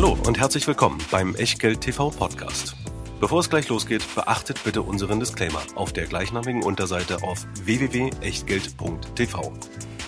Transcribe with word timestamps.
Hallo 0.00 0.16
und 0.28 0.38
herzlich 0.38 0.64
willkommen 0.68 0.98
beim 1.10 1.34
Echtgeld 1.34 1.80
TV 1.80 2.10
Podcast. 2.10 2.76
Bevor 3.18 3.40
es 3.40 3.50
gleich 3.50 3.68
losgeht, 3.68 4.04
beachtet 4.14 4.62
bitte 4.62 4.82
unseren 4.82 5.18
Disclaimer 5.18 5.60
auf 5.74 5.92
der 5.92 6.06
gleichnamigen 6.06 6.62
Unterseite 6.62 7.24
auf 7.24 7.44
www.echtgeld.tv. 7.64 9.52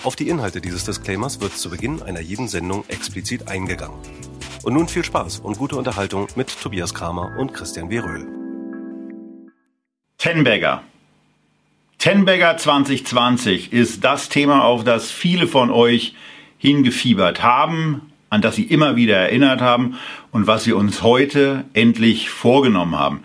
Auf 0.04 0.14
die 0.14 0.28
Inhalte 0.28 0.60
dieses 0.60 0.84
Disclaimers 0.84 1.40
wird 1.40 1.56
zu 1.56 1.70
Beginn 1.70 2.02
einer 2.02 2.20
jeden 2.20 2.46
Sendung 2.46 2.84
explizit 2.86 3.48
eingegangen. 3.48 3.98
Und 4.62 4.74
nun 4.74 4.86
viel 4.86 5.04
Spaß 5.04 5.40
und 5.40 5.58
gute 5.58 5.74
Unterhaltung 5.74 6.28
mit 6.36 6.56
Tobias 6.62 6.94
Kramer 6.94 7.36
und 7.36 7.52
Christian 7.52 7.90
Weröhl. 7.90 8.28
Tenbagger. 10.18 10.84
Tenbagger 11.98 12.56
2020 12.56 13.72
ist 13.72 14.04
das 14.04 14.28
Thema, 14.28 14.62
auf 14.62 14.84
das 14.84 15.10
viele 15.10 15.48
von 15.48 15.72
euch 15.72 16.14
hingefiebert 16.58 17.42
haben, 17.42 18.09
an 18.30 18.40
das 18.40 18.56
sie 18.56 18.62
immer 18.62 18.96
wieder 18.96 19.16
erinnert 19.16 19.60
haben 19.60 19.96
und 20.30 20.46
was 20.46 20.66
wir 20.66 20.76
uns 20.76 21.02
heute 21.02 21.64
endlich 21.74 22.30
vorgenommen 22.30 22.98
haben. 22.98 23.20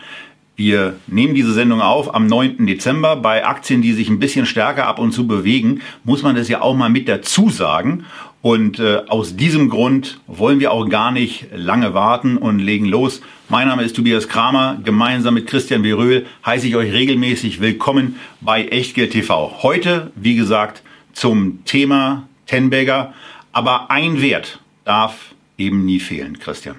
Wir 0.58 0.96
nehmen 1.08 1.36
diese 1.36 1.52
Sendung 1.52 1.82
auf 1.82 2.16
am 2.16 2.27
9. 2.27 2.66
Dezember. 2.66 3.18
Bei 3.18 3.46
Aktien, 3.46 3.82
die 3.82 3.91
sich 3.91 4.10
ein 4.10 4.20
bisschen 4.20 4.46
stärker 4.46 4.88
ab 4.88 4.99
und 4.99 5.12
zu 5.12 5.27
bewegen, 5.27 5.82
muss 6.05 6.23
man 6.23 6.36
das 6.36 6.48
ja 6.48 6.62
auch 6.62 6.76
mal 6.76 6.90
mit 6.90 7.10
dazu 7.10 7.49
sagen. 7.49 8.05
Und 8.41 8.80
äh, 8.80 9.02
aus 9.10 9.36
diesem 9.36 9.70
Grund 9.70 10.20
wollen 10.27 10.62
wir 10.62 10.72
auch 10.72 10.88
gar 10.88 11.12
nicht 11.12 11.48
lange 11.54 11.94
warten 11.94 12.38
und 12.38 12.60
legen 12.60 12.85
los. 12.85 13.22
Mein 13.49 13.68
Name 13.68 13.84
ist 13.84 13.98
Tobias 13.98 14.30
Kramer. 14.30 14.80
Gemeinsam 14.84 15.34
mit 15.34 15.48
Christian 15.48 15.82
Beröhl 15.82 16.26
heiße 16.46 16.68
ich 16.68 16.76
euch 16.77 16.94
regelmäßig 16.94 17.60
willkommen 17.60 18.16
bei 18.40 18.66
Echtgeld 18.66 19.12
TV. 19.12 19.58
Heute, 19.62 20.12
wie 20.16 20.35
gesagt, 20.35 20.84
zum 21.12 21.66
Thema 21.66 22.30
Tenbagger. 22.46 23.13
Aber 23.52 23.91
ein 23.91 24.22
Wert 24.22 24.60
darf 24.86 25.36
eben 25.58 25.84
nie 25.84 26.00
fehlen, 26.00 26.40
Christian. 26.40 26.78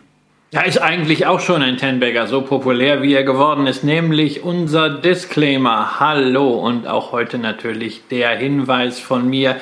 Ja, 0.52 0.62
ist 0.62 0.78
eigentlich 0.78 1.26
auch 1.26 1.40
schon 1.40 1.60
ein 1.60 1.76
Tenbagger, 1.76 2.28
so 2.28 2.40
populär 2.40 3.02
wie 3.02 3.12
er 3.12 3.24
geworden 3.24 3.66
ist, 3.66 3.82
nämlich 3.82 4.42
unser 4.42 4.88
Disclaimer. 4.88 5.98
Hallo 6.00 6.50
und 6.50 6.86
auch 6.86 7.10
heute 7.12 7.36
natürlich 7.38 8.02
der 8.08 8.36
Hinweis 8.36 9.00
von 9.00 9.28
mir, 9.28 9.56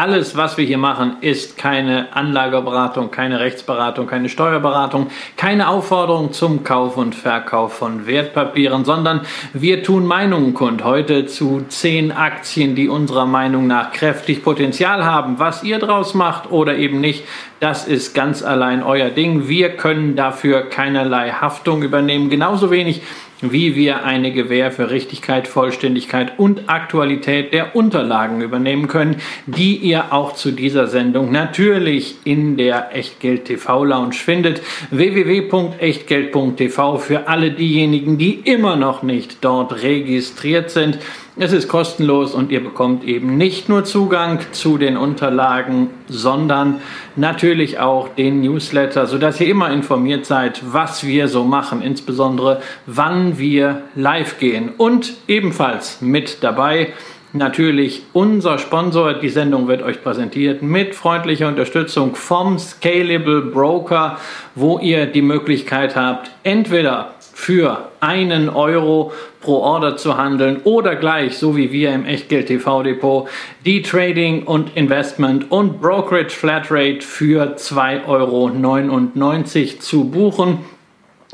alles, 0.00 0.34
was 0.34 0.56
wir 0.56 0.64
hier 0.64 0.78
machen, 0.78 1.16
ist 1.20 1.58
keine 1.58 2.16
Anlageberatung, 2.16 3.10
keine 3.10 3.38
Rechtsberatung, 3.38 4.06
keine 4.06 4.30
Steuerberatung, 4.30 5.08
keine 5.36 5.68
Aufforderung 5.68 6.32
zum 6.32 6.64
Kauf 6.64 6.96
und 6.96 7.14
Verkauf 7.14 7.74
von 7.74 8.06
Wertpapieren, 8.06 8.86
sondern 8.86 9.20
wir 9.52 9.82
tun 9.82 10.06
Meinungen 10.06 10.54
kund. 10.54 10.84
Heute 10.84 11.26
zu 11.26 11.66
zehn 11.68 12.12
Aktien, 12.12 12.74
die 12.74 12.88
unserer 12.88 13.26
Meinung 13.26 13.66
nach 13.66 13.92
kräftig 13.92 14.42
Potenzial 14.42 15.04
haben. 15.04 15.38
Was 15.38 15.64
ihr 15.64 15.78
draus 15.78 16.14
macht 16.14 16.50
oder 16.50 16.76
eben 16.76 17.02
nicht, 17.02 17.24
das 17.60 17.86
ist 17.86 18.14
ganz 18.14 18.42
allein 18.42 18.82
euer 18.82 19.10
Ding. 19.10 19.48
Wir 19.48 19.76
können 19.76 20.16
dafür 20.16 20.62
keinerlei 20.62 21.30
Haftung 21.30 21.82
übernehmen. 21.82 22.30
Genauso 22.30 22.70
wenig 22.70 23.02
wie 23.42 23.76
wir 23.76 24.04
eine 24.04 24.32
Gewähr 24.32 24.72
für 24.72 24.90
Richtigkeit, 24.90 25.48
Vollständigkeit 25.48 26.38
und 26.38 26.68
Aktualität 26.68 27.52
der 27.52 27.76
Unterlagen 27.76 28.40
übernehmen 28.40 28.88
können, 28.88 29.16
die 29.46 29.76
ihr 29.76 30.12
auch 30.12 30.34
zu 30.34 30.50
dieser 30.50 30.86
Sendung 30.86 31.30
natürlich 31.32 32.16
in 32.24 32.56
der 32.56 32.94
Echtgeld 32.94 33.44
TV 33.46 33.84
Lounge 33.84 34.14
findet. 34.14 34.62
www.echtgeld.tv 34.90 36.98
für 36.98 37.28
alle 37.28 37.50
diejenigen, 37.52 38.18
die 38.18 38.34
immer 38.34 38.76
noch 38.76 39.02
nicht 39.02 39.38
dort 39.42 39.82
registriert 39.82 40.70
sind. 40.70 40.98
Es 41.36 41.52
ist 41.52 41.68
kostenlos 41.68 42.34
und 42.34 42.50
ihr 42.50 42.62
bekommt 42.62 43.04
eben 43.04 43.36
nicht 43.36 43.68
nur 43.68 43.84
Zugang 43.84 44.40
zu 44.50 44.78
den 44.78 44.96
Unterlagen, 44.96 45.88
sondern 46.08 46.80
natürlich 47.14 47.78
auch 47.78 48.08
den 48.08 48.40
Newsletter, 48.40 49.06
sodass 49.06 49.40
ihr 49.40 49.46
immer 49.46 49.70
informiert 49.70 50.26
seid, 50.26 50.60
was 50.64 51.04
wir 51.04 51.28
so 51.28 51.44
machen, 51.44 51.82
insbesondere 51.82 52.60
wann 52.86 53.38
wir 53.38 53.82
live 53.94 54.40
gehen. 54.40 54.70
Und 54.76 55.14
ebenfalls 55.28 56.00
mit 56.00 56.42
dabei 56.42 56.92
natürlich 57.32 58.02
unser 58.12 58.58
Sponsor. 58.58 59.14
Die 59.14 59.28
Sendung 59.28 59.68
wird 59.68 59.82
euch 59.82 60.02
präsentiert 60.02 60.62
mit 60.62 60.94
freundlicher 60.94 61.48
Unterstützung 61.48 62.14
vom 62.14 62.58
Scalable 62.58 63.42
Broker, 63.42 64.18
wo 64.54 64.78
ihr 64.78 65.06
die 65.06 65.22
Möglichkeit 65.22 65.96
habt, 65.96 66.30
entweder 66.42 67.14
für 67.40 67.88
einen 68.00 68.50
Euro 68.50 69.12
pro 69.40 69.60
Order 69.60 69.96
zu 69.96 70.18
handeln 70.18 70.60
oder 70.64 70.94
gleich, 70.94 71.38
so 71.38 71.56
wie 71.56 71.72
wir 71.72 71.90
im 71.94 72.04
Echtgeld 72.04 72.48
TV 72.48 72.82
Depot, 72.82 73.28
die 73.64 73.80
Trading 73.80 74.42
und 74.42 74.76
Investment 74.76 75.50
und 75.50 75.80
Brokerage 75.80 76.36
Flatrate 76.36 77.00
für 77.00 77.56
2,99 77.56 78.06
Euro 78.06 79.78
zu 79.78 80.10
buchen 80.10 80.58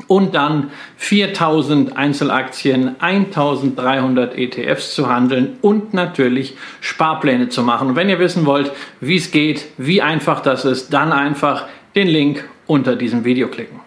und 0.07 0.33
dann 0.33 0.71
4000 0.95 1.97
Einzelaktien, 1.97 2.95
1300 2.99 4.37
ETFs 4.37 4.95
zu 4.95 5.09
handeln 5.09 5.57
und 5.61 5.93
natürlich 5.93 6.55
Sparpläne 6.79 7.49
zu 7.49 7.63
machen. 7.63 7.89
Und 7.89 7.95
wenn 7.97 8.07
ihr 8.07 8.19
wissen 8.19 8.45
wollt, 8.45 8.71
wie 9.01 9.17
es 9.17 9.31
geht, 9.31 9.65
wie 9.77 10.01
einfach 10.01 10.39
das 10.39 10.63
ist, 10.63 10.93
dann 10.93 11.11
einfach 11.11 11.65
den 11.95 12.07
Link 12.07 12.47
unter 12.65 12.95
diesem 12.95 13.25
Video 13.25 13.49
klicken. 13.49 13.86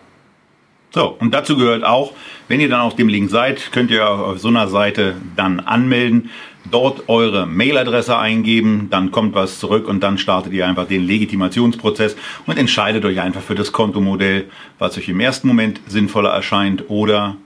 So, 0.92 1.16
und 1.20 1.32
dazu 1.32 1.56
gehört 1.56 1.84
auch, 1.84 2.14
wenn 2.48 2.58
ihr 2.58 2.68
dann 2.68 2.80
auf 2.80 2.96
dem 2.96 3.08
Link 3.08 3.30
seid, 3.30 3.70
könnt 3.70 3.92
ihr 3.92 4.08
auf 4.08 4.40
so 4.40 4.48
einer 4.48 4.66
Seite 4.66 5.14
dann 5.36 5.60
anmelden, 5.60 6.30
dort 6.68 7.08
eure 7.08 7.46
Mailadresse 7.46 8.18
eingeben, 8.18 8.88
dann 8.90 9.12
kommt 9.12 9.34
was 9.34 9.60
zurück 9.60 9.86
und 9.86 10.00
dann 10.00 10.18
startet 10.18 10.52
ihr 10.52 10.66
einfach 10.66 10.86
den 10.86 11.06
Legitimationsprozess 11.06 12.16
und 12.46 12.58
entscheidet 12.58 13.04
euch 13.04 13.20
einfach 13.20 13.40
für 13.40 13.54
das 13.54 13.70
Kontomodell, 13.70 14.50
was 14.80 14.98
euch 14.98 15.08
im 15.08 15.20
ersten 15.20 15.46
Moment 15.46 15.80
sinnvoller 15.86 16.30
erscheint 16.30 16.90
oder 16.90 17.36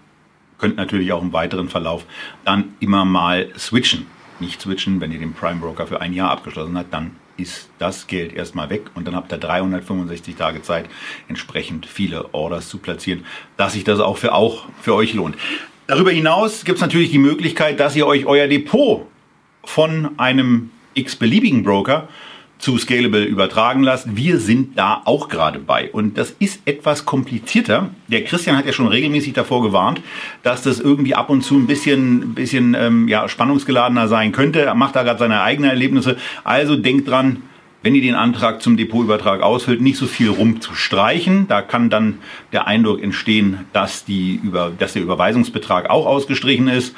könnt 0.59 0.77
natürlich 0.77 1.13
auch 1.13 1.23
im 1.23 1.35
weiteren 1.35 1.69
Verlauf 1.69 2.07
dann 2.47 2.75
immer 2.81 3.05
mal 3.05 3.51
switchen. 3.59 4.07
Nicht 4.41 4.63
switchen, 4.63 5.03
wenn 5.03 5.13
ihr 5.13 5.19
den 5.19 5.35
Prime 5.35 5.61
Broker 5.61 5.87
für 5.87 6.01
ein 6.01 6.15
Jahr 6.15 6.31
abgeschlossen 6.31 6.79
habt, 6.79 6.95
dann 6.95 7.13
ist 7.37 7.69
das 7.79 8.07
Geld 8.07 8.33
erstmal 8.33 8.71
weg 8.71 8.83
und 8.95 9.07
dann 9.07 9.17
habt 9.17 9.33
ihr 9.33 9.39
365 9.39 10.37
Tage 10.37 10.63
Zeit, 10.63 10.87
entsprechend 11.29 11.87
viele 11.87 12.33
Orders 12.35 12.69
zu 12.69 12.79
platzieren, 12.79 13.25
dass 13.57 13.73
sich 13.73 13.85
das 13.85 14.01
auch 14.01 14.17
für, 14.17 14.35
auch 14.35 14.67
für 14.81 14.95
euch 14.95 15.15
lohnt. 15.15 15.37
Darüber 15.87 16.11
hinaus 16.11 16.65
gibt 16.65 16.77
es 16.77 16.83
natürlich 16.83 17.11
die 17.11 17.19
Möglichkeit, 17.19 17.79
dass 17.81 17.97
ihr 17.97 18.07
euch 18.07 18.27
euer 18.27 18.47
Depot 18.47 19.07
von 19.65 20.19
einem 20.19 20.71
x-beliebigen 20.95 21.63
Broker 21.63 22.09
zu 22.65 22.79
Scalable 22.79 23.25
übertragen 23.25 23.83
lasst. 23.83 24.17
Wir 24.17 24.39
sind 24.39 24.79
da 24.79 25.03
auch 25.05 25.29
gerade 25.29 25.59
bei. 25.59 25.91
Und 25.91 26.17
das 26.17 26.31
ist 26.31 26.63
etwas 26.65 27.05
komplizierter. 27.05 27.91
Der 28.09 28.25
Christian 28.25 28.57
hat 28.57 28.65
ja 28.65 28.73
schon 28.73 28.89
regelmäßig 28.89 29.35
davor 29.35 29.63
gewarnt, 29.63 30.01
dass 30.43 30.63
das 30.63 30.81
irgendwie 30.81 31.15
ab 31.15 31.29
und 31.29 31.43
zu 31.43 31.57
ein 31.57 31.67
bisschen, 31.67 32.35
bisschen 32.35 32.75
ähm, 32.75 33.07
ja, 33.07 33.29
spannungsgeladener 33.29 34.09
sein 34.09 34.33
könnte. 34.33 34.63
Er 34.63 34.75
macht 34.75 34.97
da 34.97 35.03
gerade 35.03 35.19
seine 35.19 35.43
eigenen 35.43 35.69
Erlebnisse. 35.69 36.17
Also 36.43 36.75
denkt 36.75 37.07
dran, 37.07 37.43
wenn 37.83 37.95
ihr 37.95 38.01
den 38.01 38.15
Antrag 38.15 38.63
zum 38.63 38.79
Depotübertrag 38.79 39.43
ausfüllt, 39.43 39.83
nicht 39.83 39.99
so 39.99 40.07
viel 40.07 40.31
rumzustreichen. 40.31 41.47
Da 41.49 41.61
kann 41.61 41.91
dann 41.91 42.21
der 42.53 42.67
Eindruck 42.67 43.03
entstehen, 43.03 43.67
dass, 43.75 44.07
die 44.07 44.41
über, 44.43 44.73
dass 44.79 44.95
der 44.95 45.03
Überweisungsbetrag 45.03 45.91
auch 45.91 46.07
ausgestrichen 46.07 46.69
ist. 46.69 46.97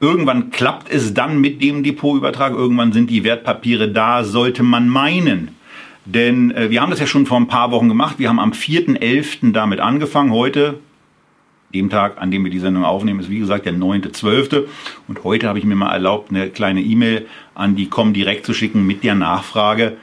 Irgendwann 0.00 0.50
klappt 0.50 0.92
es 0.92 1.14
dann 1.14 1.40
mit 1.40 1.62
dem 1.62 1.82
Depotübertrag, 1.82 2.52
irgendwann 2.52 2.92
sind 2.92 3.10
die 3.10 3.24
Wertpapiere 3.24 3.88
da, 3.88 4.24
sollte 4.24 4.62
man 4.62 4.88
meinen. 4.88 5.56
Denn 6.04 6.50
äh, 6.50 6.70
wir 6.70 6.82
haben 6.82 6.90
das 6.90 7.00
ja 7.00 7.06
schon 7.06 7.26
vor 7.26 7.38
ein 7.38 7.48
paar 7.48 7.70
Wochen 7.70 7.88
gemacht. 7.88 8.18
Wir 8.18 8.28
haben 8.28 8.40
am 8.40 8.52
4.11. 8.52 9.52
damit 9.52 9.80
angefangen. 9.80 10.32
Heute, 10.32 10.80
dem 11.72 11.88
Tag, 11.88 12.20
an 12.20 12.30
dem 12.30 12.44
wir 12.44 12.50
die 12.50 12.58
Sendung 12.58 12.84
aufnehmen, 12.84 13.20
ist 13.20 13.30
wie 13.30 13.38
gesagt 13.38 13.66
der 13.66 13.72
9.12. 13.72 14.64
Und 15.08 15.24
heute 15.24 15.48
habe 15.48 15.58
ich 15.58 15.64
mir 15.64 15.76
mal 15.76 15.92
erlaubt, 15.92 16.30
eine 16.30 16.50
kleine 16.50 16.82
E-Mail 16.82 17.26
an 17.54 17.74
die 17.74 17.88
direkt 17.88 18.44
zu 18.44 18.52
schicken 18.52 18.86
mit 18.86 19.02
der 19.02 19.14
Nachfrage, 19.14 19.96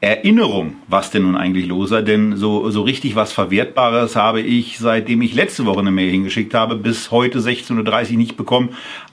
Erinnerung, 0.00 0.76
was 0.88 1.10
denn 1.10 1.22
nun 1.22 1.36
eigentlich 1.36 1.66
los 1.66 1.88
sei, 1.88 2.02
denn 2.02 2.36
so, 2.36 2.70
so 2.70 2.82
richtig 2.82 3.16
was 3.16 3.32
Verwertbares 3.32 4.14
habe 4.14 4.42
ich, 4.42 4.78
seitdem 4.78 5.22
ich 5.22 5.34
letzte 5.34 5.64
Woche 5.64 5.80
eine 5.80 5.90
Mail 5.90 6.10
hingeschickt 6.10 6.52
habe, 6.52 6.76
bis 6.76 7.10
heute 7.10 7.38
16.30 7.38 8.10
Uhr 8.10 8.16
nicht 8.18 8.36
bekommen. 8.36 8.70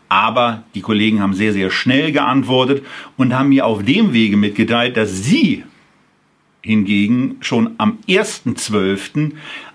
Aber 0.09 0.63
die 0.75 0.81
Kollegen 0.81 1.21
haben 1.21 1.33
sehr, 1.33 1.53
sehr 1.53 1.71
schnell 1.71 2.11
geantwortet 2.11 2.85
und 3.17 3.33
haben 3.33 3.49
mir 3.49 3.65
auf 3.65 3.83
dem 3.83 4.13
Wege 4.13 4.35
mitgeteilt, 4.35 4.97
dass 4.97 5.23
sie 5.23 5.63
hingegen 6.61 7.37
schon 7.39 7.71
am 7.77 7.99
1.12. 8.07 9.31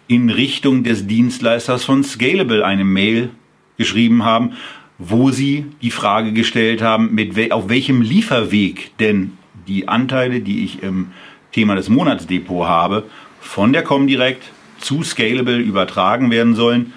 in 0.08 0.30
Richtung 0.30 0.84
des 0.84 1.06
Dienstleisters 1.06 1.84
von 1.84 2.04
Scalable 2.04 2.64
eine 2.64 2.84
Mail 2.84 3.30
geschrieben 3.78 4.24
haben, 4.24 4.52
wo 4.98 5.30
sie 5.30 5.66
die 5.80 5.90
Frage 5.90 6.32
gestellt 6.32 6.82
haben, 6.82 7.14
mit 7.14 7.50
auf 7.50 7.68
welchem 7.68 8.02
Lieferweg 8.02 8.90
denn 8.98 9.37
die 9.68 9.88
Anteile, 9.88 10.40
die 10.40 10.64
ich 10.64 10.82
im 10.82 11.12
Thema 11.52 11.74
des 11.74 11.88
Monatsdepot 11.88 12.66
habe, 12.66 13.04
von 13.40 13.72
der 13.72 13.82
Comdirect 13.82 14.42
zu 14.78 15.02
Scalable 15.02 15.58
übertragen 15.58 16.30
werden 16.30 16.54
sollen. 16.54 16.92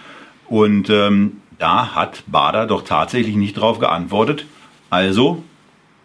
Und 0.47 0.89
ähm, 0.89 1.37
da 1.57 1.95
hat 1.95 2.23
Bader 2.27 2.65
doch 2.65 2.83
tatsächlich 2.83 3.35
nicht 3.35 3.57
darauf 3.57 3.79
geantwortet. 3.79 4.45
Also, 4.89 5.43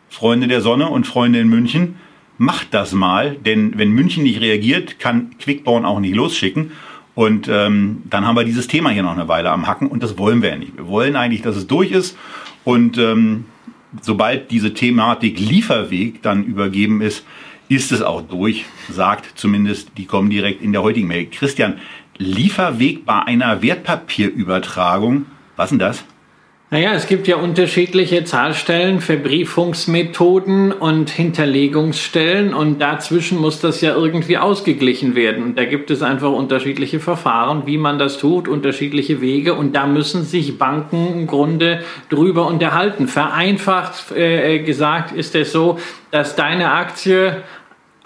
Freunde 0.08 0.48
der 0.48 0.60
Sonne 0.60 0.88
und 0.88 1.06
Freunde 1.06 1.40
in 1.40 1.48
München, 1.48 1.96
macht 2.38 2.74
das 2.74 2.92
mal, 2.92 3.34
denn 3.34 3.78
wenn 3.78 3.90
München 3.90 4.22
nicht 4.22 4.40
reagiert, 4.40 4.98
kann 4.98 5.30
Quickborn 5.38 5.84
auch 5.84 6.00
nicht 6.00 6.14
losschicken. 6.14 6.72
Und 7.14 7.48
ähm, 7.48 8.02
dann 8.10 8.26
haben 8.26 8.36
wir 8.36 8.44
dieses 8.44 8.68
Thema 8.68 8.90
hier 8.90 9.02
noch 9.02 9.14
eine 9.14 9.26
Weile 9.26 9.50
am 9.50 9.66
Hacken 9.66 9.88
und 9.88 10.02
das 10.02 10.18
wollen 10.18 10.42
wir 10.42 10.50
ja 10.50 10.56
nicht. 10.56 10.76
Wir 10.76 10.86
wollen 10.86 11.16
eigentlich, 11.16 11.40
dass 11.40 11.56
es 11.56 11.66
durch 11.66 11.90
ist 11.90 12.16
und 12.62 12.98
ähm, 12.98 13.46
sobald 14.02 14.50
diese 14.50 14.74
Thematik 14.74 15.38
Lieferweg 15.38 16.22
dann 16.22 16.44
übergeben 16.44 17.00
ist, 17.00 17.24
ist 17.68 17.92
es 17.92 18.02
auch 18.02 18.22
durch, 18.22 18.64
sagt 18.90 19.38
zumindest 19.38 19.90
die 19.96 20.06
kommen 20.06 20.30
direkt 20.30 20.62
in 20.62 20.72
der 20.72 20.82
heutigen 20.82 21.08
Mail. 21.08 21.26
Christian, 21.26 21.78
Lieferweg 22.18 23.04
bei 23.04 23.22
einer 23.22 23.62
Wertpapierübertragung, 23.62 25.26
was 25.56 25.70
denn 25.70 25.78
das? 25.78 26.04
Naja, 26.76 26.93
es 26.93 27.06
gibt 27.06 27.26
ja 27.26 27.37
unterschiedliche 27.37 28.25
Zahlstellen, 28.25 29.00
Verbriefungsmethoden 29.00 30.73
und 30.73 31.08
Hinterlegungsstellen 31.08 32.52
und 32.52 32.82
dazwischen 32.82 33.38
muss 33.38 33.61
das 33.61 33.81
ja 33.81 33.94
irgendwie 33.94 34.37
ausgeglichen 34.37 35.14
werden. 35.14 35.43
Und 35.43 35.56
da 35.56 35.64
gibt 35.64 35.90
es 35.90 36.02
einfach 36.02 36.32
unterschiedliche 36.32 37.00
Verfahren, 37.00 37.62
wie 37.64 37.78
man 37.78 37.99
das 37.99 38.19
tut, 38.19 38.46
unterschiedliche 38.46 39.23
Wege 39.23 39.55
und 39.55 39.75
da 39.75 39.87
müssen 39.87 40.25
sich 40.25 40.58
Banken 40.58 41.20
im 41.20 41.26
Grunde 41.26 41.81
drüber 42.11 42.46
unterhalten. 42.46 43.08
Vereinfacht 43.08 44.14
äh, 44.14 44.58
gesagt 44.58 45.12
ist 45.12 45.34
es 45.34 45.52
so, 45.52 45.78
dass 46.11 46.37
deine 46.37 46.73
Aktie 46.73 47.43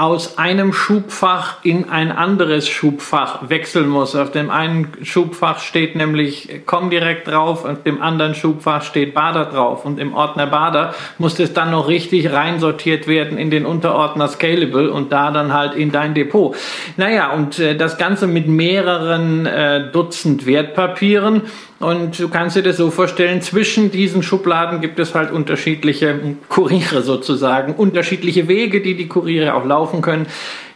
aus 0.01 0.39
einem 0.39 0.73
Schubfach 0.73 1.63
in 1.63 1.91
ein 1.91 2.11
anderes 2.11 2.67
Schubfach 2.67 3.51
wechseln 3.51 3.87
muss. 3.87 4.17
Auf 4.17 4.31
dem 4.33 4.49
einen 4.49 4.89
Schubfach 5.03 5.59
steht 5.59 5.95
nämlich 5.95 6.63
Komm 6.65 6.89
direkt 6.89 7.29
drauf, 7.29 7.67
auf 7.67 7.83
dem 7.83 8.01
anderen 8.01 8.35
Schubfach 8.35 8.83
steht 8.83 9.13
Bader 9.13 9.45
drauf 9.45 9.85
und 9.85 10.01
im 10.01 10.15
Ordner 10.15 10.47
Bader 10.47 10.95
muss 11.19 11.35
das 11.35 11.53
dann 11.53 11.71
noch 11.71 11.89
richtig 11.89 12.33
reinsortiert 12.33 13.09
werden 13.09 13.37
in 13.37 13.51
den 13.51 13.67
Unterordner 13.67 14.29
Scalable 14.29 14.91
und 14.91 15.13
da 15.13 15.31
dann 15.33 15.53
halt 15.53 15.75
in 15.75 15.93
dein 15.93 16.15
Depot. 16.15 16.57
Naja, 16.97 17.33
und 17.33 17.59
äh, 17.59 17.77
das 17.77 17.99
Ganze 17.99 18.27
mit 18.27 18.49
mehreren 18.49 19.45
äh, 19.45 19.91
Dutzend 19.93 20.47
Wertpapieren 20.47 21.43
und 21.81 22.19
du 22.19 22.29
kannst 22.29 22.57
dir 22.57 22.63
das 22.63 22.77
so 22.77 22.91
vorstellen, 22.91 23.41
zwischen 23.41 23.91
diesen 23.91 24.23
Schubladen 24.23 24.83
gibt 24.83 24.99
es 24.99 25.15
halt 25.15 25.33
unterschiedliche 25.33 26.37
Kuriere 26.51 27.01
sozusagen, 27.01 27.75
unterschiedliche 27.75 28.49
Wege, 28.49 28.83
die 28.83 28.95
die 28.95 29.09
Kuriere 29.09 29.55
auch 29.55 29.65
laufen 29.65 30.03
können. 30.03 30.27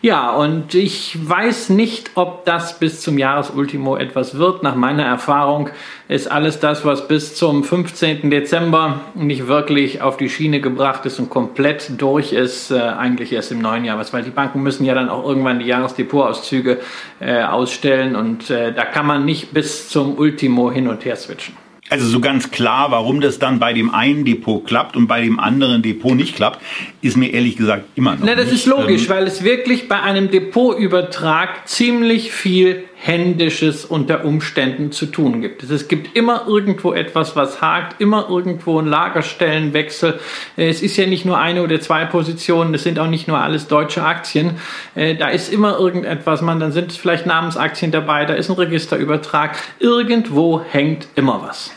Ja, 0.05 0.33
und 0.35 0.75
ich 0.75 1.17
weiß 1.27 1.71
nicht, 1.71 2.11
ob 2.15 2.45
das 2.45 2.79
bis 2.79 3.01
zum 3.01 3.17
Jahresultimo 3.17 3.97
etwas 3.97 4.37
wird. 4.37 4.63
Nach 4.63 4.75
meiner 4.75 5.03
Erfahrung 5.03 5.71
ist 6.09 6.31
alles 6.31 6.61
das, 6.61 6.85
was 6.85 7.09
bis 7.09 7.35
zum 7.37 7.65
15. 7.65 8.29
Dezember 8.29 9.01
nicht 9.15 9.47
wirklich 9.47 10.03
auf 10.03 10.19
die 10.19 10.29
Schiene 10.29 10.61
gebracht 10.61 11.07
ist 11.07 11.19
und 11.21 11.31
komplett 11.31 11.93
durch 11.97 12.35
ist, 12.35 12.71
äh, 12.71 12.81
eigentlich 12.81 13.33
erst 13.33 13.51
im 13.51 13.63
neuen 13.63 13.87
Jahr. 13.87 13.99
Weil 14.13 14.23
die 14.23 14.29
Banken 14.29 14.63
müssen 14.63 14.85
ja 14.85 14.93
dann 14.93 15.09
auch 15.09 15.27
irgendwann 15.27 15.61
die 15.61 15.65
Jahresdepotauszüge 15.65 16.81
äh, 17.21 17.41
ausstellen 17.41 18.15
und 18.15 18.51
äh, 18.51 18.75
da 18.75 18.85
kann 18.85 19.07
man 19.07 19.25
nicht 19.25 19.55
bis 19.55 19.89
zum 19.89 20.19
Ultimo 20.19 20.71
hin 20.71 20.87
und 20.87 21.07
her 21.07 21.17
switchen. 21.17 21.64
Also 21.91 22.07
so 22.07 22.19
ganz 22.19 22.51
klar, 22.51 22.91
warum 22.91 23.21
das 23.21 23.39
dann 23.39 23.59
bei 23.59 23.75
dem 23.75 23.95
einen 23.95 24.25
Depot 24.25 24.67
klappt 24.67 24.97
und 24.97 25.07
bei 25.07 25.21
dem 25.21 25.39
anderen 25.39 25.83
Depot 25.83 26.15
nicht 26.17 26.35
klappt, 26.35 26.61
ist 27.03 27.17
mir 27.19 27.33
ehrlich 27.33 27.59
gesagt 27.59 27.85
immer 27.95 28.13
noch. 28.13 28.25
Na, 28.25 28.35
das 28.35 28.47
nicht. 28.47 28.55
ist 28.55 28.67
logisch, 28.67 29.03
ähm, 29.03 29.09
weil 29.11 29.27
es 29.27 29.45
wirklich 29.45 29.87
bei 29.87 30.01
einem 30.01 30.31
Depotübertrag 30.31 31.69
ziemlich 31.69 32.33
viel 32.33 32.85
Händisches 32.97 33.85
unter 33.85 34.25
Umständen 34.25 34.91
zu 34.91 35.05
tun 35.05 35.43
gibt. 35.43 35.63
Es 35.63 35.89
gibt 35.89 36.17
immer 36.17 36.47
irgendwo 36.49 36.95
etwas, 36.95 37.37
was 37.37 37.61
hakt, 37.61 38.01
immer 38.01 38.29
irgendwo 38.31 38.81
ein 38.81 38.87
Lagerstellenwechsel. 38.87 40.19
Es 40.57 40.81
ist 40.81 40.97
ja 40.97 41.05
nicht 41.05 41.27
nur 41.27 41.39
eine 41.39 41.63
oder 41.63 41.83
zwei 41.83 42.07
Positionen, 42.07 42.73
es 42.73 42.83
sind 42.83 42.99
auch 42.99 43.09
nicht 43.09 43.29
nur 43.29 43.39
alles 43.39 43.69
deutsche 43.69 44.03
Aktien. 44.03 44.53
Äh, 44.95 45.17
da 45.17 45.29
ist 45.29 45.53
immer 45.53 45.79
irgendetwas, 45.79 46.41
man, 46.41 46.61
dann 46.61 46.73
sind 46.73 46.93
es 46.93 46.97
vielleicht 46.97 47.27
Namensaktien 47.27 47.91
dabei, 47.91 48.25
da 48.25 48.33
ist 48.33 48.49
ein 48.49 48.57
Registerübertrag. 48.57 49.59
Irgendwo 49.81 50.63
hängt 50.63 51.07
immer 51.15 51.43
was. 51.47 51.74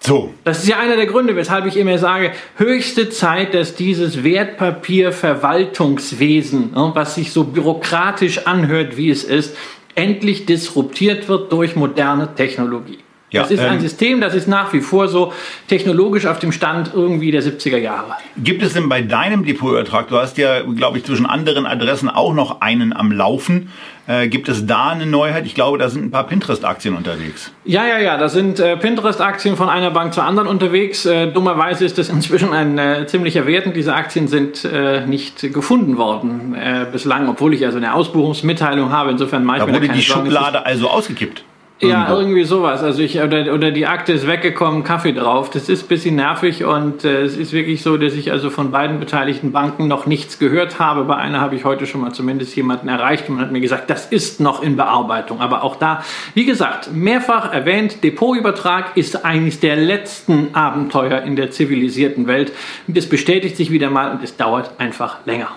So. 0.00 0.34
Das 0.44 0.62
ist 0.62 0.68
ja 0.68 0.78
einer 0.78 0.94
der 0.96 1.06
Gründe, 1.06 1.34
weshalb 1.36 1.66
ich 1.66 1.76
immer 1.76 1.98
sage, 1.98 2.32
höchste 2.56 3.10
Zeit, 3.10 3.52
dass 3.54 3.74
dieses 3.74 4.24
Wertpapierverwaltungswesen, 4.24 6.72
ne, 6.72 6.90
was 6.94 7.16
sich 7.16 7.32
so 7.32 7.44
bürokratisch 7.44 8.46
anhört, 8.46 8.96
wie 8.96 9.10
es 9.10 9.24
ist, 9.24 9.54
endlich 9.94 10.46
disruptiert 10.46 11.28
wird 11.28 11.52
durch 11.52 11.76
moderne 11.76 12.34
Technologie. 12.34 13.00
Ja, 13.30 13.42
das 13.42 13.50
ist 13.50 13.60
ein 13.60 13.74
ähm, 13.74 13.80
System, 13.80 14.20
das 14.22 14.34
ist 14.34 14.48
nach 14.48 14.72
wie 14.72 14.80
vor 14.80 15.06
so 15.08 15.34
technologisch 15.68 16.24
auf 16.24 16.38
dem 16.38 16.50
Stand 16.50 16.92
irgendwie 16.94 17.30
der 17.30 17.42
70er 17.42 17.76
Jahre. 17.76 18.16
Gibt 18.38 18.62
es 18.62 18.72
denn 18.72 18.88
bei 18.88 19.02
deinem 19.02 19.44
Depotübertrag, 19.44 20.08
du 20.08 20.16
hast 20.16 20.38
ja, 20.38 20.62
glaube 20.62 20.96
ich, 20.96 21.04
zwischen 21.04 21.26
anderen 21.26 21.66
Adressen 21.66 22.08
auch 22.08 22.32
noch 22.32 22.62
einen 22.62 22.94
am 22.94 23.12
Laufen, 23.12 23.70
äh, 24.06 24.28
gibt 24.28 24.48
es 24.48 24.66
da 24.66 24.88
eine 24.88 25.04
Neuheit? 25.04 25.44
Ich 25.44 25.54
glaube, 25.54 25.76
da 25.76 25.90
sind 25.90 26.06
ein 26.06 26.10
paar 26.10 26.26
Pinterest-Aktien 26.26 26.96
unterwegs. 26.96 27.52
Ja, 27.66 27.86
ja, 27.86 27.98
ja, 27.98 28.16
da 28.16 28.30
sind 28.30 28.58
äh, 28.60 28.78
Pinterest-Aktien 28.78 29.56
von 29.56 29.68
einer 29.68 29.90
Bank 29.90 30.14
zur 30.14 30.24
anderen 30.24 30.48
unterwegs. 30.48 31.04
Äh, 31.04 31.30
dummerweise 31.30 31.84
ist 31.84 31.98
das 31.98 32.08
inzwischen 32.08 32.54
ein 32.54 32.78
äh, 32.78 33.06
ziemlicher 33.06 33.46
Wert 33.46 33.66
und 33.66 33.76
diese 33.76 33.94
Aktien 33.94 34.26
sind 34.26 34.64
äh, 34.64 35.04
nicht 35.06 35.52
gefunden 35.52 35.98
worden 35.98 36.54
äh, 36.54 36.86
bislang, 36.90 37.28
obwohl 37.28 37.52
ich 37.52 37.66
also 37.66 37.76
eine 37.76 37.92
Ausbuchungsmitteilung 37.92 38.90
habe. 38.90 39.10
Insofern 39.10 39.44
mache 39.44 39.58
ich 39.58 39.62
da 39.64 39.66
mir 39.66 39.74
wurde 39.74 39.80
da 39.82 39.86
keine 39.88 39.98
die 39.98 40.04
Schublade 40.06 40.64
also 40.64 40.88
ausgekippt. 40.88 41.44
Ja, 41.80 42.12
irgendwie 42.12 42.42
sowas. 42.42 42.82
Also 42.82 43.02
ich 43.02 43.20
oder, 43.20 43.54
oder 43.54 43.70
die 43.70 43.86
Akte 43.86 44.12
ist 44.12 44.26
weggekommen, 44.26 44.82
Kaffee 44.82 45.12
drauf. 45.12 45.48
Das 45.50 45.68
ist 45.68 45.84
ein 45.84 45.88
bisschen 45.88 46.16
nervig 46.16 46.64
und 46.64 47.04
äh, 47.04 47.22
es 47.22 47.36
ist 47.36 47.52
wirklich 47.52 47.82
so, 47.82 47.96
dass 47.96 48.14
ich 48.14 48.32
also 48.32 48.50
von 48.50 48.72
beiden 48.72 48.98
beteiligten 48.98 49.52
Banken 49.52 49.86
noch 49.86 50.06
nichts 50.06 50.40
gehört 50.40 50.80
habe. 50.80 51.04
Bei 51.04 51.16
einer 51.16 51.40
habe 51.40 51.54
ich 51.54 51.64
heute 51.64 51.86
schon 51.86 52.00
mal 52.00 52.12
zumindest 52.12 52.56
jemanden 52.56 52.88
erreicht 52.88 53.28
und 53.28 53.36
man 53.36 53.44
hat 53.44 53.52
mir 53.52 53.60
gesagt, 53.60 53.90
das 53.90 54.06
ist 54.06 54.40
noch 54.40 54.60
in 54.60 54.76
Bearbeitung. 54.76 55.40
Aber 55.40 55.62
auch 55.62 55.76
da, 55.76 56.02
wie 56.34 56.46
gesagt, 56.46 56.92
mehrfach 56.92 57.52
erwähnt, 57.52 58.02
Depotübertrag 58.02 58.96
ist 58.96 59.24
eines 59.24 59.60
der 59.60 59.76
letzten 59.76 60.54
Abenteuer 60.54 61.22
in 61.22 61.36
der 61.36 61.52
zivilisierten 61.52 62.26
Welt. 62.26 62.52
Und 62.88 62.96
das 62.96 63.06
bestätigt 63.06 63.56
sich 63.56 63.70
wieder 63.70 63.88
mal 63.88 64.10
und 64.10 64.24
es 64.24 64.36
dauert 64.36 64.72
einfach 64.78 65.18
länger. 65.26 65.50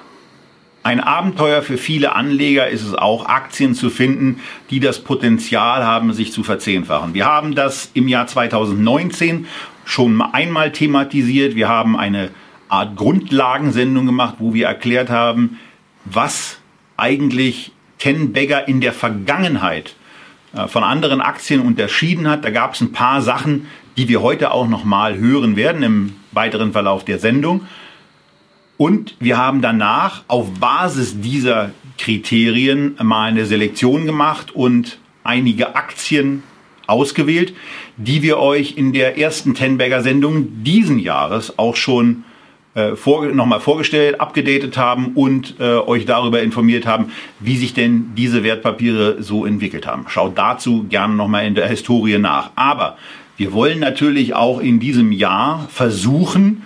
Ein 0.83 0.99
Abenteuer 0.99 1.61
für 1.61 1.77
viele 1.77 2.15
Anleger 2.15 2.67
ist 2.67 2.81
es 2.83 2.95
auch, 2.95 3.27
Aktien 3.27 3.75
zu 3.75 3.91
finden, 3.91 4.39
die 4.71 4.79
das 4.79 5.03
Potenzial 5.03 5.85
haben, 5.85 6.11
sich 6.13 6.31
zu 6.31 6.43
verzehnfachen. 6.43 7.13
Wir 7.13 7.25
haben 7.25 7.53
das 7.53 7.91
im 7.93 8.07
Jahr 8.07 8.25
2019 8.25 9.45
schon 9.85 10.21
einmal 10.21 10.71
thematisiert. 10.71 11.55
Wir 11.55 11.69
haben 11.69 11.97
eine 11.97 12.31
Art 12.67 12.95
Grundlagensendung 12.95 14.07
gemacht, 14.07 14.35
wo 14.39 14.55
wir 14.55 14.65
erklärt 14.65 15.11
haben, 15.11 15.59
was 16.05 16.57
eigentlich 16.97 17.71
Ten 17.99 18.33
Bagger 18.33 18.67
in 18.67 18.81
der 18.81 18.93
Vergangenheit 18.93 19.95
äh, 20.53 20.67
von 20.67 20.83
anderen 20.83 21.21
Aktien 21.21 21.61
unterschieden 21.61 22.27
hat. 22.27 22.43
Da 22.43 22.49
gab 22.49 22.73
es 22.73 22.81
ein 22.81 22.91
paar 22.91 23.21
Sachen, 23.21 23.67
die 23.97 24.07
wir 24.07 24.23
heute 24.23 24.51
auch 24.51 24.67
noch 24.67 24.83
mal 24.83 25.17
hören 25.17 25.55
werden 25.55 25.83
im 25.83 26.15
weiteren 26.31 26.71
Verlauf 26.71 27.05
der 27.05 27.19
Sendung. 27.19 27.67
Und 28.81 29.13
wir 29.19 29.37
haben 29.37 29.61
danach 29.61 30.23
auf 30.27 30.59
Basis 30.59 31.21
dieser 31.21 31.69
Kriterien 31.99 32.95
mal 33.03 33.25
eine 33.25 33.45
Selektion 33.45 34.07
gemacht 34.07 34.55
und 34.55 34.97
einige 35.23 35.75
Aktien 35.75 36.41
ausgewählt, 36.87 37.53
die 37.97 38.23
wir 38.23 38.39
euch 38.39 38.77
in 38.77 38.91
der 38.91 39.19
ersten 39.19 39.53
Tenberger 39.53 40.01
Sendung 40.01 40.63
diesen 40.63 40.97
Jahres 40.97 41.59
auch 41.59 41.75
schon 41.75 42.23
äh, 42.73 42.95
vor, 42.95 43.27
nochmal 43.27 43.59
vorgestellt, 43.59 44.19
abgedatet 44.19 44.77
haben 44.77 45.09
und 45.13 45.57
äh, 45.59 45.75
euch 45.75 46.05
darüber 46.05 46.41
informiert 46.41 46.87
haben, 46.87 47.11
wie 47.39 47.57
sich 47.57 47.75
denn 47.75 48.13
diese 48.17 48.43
Wertpapiere 48.43 49.21
so 49.21 49.45
entwickelt 49.45 49.85
haben. 49.85 50.05
Schaut 50.07 50.39
dazu 50.39 50.87
gerne 50.89 51.13
nochmal 51.13 51.45
in 51.45 51.53
der 51.53 51.67
Historie 51.67 52.17
nach. 52.17 52.49
Aber 52.55 52.97
wir 53.37 53.53
wollen 53.53 53.77
natürlich 53.77 54.33
auch 54.33 54.59
in 54.59 54.79
diesem 54.79 55.11
Jahr 55.11 55.67
versuchen, 55.69 56.65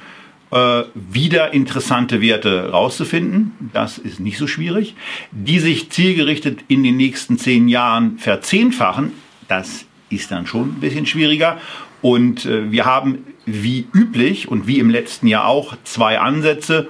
wieder 0.51 1.53
interessante 1.53 2.21
Werte 2.21 2.69
rauszufinden. 2.69 3.51
Das 3.73 3.97
ist 3.97 4.19
nicht 4.19 4.37
so 4.37 4.47
schwierig. 4.47 4.95
Die 5.31 5.59
sich 5.59 5.89
zielgerichtet 5.89 6.59
in 6.67 6.83
den 6.83 6.97
nächsten 6.97 7.37
zehn 7.37 7.67
Jahren 7.67 8.17
verzehnfachen, 8.19 9.11
das 9.47 9.85
ist 10.09 10.31
dann 10.31 10.47
schon 10.47 10.69
ein 10.69 10.79
bisschen 10.79 11.05
schwieriger. 11.05 11.57
Und 12.01 12.45
äh, 12.45 12.71
wir 12.71 12.85
haben 12.85 13.25
wie 13.45 13.87
üblich 13.93 14.47
und 14.47 14.67
wie 14.67 14.79
im 14.79 14.89
letzten 14.89 15.27
Jahr 15.27 15.47
auch 15.47 15.75
zwei 15.83 16.19
Ansätze, 16.19 16.87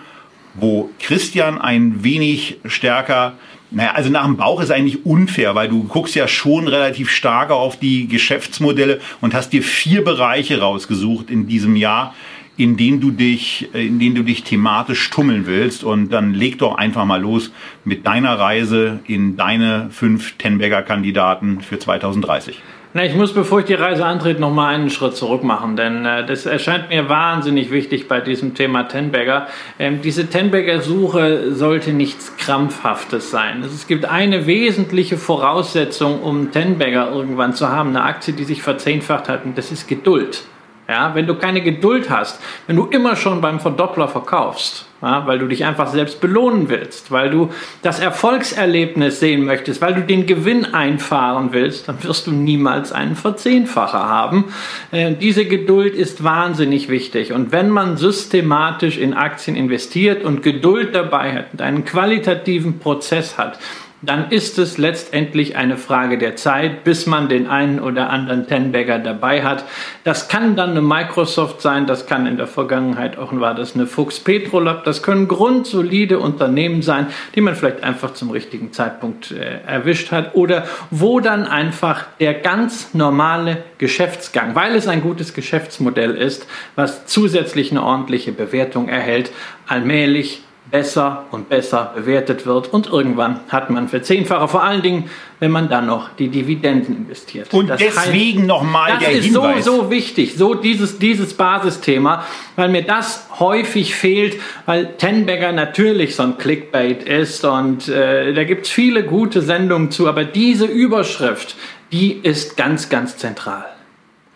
wo 0.53 0.89
Christian 0.99 1.59
ein 1.59 2.03
wenig 2.03 2.57
stärker 2.65 3.37
naja, 3.71 3.91
also 3.93 4.09
nach 4.09 4.23
dem 4.23 4.37
Bauch 4.37 4.61
ist 4.61 4.71
eigentlich 4.71 5.05
unfair, 5.05 5.53
weil 5.55 5.67
du 5.67 5.83
guckst 5.83 6.15
ja 6.15 6.27
schon 6.27 6.67
relativ 6.67 7.09
stark 7.09 7.51
auf 7.51 7.77
die 7.77 8.07
Geschäftsmodelle 8.07 9.01
und 9.21 9.33
hast 9.33 9.49
dir 9.49 9.63
vier 9.63 10.03
Bereiche 10.03 10.61
rausgesucht 10.61 11.29
in 11.29 11.47
diesem 11.47 11.75
Jahr, 11.75 12.15
in 12.57 12.77
denen 12.77 13.01
du 13.01 13.11
dich, 13.11 13.69
äh, 13.73 13.85
in 13.85 13.99
denen 13.99 14.15
du 14.15 14.23
dich 14.23 14.43
thematisch 14.43 15.09
tummeln 15.09 15.45
willst. 15.45 15.83
Und 15.83 16.09
dann 16.09 16.33
leg 16.33 16.57
doch 16.59 16.75
einfach 16.75 17.05
mal 17.05 17.21
los 17.21 17.51
mit 17.83 18.05
deiner 18.05 18.39
Reise 18.39 18.99
in 19.05 19.37
deine 19.37 19.89
fünf 19.91 20.37
Tenberger 20.37 20.81
Kandidaten 20.81 21.61
für 21.61 21.79
2030. 21.79 22.61
Na, 22.97 23.03
ich 23.03 23.13
muss, 23.13 23.33
bevor 23.33 23.59
ich 23.59 23.65
die 23.65 23.73
Reise 23.73 24.05
antrete, 24.05 24.39
noch 24.39 24.53
mal 24.53 24.73
einen 24.73 24.89
Schritt 24.89 25.17
zurück 25.17 25.43
machen, 25.43 25.75
denn 25.75 26.05
äh, 26.05 26.25
das 26.25 26.45
erscheint 26.45 26.87
mir 26.87 27.09
wahnsinnig 27.09 27.69
wichtig 27.69 28.07
bei 28.07 28.21
diesem 28.21 28.53
Thema 28.53 28.83
Tenbagger. 28.83 29.47
Ähm, 29.77 30.01
diese 30.01 30.29
Tenbagger-Suche 30.29 31.53
sollte 31.53 31.91
nichts 31.91 32.37
Krampfhaftes 32.37 33.31
sein. 33.31 33.63
Es 33.63 33.87
gibt 33.87 34.05
eine 34.05 34.47
wesentliche 34.47 35.17
Voraussetzung, 35.17 36.21
um 36.21 36.53
Tenbagger 36.53 37.11
irgendwann 37.11 37.53
zu 37.53 37.67
haben, 37.67 37.89
eine 37.89 38.03
Aktie, 38.03 38.33
die 38.33 38.45
sich 38.45 38.61
verzehnfacht 38.61 39.27
hat, 39.27 39.43
und 39.43 39.57
das 39.57 39.73
ist 39.73 39.89
Geduld. 39.89 40.45
Ja, 40.87 41.15
wenn 41.15 41.25
du 41.25 41.33
keine 41.33 41.61
Geduld 41.61 42.11
hast, 42.11 42.39
wenn 42.67 42.75
du 42.75 42.85
immer 42.85 43.15
schon 43.15 43.41
beim 43.41 43.59
Verdoppler 43.59 44.07
verkaufst, 44.07 44.85
ja, 45.01 45.25
weil 45.25 45.39
du 45.39 45.47
dich 45.47 45.65
einfach 45.65 45.87
selbst 45.87 46.21
belohnen 46.21 46.69
willst, 46.69 47.11
weil 47.11 47.31
du 47.31 47.49
das 47.81 47.99
Erfolgserlebnis 47.99 49.19
sehen 49.19 49.45
möchtest, 49.45 49.81
weil 49.81 49.95
du 49.95 50.01
den 50.01 50.27
Gewinn 50.27 50.73
einfahren 50.75 51.49
willst, 51.53 51.87
dann 51.87 52.03
wirst 52.03 52.27
du 52.27 52.31
niemals 52.31 52.91
einen 52.91 53.15
Verzehnfacher 53.15 54.07
haben. 54.07 54.45
Äh, 54.91 55.15
diese 55.15 55.45
Geduld 55.45 55.95
ist 55.95 56.23
wahnsinnig 56.23 56.87
wichtig. 56.87 57.33
Und 57.33 57.51
wenn 57.51 57.69
man 57.69 57.97
systematisch 57.97 58.99
in 58.99 59.15
Aktien 59.15 59.55
investiert 59.55 60.23
und 60.23 60.43
Geduld 60.43 60.93
dabei 60.93 61.33
hat 61.33 61.45
und 61.53 61.61
einen 61.61 61.83
qualitativen 61.83 62.77
Prozess 62.77 63.39
hat, 63.39 63.57
dann 64.05 64.31
ist 64.31 64.57
es 64.57 64.77
letztendlich 64.77 65.55
eine 65.55 65.77
Frage 65.77 66.17
der 66.17 66.35
Zeit, 66.35 66.83
bis 66.83 67.05
man 67.05 67.29
den 67.29 67.47
einen 67.47 67.79
oder 67.79 68.09
anderen 68.09 68.47
Tenbagger 68.47 68.99
dabei 68.99 69.43
hat. 69.43 69.65
Das 70.03 70.27
kann 70.27 70.55
dann 70.55 70.71
eine 70.71 70.81
Microsoft 70.81 71.61
sein, 71.61 71.85
das 71.85 72.05
kann 72.05 72.25
in 72.27 72.37
der 72.37 72.47
Vergangenheit 72.47 73.17
auch 73.17 73.35
war 73.39 73.55
das 73.55 73.75
eine 73.75 73.85
Fuchs 73.85 74.19
Petrolab, 74.19 74.83
das 74.85 75.03
können 75.03 75.27
grundsolide 75.27 76.19
Unternehmen 76.19 76.81
sein, 76.81 77.07
die 77.33 77.41
man 77.41 77.55
vielleicht 77.55 77.83
einfach 77.83 78.13
zum 78.13 78.31
richtigen 78.31 78.71
Zeitpunkt 78.71 79.31
äh, 79.31 79.59
erwischt 79.65 80.11
hat 80.11 80.35
oder 80.35 80.65
wo 80.89 81.19
dann 81.19 81.45
einfach 81.45 82.05
der 82.19 82.33
ganz 82.33 82.93
normale 82.93 83.63
Geschäftsgang, 83.77 84.55
weil 84.55 84.75
es 84.75 84.87
ein 84.87 85.01
gutes 85.01 85.33
Geschäftsmodell 85.33 86.15
ist, 86.15 86.47
was 86.75 87.05
zusätzlich 87.07 87.71
eine 87.71 87.83
ordentliche 87.83 88.31
Bewertung 88.31 88.87
erhält, 88.87 89.31
allmählich 89.67 90.43
besser 90.75 91.23
und 91.31 91.47
besser 91.47 91.93
bewertet 91.95 92.45
wird 92.45 92.73
und 92.73 92.87
irgendwann 92.87 93.39
hat 93.47 93.69
man 93.69 93.87
für 93.87 94.01
zehnfache, 94.01 94.49
vor 94.49 94.61
allen 94.61 94.81
Dingen, 94.81 95.09
wenn 95.39 95.49
man 95.49 95.69
dann 95.69 95.85
noch 95.85 96.09
die 96.19 96.27
Dividenden 96.27 96.97
investiert. 96.97 97.53
Und 97.53 97.69
das 97.69 97.79
deswegen 97.79 98.45
nochmal 98.45 98.97
der 98.99 99.07
Hinweis. 99.07 99.33
Das 99.33 99.57
ist 99.59 99.63
so, 99.63 99.83
so 99.83 99.89
wichtig, 99.89 100.35
so 100.35 100.53
dieses, 100.53 100.99
dieses 100.99 101.33
Basisthema, 101.33 102.25
weil 102.57 102.67
mir 102.67 102.81
das 102.81 103.29
häufig 103.39 103.95
fehlt, 103.95 104.37
weil 104.65 104.97
Tenbagger 104.97 105.53
natürlich 105.53 106.17
so 106.17 106.23
ein 106.23 106.37
Clickbait 106.37 107.03
ist 107.03 107.45
und 107.45 107.87
äh, 107.87 108.33
da 108.33 108.43
gibt 108.43 108.65
es 108.65 108.71
viele 108.71 109.05
gute 109.05 109.41
Sendungen 109.41 109.91
zu, 109.91 110.09
aber 110.09 110.25
diese 110.25 110.65
Überschrift, 110.65 111.55
die 111.93 112.11
ist 112.11 112.57
ganz, 112.57 112.89
ganz 112.89 113.15
zentral. 113.15 113.63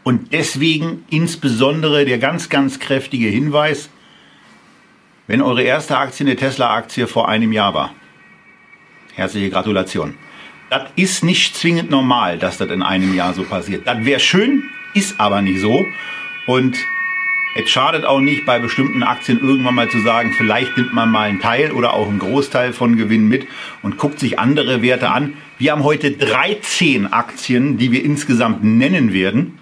Und 0.03 0.31
deswegen 0.31 1.03
insbesondere 1.09 2.05
der 2.05 2.17
ganz, 2.17 2.47
ganz 2.47 2.79
kräftige 2.79 3.27
Hinweis, 3.27 3.89
wenn 5.29 5.43
eure 5.43 5.61
erste 5.61 5.95
Aktie 5.95 6.25
eine 6.25 6.35
Tesla-Aktie 6.35 7.05
vor 7.05 7.29
einem 7.29 7.51
Jahr 7.51 7.75
war. 7.75 7.93
Herzliche 9.13 9.51
Gratulation. 9.51 10.15
Das 10.71 10.89
ist 10.95 11.23
nicht 11.23 11.55
zwingend 11.55 11.91
normal, 11.91 12.39
dass 12.39 12.57
das 12.57 12.71
in 12.71 12.81
einem 12.81 13.13
Jahr 13.13 13.35
so 13.35 13.43
passiert. 13.43 13.85
Das 13.85 14.03
wäre 14.05 14.19
schön, 14.19 14.63
ist 14.95 15.19
aber 15.19 15.43
nicht 15.43 15.61
so. 15.61 15.85
Und 16.47 16.79
es 17.55 17.69
schadet 17.69 18.05
auch 18.05 18.21
nicht, 18.21 18.43
bei 18.47 18.57
bestimmten 18.57 19.03
Aktien 19.03 19.39
irgendwann 19.39 19.75
mal 19.75 19.87
zu 19.87 19.99
sagen, 19.99 20.33
vielleicht 20.35 20.75
nimmt 20.77 20.95
man 20.95 21.11
mal 21.11 21.29
einen 21.29 21.39
Teil 21.39 21.73
oder 21.73 21.93
auch 21.93 22.07
einen 22.07 22.17
Großteil 22.17 22.73
von 22.73 22.97
Gewinn 22.97 23.27
mit 23.27 23.45
und 23.83 23.97
guckt 23.97 24.19
sich 24.19 24.39
andere 24.39 24.81
Werte 24.81 25.11
an. 25.11 25.35
Wir 25.59 25.73
haben 25.73 25.83
heute 25.83 26.09
13 26.11 27.13
Aktien, 27.13 27.77
die 27.77 27.91
wir 27.91 28.03
insgesamt 28.03 28.63
nennen 28.63 29.13
werden. 29.13 29.59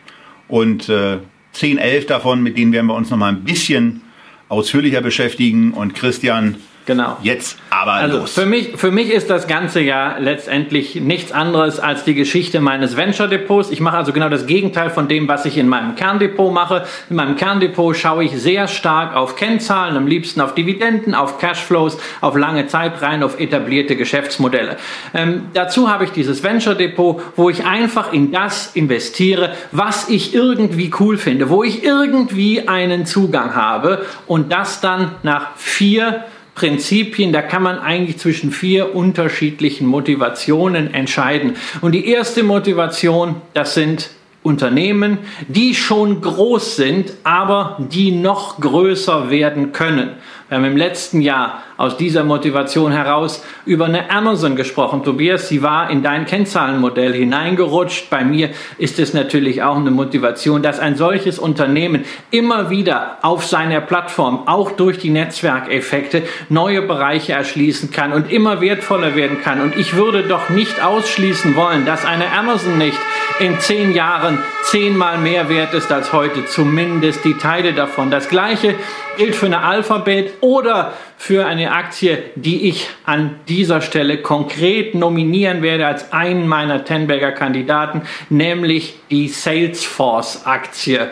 Und 0.48 0.88
äh, 0.88 1.18
10, 1.52 1.78
11 1.78 2.06
davon, 2.06 2.42
mit 2.42 2.58
denen 2.58 2.72
werden 2.72 2.88
wir 2.88 2.96
uns 2.96 3.10
noch 3.10 3.18
mal 3.18 3.34
ein 3.34 3.44
bisschen 3.44 4.02
ausführlicher 4.50 5.02
beschäftigen. 5.02 5.74
Und 5.74 5.96
Christian, 5.96 6.56
Genau. 6.88 7.18
Jetzt 7.22 7.60
aber 7.70 7.94
also 7.94 8.20
los. 8.20 8.34
Für 8.34 8.46
mich, 8.46 8.78
für 8.78 8.92
mich 8.92 9.12
ist 9.12 9.30
das 9.30 9.48
Ganze 9.48 9.82
ja 9.82 10.16
letztendlich 10.20 10.96
nichts 10.96 11.34
anderes 11.34 11.82
als 11.82 12.06
die 12.06 12.16
Geschichte 12.16 12.62
meines 12.62 12.96
Venture 12.96 13.28
Depots. 13.28 13.72
Ich 13.72 13.82
mache 13.82 13.98
also 13.98 14.14
genau 14.14 14.30
das 14.30 14.46
Gegenteil 14.46 14.90
von 14.90 15.10
dem, 15.10 15.28
was 15.28 15.44
ich 15.44 15.58
in 15.58 15.68
meinem 15.68 15.96
Kerndepot 15.96 16.54
mache. 16.54 16.86
In 17.10 17.18
meinem 17.18 17.36
Kerndepot 17.36 17.98
schaue 17.98 18.24
ich 18.24 18.32
sehr 18.42 18.70
stark 18.70 19.18
auf 19.18 19.36
Kennzahlen, 19.36 19.98
am 19.98 20.08
liebsten 20.08 20.40
auf 20.40 20.56
Dividenden, 20.56 21.14
auf 21.14 21.40
Cashflows, 21.40 21.98
auf 22.22 22.38
lange 22.38 22.68
Zeit 22.68 23.02
rein, 23.02 23.22
auf 23.22 23.38
etablierte 23.38 23.98
Geschäftsmodelle. 23.98 24.78
Ähm, 25.14 25.48
dazu 25.54 25.92
habe 25.92 26.06
ich 26.06 26.12
dieses 26.12 26.42
Venture 26.42 26.76
Depot, 26.76 27.22
wo 27.36 27.50
ich 27.50 27.66
einfach 27.66 28.14
in 28.14 28.32
das 28.32 28.72
investiere, 28.76 29.52
was 29.74 30.08
ich 30.08 30.34
irgendwie 30.34 30.90
cool 31.02 31.18
finde, 31.18 31.50
wo 31.50 31.66
ich 31.66 31.84
irgendwie 31.84 32.66
einen 32.70 33.06
Zugang 33.06 33.56
habe 33.56 34.06
und 34.26 34.54
das 34.54 34.80
dann 34.80 35.16
nach 35.24 35.58
vier 35.58 36.24
Prinzipien, 36.58 37.32
da 37.32 37.44
kann 37.44 37.62
man 37.62 37.78
eigentlich 37.78 38.18
zwischen 38.18 38.52
vier 38.52 38.96
unterschiedlichen 38.96 39.86
Motivationen 39.86 40.92
entscheiden. 40.92 41.56
Und 41.82 41.92
die 41.92 42.08
erste 42.08 42.42
Motivation, 42.42 43.36
das 43.54 43.76
sind 43.76 44.10
Unternehmen, 44.42 45.20
die 45.48 45.76
schon 45.76 46.20
groß 46.20 46.76
sind, 46.76 47.14
aber 47.24 47.78
die 47.92 48.10
noch 48.10 48.60
größer 48.60 49.30
werden 49.30 49.72
können. 49.72 50.14
Wir 50.50 50.58
haben 50.58 50.66
im 50.66 50.78
letzten 50.78 51.22
Jahr 51.22 51.62
aus 51.78 51.96
dieser 51.96 52.24
Motivation 52.24 52.92
heraus 52.92 53.44
über 53.66 53.86
eine 53.86 54.10
Amazon 54.10 54.56
gesprochen. 54.56 55.04
Tobias, 55.04 55.48
sie 55.48 55.62
war 55.62 55.90
in 55.90 56.04
dein 56.04 56.26
Kennzahlenmodell 56.26 57.14
hineingerutscht. 57.14 58.10
Bei 58.10 58.24
mir 58.24 58.50
ist 58.78 59.00
es 59.00 59.14
natürlich 59.14 59.64
auch 59.64 59.78
eine 59.78 59.92
Motivation, 59.92 60.62
dass 60.64 60.80
ein 60.80 60.96
solches 60.96 61.40
Unternehmen 61.40 62.04
immer 62.32 62.70
wieder 62.70 63.18
auf 63.22 63.46
seiner 63.46 63.82
Plattform, 63.82 64.48
auch 64.48 64.72
durch 64.72 64.98
die 64.98 65.12
Netzwerkeffekte, 65.12 66.24
neue 66.50 66.82
Bereiche 66.82 67.34
erschließen 67.34 67.92
kann 67.92 68.12
und 68.12 68.32
immer 68.32 68.60
wertvoller 68.60 69.16
werden 69.16 69.42
kann. 69.42 69.62
Und 69.62 69.78
ich 69.78 69.96
würde 69.96 70.24
doch 70.24 70.50
nicht 70.50 70.84
ausschließen 70.84 71.56
wollen, 71.56 71.86
dass 71.86 72.06
eine 72.06 72.32
Amazon 72.32 72.78
nicht 72.78 72.98
in 73.40 73.60
zehn 73.60 73.94
Jahren 73.94 74.40
zehnmal 74.64 75.18
mehr 75.18 75.50
wert 75.50 75.74
ist 75.74 75.92
als 75.92 76.12
heute, 76.12 76.46
zumindest 76.46 77.24
die 77.24 77.36
Teile 77.36 77.74
davon. 77.74 78.10
Das 78.10 78.30
gleiche 78.30 78.76
gilt 79.18 79.36
für 79.36 79.46
eine 79.46 79.64
Alphabet 79.64 80.34
oder 80.42 80.94
für 81.18 81.48
eine 81.48 81.72
Aktie, 81.72 82.24
die 82.36 82.70
ich 82.70 82.88
an 83.06 83.40
dieser 83.50 83.82
Stelle 83.82 84.22
konkret 84.22 84.94
nominieren 84.94 85.64
werde 85.64 85.88
als 85.88 86.14
einen 86.14 86.48
meiner 86.48 86.86
Tenberger 86.86 87.32
Kandidaten, 87.32 88.04
nämlich 88.30 89.00
die 89.10 89.28
Salesforce 89.28 90.46
Aktie. 90.46 91.10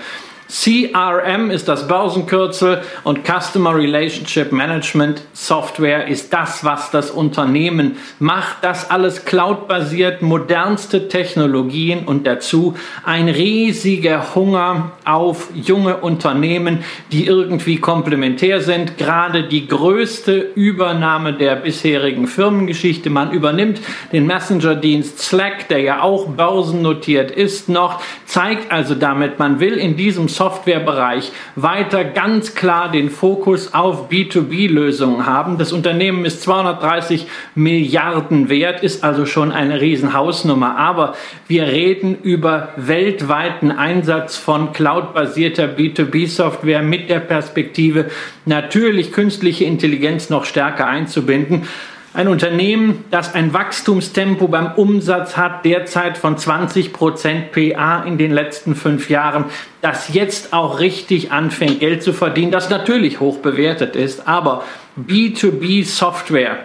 CRM 0.47 1.49
ist 1.49 1.67
das 1.67 1.87
Börsenkürzel 1.87 2.81
und 3.03 3.21
Customer 3.25 3.75
Relationship 3.75 4.51
Management 4.51 5.23
Software 5.33 6.07
ist 6.07 6.31
das, 6.33 6.63
was 6.63 6.91
das 6.91 7.09
Unternehmen 7.09 7.97
macht. 8.19 8.57
Das 8.61 8.91
alles 8.91 9.25
cloudbasiert, 9.25 10.21
modernste 10.21 11.07
Technologien 11.07 12.05
und 12.05 12.27
dazu 12.27 12.75
ein 13.03 13.27
riesiger 13.27 14.35
Hunger 14.35 14.91
auf 15.03 15.49
junge 15.55 15.97
Unternehmen, 15.97 16.83
die 17.11 17.25
irgendwie 17.25 17.77
komplementär 17.77 18.61
sind. 18.61 18.99
Gerade 18.99 19.47
die 19.47 19.67
größte 19.67 20.37
Übernahme 20.53 21.33
der 21.33 21.55
bisherigen 21.55 22.27
Firmengeschichte. 22.27 23.09
Man 23.09 23.31
übernimmt 23.31 23.81
den 24.11 24.27
Messenger-Dienst 24.27 25.19
Slack, 25.19 25.69
der 25.69 25.79
ja 25.79 26.01
auch 26.01 26.27
börsennotiert 26.27 27.31
ist, 27.31 27.67
noch, 27.67 28.01
zeigt 28.25 28.71
also 28.71 28.93
damit, 28.93 29.39
man 29.39 29.59
will 29.59 29.73
in 29.73 29.97
diesem 29.97 30.29
Softwarebereich 30.36 31.32
weiter 31.56 32.04
ganz 32.04 32.56
klar 32.56 32.92
den 32.92 33.10
Fokus 33.10 33.74
auf 33.74 34.10
B2B-Lösungen 34.10 35.25
haben. 35.25 35.58
Das 35.58 35.72
Unternehmen 35.72 36.25
ist 36.25 36.42
230 36.44 37.27
Milliarden 37.56 38.50
wert, 38.50 38.84
ist 38.84 39.04
also 39.04 39.25
schon 39.25 39.51
eine 39.51 39.82
Riesenhausnummer. 39.82 40.77
Aber 40.77 41.15
wir 41.48 41.63
reden 41.68 42.18
über 42.22 42.70
weltweiten 42.75 43.72
Einsatz 43.72 44.38
von 44.38 44.74
cloudbasierter 44.74 45.65
B2B-Software 45.65 46.82
mit 46.82 47.10
der 47.10 47.20
Perspektive, 47.20 48.10
natürlich 48.46 49.12
künstliche 49.12 49.65
Intelligenz 49.65 50.30
noch 50.30 50.46
stärker 50.46 50.88
einzubinden. 50.88 51.68
Ein 52.15 52.29
Unternehmen, 52.29 53.03
das 53.12 53.36
ein 53.36 53.53
Wachstumstempo 53.53 54.48
beim 54.48 54.72
Umsatz 54.75 55.36
hat, 55.36 55.65
derzeit 55.65 56.17
von 56.17 56.38
20 56.38 56.93
Prozent 56.93 57.51
PA 57.51 58.03
in 58.03 58.17
den 58.17 58.31
letzten 58.31 58.74
fünf 58.74 59.10
Jahren, 59.10 59.43
das 59.81 60.13
jetzt 60.13 60.53
auch 60.53 60.79
richtig 60.79 61.34
anfängt, 61.34 61.81
Geld 61.81 62.03
zu 62.03 62.13
verdienen, 62.13 62.53
das 62.53 62.69
natürlich 62.69 63.19
hoch 63.19 63.39
bewertet 63.39 63.98
ist, 63.98 64.29
aber 64.29 64.63
B2B 64.98 65.84
Software 65.84 66.60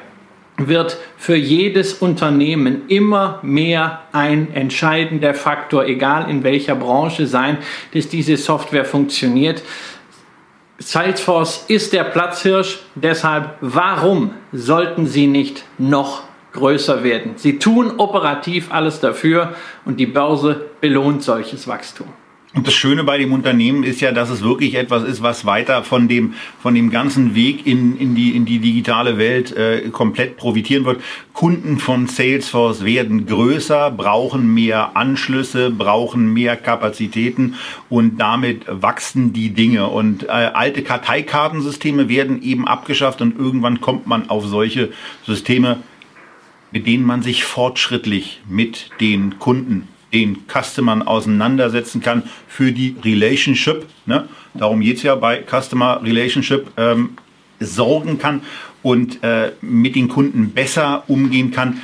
wird 0.57 0.99
für 1.19 1.35
jedes 1.35 1.95
Unternehmen 1.95 2.83
immer 2.87 3.41
mehr 3.43 4.03
ein 4.13 4.55
entscheidender 4.55 5.35
Faktor, 5.35 5.85
egal 5.85 6.31
in 6.31 6.45
welcher 6.45 6.77
Branche 6.77 7.27
sein, 7.27 7.59
dass 7.93 8.09
diese 8.09 8.37
Software 8.37 8.85
funktioniert. 8.85 9.65
Salesforce 10.83 11.67
ist 11.69 11.93
der 11.93 12.05
Platzhirsch, 12.05 12.79
deshalb 12.95 13.57
warum 13.61 14.33
sollten 14.51 15.07
Sie 15.07 15.27
nicht 15.27 15.65
noch 15.77 16.23
größer 16.53 17.05
werden. 17.05 17.35
Sie 17.37 17.59
tun 17.59 17.93
operativ 17.99 18.73
alles 18.73 18.99
dafür 18.99 19.55
und 19.85 20.01
die 20.01 20.07
Börse 20.07 20.71
belohnt 20.81 21.23
solches 21.23 21.69
Wachstum. 21.69 22.09
Und 22.53 22.67
das 22.67 22.75
Schöne 22.75 23.05
bei 23.05 23.17
dem 23.17 23.33
Unternehmen 23.33 23.85
ist 23.85 24.01
ja, 24.01 24.11
dass 24.11 24.29
es 24.29 24.43
wirklich 24.43 24.75
etwas 24.75 25.05
ist, 25.05 25.23
was 25.23 25.47
weiter 25.47 25.85
von 25.85 26.09
dem, 26.09 26.35
von 26.61 26.75
dem 26.75 26.91
ganzen 26.91 27.37
Weg 27.37 27.65
in, 27.65 27.97
in, 27.97 28.17
die, 28.17 28.35
in 28.35 28.45
die 28.45 28.59
digitale 28.59 29.19
Welt 29.19 29.57
äh, 29.57 29.89
komplett 29.91 30.37
profitieren 30.37 30.85
wird. 30.85 31.01
Kunden 31.33 31.79
von 31.79 32.09
Salesforce 32.09 32.85
werden 32.85 33.27
größer, 33.27 33.93
brauchen 33.93 34.53
mehr 34.53 34.97
Anschlüsse, 34.97 35.71
brauchen 35.71 36.33
mehr 36.33 36.57
Kapazitäten 36.57 37.55
und 37.89 38.19
damit 38.19 38.65
wachsen 38.69 39.33
die 39.33 39.51
Dinge. 39.51 39.87
Und 39.87 40.25
äh, 40.25 40.31
alte 40.31 40.83
Karteikartensysteme 40.83 42.09
werden 42.09 42.43
eben 42.43 42.67
abgeschafft 42.67 43.23
und 43.23 43.39
irgendwann 43.39 43.81
kommt 43.81 44.09
man 44.09 44.29
auf 44.29 44.45
solche 44.45 44.91
Systeme, 45.25 45.85
mit 46.73 46.89
denen 46.89 47.05
man 47.05 47.23
sich 47.23 47.45
fortschrittlich 47.45 48.41
mit 48.49 48.91
den 49.01 49.39
Kunden 49.39 49.87
den 50.13 50.39
Customern 50.49 51.03
auseinandersetzen 51.03 52.01
kann 52.01 52.25
für 52.49 52.73
die 52.73 52.97
Relationship. 53.05 53.87
Ne? 54.07 54.29
Darum 54.55 54.81
geht 54.81 54.99
es 54.99 55.03
ja 55.03 55.15
bei 55.15 55.43
Customer 55.43 56.01
Relationship. 56.03 56.71
Ähm, 56.77 57.11
sorgen 57.61 58.19
kann 58.19 58.43
und 58.83 59.23
äh, 59.23 59.53
mit 59.61 59.95
den 59.95 60.09
Kunden 60.09 60.51
besser 60.51 61.05
umgehen 61.07 61.51
kann, 61.51 61.83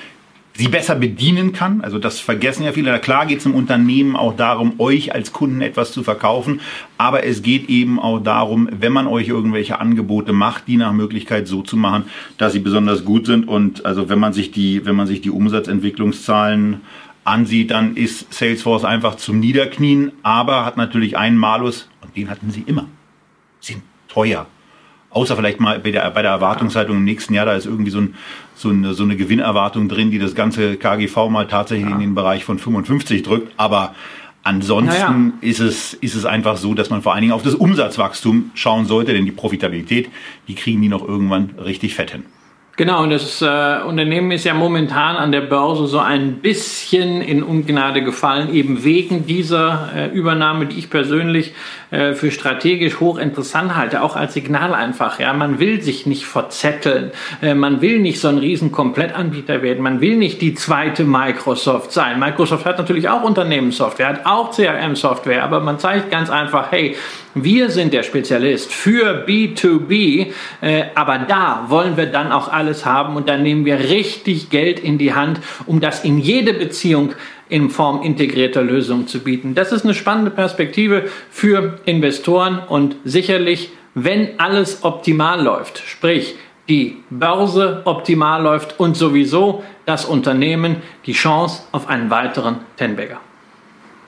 sie 0.54 0.68
besser 0.68 0.94
bedienen 0.94 1.52
kann. 1.52 1.82
Also 1.82 1.98
das 1.98 2.18
vergessen 2.18 2.62
ja 2.62 2.72
viele. 2.72 2.98
Klar 2.98 3.26
geht 3.26 3.40
es 3.40 3.46
im 3.46 3.54
Unternehmen 3.54 4.16
auch 4.16 4.34
darum, 4.34 4.74
euch 4.78 5.14
als 5.14 5.34
Kunden 5.34 5.60
etwas 5.60 5.92
zu 5.92 6.02
verkaufen, 6.02 6.62
aber 6.96 7.24
es 7.24 7.42
geht 7.42 7.68
eben 7.68 8.00
auch 8.00 8.20
darum, 8.20 8.66
wenn 8.72 8.92
man 8.92 9.06
euch 9.06 9.28
irgendwelche 9.28 9.78
Angebote 9.78 10.32
macht, 10.32 10.66
die 10.66 10.78
nach 10.78 10.94
Möglichkeit 10.94 11.46
so 11.46 11.60
zu 11.60 11.76
machen, 11.76 12.04
dass 12.38 12.54
sie 12.54 12.60
besonders 12.60 13.04
gut 13.04 13.26
sind. 13.26 13.46
Und 13.46 13.84
also 13.84 14.08
wenn 14.08 14.18
man 14.18 14.32
sich 14.32 14.50
die, 14.50 14.86
wenn 14.86 14.96
man 14.96 15.06
sich 15.06 15.20
die 15.20 15.30
Umsatzentwicklungszahlen 15.30 16.80
ansieht, 17.26 17.70
dann 17.70 17.96
ist 17.96 18.32
Salesforce 18.32 18.84
einfach 18.84 19.16
zum 19.16 19.40
Niederknien, 19.40 20.12
aber 20.22 20.64
hat 20.64 20.76
natürlich 20.76 21.16
einen 21.16 21.36
Malus 21.36 21.88
und 22.02 22.16
den 22.16 22.30
hatten 22.30 22.50
sie 22.50 22.62
immer. 22.66 22.86
Sind 23.60 23.82
teuer. 24.08 24.46
Außer 25.10 25.34
vielleicht 25.36 25.60
mal 25.60 25.78
bei 25.78 25.90
der, 25.90 26.10
bei 26.10 26.22
der 26.22 26.30
Erwartungshaltung 26.30 26.98
im 26.98 27.04
nächsten 27.04 27.34
Jahr, 27.34 27.46
da 27.46 27.54
ist 27.54 27.66
irgendwie 27.66 27.90
so, 27.90 28.00
ein, 28.00 28.14
so, 28.54 28.68
eine, 28.68 28.94
so 28.94 29.02
eine 29.02 29.16
Gewinnerwartung 29.16 29.88
drin, 29.88 30.10
die 30.10 30.18
das 30.18 30.34
ganze 30.34 30.76
KGV 30.76 31.28
mal 31.30 31.46
tatsächlich 31.46 31.88
ja. 31.88 31.94
in 31.94 32.00
den 32.00 32.14
Bereich 32.14 32.44
von 32.44 32.58
55 32.58 33.22
drückt. 33.22 33.52
Aber 33.56 33.94
ansonsten 34.42 35.28
naja. 35.28 35.32
ist, 35.40 35.60
es, 35.60 35.94
ist 35.94 36.14
es 36.14 36.24
einfach 36.26 36.58
so, 36.58 36.74
dass 36.74 36.90
man 36.90 37.02
vor 37.02 37.14
allen 37.14 37.22
Dingen 37.22 37.32
auf 37.32 37.42
das 37.42 37.54
Umsatzwachstum 37.54 38.50
schauen 38.54 38.86
sollte, 38.86 39.14
denn 39.14 39.24
die 39.24 39.32
Profitabilität, 39.32 40.10
die 40.48 40.54
kriegen 40.54 40.82
die 40.82 40.88
noch 40.88 41.06
irgendwann 41.06 41.54
richtig 41.64 41.94
fett 41.94 42.10
hin. 42.10 42.24
Genau, 42.76 43.04
und 43.04 43.08
das 43.08 43.40
äh, 43.40 43.80
Unternehmen 43.86 44.30
ist 44.32 44.44
ja 44.44 44.52
momentan 44.52 45.16
an 45.16 45.32
der 45.32 45.40
Börse 45.40 45.86
so 45.86 45.98
ein 45.98 46.40
bisschen 46.40 47.22
in 47.22 47.42
Ungnade 47.42 48.02
gefallen, 48.02 48.52
eben 48.52 48.84
wegen 48.84 49.24
dieser 49.24 49.88
äh, 49.96 50.08
Übernahme, 50.08 50.66
die 50.66 50.78
ich 50.78 50.90
persönlich 50.90 51.54
äh, 51.90 52.14
für 52.14 52.30
strategisch 52.30 53.00
hochinteressant 53.00 53.76
halte, 53.76 54.02
auch 54.02 54.16
als 54.16 54.34
Signal 54.34 54.74
einfach. 54.74 55.20
Ja, 55.20 55.32
man 55.32 55.60
will 55.60 55.82
sich 55.82 56.06
nicht 56.06 56.26
verzetteln, 56.26 57.12
äh, 57.42 57.54
man 57.54 57.80
will 57.80 58.00
nicht 58.00 58.20
so 58.20 58.28
ein 58.28 58.38
riesen 58.38 58.72
Komplettanbieter 58.72 59.62
werden, 59.62 59.82
man 59.82 60.00
will 60.00 60.16
nicht 60.16 60.40
die 60.40 60.54
zweite 60.54 61.04
Microsoft 61.04 61.92
sein. 61.92 62.18
Microsoft 62.18 62.64
hat 62.64 62.78
natürlich 62.78 63.08
auch 63.08 63.22
Unternehmenssoftware, 63.22 64.08
hat 64.08 64.26
auch 64.26 64.50
CRM-Software, 64.50 65.44
aber 65.44 65.60
man 65.60 65.78
zeigt 65.78 66.10
ganz 66.10 66.28
einfach, 66.30 66.72
hey, 66.72 66.96
wir 67.34 67.70
sind 67.70 67.92
der 67.92 68.02
Spezialist 68.02 68.72
für 68.72 69.26
B2B, 69.26 70.32
äh, 70.62 70.84
aber 70.94 71.18
da 71.18 71.66
wollen 71.68 71.96
wir 71.96 72.06
dann 72.06 72.32
auch 72.32 72.50
alles 72.50 72.86
haben 72.86 73.14
und 73.14 73.28
dann 73.28 73.42
nehmen 73.42 73.64
wir 73.64 73.78
richtig 73.78 74.48
Geld 74.48 74.80
in 74.80 74.96
die 74.96 75.12
Hand, 75.12 75.40
um 75.66 75.80
das 75.80 76.02
in 76.02 76.18
jede 76.18 76.54
Beziehung 76.54 77.12
in 77.48 77.70
Form 77.70 78.02
integrierter 78.02 78.62
Lösungen 78.62 79.06
zu 79.06 79.20
bieten. 79.20 79.54
Das 79.54 79.72
ist 79.72 79.84
eine 79.84 79.94
spannende 79.94 80.30
Perspektive 80.30 81.04
für 81.30 81.78
Investoren 81.84 82.58
und 82.58 82.96
sicherlich, 83.04 83.70
wenn 83.94 84.38
alles 84.38 84.84
optimal 84.84 85.42
läuft, 85.42 85.82
sprich 85.86 86.36
die 86.68 86.96
Börse 87.10 87.82
optimal 87.84 88.42
läuft 88.42 88.80
und 88.80 88.96
sowieso 88.96 89.62
das 89.84 90.04
Unternehmen 90.04 90.82
die 91.06 91.12
Chance 91.12 91.62
auf 91.72 91.88
einen 91.88 92.10
weiteren 92.10 92.58
Tenbagger. 92.76 93.20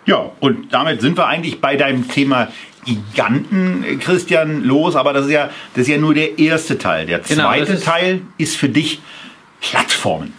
Ja, 0.06 0.30
und 0.40 0.72
damit 0.72 1.00
sind 1.00 1.16
wir 1.16 1.26
eigentlich 1.26 1.60
bei 1.60 1.76
deinem 1.76 2.08
Thema 2.08 2.48
Giganten, 2.84 3.98
Christian, 4.00 4.64
los. 4.64 4.96
Aber 4.96 5.12
das 5.12 5.26
ist 5.26 5.32
ja, 5.32 5.50
das 5.74 5.82
ist 5.82 5.88
ja 5.88 5.98
nur 5.98 6.14
der 6.14 6.38
erste 6.38 6.78
Teil. 6.78 7.06
Der 7.06 7.18
genau, 7.18 7.44
zweite 7.44 7.74
genau, 7.74 7.84
Teil 7.84 8.20
ist 8.38 8.56
für 8.56 8.70
dich 8.70 9.00
Plattformen. 9.60 10.32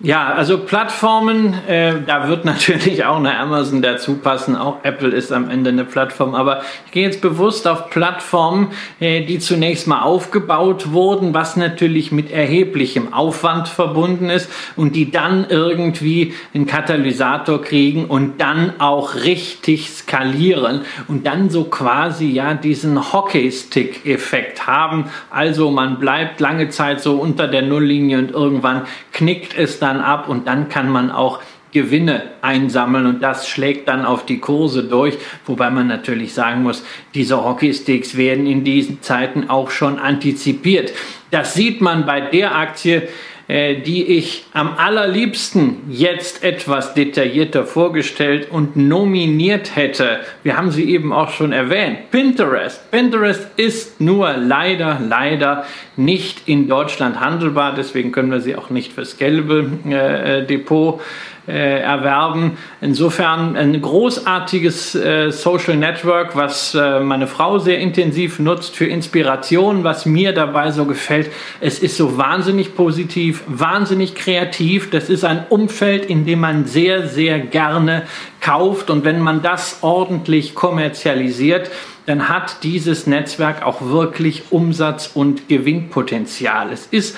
Ja, 0.00 0.34
also 0.34 0.58
Plattformen, 0.58 1.54
äh, 1.68 1.94
da 2.04 2.28
wird 2.28 2.44
natürlich 2.44 3.04
auch 3.04 3.16
eine 3.16 3.38
Amazon 3.38 3.80
dazu 3.80 4.14
passen. 4.16 4.56
Auch 4.56 4.78
Apple 4.82 5.10
ist 5.10 5.32
am 5.32 5.48
Ende 5.48 5.70
eine 5.70 5.84
Plattform. 5.84 6.34
Aber 6.34 6.62
ich 6.86 6.92
gehe 6.92 7.04
jetzt 7.04 7.20
bewusst 7.20 7.68
auf 7.68 7.90
Plattformen, 7.90 8.72
äh, 8.98 9.24
die 9.24 9.38
zunächst 9.38 9.86
mal 9.86 10.02
aufgebaut 10.02 10.90
wurden, 10.90 11.32
was 11.32 11.56
natürlich 11.56 12.10
mit 12.10 12.32
erheblichem 12.32 13.14
Aufwand 13.14 13.68
verbunden 13.68 14.30
ist 14.30 14.50
und 14.74 14.96
die 14.96 15.12
dann 15.12 15.46
irgendwie 15.48 16.34
einen 16.54 16.66
Katalysator 16.66 17.62
kriegen 17.62 18.06
und 18.06 18.40
dann 18.40 18.80
auch 18.80 19.14
richtig 19.14 19.90
skalieren 19.90 20.80
und 21.06 21.24
dann 21.24 21.50
so 21.50 21.64
quasi 21.64 22.26
ja 22.26 22.54
diesen 22.54 23.12
Hockeystick-Effekt 23.12 24.66
haben. 24.66 25.04
Also 25.30 25.70
man 25.70 26.00
bleibt 26.00 26.40
lange 26.40 26.68
Zeit 26.70 27.00
so 27.00 27.14
unter 27.14 27.46
der 27.46 27.62
Nulllinie 27.62 28.18
und 28.18 28.32
irgendwann 28.32 28.82
knickt 29.12 29.56
es 29.56 29.78
dann 29.84 30.00
ab 30.00 30.28
und 30.28 30.48
dann 30.48 30.68
kann 30.68 30.88
man 30.88 31.12
auch 31.12 31.40
Gewinne 31.74 32.22
einsammeln 32.40 33.04
und 33.06 33.20
das 33.20 33.48
schlägt 33.48 33.88
dann 33.88 34.06
auf 34.06 34.24
die 34.24 34.38
Kurse 34.38 34.84
durch, 34.84 35.18
wobei 35.44 35.70
man 35.70 35.88
natürlich 35.88 36.32
sagen 36.32 36.62
muss, 36.62 36.84
diese 37.14 37.44
Hockeysticks 37.44 38.16
werden 38.16 38.46
in 38.46 38.62
diesen 38.64 39.02
Zeiten 39.02 39.50
auch 39.50 39.70
schon 39.70 39.98
antizipiert. 39.98 40.92
Das 41.32 41.54
sieht 41.54 41.80
man 41.80 42.06
bei 42.06 42.20
der 42.20 42.56
Aktie, 42.56 43.08
die 43.48 44.04
ich 44.06 44.46
am 44.52 44.74
allerliebsten 44.76 45.82
jetzt 45.90 46.42
etwas 46.42 46.94
detaillierter 46.94 47.66
vorgestellt 47.66 48.50
und 48.50 48.76
nominiert 48.76 49.76
hätte. 49.76 50.20
Wir 50.42 50.56
haben 50.56 50.70
sie 50.70 50.90
eben 50.90 51.12
auch 51.12 51.30
schon 51.30 51.52
erwähnt. 51.52 52.10
Pinterest. 52.10 52.90
Pinterest 52.90 53.48
ist 53.56 54.00
nur 54.00 54.32
leider, 54.32 54.98
leider 55.06 55.66
nicht 55.96 56.48
in 56.48 56.68
Deutschland 56.68 57.20
handelbar. 57.20 57.74
Deswegen 57.74 58.12
können 58.12 58.30
wir 58.30 58.40
sie 58.40 58.56
auch 58.56 58.70
nicht 58.70 58.92
fürs 58.92 59.18
gelbe 59.18 59.70
äh, 59.86 60.40
äh 60.40 60.46
Depot 60.46 61.00
äh, 61.46 61.80
erwerben. 61.80 62.56
Insofern 62.80 63.56
ein 63.56 63.80
großartiges 63.80 64.94
äh, 64.94 65.30
Social 65.30 65.76
Network, 65.76 66.36
was 66.36 66.74
äh, 66.74 67.00
meine 67.00 67.26
Frau 67.26 67.58
sehr 67.58 67.78
intensiv 67.78 68.38
nutzt 68.38 68.76
für 68.76 68.86
Inspiration, 68.86 69.84
was 69.84 70.06
mir 70.06 70.32
dabei 70.32 70.70
so 70.70 70.86
gefällt. 70.86 71.30
Es 71.60 71.78
ist 71.78 71.96
so 71.96 72.16
wahnsinnig 72.16 72.74
positiv, 72.74 73.42
wahnsinnig 73.46 74.14
kreativ. 74.14 74.90
Das 74.90 75.10
ist 75.10 75.24
ein 75.24 75.44
Umfeld, 75.48 76.06
in 76.06 76.24
dem 76.24 76.40
man 76.40 76.64
sehr, 76.64 77.08
sehr 77.08 77.38
gerne 77.38 78.04
kauft 78.40 78.90
und 78.90 79.04
wenn 79.04 79.20
man 79.20 79.42
das 79.42 79.78
ordentlich 79.80 80.54
kommerzialisiert, 80.54 81.70
dann 82.06 82.28
hat 82.28 82.62
dieses 82.62 83.06
Netzwerk 83.06 83.64
auch 83.64 83.80
wirklich 83.82 84.44
Umsatz- 84.50 85.10
und 85.14 85.48
Gewinnpotenzial. 85.48 86.70
Es 86.72 86.86
ist 86.86 87.16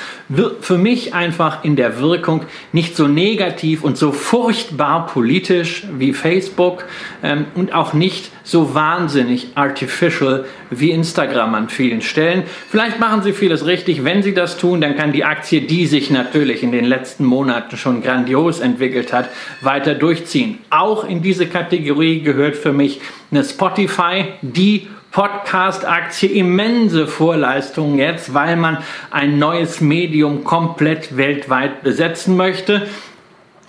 für 0.60 0.78
mich 0.78 1.14
einfach 1.14 1.64
in 1.64 1.76
der 1.76 2.00
Wirkung 2.00 2.44
nicht 2.72 2.96
so 2.96 3.08
negativ 3.08 3.82
und 3.82 3.96
so 3.96 4.12
furchtbar 4.12 5.06
politisch 5.06 5.84
wie 5.98 6.12
Facebook 6.12 6.84
ähm, 7.22 7.46
und 7.54 7.74
auch 7.74 7.92
nicht 7.92 8.30
so 8.46 8.74
wahnsinnig 8.74 9.48
artificial 9.56 10.44
wie 10.70 10.92
Instagram 10.92 11.54
an 11.56 11.68
vielen 11.68 12.00
Stellen. 12.00 12.44
Vielleicht 12.70 13.00
machen 13.00 13.22
sie 13.22 13.32
vieles 13.32 13.66
richtig. 13.66 14.04
Wenn 14.04 14.22
sie 14.22 14.34
das 14.34 14.56
tun, 14.56 14.80
dann 14.80 14.96
kann 14.96 15.12
die 15.12 15.24
Aktie, 15.24 15.62
die 15.62 15.86
sich 15.86 16.10
natürlich 16.10 16.62
in 16.62 16.70
den 16.70 16.84
letzten 16.84 17.24
Monaten 17.24 17.76
schon 17.76 18.02
grandios 18.02 18.60
entwickelt 18.60 19.12
hat, 19.12 19.30
weiter 19.62 19.94
durchziehen. 19.94 20.58
Auch 20.70 21.08
in 21.08 21.22
diese 21.22 21.46
Kategorie 21.46 22.20
gehört 22.20 22.56
für 22.56 22.72
mich 22.72 23.00
eine 23.32 23.42
Spotify, 23.42 24.26
die 24.42 24.75
Podcast-Aktie 25.16 26.28
immense 26.28 27.06
Vorleistungen 27.06 27.98
jetzt, 27.98 28.34
weil 28.34 28.54
man 28.54 28.84
ein 29.10 29.38
neues 29.38 29.80
Medium 29.80 30.44
komplett 30.44 31.16
weltweit 31.16 31.82
besetzen 31.82 32.36
möchte. 32.36 32.86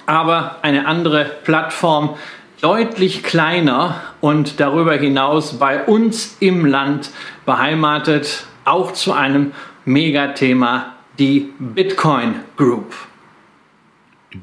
Aber 0.05 0.57
eine 0.61 0.87
andere 0.87 1.23
Plattform 1.45 2.17
deutlich 2.59 3.23
kleiner 3.23 3.95
und 4.19 4.59
darüber 4.59 4.95
hinaus 4.95 5.57
bei 5.57 5.85
uns 5.85 6.35
im 6.41 6.65
Land 6.65 7.11
beheimatet, 7.45 8.45
auch 8.65 8.91
zu 8.91 9.13
einem 9.13 9.53
Megathema, 9.85 10.97
die 11.17 11.53
Bitcoin 11.59 12.41
Group. 12.57 12.93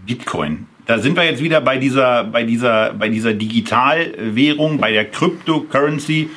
Bitcoin. 0.06 0.68
Da 0.86 0.98
sind 0.98 1.18
wir 1.18 1.24
jetzt 1.24 1.42
wieder 1.42 1.60
bei 1.60 1.76
dieser, 1.76 2.24
bei 2.24 2.44
dieser, 2.44 2.94
bei 2.94 3.10
dieser 3.10 3.34
Digitalwährung, 3.34 4.78
bei 4.78 4.92
der 4.92 5.10
Cryptocurrency, 5.10 6.30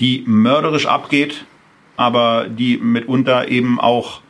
die 0.00 0.24
mörderisch 0.26 0.86
abgeht, 0.86 1.44
aber 1.96 2.46
die 2.48 2.78
mitunter 2.78 3.48
eben 3.48 3.80
auch 3.80 4.20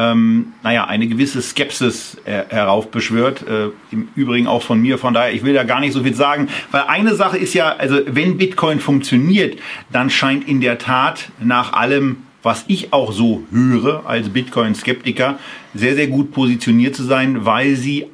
ähm, 0.00 0.54
naja, 0.62 0.86
eine 0.86 1.06
gewisse 1.06 1.42
Skepsis 1.42 2.16
äh, 2.24 2.44
heraufbeschwört. 2.48 3.46
Äh, 3.46 3.68
Im 3.90 4.08
Übrigen 4.14 4.46
auch 4.46 4.62
von 4.62 4.80
mir. 4.80 4.96
Von 4.96 5.12
daher, 5.12 5.34
ich 5.34 5.44
will 5.44 5.52
da 5.52 5.64
gar 5.64 5.80
nicht 5.80 5.92
so 5.92 6.02
viel 6.02 6.14
sagen. 6.14 6.48
Weil 6.70 6.84
eine 6.88 7.14
Sache 7.14 7.36
ist 7.36 7.52
ja, 7.52 7.76
also 7.76 8.00
wenn 8.06 8.38
Bitcoin 8.38 8.80
funktioniert, 8.80 9.58
dann 9.92 10.08
scheint 10.08 10.48
in 10.48 10.62
der 10.62 10.78
Tat 10.78 11.30
nach 11.38 11.74
allem, 11.74 12.18
was 12.42 12.64
ich 12.68 12.94
auch 12.94 13.12
so 13.12 13.44
höre 13.52 14.06
als 14.06 14.30
Bitcoin-Skeptiker, 14.30 15.38
sehr, 15.74 15.94
sehr 15.94 16.06
gut 16.06 16.32
positioniert 16.32 16.96
zu 16.96 17.02
sein, 17.02 17.44
weil 17.44 17.76
sie 17.76 18.06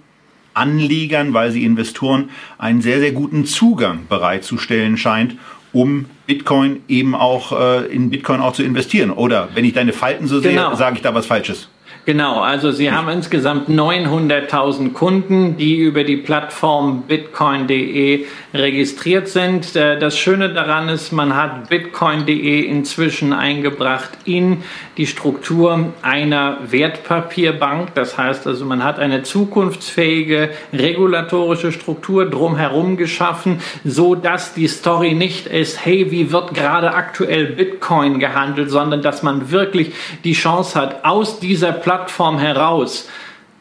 Anlegern, 0.54 1.34
weil 1.34 1.52
sie 1.52 1.64
Investoren 1.64 2.30
einen 2.58 2.82
sehr, 2.82 2.98
sehr 2.98 3.12
guten 3.12 3.44
Zugang 3.44 4.06
bereitzustellen 4.08 4.96
scheint, 4.96 5.36
um 5.72 6.06
Bitcoin 6.26 6.82
eben 6.88 7.14
auch 7.14 7.52
äh, 7.52 7.86
in 7.86 8.10
Bitcoin 8.10 8.40
auch 8.40 8.52
zu 8.52 8.62
investieren. 8.62 9.10
Oder 9.10 9.48
wenn 9.54 9.64
ich 9.64 9.72
deine 9.72 9.92
Falten 9.92 10.26
so 10.26 10.40
genau. 10.40 10.70
sehe, 10.70 10.76
sage 10.76 10.96
ich 10.96 11.02
da 11.02 11.14
was 11.14 11.26
Falsches. 11.26 11.68
Genau, 12.06 12.38
also 12.40 12.70
Sie 12.70 12.92
haben 12.92 13.08
insgesamt 13.08 13.68
900.000 13.68 14.92
Kunden, 14.92 15.56
die 15.56 15.74
über 15.74 16.04
die 16.04 16.16
Plattform 16.16 17.02
bitcoin.de 17.02 18.26
registriert 18.54 19.26
sind. 19.26 19.74
Äh, 19.74 19.98
das 19.98 20.16
Schöne 20.16 20.54
daran 20.54 20.88
ist, 20.88 21.10
man 21.10 21.34
hat 21.34 21.68
bitcoin.de 21.68 22.60
inzwischen 22.64 23.32
eingebracht 23.32 24.10
in 24.24 24.62
die 24.96 25.08
Struktur 25.08 25.94
einer 26.00 26.58
Wertpapierbank. 26.70 27.92
Das 27.96 28.16
heißt 28.16 28.46
also, 28.46 28.64
man 28.64 28.84
hat 28.84 29.00
eine 29.00 29.24
zukunftsfähige 29.24 30.50
regulatorische 30.72 31.72
Struktur 31.72 32.30
drumherum 32.30 32.96
geschaffen, 32.96 33.58
so 33.84 34.14
dass 34.14 34.54
die 34.54 34.68
Story 34.68 35.14
nicht 35.14 35.48
ist, 35.48 35.84
hey, 35.84 36.12
wie 36.12 36.30
wird 36.30 36.54
gerade 36.54 36.94
aktuell 36.94 37.46
Bitcoin 37.46 38.20
gehandelt, 38.20 38.70
sondern 38.70 39.02
dass 39.02 39.24
man 39.24 39.50
wirklich 39.50 39.92
die 40.22 40.34
Chance 40.34 40.80
hat, 40.80 41.04
aus 41.04 41.40
dieser 41.40 41.72
Plattform 41.72 41.95
heraus. 42.38 43.08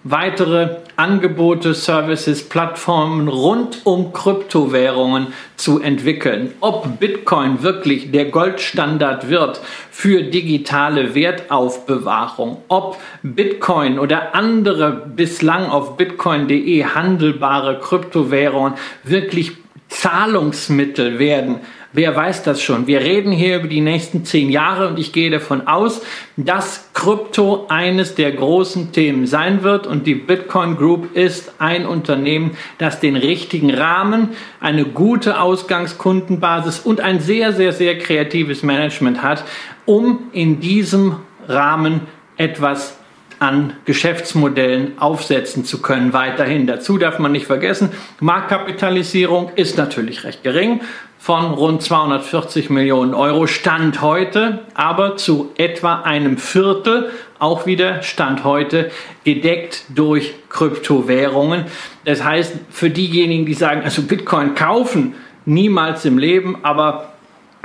Weitere 0.07 0.77
Angebote, 0.97 1.73
Services, 1.73 2.47
Plattformen 2.47 3.27
rund 3.27 3.85
um 3.85 4.13
Kryptowährungen 4.13 5.33
zu 5.55 5.81
entwickeln. 5.81 6.53
Ob 6.59 6.99
Bitcoin 6.99 7.63
wirklich 7.63 8.11
der 8.11 8.25
Goldstandard 8.25 9.29
wird 9.29 9.61
für 9.89 10.21
digitale 10.21 11.15
Wertaufbewahrung, 11.15 12.57
ob 12.67 12.97
Bitcoin 13.23 13.97
oder 13.97 14.35
andere 14.35 14.91
bislang 14.91 15.71
auf 15.71 15.97
bitcoin.de 15.97 16.85
handelbare 16.85 17.79
Kryptowährungen 17.79 18.75
wirklich 19.03 19.53
Zahlungsmittel 19.89 21.17
werden, 21.17 21.61
Wer 21.95 22.13
weiß 22.13 22.43
das 22.43 22.61
schon? 22.61 22.87
Wir 22.87 22.99
reden 22.99 23.31
hier 23.31 23.55
über 23.55 23.69
die 23.69 23.79
nächsten 23.79 24.25
zehn 24.25 24.49
Jahre 24.49 24.89
und 24.89 24.99
ich 24.99 25.13
gehe 25.13 25.31
davon 25.31 25.65
aus, 25.65 26.01
dass 26.35 26.89
Krypto 26.93 27.67
eines 27.69 28.15
der 28.15 28.33
großen 28.33 28.91
Themen 28.91 29.25
sein 29.27 29.63
wird 29.63 29.87
und 29.87 30.05
die 30.05 30.15
Bitcoin 30.15 30.75
Group 30.75 31.15
ist 31.15 31.53
ein 31.57 31.85
Unternehmen, 31.85 32.57
das 32.79 32.99
den 32.99 33.15
richtigen 33.15 33.73
Rahmen, 33.73 34.31
eine 34.59 34.83
gute 34.83 35.39
Ausgangskundenbasis 35.39 36.79
und 36.79 36.99
ein 36.99 37.21
sehr, 37.21 37.53
sehr, 37.53 37.71
sehr 37.71 37.97
kreatives 37.97 38.61
Management 38.61 39.23
hat, 39.23 39.45
um 39.85 40.23
in 40.33 40.59
diesem 40.59 41.15
Rahmen 41.47 42.01
etwas 42.35 42.97
an 43.39 43.73
Geschäftsmodellen 43.85 44.97
aufsetzen 44.97 45.63
zu 45.63 45.81
können 45.81 46.11
weiterhin. 46.11 46.67
Dazu 46.67 46.97
darf 46.97 47.19
man 47.19 47.31
nicht 47.31 47.45
vergessen, 47.45 47.89
Marktkapitalisierung 48.19 49.51
ist 49.55 49.77
natürlich 49.77 50.25
recht 50.25 50.43
gering 50.43 50.81
von 51.25 51.55
rund 51.55 51.81
240 51.81 52.69
Millionen 52.69 53.15
Euro 53.15 53.47
Stand 53.47 54.03
heute, 54.03 54.59
aber 54.75 55.17
zu 55.17 55.49
etwa 55.57 56.01
einem 56.01 56.37
Viertel, 56.37 57.09
auch 57.39 57.65
wieder 57.65 58.03
Stand 58.03 58.43
heute, 58.43 58.91
gedeckt 59.23 59.85
durch 59.89 60.35
Kryptowährungen. 60.49 61.65
Das 62.03 62.23
heißt, 62.23 62.53
für 62.69 62.91
diejenigen, 62.91 63.47
die 63.47 63.55
sagen, 63.55 63.81
also 63.83 64.03
Bitcoin 64.03 64.53
kaufen, 64.53 65.15
niemals 65.45 66.05
im 66.05 66.19
Leben, 66.19 66.59
aber 66.61 67.14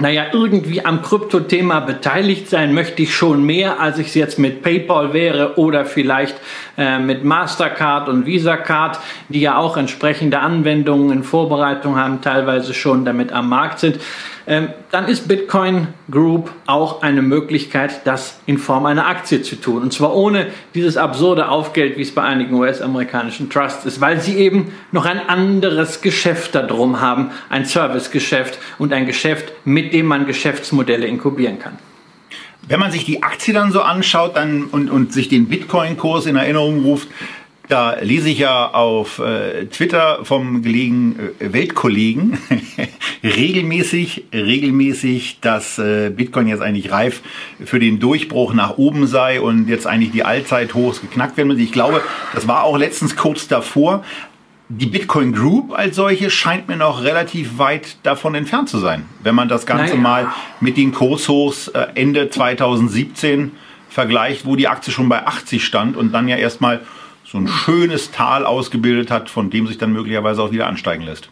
naja, 0.00 0.26
irgendwie 0.32 0.84
am 0.84 1.02
Kryptothema 1.02 1.80
beteiligt 1.80 2.48
sein 2.48 2.74
möchte 2.74 3.02
ich 3.02 3.14
schon 3.14 3.44
mehr, 3.44 3.80
als 3.80 3.98
ich 3.98 4.08
es 4.08 4.14
jetzt 4.14 4.38
mit 4.38 4.62
PayPal 4.62 5.12
wäre 5.12 5.58
oder 5.58 5.84
vielleicht 5.84 6.36
äh, 6.78 6.98
mit 6.98 7.24
Mastercard 7.24 8.08
und 8.08 8.26
Visa 8.26 8.56
Card, 8.56 8.98
die 9.28 9.40
ja 9.40 9.56
auch 9.58 9.76
entsprechende 9.76 10.40
Anwendungen 10.40 11.10
in 11.10 11.22
Vorbereitung 11.22 11.96
haben, 11.96 12.20
teilweise 12.22 12.74
schon 12.74 13.04
damit 13.04 13.32
am 13.32 13.48
Markt 13.48 13.78
sind 13.80 14.00
dann 14.90 15.06
ist 15.06 15.28
Bitcoin 15.28 15.88
Group 16.10 16.50
auch 16.66 17.02
eine 17.02 17.22
Möglichkeit, 17.22 18.04
das 18.04 18.40
in 18.46 18.58
Form 18.58 18.84
einer 18.84 19.06
Aktie 19.06 19.42
zu 19.42 19.54
tun. 19.54 19.82
Und 19.82 19.92
zwar 19.92 20.16
ohne 20.16 20.48
dieses 20.74 20.96
absurde 20.96 21.48
Aufgeld, 21.48 21.96
wie 21.96 22.02
es 22.02 22.12
bei 22.12 22.22
einigen 22.22 22.54
US-amerikanischen 22.54 23.48
Trusts 23.48 23.86
ist, 23.86 24.00
weil 24.00 24.20
sie 24.20 24.36
eben 24.38 24.72
noch 24.90 25.06
ein 25.06 25.20
anderes 25.28 26.00
Geschäft 26.00 26.56
darum 26.56 27.00
haben, 27.00 27.30
ein 27.48 27.64
Servicegeschäft 27.64 28.58
und 28.78 28.92
ein 28.92 29.06
Geschäft, 29.06 29.52
mit 29.64 29.92
dem 29.92 30.06
man 30.06 30.26
Geschäftsmodelle 30.26 31.06
inkubieren 31.06 31.60
kann. 31.60 31.78
Wenn 32.66 32.80
man 32.80 32.90
sich 32.90 33.04
die 33.04 33.22
Aktie 33.22 33.54
dann 33.54 33.70
so 33.70 33.82
anschaut 33.82 34.36
dann, 34.36 34.64
und, 34.64 34.90
und 34.90 35.12
sich 35.12 35.28
den 35.28 35.46
Bitcoin-Kurs 35.46 36.26
in 36.26 36.34
Erinnerung 36.34 36.82
ruft, 36.82 37.08
da 37.70 37.96
lese 38.00 38.28
ich 38.28 38.38
ja 38.38 38.70
auf 38.70 39.20
äh, 39.20 39.66
Twitter 39.66 40.24
vom 40.24 40.62
gelegen 40.62 41.16
äh, 41.38 41.52
Weltkollegen 41.52 42.38
regelmäßig, 43.22 44.24
regelmäßig, 44.32 45.38
dass 45.40 45.78
äh, 45.78 46.10
Bitcoin 46.10 46.48
jetzt 46.48 46.62
eigentlich 46.62 46.90
reif 46.90 47.22
für 47.64 47.78
den 47.78 48.00
Durchbruch 48.00 48.54
nach 48.54 48.76
oben 48.76 49.06
sei 49.06 49.40
und 49.40 49.68
jetzt 49.68 49.86
eigentlich 49.86 50.10
die 50.10 50.24
Allzeithochs 50.24 51.00
geknackt 51.00 51.36
werden 51.36 51.48
müssen. 51.48 51.62
Ich 51.62 51.72
glaube, 51.72 52.02
das 52.34 52.48
war 52.48 52.64
auch 52.64 52.76
letztens 52.76 53.16
kurz 53.16 53.46
davor. 53.46 54.04
Die 54.68 54.86
Bitcoin 54.86 55.32
Group 55.32 55.72
als 55.72 55.96
solche 55.96 56.30
scheint 56.30 56.68
mir 56.68 56.76
noch 56.76 57.02
relativ 57.02 57.58
weit 57.58 57.96
davon 58.02 58.34
entfernt 58.34 58.68
zu 58.68 58.78
sein. 58.78 59.04
Wenn 59.22 59.34
man 59.34 59.48
das 59.48 59.66
Ganze 59.66 59.96
naja. 59.96 60.00
mal 60.00 60.28
mit 60.60 60.76
den 60.76 60.92
Kurshochs 60.92 61.68
äh, 61.68 61.86
Ende 61.94 62.30
2017 62.30 63.52
vergleicht, 63.88 64.46
wo 64.46 64.56
die 64.56 64.68
Aktie 64.68 64.92
schon 64.92 65.08
bei 65.08 65.26
80 65.26 65.64
stand 65.64 65.96
und 65.96 66.12
dann 66.12 66.28
ja 66.28 66.36
erstmal 66.36 66.80
so 67.30 67.38
ein 67.38 67.46
schönes 67.46 68.10
Tal 68.10 68.44
ausgebildet 68.44 69.10
hat, 69.10 69.30
von 69.30 69.50
dem 69.50 69.66
sich 69.66 69.78
dann 69.78 69.92
möglicherweise 69.92 70.42
auch 70.42 70.50
wieder 70.50 70.66
ansteigen 70.66 71.04
lässt. 71.04 71.30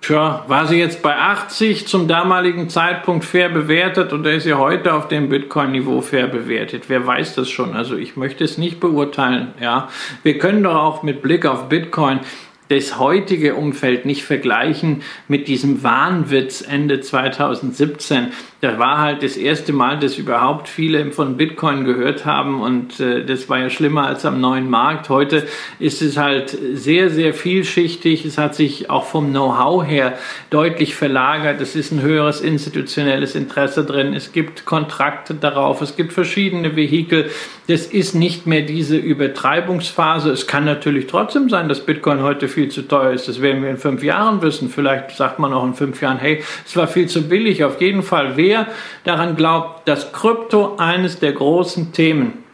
Tja, 0.00 0.44
war 0.46 0.66
sie 0.66 0.78
jetzt 0.78 1.02
bei 1.02 1.16
80 1.16 1.88
zum 1.88 2.06
damaligen 2.06 2.70
Zeitpunkt 2.70 3.24
fair 3.24 3.48
bewertet 3.48 4.12
oder 4.12 4.32
ist 4.32 4.44
sie 4.44 4.54
heute 4.54 4.94
auf 4.94 5.08
dem 5.08 5.28
Bitcoin-Niveau 5.28 6.00
fair 6.00 6.28
bewertet? 6.28 6.84
Wer 6.86 7.06
weiß 7.06 7.34
das 7.34 7.50
schon? 7.50 7.74
Also 7.74 7.96
ich 7.96 8.16
möchte 8.16 8.44
es 8.44 8.58
nicht 8.58 8.78
beurteilen. 8.78 9.54
Ja, 9.60 9.88
wir 10.22 10.38
können 10.38 10.62
doch 10.62 10.76
auch 10.76 11.02
mit 11.02 11.20
Blick 11.20 11.44
auf 11.44 11.68
Bitcoin 11.68 12.20
das 12.68 12.98
heutige 12.98 13.54
Umfeld 13.54 14.04
nicht 14.04 14.24
vergleichen 14.24 15.02
mit 15.26 15.48
diesem 15.48 15.82
Wahnwitz 15.82 16.60
Ende 16.60 17.00
2017. 17.00 18.28
Da 18.60 18.76
war 18.76 18.98
halt 18.98 19.22
das 19.22 19.36
erste 19.36 19.72
Mal, 19.72 20.00
dass 20.00 20.18
überhaupt 20.18 20.68
viele 20.68 21.12
von 21.12 21.36
Bitcoin 21.36 21.84
gehört 21.84 22.26
haben 22.26 22.60
und 22.60 22.98
äh, 22.98 23.24
das 23.24 23.48
war 23.48 23.60
ja 23.60 23.70
schlimmer 23.70 24.08
als 24.08 24.24
am 24.24 24.40
neuen 24.40 24.68
Markt. 24.68 25.08
Heute 25.10 25.46
ist 25.78 26.02
es 26.02 26.16
halt 26.16 26.58
sehr, 26.72 27.08
sehr 27.08 27.34
vielschichtig. 27.34 28.24
Es 28.24 28.36
hat 28.36 28.56
sich 28.56 28.90
auch 28.90 29.04
vom 29.04 29.30
Know-how 29.30 29.86
her 29.86 30.18
deutlich 30.50 30.96
verlagert. 30.96 31.60
Es 31.60 31.76
ist 31.76 31.92
ein 31.92 32.02
höheres 32.02 32.40
institutionelles 32.40 33.36
Interesse 33.36 33.84
drin. 33.84 34.12
Es 34.12 34.32
gibt 34.32 34.64
Kontrakte 34.64 35.34
darauf. 35.34 35.80
Es 35.80 35.94
gibt 35.94 36.12
verschiedene 36.12 36.74
Vehikel. 36.74 37.30
Das 37.68 37.86
ist 37.86 38.16
nicht 38.16 38.48
mehr 38.48 38.62
diese 38.62 38.96
Übertreibungsphase. 38.96 40.30
Es 40.30 40.48
kann 40.48 40.64
natürlich 40.64 41.06
trotzdem 41.06 41.48
sein, 41.48 41.68
dass 41.68 41.86
Bitcoin 41.86 42.22
heute 42.22 42.48
viel 42.48 42.70
zu 42.70 42.82
teuer 42.82 43.12
ist. 43.12 43.28
Das 43.28 43.40
werden 43.40 43.62
wir 43.62 43.70
in 43.70 43.76
fünf 43.76 44.02
Jahren 44.02 44.42
wissen. 44.42 44.68
Vielleicht 44.68 45.12
sagt 45.12 45.38
man 45.38 45.52
auch 45.52 45.64
in 45.64 45.74
fünf 45.74 46.00
Jahren, 46.02 46.18
hey, 46.18 46.42
es 46.66 46.76
war 46.76 46.88
viel 46.88 47.06
zu 47.06 47.28
billig. 47.28 47.62
Auf 47.62 47.80
jeden 47.80 48.02
Fall, 48.02 48.36
wer 48.48 48.66
daran 49.04 49.36
glaubt, 49.36 49.86
dass 49.86 50.12
Krypto 50.12 50.76
eines 50.78 51.18
der 51.18 51.32
großen 51.32 51.92
Themen 51.92 52.44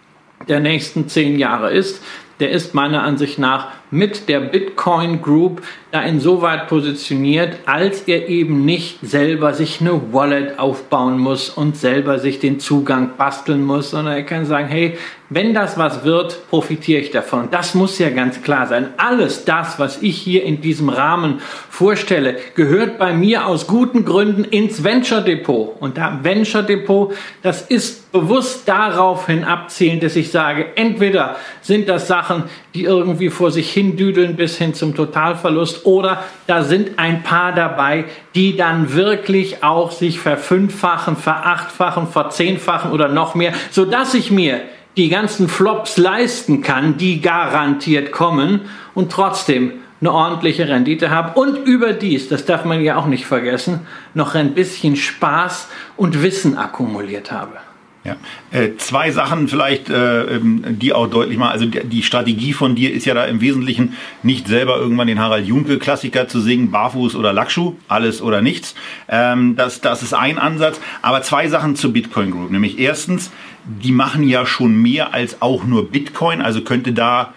der 0.48 0.58
nächsten 0.58 1.08
zehn 1.08 1.38
Jahre 1.38 1.70
ist, 1.70 2.02
der 2.40 2.50
ist 2.50 2.74
meiner 2.74 3.04
Ansicht 3.04 3.38
nach 3.38 3.68
mit 3.94 4.28
der 4.28 4.40
Bitcoin 4.40 5.22
Group 5.22 5.62
da 5.92 6.02
insoweit 6.02 6.66
positioniert, 6.66 7.58
als 7.66 8.02
er 8.08 8.28
eben 8.28 8.64
nicht 8.64 8.98
selber 9.02 9.54
sich 9.54 9.80
eine 9.80 10.12
Wallet 10.12 10.58
aufbauen 10.58 11.18
muss 11.18 11.48
und 11.48 11.76
selber 11.76 12.18
sich 12.18 12.40
den 12.40 12.58
Zugang 12.58 13.10
basteln 13.16 13.62
muss, 13.62 13.90
sondern 13.90 14.14
er 14.14 14.24
kann 14.24 14.44
sagen, 14.44 14.66
hey, 14.66 14.98
wenn 15.30 15.54
das 15.54 15.78
was 15.78 16.04
wird, 16.04 16.48
profitiere 16.50 17.00
ich 17.00 17.10
davon. 17.10 17.48
Das 17.50 17.74
muss 17.74 17.98
ja 17.98 18.10
ganz 18.10 18.42
klar 18.42 18.66
sein. 18.66 18.88
Alles 18.96 19.44
das, 19.44 19.78
was 19.78 20.02
ich 20.02 20.18
hier 20.18 20.44
in 20.44 20.60
diesem 20.60 20.88
Rahmen 20.88 21.40
vorstelle, 21.70 22.36
gehört 22.54 22.98
bei 22.98 23.12
mir 23.12 23.46
aus 23.46 23.66
guten 23.66 24.04
Gründen 24.04 24.44
ins 24.44 24.84
Venture 24.84 25.22
Depot. 25.22 25.76
Und 25.80 25.96
da 25.96 26.20
Venture 26.22 26.62
Depot, 26.62 27.14
das 27.42 27.62
ist 27.62 28.12
bewusst 28.12 28.68
darauf 28.68 29.26
hin 29.26 29.42
abzielend, 29.42 30.02
dass 30.02 30.14
ich 30.14 30.30
sage, 30.30 30.66
entweder 30.76 31.36
sind 31.62 31.88
das 31.88 32.06
Sachen, 32.06 32.44
die 32.74 32.84
irgendwie 32.84 33.28
vor 33.28 33.50
sich 33.50 33.72
hin 33.72 33.83
düdeln 33.92 34.36
bis 34.36 34.56
hin 34.56 34.74
zum 34.74 34.94
Totalverlust 34.94 35.86
oder 35.86 36.24
da 36.46 36.64
sind 36.64 36.98
ein 36.98 37.22
paar 37.22 37.52
dabei, 37.52 38.06
die 38.34 38.56
dann 38.56 38.94
wirklich 38.94 39.62
auch 39.62 39.92
sich 39.92 40.18
verfünffachen, 40.18 41.16
verachtfachen, 41.16 42.08
verzehnfachen 42.08 42.90
oder 42.90 43.08
noch 43.08 43.34
mehr, 43.34 43.52
sodass 43.70 44.14
ich 44.14 44.30
mir 44.30 44.62
die 44.96 45.08
ganzen 45.08 45.48
Flops 45.48 45.96
leisten 45.96 46.62
kann, 46.62 46.96
die 46.96 47.20
garantiert 47.20 48.12
kommen 48.12 48.62
und 48.94 49.12
trotzdem 49.12 49.72
eine 50.00 50.12
ordentliche 50.12 50.68
Rendite 50.68 51.10
habe 51.10 51.38
und 51.38 51.66
überdies, 51.66 52.28
das 52.28 52.44
darf 52.44 52.64
man 52.64 52.82
ja 52.82 52.96
auch 52.96 53.06
nicht 53.06 53.26
vergessen, 53.26 53.86
noch 54.12 54.34
ein 54.34 54.54
bisschen 54.54 54.96
Spaß 54.96 55.68
und 55.96 56.22
Wissen 56.22 56.58
akkumuliert 56.58 57.32
habe. 57.32 57.63
Ja. 58.04 58.16
Äh, 58.50 58.76
zwei 58.76 59.10
Sachen 59.10 59.48
vielleicht, 59.48 59.88
äh, 59.88 60.36
ähm, 60.36 60.62
die 60.78 60.92
auch 60.92 61.06
deutlich 61.06 61.38
mal, 61.38 61.50
also 61.50 61.64
die, 61.64 62.02
Strategie 62.02 62.52
von 62.52 62.74
dir 62.74 62.92
ist 62.92 63.06
ja 63.06 63.14
da 63.14 63.24
im 63.24 63.40
Wesentlichen 63.40 63.94
nicht 64.22 64.46
selber 64.46 64.76
irgendwann 64.76 65.06
den 65.06 65.18
Harald 65.18 65.46
Junke 65.46 65.78
Klassiker 65.78 66.28
zu 66.28 66.40
singen, 66.40 66.70
Barfuß 66.70 67.16
oder 67.16 67.32
Lackschuh, 67.32 67.76
alles 67.88 68.20
oder 68.20 68.42
nichts. 68.42 68.74
Ähm, 69.08 69.56
das, 69.56 69.80
das 69.80 70.02
ist 70.02 70.12
ein 70.12 70.38
Ansatz. 70.38 70.80
Aber 71.00 71.22
zwei 71.22 71.48
Sachen 71.48 71.76
zur 71.76 71.94
Bitcoin 71.94 72.30
Group. 72.30 72.50
Nämlich 72.50 72.78
erstens, 72.78 73.32
die 73.64 73.92
machen 73.92 74.28
ja 74.28 74.44
schon 74.44 74.76
mehr 74.76 75.14
als 75.14 75.40
auch 75.40 75.64
nur 75.64 75.90
Bitcoin, 75.90 76.42
also 76.42 76.60
könnte 76.60 76.92
da 76.92 77.32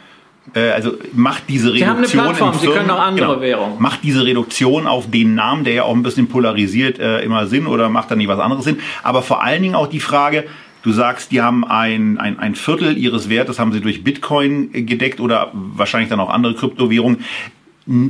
also 0.54 0.94
macht 1.14 1.44
diese 1.50 1.74
Reduktion. 1.74 1.78
Sie 1.78 1.88
haben 1.88 1.98
eine 1.98 2.08
Plattform, 2.08 2.54
Firmen, 2.54 2.60
Sie 2.60 2.80
können 2.80 2.90
auch 2.90 3.00
andere 3.00 3.28
genau, 3.28 3.42
Währungen. 3.42 3.82
Macht 3.82 4.00
diese 4.04 4.26
Reduktion 4.26 4.88
auf 4.88 5.10
den 5.10 5.36
Namen, 5.36 5.64
der 5.64 5.74
ja 5.74 5.84
auch 5.84 5.96
ein 5.96 6.04
bisschen 6.04 6.28
polarisiert, 6.28 7.00
äh, 7.00 7.22
immer 7.22 7.48
Sinn 7.48 7.68
oder 7.68 7.90
macht 7.90 8.12
da 8.12 8.16
nicht 8.16 8.28
was 8.28 8.40
anderes 8.40 8.66
Sinn? 8.66 8.80
Aber 9.04 9.22
vor 9.22 9.44
allen 9.44 9.62
Dingen 9.62 9.76
auch 9.76 9.88
die 9.88 10.00
Frage, 10.00 10.46
Du 10.84 10.94
sagst, 10.94 11.32
die 11.34 11.42
haben 11.42 11.66
ein, 11.66 12.18
ein, 12.18 12.40
ein 12.40 12.56
Viertel 12.56 12.98
ihres 12.98 13.30
Wertes 13.30 13.60
haben 13.60 13.74
sie 13.74 13.82
durch 13.82 14.06
Bitcoin 14.06 14.72
gedeckt 14.72 15.20
oder 15.20 15.52
wahrscheinlich 15.54 16.10
dann 16.10 16.22
auch 16.22 16.30
andere 16.30 16.56
Kryptowährungen. 16.56 17.26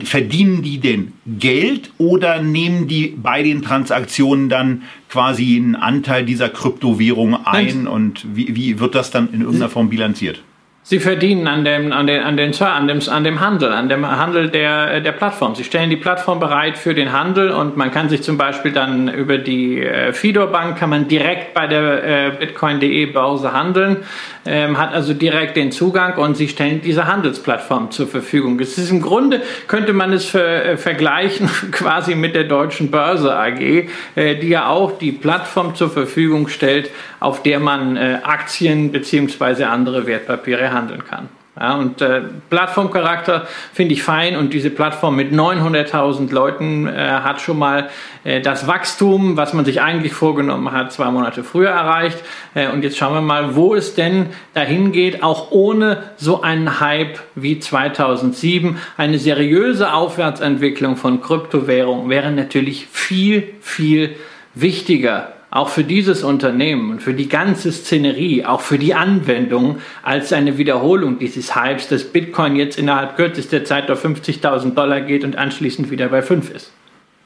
Verdienen 0.03 0.61
die 0.61 0.79
denn 0.79 1.13
Geld 1.25 1.91
oder 1.97 2.41
nehmen 2.41 2.87
die 2.87 3.15
bei 3.17 3.41
den 3.41 3.63
Transaktionen 3.63 4.47
dann 4.49 4.83
quasi 5.09 5.55
einen 5.55 5.75
Anteil 5.75 6.23
dieser 6.23 6.49
Kryptowährung 6.49 7.47
ein 7.47 7.65
Nein. 7.65 7.87
und 7.87 8.25
wie, 8.35 8.55
wie 8.55 8.79
wird 8.79 8.93
das 8.93 9.09
dann 9.09 9.33
in 9.33 9.41
irgendeiner 9.41 9.69
Form 9.69 9.89
bilanziert? 9.89 10.43
Sie 10.89 11.01
verdienen 11.01 11.49
an 11.49 11.65
dem, 11.65 11.91
an 11.91 12.07
den, 12.07 12.23
an 12.23 12.37
den, 12.37 12.53
an 12.61 12.87
dem, 12.87 13.01
an 13.09 13.23
dem 13.25 13.41
Handel, 13.41 13.73
an 13.73 13.89
dem 13.89 14.07
Handel 14.07 14.47
der, 14.47 15.01
der 15.01 15.11
Plattform. 15.11 15.53
Sie 15.53 15.65
stellen 15.65 15.89
die 15.89 15.97
Plattform 15.97 16.39
bereit 16.39 16.77
für 16.77 16.93
den 16.93 17.11
Handel 17.11 17.51
und 17.51 17.75
man 17.75 17.91
kann 17.91 18.07
sich 18.07 18.23
zum 18.23 18.37
Beispiel 18.37 18.71
dann 18.71 19.09
über 19.09 19.37
die 19.37 19.81
äh, 19.81 20.13
Fidor 20.13 20.47
Bank 20.47 20.77
kann 20.77 20.89
man 20.89 21.09
direkt 21.09 21.53
bei 21.53 21.67
der 21.67 22.27
äh, 22.27 22.31
Bitcoin.de 22.39 23.05
Börse 23.07 23.51
handeln, 23.51 23.97
ähm, 24.45 24.77
hat 24.77 24.93
also 24.93 25.13
direkt 25.13 25.57
den 25.57 25.73
Zugang 25.73 26.17
und 26.17 26.37
sie 26.37 26.47
stellen 26.47 26.79
diese 26.81 27.05
Handelsplattform 27.05 27.91
zur 27.91 28.07
Verfügung. 28.07 28.57
Es 28.61 28.77
ist 28.77 28.89
im 28.89 29.01
Grunde 29.01 29.41
könnte 29.67 29.91
man 29.91 30.13
es 30.13 30.23
ver, 30.23 30.63
äh, 30.63 30.77
vergleichen 30.77 31.49
quasi 31.73 32.15
mit 32.15 32.33
der 32.33 32.45
deutschen 32.45 32.91
Börse 32.91 33.35
AG, 33.35 33.89
äh, 34.15 34.35
die 34.35 34.47
ja 34.47 34.69
auch 34.69 34.97
die 34.97 35.11
Plattform 35.11 35.75
zur 35.75 35.89
Verfügung 35.89 36.47
stellt, 36.47 36.89
auf 37.19 37.43
der 37.43 37.59
man 37.59 37.97
äh, 37.97 38.19
Aktien 38.23 38.93
beziehungsweise 38.93 39.67
andere 39.67 40.07
Wertpapiere 40.07 40.76
handeln 40.77 41.03
kann. 41.03 41.29
Ja, 41.59 41.75
und 41.75 42.01
äh, 42.01 42.21
Plattformcharakter 42.51 43.47
finde 43.73 43.95
ich 43.95 44.03
fein 44.03 44.37
und 44.37 44.53
diese 44.53 44.69
Plattform 44.69 45.15
mit 45.15 45.33
900.000 45.33 46.31
Leuten 46.31 46.87
äh, 46.87 46.91
hat 46.93 47.41
schon 47.41 47.57
mal 47.57 47.89
äh, 48.23 48.41
das 48.41 48.67
Wachstum, 48.67 49.37
was 49.37 49.53
man 49.53 49.65
sich 49.65 49.81
eigentlich 49.81 50.13
vorgenommen 50.13 50.71
hat, 50.71 50.91
zwei 50.91 51.09
Monate 51.09 51.43
früher 51.43 51.71
erreicht. 51.71 52.19
Äh, 52.53 52.67
und 52.67 52.83
jetzt 52.83 52.97
schauen 52.97 53.15
wir 53.15 53.21
mal, 53.21 53.55
wo 53.55 53.73
es 53.73 53.95
denn 53.95 54.27
dahin 54.53 54.91
geht, 54.91 55.23
auch 55.23 55.49
ohne 55.49 56.03
so 56.17 56.43
einen 56.43 56.79
Hype 56.79 57.19
wie 57.33 57.57
2007. 57.57 58.77
Eine 58.95 59.17
seriöse 59.17 59.93
Aufwärtsentwicklung 59.93 60.95
von 60.95 61.21
Kryptowährungen 61.21 62.07
wäre 62.07 62.29
natürlich 62.29 62.85
viel, 62.91 63.55
viel 63.61 64.15
wichtiger 64.53 65.36
auch 65.49 65.69
für 65.69 65.83
dieses 65.83 66.23
Unternehmen 66.23 66.91
und 66.91 67.01
für 67.01 67.13
die 67.13 67.29
ganze 67.29 67.71
Szenerie, 67.71 68.45
auch 68.45 68.61
für 68.61 68.77
die 68.77 68.93
Anwendung, 68.93 69.77
als 70.03 70.33
eine 70.33 70.57
Wiederholung 70.57 71.19
dieses 71.19 71.55
Hypes, 71.55 71.87
dass 71.87 72.03
Bitcoin 72.03 72.55
jetzt 72.55 72.77
innerhalb 72.77 73.15
kürzester 73.15 73.63
Zeit 73.63 73.89
auf 73.89 74.03
50.000 74.03 74.73
Dollar 74.73 75.01
geht 75.01 75.23
und 75.23 75.37
anschließend 75.37 75.89
wieder 75.89 76.09
bei 76.09 76.21
5 76.21 76.49
ist. 76.51 76.71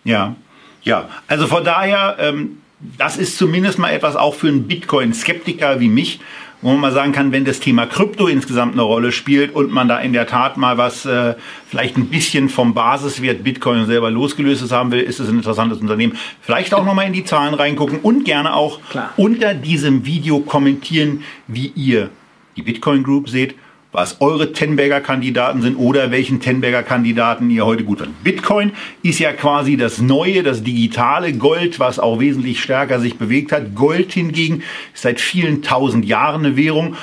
Ja, 0.03 0.35
ja. 0.83 1.09
Also 1.27 1.47
von 1.47 1.63
daher, 1.63 2.17
ähm, 2.19 2.57
das 2.97 3.17
ist 3.17 3.37
zumindest 3.37 3.79
mal 3.79 3.91
etwas 3.91 4.15
auch 4.15 4.35
für 4.35 4.47
einen 4.47 4.67
Bitcoin-Skeptiker 4.67 5.79
wie 5.79 5.89
mich, 5.89 6.19
wo 6.61 6.69
man 6.71 6.79
mal 6.79 6.91
sagen 6.91 7.11
kann, 7.11 7.31
wenn 7.31 7.45
das 7.45 7.59
Thema 7.59 7.85
Krypto 7.85 8.27
insgesamt 8.27 8.73
eine 8.73 8.83
Rolle 8.83 9.11
spielt 9.11 9.55
und 9.55 9.71
man 9.71 9.87
da 9.87 9.99
in 9.99 10.13
der 10.13 10.27
Tat 10.27 10.57
mal 10.57 10.77
was 10.77 11.05
äh, 11.05 11.35
vielleicht 11.67 11.97
ein 11.97 12.07
bisschen 12.07 12.49
vom 12.49 12.73
Basiswert 12.73 13.43
Bitcoin 13.43 13.85
selber 13.85 14.11
losgelöstes 14.11 14.71
haben 14.71 14.91
will, 14.91 15.01
ist 15.01 15.19
es 15.19 15.29
ein 15.29 15.37
interessantes 15.37 15.79
Unternehmen. 15.79 16.17
Vielleicht 16.41 16.73
auch 16.73 16.85
nochmal 16.85 17.07
in 17.07 17.13
die 17.13 17.23
Zahlen 17.23 17.53
reingucken 17.53 17.99
und 17.99 18.25
gerne 18.25 18.55
auch 18.55 18.79
Klar. 18.89 19.13
unter 19.17 19.53
diesem 19.53 20.05
Video 20.05 20.39
kommentieren, 20.39 21.23
wie 21.47 21.67
ihr 21.75 22.09
die 22.55 22.61
Bitcoin 22.61 23.03
Group 23.03 23.29
seht 23.29 23.55
was 23.91 24.21
eure 24.21 24.53
Tenberger 24.53 25.01
Kandidaten 25.01 25.61
sind 25.61 25.75
oder 25.75 26.11
welchen 26.11 26.39
Tenberger 26.39 26.83
Kandidaten 26.83 27.49
ihr 27.49 27.65
heute 27.65 27.83
gut 27.83 27.99
findet. 27.99 28.23
Bitcoin 28.23 28.71
ist 29.03 29.19
ja 29.19 29.33
quasi 29.33 29.75
das 29.75 29.99
neue, 29.99 30.43
das 30.43 30.63
digitale 30.63 31.33
Gold, 31.33 31.79
was 31.79 31.99
auch 31.99 32.19
wesentlich 32.19 32.61
stärker 32.61 32.99
sich 32.99 33.17
bewegt 33.17 33.51
hat. 33.51 33.75
Gold 33.75 34.13
hingegen 34.13 34.63
ist 34.93 35.01
seit 35.03 35.19
vielen 35.19 35.61
tausend 35.61 36.05
Jahren 36.05 36.45
eine 36.45 36.55
Währung. 36.55 36.95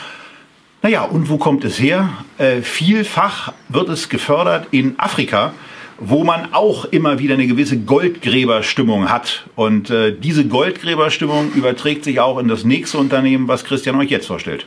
Naja, 0.83 1.03
und 1.03 1.29
wo 1.29 1.39
kommt 1.39 1.65
es 1.65 1.79
her? 1.79 2.09
Äh, 2.39 2.63
vielfach 2.63 3.53
wird 3.69 3.89
es 3.89 4.09
gefördert 4.09 4.69
in 4.71 4.95
Afrika, 4.99 5.53
wo 5.99 6.23
man 6.23 6.55
auch 6.55 6.85
immer 6.87 7.19
wieder 7.19 7.35
eine 7.35 7.49
gewisse 7.49 7.79
Goldgräberstimmung 7.79 9.11
hat. 9.11 9.45
Und 9.57 9.91
äh, 9.91 10.17
diese 10.17 10.47
Goldgräberstimmung 10.47 11.53
überträgt 11.53 12.05
sich 12.05 12.21
auch 12.21 12.39
in 12.39 12.49
das 12.49 12.65
nächste 12.65 12.99
Unternehmen, 12.99 13.49
was 13.49 13.65
Christian 13.65 13.97
euch 13.97 14.11
jetzt 14.11 14.29
vorstellt. 14.29 14.67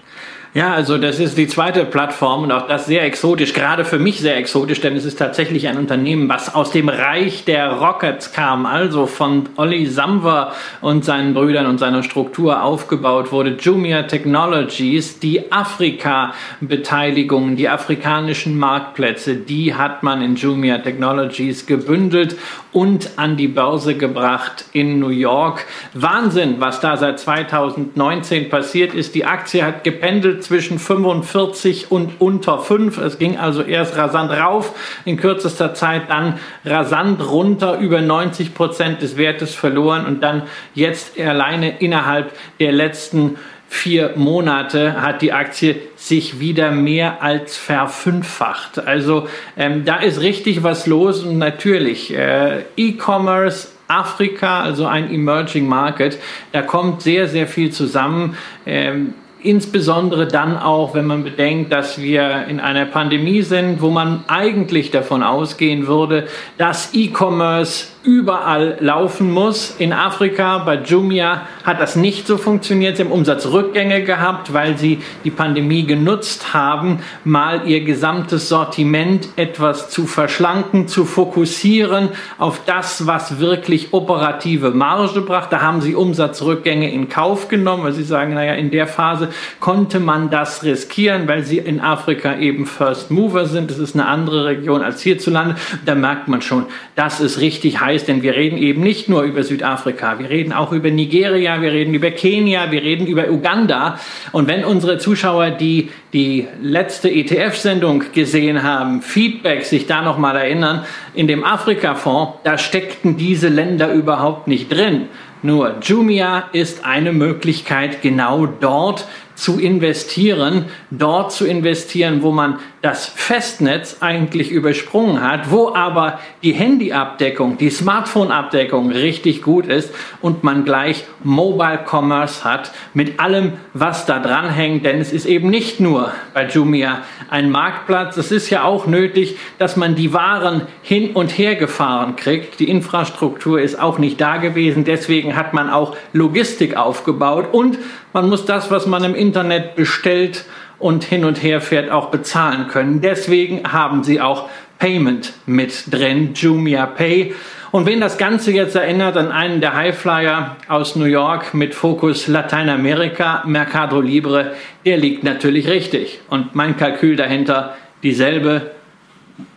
Ja, 0.54 0.74
also 0.74 0.98
das 0.98 1.20
ist 1.20 1.38
die 1.38 1.48
zweite 1.48 1.86
Plattform 1.86 2.44
und 2.44 2.52
auch 2.52 2.68
das 2.68 2.86
sehr 2.86 3.06
exotisch, 3.06 3.54
gerade 3.54 3.86
für 3.86 4.00
mich 4.00 4.20
sehr 4.20 4.36
exotisch, 4.36 4.82
denn 4.82 4.98
es 4.98 5.06
ist 5.06 5.18
tatsächlich 5.18 5.70
ein 5.70 5.78
Unternehmen, 5.78 6.28
was 6.28 6.54
aus 6.54 6.72
dem 6.72 6.90
Reich 6.90 7.46
der 7.46 7.72
Rockets 7.72 8.34
kam, 8.34 8.66
also 8.66 9.06
von 9.06 9.48
Olli 9.56 9.86
Samwer 9.86 10.52
und 10.82 11.06
seinen 11.06 11.34
Brüdern 11.34 11.68
und 11.68 11.78
seiner 11.78 12.04
Struktur 12.04 12.64
aufgebaut 12.64 13.32
wurde. 13.32 13.56
Jumia 13.62 14.04
Technologies, 14.04 15.20
die 15.20 15.54
Afrika-Beteiligung, 15.54 17.56
die 17.56 17.70
afrikanischen 17.70 18.60
Marktplätze, 18.60 19.36
die 19.36 19.76
hat 19.76 20.04
man 20.04 20.22
in 20.22 20.36
Jumia 20.36 20.80
Technologies 20.80 21.66
gebündelt 21.66 22.36
und 22.74 23.12
an 23.16 23.38
die 23.38 23.48
Börse 23.48 23.96
gebracht 23.96 24.66
in 24.74 25.00
New 25.00 25.10
York. 25.10 25.66
Wahnsinn, 25.94 26.56
was 26.60 26.82
da 26.82 26.98
seit 26.98 27.22
2019 27.22 28.50
passiert 28.50 28.94
ist. 28.94 29.16
Die 29.16 29.24
Aktie 29.24 29.64
hat 29.64 29.86
gependelt 29.86 30.41
zwischen 30.44 30.80
45 30.80 31.92
und 31.92 32.20
unter 32.20 32.60
5. 32.60 32.98
Es 32.98 33.18
ging 33.18 33.38
also 33.38 33.62
erst 33.62 33.98
rasant 33.98 34.32
rauf, 34.32 34.74
in 35.06 35.18
kürzester 35.18 35.74
Zeit 35.74 36.10
dann 36.10 36.40
rasant 36.66 37.22
runter, 37.30 37.80
über 37.80 38.02
90 38.02 38.54
Prozent 38.54 39.02
des 39.02 39.18
Wertes 39.18 39.56
verloren 39.56 40.06
und 40.06 40.22
dann 40.22 40.44
jetzt 40.74 41.20
alleine 41.20 41.80
innerhalb 41.80 42.32
der 42.60 42.72
letzten 42.72 43.38
vier 43.72 44.12
Monate 44.18 45.02
hat 45.02 45.22
die 45.22 45.32
Aktie 45.32 45.78
sich 45.96 46.42
wieder 46.42 46.72
mehr 46.72 47.24
als 47.24 47.56
verfünffacht. 47.56 48.80
Also 48.80 49.30
ähm, 49.56 49.86
da 49.86 49.96
ist 49.96 50.20
richtig 50.20 50.62
was 50.62 50.88
los 50.88 51.24
und 51.24 51.38
natürlich 51.38 52.14
äh, 52.14 52.66
E-Commerce, 52.76 53.70
Afrika, 53.88 54.62
also 54.62 54.88
ein 54.88 55.10
Emerging 55.10 55.68
Market, 55.68 56.20
da 56.52 56.62
kommt 56.62 57.02
sehr, 57.02 57.30
sehr 57.30 57.48
viel 57.48 57.72
zusammen. 57.72 58.36
Ähm, 58.66 59.14
Insbesondere 59.44 60.28
dann 60.28 60.56
auch, 60.56 60.94
wenn 60.94 61.06
man 61.06 61.24
bedenkt, 61.24 61.72
dass 61.72 62.00
wir 62.00 62.46
in 62.48 62.60
einer 62.60 62.86
Pandemie 62.86 63.42
sind, 63.42 63.82
wo 63.82 63.90
man 63.90 64.24
eigentlich 64.28 64.92
davon 64.92 65.24
ausgehen 65.24 65.88
würde, 65.88 66.28
dass 66.60 66.94
E-Commerce 66.94 67.88
überall 68.04 68.78
laufen 68.80 69.32
muss. 69.32 69.76
In 69.78 69.94
Afrika 69.94 70.60
bei 70.60 70.76
Jumia 70.82 71.44
hat 71.64 71.80
das 71.80 71.96
nicht 71.96 72.26
so 72.26 72.38
funktioniert. 72.38 72.98
Sie 72.98 73.04
haben 73.04 73.12
Umsatzrückgänge 73.12 74.04
gehabt, 74.04 74.54
weil 74.54 74.78
sie 74.78 75.02
die 75.24 75.30
Pandemie 75.30 75.86
genutzt 75.86 76.54
haben, 76.54 77.00
mal 77.24 77.68
ihr 77.68 77.84
gesamtes 77.84 78.50
Sortiment 78.50 79.30
etwas 79.36 79.90
zu 79.90 80.08
verschlanken, 80.08 80.88
zu 80.88 81.06
fokussieren 81.06 82.10
auf 82.40 82.62
das, 82.66 83.06
was 83.06 83.40
wirklich 83.40 83.94
operative 83.94 84.72
Marge 84.72 85.22
brachte. 85.22 85.52
Da 85.52 85.62
haben 85.62 85.82
sie 85.82 85.94
Umsatzrückgänge 85.94 86.92
in 86.92 87.08
Kauf 87.08 87.50
genommen, 87.50 87.84
weil 87.84 87.94
sie 87.94 88.04
sagen, 88.04 88.34
naja, 88.34 88.54
in 88.54 88.72
der 88.72 88.88
Phase 88.88 89.30
konnte 89.60 90.00
man 90.00 90.32
das 90.32 90.64
riskieren, 90.64 91.28
weil 91.28 91.44
sie 91.44 91.60
in 91.60 91.80
Afrika 91.80 92.38
eben 92.38 92.66
First 92.66 93.12
Mover 93.12 93.46
sind. 93.46 93.70
Das 93.70 93.78
ist 93.78 93.94
eine 93.94 94.08
andere 94.08 94.46
Region 94.46 94.82
als 94.82 95.02
hierzulande. 95.02 95.56
Da 95.86 95.94
merkt 95.94 96.28
man 96.28 96.42
schon, 96.42 96.66
das 96.96 97.20
ist 97.20 97.40
richtig 97.40 97.80
heiß 97.80 97.91
heißt, 97.92 98.08
denn 98.08 98.22
wir 98.22 98.36
reden 98.36 98.58
eben 98.58 98.82
nicht 98.82 99.10
nur 99.10 99.24
über 99.24 99.44
Südafrika, 99.44 100.18
wir 100.18 100.30
reden 100.30 100.54
auch 100.54 100.72
über 100.72 100.90
Nigeria, 100.90 101.62
wir 101.62 101.74
reden 101.74 101.94
über 101.94 102.10
Kenia, 102.10 102.72
wir 102.72 102.82
reden 102.82 103.06
über 103.06 103.30
Uganda. 103.30 104.00
Und 104.32 104.48
wenn 104.48 104.64
unsere 104.64 104.98
Zuschauer, 104.98 105.52
die 105.52 105.90
die 106.14 106.48
letzte 106.62 107.10
ETF-Sendung 107.10 108.06
gesehen 108.14 108.64
haben, 108.64 109.02
Feedback 109.02 109.66
sich 109.66 109.88
da 109.88 110.02
nochmal 110.02 110.38
erinnern, 110.38 110.86
in 111.14 111.28
dem 111.28 111.44
Afrika-Fonds, 111.44 112.40
da 112.46 112.58
steckten 112.58 113.18
diese 113.18 113.50
Länder 113.50 113.92
überhaupt 113.94 114.48
nicht 114.48 114.72
drin. 114.72 115.08
Nur 115.44 115.78
Jumia 115.82 116.50
ist 116.54 116.86
eine 116.86 117.12
Möglichkeit, 117.12 118.02
genau 118.02 118.46
dort 118.46 119.08
zu 119.36 119.60
investieren, 119.60 120.66
dort 120.92 121.32
zu 121.32 121.46
investieren, 121.46 122.22
wo 122.22 122.32
man 122.32 122.60
das 122.82 123.06
Festnetz 123.06 123.98
eigentlich 124.00 124.50
übersprungen 124.50 125.22
hat, 125.22 125.52
wo 125.52 125.74
aber 125.76 126.20
die 126.42 126.54
Handyabdeckung, 126.54 127.58
die 127.58 127.70
Smartphone-Abdeckung 127.70 128.92
richtig 128.92 129.44
gut 129.44 129.68
ist 129.68 129.94
und 130.22 130.44
man 130.44 130.66
gleich 130.66 131.06
Mobile 131.24 131.80
Commerce 131.88 132.44
hat 132.44 132.72
mit 132.96 133.20
allem, 133.20 133.54
was 133.74 134.08
da 134.08 134.18
dran 134.18 134.50
hängt. 134.50 134.84
Denn 134.86 135.00
es 135.00 135.14
ist 135.14 135.28
eben 135.28 135.50
nicht 135.50 135.80
nur 135.80 136.12
bei 136.34 136.48
Jumia 136.48 137.04
ein 137.30 137.52
Marktplatz, 137.52 138.18
es 138.18 138.32
ist 138.32 138.50
ja 138.50 138.64
auch 138.64 138.88
nötig, 138.88 139.38
dass 139.60 139.78
man 139.78 139.94
die 139.94 140.14
Waren 140.14 140.64
hin 140.82 141.12
und 141.12 141.38
her 141.38 141.56
gefahren 141.56 142.16
kriegt. 142.16 142.60
Die 142.60 142.70
Infrastruktur 142.70 143.62
ist 143.62 143.80
auch 143.80 144.00
nicht 144.00 144.20
da 144.20 144.38
gewesen, 144.38 144.86
deswegen 144.86 145.36
hat 145.36 145.54
man 145.54 145.70
auch 145.70 145.96
Logistik 146.14 146.76
aufgebaut 146.76 147.50
und 147.52 147.78
man 148.14 148.28
muss 148.28 148.46
das, 148.46 148.72
was 148.72 148.88
man 148.88 149.04
im 149.04 149.16
Internet 149.16 149.76
bestellt, 149.76 150.46
und 150.82 151.04
hin 151.04 151.26
und 151.26 151.42
her 151.42 151.62
fährt, 151.62 151.92
auch 151.92 152.10
bezahlen 152.10 152.68
können. 152.68 153.02
Deswegen 153.02 153.72
haben 153.72 154.04
sie 154.04 154.20
auch 154.20 154.50
Payment 154.80 155.34
mit 155.46 155.94
drin, 155.94 156.32
Jumia 156.34 156.86
Pay. 156.88 157.36
Und 157.72 157.86
wen 157.86 158.02
das 158.02 158.18
Ganze 158.18 158.52
jetzt 158.52 158.76
erinnert 158.76 159.16
an 159.16 159.32
einen 159.32 159.62
der 159.62 159.76
Highflyer 159.76 160.58
aus 160.68 160.96
New 160.96 161.06
York 161.06 161.54
mit 161.54 161.74
Fokus 161.74 162.28
Lateinamerika, 162.28 163.44
Mercado 163.46 164.02
Libre, 164.02 164.54
der 164.86 164.98
liegt 164.98 165.24
natürlich 165.24 165.68
richtig. 165.70 166.20
Und 166.30 166.54
mein 166.56 166.76
Kalkül 166.76 167.16
dahinter, 167.16 167.76
dieselbe 168.04 168.72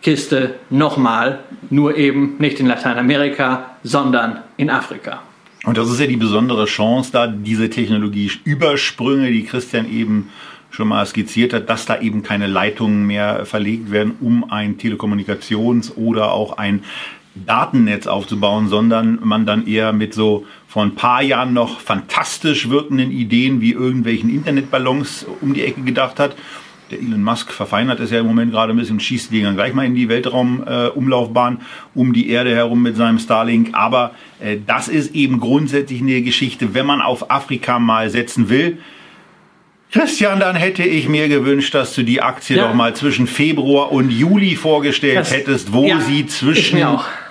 Kiste 0.01 0.55
nochmal, 0.69 1.39
nur 1.69 1.97
eben 1.97 2.35
nicht 2.37 2.59
in 2.59 2.67
Lateinamerika, 2.67 3.71
sondern 3.83 4.39
in 4.57 4.69
Afrika. 4.69 5.23
Und 5.65 5.77
das 5.77 5.89
ist 5.89 5.99
ja 5.99 6.05
die 6.05 6.17
besondere 6.17 6.65
Chance, 6.65 7.11
da 7.11 7.27
diese 7.27 7.69
Technologieübersprünge, 7.69 9.31
die 9.31 9.43
Christian 9.43 9.89
eben 9.91 10.29
schon 10.75 10.89
mal 10.89 11.05
skizziert 11.05 11.53
hat, 11.53 11.69
dass 11.69 11.85
da 11.85 12.01
eben 12.01 12.21
keine 12.21 12.47
Leitungen 12.47 13.07
mehr 13.07 13.45
verlegt 13.45 13.91
werden, 13.91 14.15
um 14.19 14.51
ein 14.51 14.77
Telekommunikations- 14.77 15.95
oder 15.95 16.33
auch 16.33 16.57
ein 16.57 16.83
Datennetz 17.33 18.07
aufzubauen, 18.07 18.67
sondern 18.67 19.19
man 19.23 19.45
dann 19.45 19.67
eher 19.67 19.93
mit 19.93 20.13
so 20.13 20.45
vor 20.67 20.83
ein 20.83 20.95
paar 20.95 21.21
Jahren 21.21 21.53
noch 21.53 21.79
fantastisch 21.79 22.69
wirkenden 22.69 23.11
Ideen 23.11 23.61
wie 23.61 23.71
irgendwelchen 23.71 24.29
Internetballons 24.29 25.25
um 25.41 25.53
die 25.53 25.63
Ecke 25.63 25.81
gedacht 25.81 26.19
hat. 26.19 26.35
Der 26.91 26.99
Elon 26.99 27.23
Musk 27.23 27.51
verfeinert 27.51 27.99
es 27.99 28.11
ja 28.11 28.19
im 28.19 28.27
Moment 28.27 28.51
gerade 28.51 28.71
ein 28.71 28.77
bisschen, 28.77 28.99
schießt 28.99 29.31
die 29.31 29.41
dann 29.41 29.55
gleich 29.55 29.73
mal 29.73 29.85
in 29.85 29.95
die 29.95 30.07
Weltraumumlaufbahn 30.07 31.55
äh, 31.55 31.59
um 31.99 32.13
die 32.13 32.29
Erde 32.29 32.53
herum 32.53 32.83
mit 32.83 32.95
seinem 32.95 33.17
Starlink. 33.17 33.69
Aber 33.73 34.11
äh, 34.39 34.57
das 34.65 34.87
ist 34.87 35.15
eben 35.15 35.39
grundsätzlich 35.39 36.01
eine 36.01 36.21
Geschichte, 36.21 36.73
wenn 36.73 36.85
man 36.85 37.01
auf 37.01 37.31
Afrika 37.31 37.79
mal 37.79 38.09
setzen 38.09 38.49
will, 38.49 38.77
Christian, 39.95 40.41
dann 40.41 40.57
hätte 40.57 40.83
ich 40.83 41.07
mir 41.07 41.29
gewünscht, 41.29 41.73
dass 41.73 41.93
du 41.93 42.03
die 42.03 42.21
Aktie 42.21 42.57
ja. 42.57 42.67
doch 42.67 42.73
mal 42.73 42.93
zwischen 42.93 43.27
Februar 43.27 43.93
und 43.93 44.09
Juli 44.09 44.57
vorgestellt 44.57 45.19
das, 45.19 45.31
hättest, 45.31 45.71
wo 45.71 45.85
ja, 45.85 46.01
sie 46.01 46.25
zwischen 46.25 46.77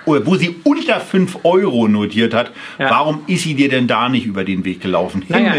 wo 0.05 0.35
sie 0.35 0.55
unter 0.63 0.99
5 0.99 1.39
Euro 1.43 1.87
notiert 1.87 2.33
hat. 2.33 2.51
Ja. 2.79 2.89
Warum 2.89 3.21
ist 3.27 3.43
sie 3.43 3.55
dir 3.55 3.69
denn 3.69 3.87
da 3.87 4.09
nicht 4.09 4.25
über 4.25 4.43
den 4.43 4.65
Weg 4.65 4.81
gelaufen? 4.81 5.23
Naja, 5.27 5.53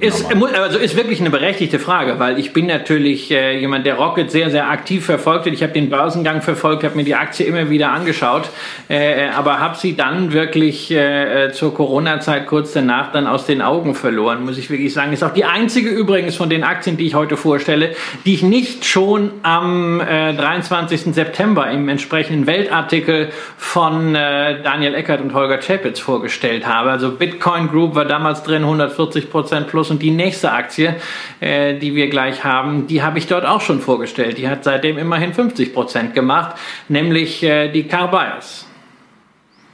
ist, 0.00 0.26
also 0.54 0.78
ist 0.78 0.96
wirklich 0.96 1.20
eine 1.20 1.30
berechtigte 1.30 1.78
Frage, 1.78 2.18
weil 2.18 2.38
ich 2.38 2.52
bin 2.52 2.66
natürlich 2.66 3.30
äh, 3.30 3.58
jemand, 3.58 3.86
der 3.86 3.96
Rocket 3.96 4.30
sehr, 4.30 4.50
sehr 4.50 4.70
aktiv 4.70 5.04
verfolgt 5.04 5.46
hat. 5.46 5.52
Ich 5.52 5.62
habe 5.62 5.72
den 5.72 5.90
Börsengang 5.90 6.42
verfolgt, 6.42 6.84
habe 6.84 6.96
mir 6.96 7.04
die 7.04 7.14
Aktie 7.14 7.46
immer 7.46 7.70
wieder 7.70 7.90
angeschaut, 7.92 8.48
äh, 8.88 9.28
aber 9.28 9.60
habe 9.60 9.76
sie 9.76 9.96
dann 9.96 10.32
wirklich 10.32 10.90
äh, 10.90 11.50
zur 11.52 11.74
Corona-Zeit 11.74 12.46
kurz 12.46 12.72
danach 12.72 13.12
dann 13.12 13.26
aus 13.26 13.46
den 13.46 13.62
Augen 13.62 13.94
verloren, 13.94 14.44
muss 14.44 14.58
ich 14.58 14.70
wirklich 14.70 14.92
sagen. 14.92 15.12
Ist 15.12 15.22
auch 15.22 15.34
die 15.34 15.44
einzige 15.44 15.90
übrigens 15.90 16.36
von 16.36 16.50
den 16.50 16.64
Aktien, 16.64 16.96
die 16.96 17.06
ich 17.06 17.14
heute 17.14 17.36
vorstelle, 17.36 17.94
die 18.24 18.34
ich 18.34 18.42
nicht 18.42 18.84
schon 18.84 19.30
am 19.42 20.00
23. 20.00 21.06
Äh, 21.06 21.12
September 21.12 21.70
im 21.70 21.88
entsprechenden 21.88 22.46
Weltartikel 22.46 23.30
von 23.64 24.14
äh, 24.14 24.62
Daniel 24.62 24.94
Eckert 24.94 25.20
und 25.20 25.34
Holger 25.34 25.58
Chapitz 25.58 25.98
vorgestellt 25.98 26.64
habe. 26.64 26.90
Also 26.90 27.10
Bitcoin 27.10 27.66
Group 27.66 27.96
war 27.96 28.04
damals 28.04 28.44
drin, 28.44 28.62
140 28.62 29.30
Prozent 29.30 29.66
plus 29.66 29.90
und 29.90 30.00
die 30.00 30.12
nächste 30.12 30.52
Aktie, 30.52 30.94
äh, 31.40 31.76
die 31.78 31.96
wir 31.96 32.08
gleich 32.08 32.44
haben, 32.44 32.86
die 32.86 33.02
habe 33.02 33.18
ich 33.18 33.26
dort 33.26 33.44
auch 33.44 33.60
schon 33.60 33.80
vorgestellt. 33.80 34.38
Die 34.38 34.48
hat 34.48 34.62
seitdem 34.62 34.96
immerhin 34.96 35.32
50 35.32 35.74
Prozent 35.74 36.14
gemacht, 36.14 36.54
nämlich 36.88 37.42
äh, 37.42 37.72
die 37.72 37.84
Carbias. 37.84 38.68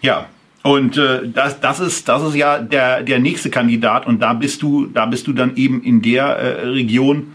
Ja, 0.00 0.26
und 0.62 0.96
äh, 0.96 1.28
das, 1.28 1.60
das, 1.60 1.80
ist, 1.80 2.08
das 2.08 2.22
ist 2.22 2.36
ja 2.36 2.58
der, 2.58 3.02
der 3.02 3.18
nächste 3.18 3.50
Kandidat 3.50 4.06
und 4.06 4.22
da 4.22 4.32
bist 4.32 4.62
du, 4.62 4.86
da 4.86 5.04
bist 5.04 5.26
du 5.26 5.32
dann 5.32 5.56
eben 5.56 5.82
in 5.82 6.00
der 6.00 6.24
äh, 6.24 6.68
Region, 6.68 7.34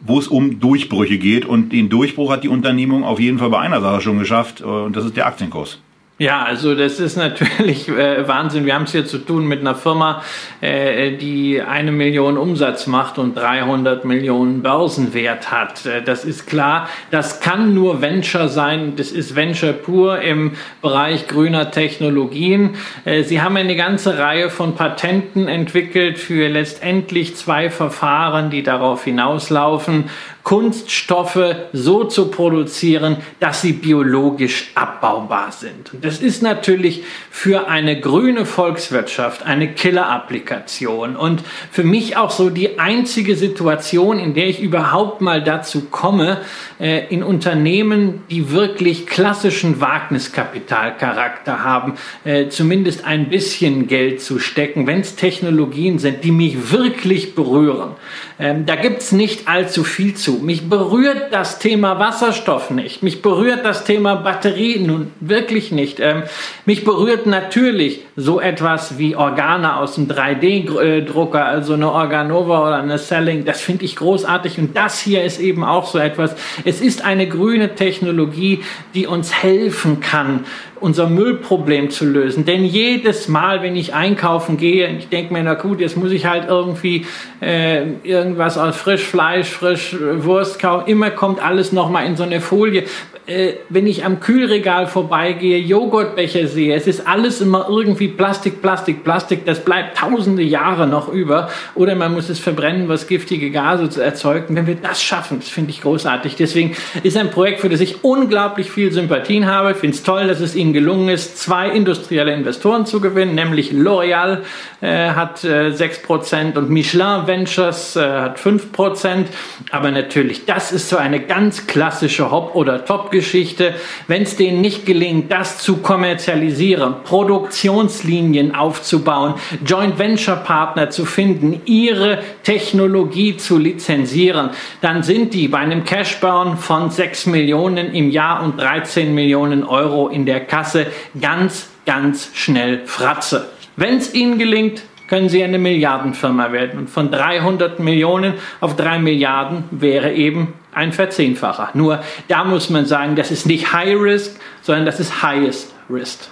wo 0.00 0.18
es 0.18 0.28
um 0.28 0.60
Durchbrüche 0.60 1.18
geht. 1.18 1.44
Und 1.44 1.72
den 1.72 1.88
Durchbruch 1.88 2.30
hat 2.30 2.44
die 2.44 2.48
Unternehmung 2.48 3.02
auf 3.02 3.18
jeden 3.18 3.38
Fall 3.38 3.50
bei 3.50 3.58
einer 3.58 3.80
Sache 3.80 4.02
schon 4.02 4.18
geschafft 4.18 4.60
äh, 4.60 4.64
und 4.64 4.94
das 4.94 5.06
ist 5.06 5.16
der 5.16 5.26
Aktienkurs. 5.26 5.80
Ja, 6.16 6.44
also 6.44 6.76
das 6.76 7.00
ist 7.00 7.16
natürlich 7.16 7.88
äh, 7.88 8.28
Wahnsinn. 8.28 8.66
Wir 8.66 8.76
haben 8.76 8.84
es 8.84 8.92
hier 8.92 9.04
zu 9.04 9.18
tun 9.18 9.48
mit 9.48 9.60
einer 9.60 9.74
Firma, 9.74 10.22
äh, 10.60 11.16
die 11.16 11.60
eine 11.60 11.90
Million 11.90 12.38
Umsatz 12.38 12.86
macht 12.86 13.18
und 13.18 13.34
300 13.34 14.04
Millionen 14.04 14.62
Börsenwert 14.62 15.50
hat. 15.50 15.86
Äh, 15.86 16.02
das 16.02 16.24
ist 16.24 16.46
klar. 16.46 16.88
Das 17.10 17.40
kann 17.40 17.74
nur 17.74 18.00
Venture 18.00 18.48
sein. 18.48 18.94
Das 18.94 19.10
ist 19.10 19.34
Venture 19.34 19.72
pur 19.72 20.20
im 20.20 20.52
Bereich 20.82 21.26
grüner 21.26 21.72
Technologien. 21.72 22.76
Äh, 23.04 23.24
sie 23.24 23.42
haben 23.42 23.56
eine 23.56 23.74
ganze 23.74 24.16
Reihe 24.16 24.50
von 24.50 24.76
Patenten 24.76 25.48
entwickelt 25.48 26.20
für 26.20 26.48
letztendlich 26.48 27.34
zwei 27.34 27.70
Verfahren, 27.70 28.50
die 28.50 28.62
darauf 28.62 29.02
hinauslaufen, 29.02 30.04
Kunststoffe 30.44 31.56
so 31.72 32.04
zu 32.04 32.30
produzieren, 32.30 33.16
dass 33.40 33.62
sie 33.62 33.72
biologisch 33.72 34.72
abbaubar 34.74 35.50
sind. 35.52 35.94
Und 35.94 36.04
das 36.04 36.18
ist 36.18 36.42
natürlich 36.42 37.02
für 37.30 37.66
eine 37.66 37.98
grüne 37.98 38.44
Volkswirtschaft 38.44 39.42
eine 39.42 39.72
Killer-Applikation 39.72 41.16
und 41.16 41.42
für 41.70 41.82
mich 41.82 42.18
auch 42.18 42.30
so 42.30 42.50
die 42.50 42.78
einzige 42.78 43.36
Situation, 43.36 44.18
in 44.18 44.34
der 44.34 44.46
ich 44.46 44.60
überhaupt 44.60 45.22
mal 45.22 45.42
dazu 45.42 45.86
komme, 45.90 46.42
äh, 46.78 47.06
in 47.08 47.22
Unternehmen, 47.22 48.22
die 48.28 48.50
wirklich 48.50 49.06
klassischen 49.06 49.80
Wagniskapitalcharakter 49.80 51.64
haben, 51.64 51.94
äh, 52.24 52.48
zumindest 52.48 53.06
ein 53.06 53.30
bisschen 53.30 53.86
Geld 53.86 54.20
zu 54.20 54.38
stecken, 54.38 54.86
wenn 54.86 55.00
es 55.00 55.16
Technologien 55.16 55.98
sind, 55.98 56.22
die 56.22 56.32
mich 56.32 56.70
wirklich 56.70 57.34
berühren. 57.34 57.92
Ähm, 58.38 58.66
da 58.66 58.76
gibt's 58.76 59.12
nicht 59.12 59.48
allzu 59.48 59.84
viel 59.84 60.12
zu. 60.14 60.33
Mich 60.38 60.68
berührt 60.68 61.32
das 61.32 61.58
Thema 61.58 61.98
Wasserstoff 61.98 62.70
nicht. 62.70 63.02
Mich 63.02 63.22
berührt 63.22 63.64
das 63.64 63.84
Thema 63.84 64.14
Batterie 64.16 64.78
nun 64.78 65.12
wirklich 65.20 65.72
nicht. 65.72 66.00
Ähm, 66.00 66.24
mich 66.66 66.84
berührt 66.84 67.26
natürlich 67.26 68.00
so 68.16 68.40
etwas 68.40 68.98
wie 68.98 69.16
Organe 69.16 69.76
aus 69.76 69.96
dem 69.96 70.08
3D-Drucker, 70.08 71.44
also 71.44 71.74
eine 71.74 71.90
Organova 71.90 72.68
oder 72.68 72.76
eine 72.76 72.98
Selling. 72.98 73.44
Das 73.44 73.60
finde 73.60 73.84
ich 73.84 73.96
großartig. 73.96 74.58
Und 74.58 74.76
das 74.76 75.00
hier 75.00 75.24
ist 75.24 75.40
eben 75.40 75.64
auch 75.64 75.86
so 75.86 75.98
etwas. 75.98 76.34
Es 76.64 76.80
ist 76.80 77.04
eine 77.04 77.28
grüne 77.28 77.74
Technologie, 77.74 78.62
die 78.94 79.06
uns 79.06 79.32
helfen 79.32 80.00
kann, 80.00 80.44
unser 80.80 81.08
Müllproblem 81.08 81.90
zu 81.90 82.04
lösen. 82.04 82.44
Denn 82.44 82.64
jedes 82.64 83.28
Mal, 83.28 83.62
wenn 83.62 83.76
ich 83.76 83.94
einkaufen 83.94 84.56
gehe, 84.56 84.88
ich 84.98 85.08
denke 85.08 85.32
mir, 85.32 85.42
na 85.42 85.54
gut, 85.54 85.80
jetzt 85.80 85.96
muss 85.96 86.10
ich 86.12 86.26
halt 86.26 86.48
irgendwie 86.48 87.06
äh, 87.40 87.84
irgendwas 88.02 88.58
aus 88.58 88.76
Frischfleisch, 88.76 89.48
Frischwurst 89.48 90.58
kaufen. 90.58 90.88
Immer 90.88 91.10
kommt 91.10 91.42
alles 91.42 91.72
nochmal 91.72 92.06
in 92.06 92.16
so 92.16 92.22
eine 92.22 92.40
Folie 92.40 92.84
äh, 93.26 93.54
wenn 93.70 93.86
ich 93.86 94.04
am 94.04 94.20
Kühlregal 94.20 94.86
vorbeigehe, 94.86 95.58
Joghurtbecher 95.58 96.46
sehe, 96.46 96.74
es 96.74 96.86
ist 96.86 97.06
alles 97.06 97.40
immer 97.40 97.66
irgendwie 97.70 98.08
Plastik, 98.08 98.60
Plastik, 98.60 99.02
Plastik, 99.02 99.46
das 99.46 99.64
bleibt 99.64 99.96
tausende 99.96 100.42
Jahre 100.42 100.86
noch 100.86 101.08
über. 101.08 101.48
Oder 101.74 101.94
man 101.94 102.12
muss 102.12 102.28
es 102.28 102.38
verbrennen, 102.38 102.88
was 102.88 103.06
giftige 103.06 103.50
Gase 103.50 103.88
zu 103.88 104.02
erzeugen. 104.02 104.54
Wenn 104.56 104.66
wir 104.66 104.74
das 104.74 105.02
schaffen, 105.02 105.38
das 105.40 105.48
finde 105.48 105.70
ich 105.70 105.80
großartig. 105.80 106.36
Deswegen 106.36 106.76
ist 107.02 107.16
ein 107.16 107.30
Projekt, 107.30 107.60
für 107.60 107.70
das 107.70 107.80
ich 107.80 108.04
unglaublich 108.04 108.70
viel 108.70 108.92
Sympathien 108.92 109.46
habe. 109.46 109.70
Ich 109.70 109.78
finde 109.78 109.96
es 109.96 110.02
toll, 110.02 110.26
dass 110.26 110.40
es 110.40 110.54
ihnen 110.54 110.74
gelungen 110.74 111.08
ist, 111.08 111.38
zwei 111.38 111.70
industrielle 111.70 112.34
Investoren 112.34 112.84
zu 112.84 113.00
gewinnen, 113.00 113.34
nämlich 113.34 113.72
L'Oreal 113.72 114.40
äh, 114.82 115.10
hat 115.10 115.44
äh, 115.44 115.70
6% 115.70 116.58
und 116.58 116.68
Michelin 116.68 117.26
Ventures 117.26 117.96
äh, 117.96 118.00
hat 118.00 118.38
5%. 118.38 119.26
Aber 119.70 119.90
natürlich, 119.90 120.44
das 120.44 120.72
ist 120.72 120.90
so 120.90 120.98
eine 120.98 121.20
ganz 121.20 121.66
klassische 121.66 122.30
Hop- 122.30 122.54
oder 122.54 122.84
Top- 122.84 123.13
Geschichte, 123.14 123.74
wenn 124.08 124.22
es 124.22 124.36
denen 124.36 124.60
nicht 124.60 124.84
gelingt, 124.84 125.32
das 125.32 125.58
zu 125.58 125.78
kommerzialisieren, 125.78 126.96
Produktionslinien 127.04 128.54
aufzubauen, 128.54 129.34
Joint 129.64 129.98
Venture 129.98 130.36
Partner 130.36 130.90
zu 130.90 131.06
finden, 131.06 131.62
ihre 131.64 132.18
Technologie 132.42 133.36
zu 133.36 133.56
lizenzieren, 133.56 134.50
dann 134.82 135.02
sind 135.02 135.32
die 135.32 135.48
bei 135.48 135.58
einem 135.58 135.84
Cashburn 135.84 136.58
von 136.58 136.90
6 136.90 137.26
Millionen 137.26 137.94
im 137.94 138.10
Jahr 138.10 138.42
und 138.42 138.60
13 138.60 139.14
Millionen 139.14 139.64
Euro 139.64 140.08
in 140.08 140.26
der 140.26 140.40
Kasse 140.40 140.88
ganz, 141.18 141.68
ganz 141.86 142.30
schnell 142.34 142.82
Fratze. 142.84 143.48
Wenn 143.76 143.96
es 143.96 144.12
ihnen 144.12 144.38
gelingt, 144.38 144.82
können 145.08 145.28
Sie 145.28 145.44
eine 145.44 145.58
Milliardenfirma 145.58 146.52
werden. 146.52 146.78
Und 146.80 146.90
von 146.90 147.10
300 147.10 147.78
Millionen 147.78 148.34
auf 148.60 148.76
3 148.76 148.98
Milliarden 148.98 149.64
wäre 149.70 150.12
eben 150.12 150.54
ein 150.74 150.92
Verzehnfacher. 150.92 151.70
Nur 151.74 152.02
da 152.28 152.44
muss 152.44 152.70
man 152.70 152.86
sagen, 152.86 153.16
das 153.16 153.30
ist 153.30 153.46
nicht 153.46 153.72
High 153.72 153.98
Risk, 154.00 154.36
sondern 154.62 154.86
das 154.86 155.00
ist 155.00 155.22
Highest 155.22 155.72
Risk. 155.90 156.28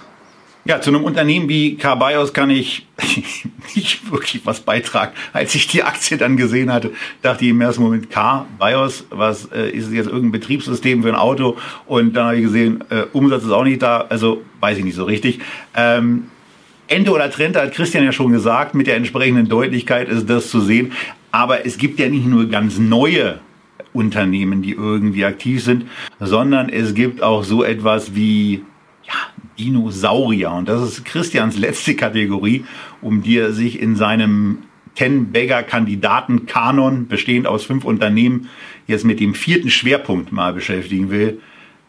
Ja, 0.65 0.79
zu 0.79 0.91
einem 0.91 1.03
Unternehmen 1.03 1.49
wie 1.49 1.75
Carbios 1.75 2.31
kann 2.31 2.49
ich 2.49 2.87
nicht 3.75 4.09
wirklich 4.09 4.45
was 4.45 4.61
beitragen. 4.61 5.11
Als 5.33 5.53
ich 5.55 5.67
die 5.67 5.83
Aktie 5.83 6.17
dann 6.17 6.37
gesehen 6.37 6.71
hatte, 6.71 6.91
dachte 7.21 7.43
ich 7.43 7.51
im 7.51 7.59
ersten 7.59 7.83
Moment, 7.83 8.09
Carbios, 8.09 9.05
was 9.09 9.51
äh, 9.51 9.69
ist 9.69 9.91
jetzt 9.91 10.05
irgendein 10.05 10.31
Betriebssystem 10.31 11.03
für 11.03 11.09
ein 11.09 11.15
Auto? 11.15 11.57
Und 11.85 12.15
dann 12.15 12.27
habe 12.27 12.37
ich 12.37 12.43
gesehen, 12.43 12.81
äh, 12.89 13.03
Umsatz 13.11 13.43
ist 13.43 13.51
auch 13.51 13.65
nicht 13.65 13.81
da, 13.81 14.05
also 14.07 14.41
weiß 14.61 14.77
ich 14.77 14.85
nicht 14.85 14.95
so 14.95 15.03
richtig. 15.03 15.41
Ähm, 15.75 16.29
Ende 16.87 17.11
oder 17.11 17.29
Trend 17.29 17.57
hat 17.57 17.73
Christian 17.73 18.05
ja 18.05 18.13
schon 18.13 18.31
gesagt, 18.31 18.73
mit 18.73 18.87
der 18.87 18.95
entsprechenden 18.95 19.49
Deutlichkeit 19.49 20.07
ist 20.07 20.29
das 20.29 20.49
zu 20.49 20.61
sehen. 20.61 20.93
Aber 21.31 21.65
es 21.65 21.77
gibt 21.77 21.99
ja 21.99 22.07
nicht 22.07 22.25
nur 22.25 22.45
ganz 22.47 22.77
neue 22.77 23.39
Unternehmen, 23.93 24.61
die 24.61 24.71
irgendwie 24.71 25.25
aktiv 25.25 25.63
sind, 25.63 25.85
sondern 26.19 26.69
es 26.69 26.93
gibt 26.93 27.23
auch 27.23 27.43
so 27.43 27.63
etwas 27.63 28.15
wie 28.15 28.63
ja, 29.05 29.13
Dinosaurier. 29.59 30.51
Und 30.51 30.67
das 30.67 30.81
ist 30.81 31.05
Christians 31.05 31.57
letzte 31.57 31.95
Kategorie, 31.95 32.65
um 33.01 33.21
die 33.21 33.37
er 33.37 33.53
sich 33.53 33.79
in 33.79 33.95
seinem 33.95 34.59
Ten-Bagger-Kandidaten-Kanon, 34.95 37.07
bestehend 37.07 37.47
aus 37.47 37.63
fünf 37.63 37.83
Unternehmen, 37.83 38.49
jetzt 38.87 39.05
mit 39.05 39.19
dem 39.19 39.33
vierten 39.33 39.69
Schwerpunkt 39.69 40.31
mal 40.31 40.53
beschäftigen 40.53 41.09
will. 41.09 41.41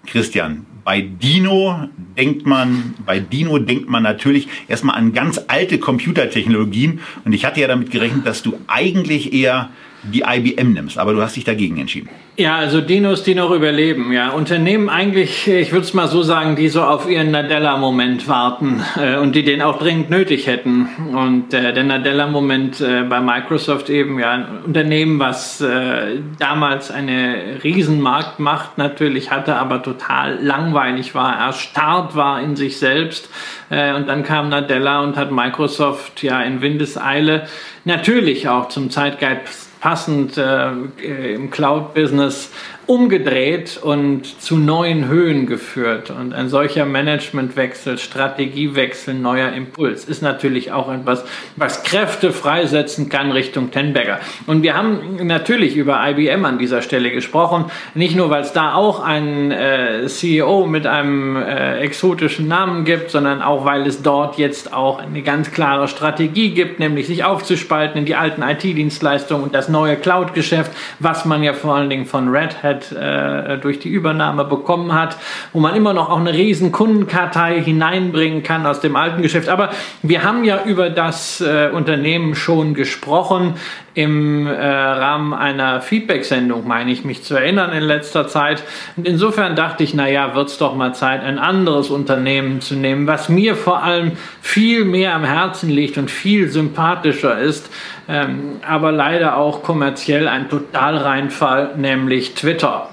Christian, 0.07 0.67
bei 0.85 1.01
Dino 1.01 1.89
denkt 2.17 2.47
man, 2.47 2.95
bei 3.07 3.21
Dino 3.21 3.59
denkt 3.59 3.89
man 3.89 4.03
natürlich 4.03 4.49
erstmal 4.69 4.97
an 4.97 5.15
ganz 5.15 5.41
alte 5.49 5.79
Computertechnologien. 5.79 7.01
Und 7.25 7.33
ich 7.33 7.45
hatte 7.45 7.61
ja 7.61 7.69
damit 7.69 7.91
gerechnet, 7.91 8.27
dass 8.27 8.43
du 8.43 8.59
eigentlich 8.67 9.33
eher 9.33 9.71
die 10.13 10.23
IBM 10.27 10.73
nimmst, 10.73 10.99
aber 10.99 11.13
du 11.13 11.23
hast 11.23 11.37
dich 11.37 11.45
dagegen 11.45 11.79
entschieden. 11.79 12.09
Ja, 12.37 12.57
also 12.57 12.81
Dinos, 12.81 13.23
die 13.23 13.37
noch 13.37 13.53
überleben. 13.53 14.13
Ja, 14.13 14.31
Unternehmen 14.31 14.89
eigentlich, 14.89 15.47
ich 15.47 15.71
würde 15.71 15.85
es 15.85 15.95
mal 15.95 16.09
so 16.09 16.23
sagen, 16.23 16.57
die 16.57 16.69
so 16.69 16.83
auf 16.83 17.09
ihren 17.09 17.31
Nadella-Moment 17.31 18.27
warten 18.27 18.83
äh, 19.01 19.19
und 19.19 19.37
die 19.37 19.45
den 19.45 19.63
auch 19.63 19.79
dringend 19.79 20.11
nötig 20.11 20.49
hätten. 20.49 20.89
Und 21.15 21.55
äh, 21.55 21.73
der 21.73 21.85
Nadella-Moment 21.85 22.81
äh, 22.81 23.05
bei 23.05 23.21
Microsoft 23.21 23.89
eben, 23.89 24.19
ja, 24.19 24.33
ein 24.33 24.47
Unternehmen, 24.67 25.21
was 25.21 25.61
äh, 25.61 26.17
damals 26.41 26.91
eine 26.91 27.63
Riesenmarktmacht 27.63 28.79
natürlich 28.79 29.31
hatte, 29.31 29.55
aber 29.55 29.81
total 29.85 30.43
langweilig 30.43 31.15
war, 31.15 31.39
erstarrt 31.39 32.17
war 32.17 32.43
in 32.43 32.57
sich 32.57 32.79
selbst. 32.79 33.31
Äh, 33.71 33.95
und 33.95 34.09
dann 34.09 34.25
kam 34.25 34.49
Nadella 34.49 35.03
und 35.03 35.17
hat 35.17 35.31
Microsoft 35.31 36.25
ja 36.25 36.43
in 36.43 36.61
Windeseile 36.61 37.47
natürlich 37.85 38.49
auch 38.49 38.71
zum 38.71 38.91
Zeitgeist 38.91 39.71
passend 39.85 40.39
äh, 40.39 41.35
im 41.35 41.51
Cloud-Business 41.51 42.49
umgedreht 42.87 43.81
und 43.83 44.41
zu 44.41 44.57
neuen 44.57 45.09
Höhen 45.09 45.47
geführt. 45.47 46.11
Und 46.11 46.35
ein 46.35 46.49
solcher 46.49 46.85
Managementwechsel, 46.85 47.99
Strategiewechsel, 47.99 49.15
neuer 49.15 49.53
Impuls 49.53 50.05
ist 50.05 50.23
natürlich 50.23 50.73
auch 50.73 50.93
etwas, 50.93 51.25
was 51.57 51.83
Kräfte 51.83 52.33
freisetzen 52.33 53.09
kann 53.09 53.33
Richtung 53.33 53.71
Tenberger. 53.71 54.21
Und 54.47 54.63
wir 54.63 54.77
haben 54.77 55.17
natürlich 55.23 55.77
über 55.77 56.07
IBM 56.07 56.45
an 56.45 56.59
dieser 56.59 56.83
Stelle 56.83 57.11
gesprochen, 57.11 57.67
nicht 57.95 58.17
nur, 58.17 58.29
weil 58.29 58.43
es 58.43 58.53
da 58.53 58.75
auch 58.75 59.01
einen 59.01 59.51
äh, 59.51 60.07
CEO 60.07 60.67
mit 60.67 60.87
einem 60.87 61.37
äh, 61.37 61.79
exotischen 61.79 62.49
Namen 62.49 62.85
gibt, 62.85 63.11
sondern 63.11 63.41
auch, 63.41 63.65
weil 63.65 63.87
es 63.87 64.03
dort 64.03 64.37
jetzt 64.37 64.75
auch 64.75 64.99
eine 64.99 65.23
ganz 65.23 65.53
klare 65.53 65.89
Strategie 65.89 66.51
gibt, 66.51 66.81
nämlich 66.81 67.07
sich 67.07 67.25
aufzuspalten 67.25 67.99
in 67.99 68.05
die 68.05 68.15
alten 68.15 68.43
IT-Dienstleistungen 68.43 69.45
und 69.45 69.55
das 69.55 69.71
neue 69.71 69.97
Cloud-Geschäft, 69.97 70.73
was 70.99 71.25
man 71.25 71.43
ja 71.43 71.55
vor 71.55 71.77
allen 71.77 71.89
Dingen 71.89 72.07
von 72.07 72.29
Red 72.29 72.63
Hat 72.63 72.74
Sicherheit 72.81 72.93
äh, 72.93 73.59
durch 73.59 73.79
die 73.79 73.89
Übernahme 73.89 74.45
bekommen 74.45 74.95
hat, 74.95 75.17
wo 75.53 75.61
man 75.61 75.75
immer 75.75 75.93
noch 75.93 76.11
auch 76.11 76.19
eine 76.19 76.33
riesen 76.33 76.73
Kundenkartei 76.73 77.61
hineinbringen 77.61 78.43
kann 78.43 78.67
aus 78.67 78.81
dem 78.81 78.97
alten 78.97 79.23
Geschäft. 79.23 79.49
Aber 79.49 79.71
wir 80.03 80.23
haben 80.23 80.45
ja 80.45 80.65
über 80.65 80.91
das 80.91 81.41
äh, 81.41 81.71
Unternehmen 81.73 82.35
schon 82.35 82.75
gesprochen 82.75 83.55
im 83.95 84.47
äh, 84.47 84.53
Rahmen 84.53 85.33
einer 85.33 85.81
Feedback-Sendung, 85.81 86.67
meine 86.67 86.91
ich 86.91 87.05
mich 87.05 87.23
zu 87.23 87.37
erinnern, 87.37 87.73
in 87.73 87.83
letzter 87.83 88.27
Zeit. 88.27 88.65
Und 88.97 89.07
insofern 89.07 89.55
dachte 89.55 89.85
ich, 89.85 89.95
naja, 89.95 90.35
wird 90.35 90.49
es 90.49 90.59
doch 90.59 90.75
mal 90.75 90.95
Zeit, 90.95 91.23
ein 91.23 91.39
anderes 91.39 91.91
Unternehmen 91.91 92.61
zu 92.61 92.75
nehmen, 92.75 93.07
was 93.07 93.29
mir 93.29 93.55
vor 93.55 93.85
allem 93.85 94.13
viel 94.41 94.85
mehr 94.85 95.15
am 95.15 95.25
Herzen 95.25 95.71
liegt 95.71 95.97
und 95.97 96.11
viel 96.11 96.49
sympathischer 96.49 97.39
ist, 97.39 97.71
ähm, 98.09 98.61
aber 98.67 98.93
leider 98.93 99.37
auch 99.37 99.63
kommerziell 99.63 100.29
ein 100.29 100.49
Totalreinfall, 100.49 101.77
nämlich 101.77 102.35
Twitter. 102.35 102.91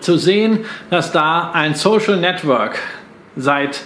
Zu 0.00 0.18
sehen, 0.18 0.64
dass 0.90 1.12
da 1.12 1.52
ein 1.52 1.74
Social 1.74 2.16
Network 2.16 2.78
seit 3.36 3.82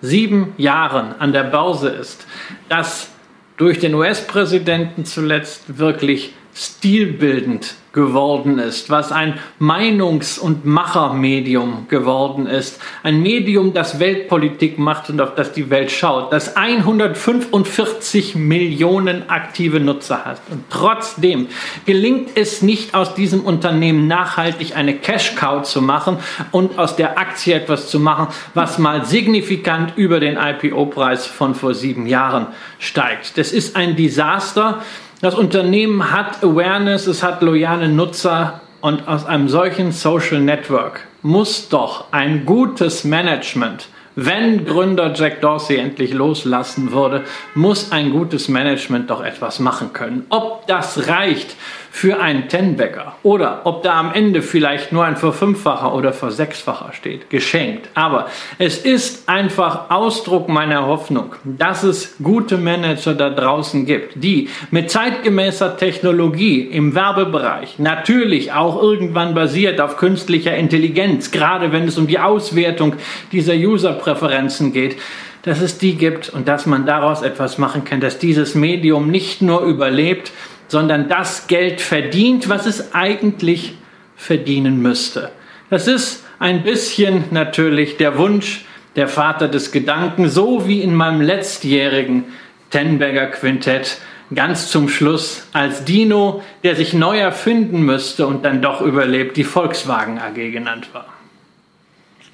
sieben 0.00 0.52
Jahren 0.56 1.14
an 1.18 1.32
der 1.32 1.44
Börse 1.44 1.88
ist, 1.88 2.26
das 2.68 3.10
durch 3.56 3.78
den 3.78 3.94
US-Präsidenten 3.94 5.04
zuletzt 5.04 5.78
wirklich 5.78 6.34
stilbildend 6.54 7.74
geworden 7.94 8.58
ist, 8.58 8.90
was 8.90 9.12
ein 9.12 9.38
Meinungs- 9.60 10.38
und 10.38 10.64
Machermedium 10.64 11.86
geworden 11.88 12.46
ist, 12.46 12.80
ein 13.02 13.22
Medium, 13.22 13.72
das 13.72 14.00
Weltpolitik 14.00 14.78
macht 14.78 15.10
und 15.10 15.20
auf 15.20 15.34
das 15.36 15.52
die 15.52 15.70
Welt 15.70 15.92
schaut, 15.92 16.32
das 16.32 16.56
145 16.56 18.34
Millionen 18.34 19.30
aktive 19.30 19.78
Nutzer 19.78 20.24
hat. 20.24 20.40
Und 20.50 20.64
trotzdem 20.70 21.46
gelingt 21.86 22.30
es 22.34 22.62
nicht 22.62 22.94
aus 22.94 23.14
diesem 23.14 23.44
Unternehmen 23.44 24.08
nachhaltig 24.08 24.76
eine 24.76 24.96
Cash-Cow 24.96 25.62
zu 25.62 25.80
machen 25.80 26.18
und 26.50 26.78
aus 26.78 26.96
der 26.96 27.16
Aktie 27.16 27.54
etwas 27.54 27.88
zu 27.88 28.00
machen, 28.00 28.28
was 28.54 28.78
mal 28.78 29.04
signifikant 29.06 29.96
über 29.96 30.18
den 30.18 30.36
IPO-Preis 30.36 31.26
von 31.26 31.54
vor 31.54 31.74
sieben 31.74 32.06
Jahren 32.06 32.48
steigt. 32.80 33.38
Das 33.38 33.52
ist 33.52 33.76
ein 33.76 33.94
Desaster. 33.94 34.82
Das 35.24 35.34
Unternehmen 35.34 36.12
hat 36.12 36.44
Awareness, 36.44 37.06
es 37.06 37.22
hat 37.22 37.40
loyale 37.40 37.88
Nutzer 37.88 38.60
und 38.82 39.08
aus 39.08 39.24
einem 39.24 39.48
solchen 39.48 39.90
Social 39.90 40.38
Network 40.38 41.00
muss 41.22 41.70
doch 41.70 42.12
ein 42.12 42.44
gutes 42.44 43.04
Management 43.04 43.88
wenn 44.16 44.64
Gründer 44.64 45.12
Jack 45.12 45.40
Dorsey 45.40 45.76
endlich 45.76 46.12
loslassen 46.12 46.92
würde, 46.92 47.24
muss 47.54 47.90
ein 47.90 48.12
gutes 48.12 48.48
Management 48.48 49.10
doch 49.10 49.24
etwas 49.24 49.58
machen 49.58 49.92
können. 49.92 50.24
Ob 50.28 50.68
das 50.68 51.08
reicht 51.08 51.56
für 51.96 52.20
einen 52.20 52.48
Tenbäcker 52.48 53.14
oder 53.22 53.60
ob 53.62 53.84
da 53.84 54.00
am 54.00 54.12
Ende 54.12 54.42
vielleicht 54.42 54.90
nur 54.90 55.04
ein 55.04 55.16
Verfünffacher 55.16 55.94
oder 55.94 56.12
Versechsfacher 56.12 56.92
steht, 56.92 57.30
geschenkt. 57.30 57.88
Aber 57.94 58.26
es 58.58 58.78
ist 58.78 59.28
einfach 59.28 59.90
Ausdruck 59.90 60.48
meiner 60.48 60.88
Hoffnung, 60.88 61.36
dass 61.44 61.84
es 61.84 62.16
gute 62.20 62.58
Manager 62.58 63.14
da 63.14 63.30
draußen 63.30 63.86
gibt, 63.86 64.24
die 64.24 64.48
mit 64.72 64.90
zeitgemäßer 64.90 65.76
Technologie 65.76 66.62
im 66.62 66.96
Werbebereich, 66.96 67.78
natürlich 67.78 68.52
auch 68.52 68.82
irgendwann 68.82 69.32
basiert 69.32 69.80
auf 69.80 69.96
künstlicher 69.96 70.56
Intelligenz, 70.56 71.30
gerade 71.30 71.70
wenn 71.70 71.86
es 71.86 71.96
um 71.96 72.08
die 72.08 72.18
Auswertung 72.18 72.96
dieser 73.30 73.54
User 73.54 73.92
Präferenzen 73.92 74.72
geht, 74.72 74.96
dass 75.44 75.60
es 75.60 75.78
die 75.78 75.94
gibt 75.94 76.30
und 76.30 76.48
dass 76.48 76.66
man 76.66 76.86
daraus 76.86 77.22
etwas 77.22 77.58
machen 77.58 77.84
kann, 77.84 78.00
dass 78.00 78.18
dieses 78.18 78.54
Medium 78.54 79.10
nicht 79.10 79.42
nur 79.42 79.60
überlebt, 79.60 80.32
sondern 80.74 81.08
das 81.08 81.46
Geld 81.46 81.80
verdient, 81.80 82.48
was 82.48 82.66
es 82.66 82.92
eigentlich 82.96 83.74
verdienen 84.16 84.82
müsste. 84.82 85.30
Das 85.70 85.86
ist 85.86 86.24
ein 86.40 86.64
bisschen 86.64 87.26
natürlich 87.30 87.96
der 87.96 88.18
Wunsch, 88.18 88.64
der 88.96 89.06
Vater 89.06 89.46
des 89.46 89.70
Gedanken, 89.70 90.28
so 90.28 90.66
wie 90.66 90.80
in 90.80 90.92
meinem 90.92 91.20
letztjährigen 91.20 92.24
Tenberger 92.70 93.26
Quintett 93.28 93.98
ganz 94.34 94.68
zum 94.68 94.88
Schluss 94.88 95.46
als 95.52 95.84
Dino, 95.84 96.42
der 96.64 96.74
sich 96.74 96.92
neu 96.92 97.18
erfinden 97.20 97.82
müsste 97.82 98.26
und 98.26 98.44
dann 98.44 98.60
doch 98.60 98.80
überlebt, 98.80 99.36
die 99.36 99.44
Volkswagen 99.44 100.18
AG 100.18 100.50
genannt 100.50 100.88
war. 100.92 101.06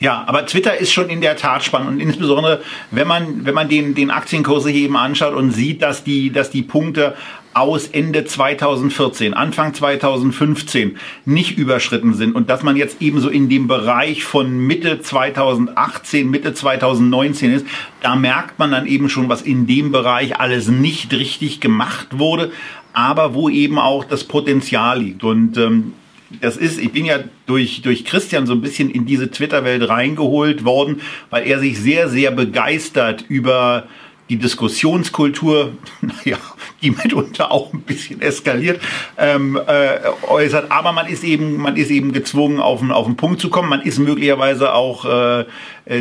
Ja, 0.01 0.25
aber 0.27 0.47
Twitter 0.47 0.79
ist 0.79 0.93
schon 0.93 1.11
in 1.11 1.21
der 1.21 1.37
Tat 1.37 1.63
spannend 1.63 1.91
und 1.91 2.01
insbesondere, 2.01 2.63
wenn 2.91 3.07
man, 3.07 3.45
wenn 3.45 3.53
man 3.53 3.69
den, 3.69 3.95
den 3.95 4.11
Aktienkurse 4.11 4.71
hier 4.71 4.87
eben 4.87 4.97
anschaut 4.97 5.35
und 5.35 5.51
sieht, 5.51 5.83
dass 5.83 6.05
die, 6.05 6.33
dass 6.33 6.49
die 6.49 6.63
Punkte 6.63 7.15
aus 7.53 7.89
Ende 7.89 8.25
2014, 8.25 9.35
Anfang 9.35 9.75
2015 9.75 10.97
nicht 11.25 11.59
überschritten 11.59 12.15
sind 12.15 12.37
und 12.37 12.49
dass 12.49 12.63
man 12.63 12.77
jetzt 12.77 13.03
eben 13.03 13.21
so 13.21 13.29
in 13.29 13.49
dem 13.49 13.67
Bereich 13.67 14.23
von 14.23 14.57
Mitte 14.67 15.01
2018, 15.01 16.31
Mitte 16.31 16.55
2019 16.55 17.53
ist, 17.53 17.67
da 18.03 18.15
merkt 18.15 18.59
man 18.59 18.71
dann 18.71 18.87
eben 18.87 19.09
schon, 19.09 19.29
was 19.29 19.43
in 19.43 19.67
dem 19.67 19.91
Bereich 19.91 20.39
alles 20.39 20.69
nicht 20.69 21.13
richtig 21.13 21.61
gemacht 21.61 22.19
wurde, 22.19 22.53
aber 22.93 23.35
wo 23.35 23.49
eben 23.49 23.79
auch 23.79 24.05
das 24.05 24.25
Potenzial 24.25 25.01
liegt. 25.01 25.25
Und 25.25 25.57
ähm, 25.59 25.95
das 26.41 26.57
ist, 26.57 26.79
ich 26.79 26.93
bin 26.93 27.05
ja 27.05 27.19
durch, 27.47 27.83
durch 27.83 28.05
Christian 28.05 28.47
so 28.47 28.53
ein 28.53 28.61
bisschen 28.61 28.91
in 28.91 29.07
diese 29.07 29.31
Twitter-Welt 29.31 29.89
reingeholt 29.89 30.65
worden, 30.65 31.01
weil 31.31 31.47
er 31.47 31.59
sich 31.59 31.79
sehr, 31.81 32.09
sehr 32.09 32.31
begeistert 32.31 33.25
über 33.29 33.89
die 34.31 34.37
Diskussionskultur, 34.37 35.73
naja, 36.01 36.39
die 36.81 36.93
mitunter 36.93 37.51
auch 37.51 37.75
ein 37.75 37.83
bisschen 37.83 38.23
eskaliert, 38.23 38.81
ähm, 39.19 39.61
äh, 39.67 39.99
äußert. 40.29 40.71
Aber 40.71 40.93
man 40.93 41.07
ist 41.07 41.25
eben, 41.25 41.59
man 41.59 41.77
ist 41.77 41.91
eben 41.91 42.13
gezwungen, 42.13 42.61
auf, 42.61 42.81
auf 42.89 43.07
den 43.07 43.17
Punkt 43.17 43.41
zu 43.41 43.51
kommen. 43.51 43.69
Man 43.69 43.83
ist 43.83 43.99
möglicherweise 43.99 44.73
auch 44.73 45.05
äh 45.05 45.45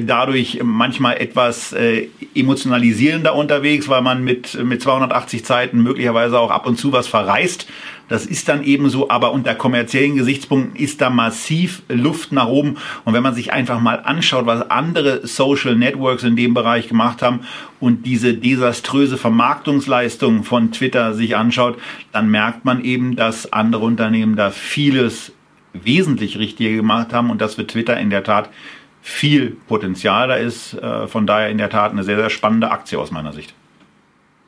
dadurch 0.01 0.59
manchmal 0.63 1.17
etwas 1.17 1.73
äh, 1.73 2.07
emotionalisierender 2.35 3.35
unterwegs, 3.35 3.89
weil 3.89 4.01
man 4.01 4.23
mit, 4.23 4.61
mit 4.63 4.81
280 4.81 5.45
Zeiten 5.45 5.81
möglicherweise 5.81 6.39
auch 6.39 6.51
ab 6.51 6.67
und 6.67 6.77
zu 6.77 6.91
was 6.91 7.07
verreißt. 7.07 7.67
Das 8.09 8.25
ist 8.25 8.49
dann 8.49 8.63
eben 8.63 8.89
so, 8.89 9.09
aber 9.09 9.31
unter 9.31 9.53
kommerziellen 9.53 10.15
Gesichtspunkten 10.15 10.75
ist 10.75 10.99
da 10.99 11.11
massiv 11.11 11.83
Luft 11.87 12.31
nach 12.31 12.47
oben. 12.47 12.77
Und 13.05 13.13
wenn 13.13 13.23
man 13.23 13.35
sich 13.35 13.53
einfach 13.53 13.79
mal 13.79 14.01
anschaut, 14.03 14.47
was 14.47 14.69
andere 14.69 15.25
Social 15.27 15.75
Networks 15.75 16.23
in 16.23 16.35
dem 16.35 16.55
Bereich 16.55 16.87
gemacht 16.87 17.21
haben 17.21 17.41
und 17.79 18.07
diese 18.07 18.33
desaströse 18.33 19.17
Vermarktungsleistung 19.17 20.43
von 20.43 20.71
Twitter 20.71 21.13
sich 21.13 21.35
anschaut, 21.35 21.77
dann 22.11 22.29
merkt 22.29 22.65
man 22.65 22.83
eben, 22.83 23.15
dass 23.15 23.53
andere 23.53 23.85
Unternehmen 23.85 24.35
da 24.35 24.49
vieles 24.49 25.31
wesentlich 25.73 26.39
richtiger 26.39 26.75
gemacht 26.75 27.13
haben 27.13 27.29
und 27.29 27.41
dass 27.41 27.55
für 27.55 27.67
Twitter 27.67 27.97
in 27.99 28.09
der 28.09 28.23
Tat 28.23 28.49
viel 29.01 29.57
Potenzial 29.67 30.27
da 30.27 30.35
ist. 30.35 30.73
Äh, 30.73 31.07
von 31.07 31.27
daher 31.27 31.49
in 31.49 31.57
der 31.57 31.69
Tat 31.69 31.91
eine 31.91 32.03
sehr, 32.03 32.17
sehr 32.17 32.29
spannende 32.29 32.71
Aktie 32.71 32.99
aus 32.99 33.11
meiner 33.11 33.33
Sicht. 33.33 33.53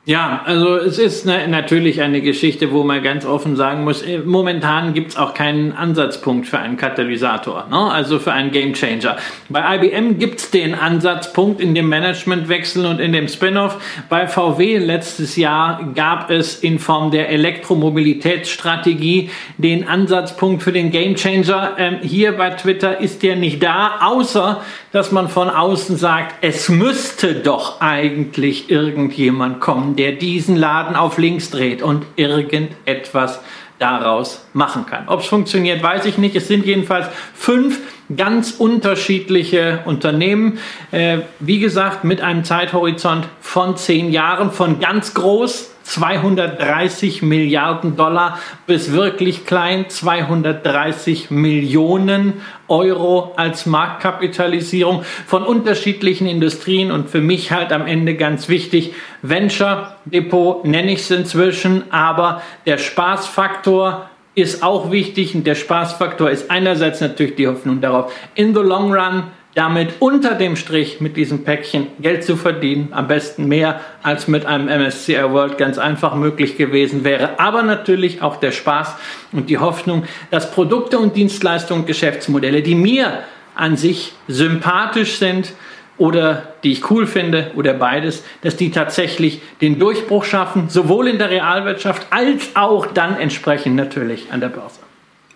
Ja, 0.04 0.42
also 0.46 0.78
es 0.78 0.98
ist 0.98 1.28
ne, 1.28 1.48
natürlich 1.48 2.02
eine 2.02 2.22
Geschichte, 2.22 2.72
wo 2.72 2.84
man 2.84 3.04
ganz 3.04 3.24
offen 3.24 3.56
sagen 3.56 3.84
muss, 3.84 4.02
äh, 4.02 4.18
momentan 4.18 4.96
gibt 4.96 5.12
es 5.12 5.18
auch 5.18 5.36
keinen 5.36 5.74
Ansatzpunkt 5.74 6.48
für 6.48 6.58
einen 6.58 6.76
Katalysator, 6.76 7.68
ne? 7.70 7.78
also 7.78 8.18
für 8.18 8.32
einen 8.32 8.50
Gamechanger. 8.50 9.18
Bei 9.50 9.76
IBM 9.76 10.18
gibt 10.18 10.40
es 10.40 10.50
den 10.50 10.74
Ansatzpunkt 10.74 11.62
in 11.62 11.76
dem 11.76 11.88
Managementwechsel 11.88 12.88
und 12.88 13.00
in 13.00 13.14
dem 13.14 13.28
Spin-off. 13.28 13.78
Bei 14.10 14.28
VW 14.28 14.80
letztes 14.80 15.36
Jahr 15.36 15.92
gab 15.94 16.32
es 16.32 16.56
in 16.56 16.80
Form 16.80 17.12
der 17.12 17.30
Elektromobilitätsstrategie 17.30 19.30
den 19.60 19.88
Ansatzpunkt 19.88 20.64
für 20.64 20.72
den 20.72 20.90
Gamechanger. 20.90 21.76
Ähm, 21.78 21.98
hier 22.02 22.32
bei 22.32 22.50
Twitter 22.50 23.00
ist 23.00 23.22
der 23.22 23.36
nicht 23.36 23.62
da, 23.62 24.00
außer 24.02 24.64
dass 24.92 25.12
man 25.12 25.30
von 25.30 25.50
außen 25.50 25.98
sagt, 25.98 26.36
es 26.42 26.70
müsste 26.70 27.36
doch 27.36 27.80
eigentlich 27.82 28.70
irgendjemand 28.70 29.62
kommen, 29.62 29.96
der 29.96 30.14
diesen 30.14 30.56
Laden 30.56 30.96
auf 30.96 31.18
links 31.18 31.50
dreht 31.50 31.82
und 31.82 32.06
irgendetwas 32.16 33.40
daraus 33.80 34.46
machen 34.54 34.86
kann. 34.86 35.08
Ob 35.08 35.22
es 35.22 35.26
funktioniert, 35.26 35.82
weiß 35.82 36.06
ich 36.06 36.18
nicht. 36.18 36.36
Es 36.36 36.48
sind 36.48 36.66
jedenfalls 36.66 37.08
fünf 37.34 37.80
ganz 38.16 38.52
unterschiedliche 38.52 39.80
Unternehmen. 39.86 40.60
Äh, 40.92 41.20
wie 41.40 41.60
gesagt, 41.60 42.04
mit 42.04 42.22
einem 42.22 42.44
Zeithorizont 42.44 43.28
von 43.40 43.78
zehn 43.78 44.12
Jahren, 44.12 44.52
von 44.52 44.80
ganz 44.80 45.14
groß 45.14 45.71
230 45.92 47.22
Milliarden 47.22 47.98
Dollar 47.98 48.40
bis 48.66 48.94
wirklich 48.94 49.46
klein 49.46 49.90
230 49.90 51.32
Millionen 51.32 52.36
Euro 52.70 53.34
als 53.36 53.66
Marktkapitalisierung 53.66 55.04
von 55.28 55.44
unterschiedlichen 55.44 56.28
Industrien. 56.28 56.92
Und 56.92 57.10
für 57.10 57.20
mich 57.20 57.52
halt 57.52 57.74
am 57.74 57.86
Ende 57.88 58.16
ganz 58.16 58.48
wichtig, 58.48 58.94
Venture 59.22 59.98
Depot 60.06 60.64
nenne 60.64 60.94
ich 60.94 61.00
es 61.00 61.12
inzwischen, 61.12 61.92
aber 61.92 62.42
der 62.66 62.78
Spaßfaktor 62.78 64.10
ist 64.34 64.64
auch 64.64 64.92
wichtig. 64.92 65.36
Und 65.36 65.46
der 65.46 65.56
Spaßfaktor 65.56 66.30
ist 66.30 66.50
einerseits 66.50 67.02
natürlich 67.02 67.36
die 67.36 67.50
Hoffnung 67.50 67.82
darauf, 67.82 68.14
in 68.36 68.56
the 68.56 68.62
long 68.62 68.94
run 68.94 69.24
damit 69.54 69.96
unter 70.00 70.36
dem 70.36 70.56
Strich 70.56 71.02
mit 71.02 71.18
diesem 71.18 71.44
Päckchen 71.44 71.88
Geld 72.00 72.24
zu 72.24 72.38
verdienen, 72.38 72.90
am 72.92 73.08
besten 73.08 73.48
mehr 73.48 73.82
als 74.02 74.28
mit 74.28 74.46
einem 74.46 74.68
MSCI 74.68 75.32
World 75.32 75.58
ganz 75.58 75.78
einfach 75.78 76.16
möglich 76.16 76.58
gewesen 76.58 77.04
wäre, 77.04 77.40
aber 77.40 77.64
natürlich 77.64 78.22
auch 78.22 78.38
der 78.38 78.52
Spaß 78.52 78.96
und 79.32 79.50
die 79.50 79.58
Hoffnung, 79.58 80.04
dass 80.30 80.52
Produkte 80.52 81.00
und 81.00 81.16
Dienstleistungen 81.16 81.86
Geschäftsmodelle, 81.86 82.62
die 82.62 82.76
mir 82.76 83.24
an 83.56 83.76
sich 83.76 84.14
sympathisch 84.28 85.18
sind 85.18 85.54
oder 85.98 86.54
die 86.64 86.72
ich 86.72 86.90
cool 86.90 87.06
finde 87.06 87.52
oder 87.56 87.74
beides, 87.74 88.24
dass 88.42 88.56
die 88.56 88.72
tatsächlich 88.72 89.42
den 89.60 89.78
Durchbruch 89.78 90.24
schaffen, 90.24 90.70
sowohl 90.70 91.10
in 91.10 91.18
der 91.20 91.30
Realwirtschaft 91.30 92.08
als 92.10 92.56
auch 92.56 92.88
dann 92.88 93.18
entsprechend 93.18 93.76
natürlich 93.76 94.32
an 94.32 94.40
der 94.40 94.50
Börse. 94.50 94.80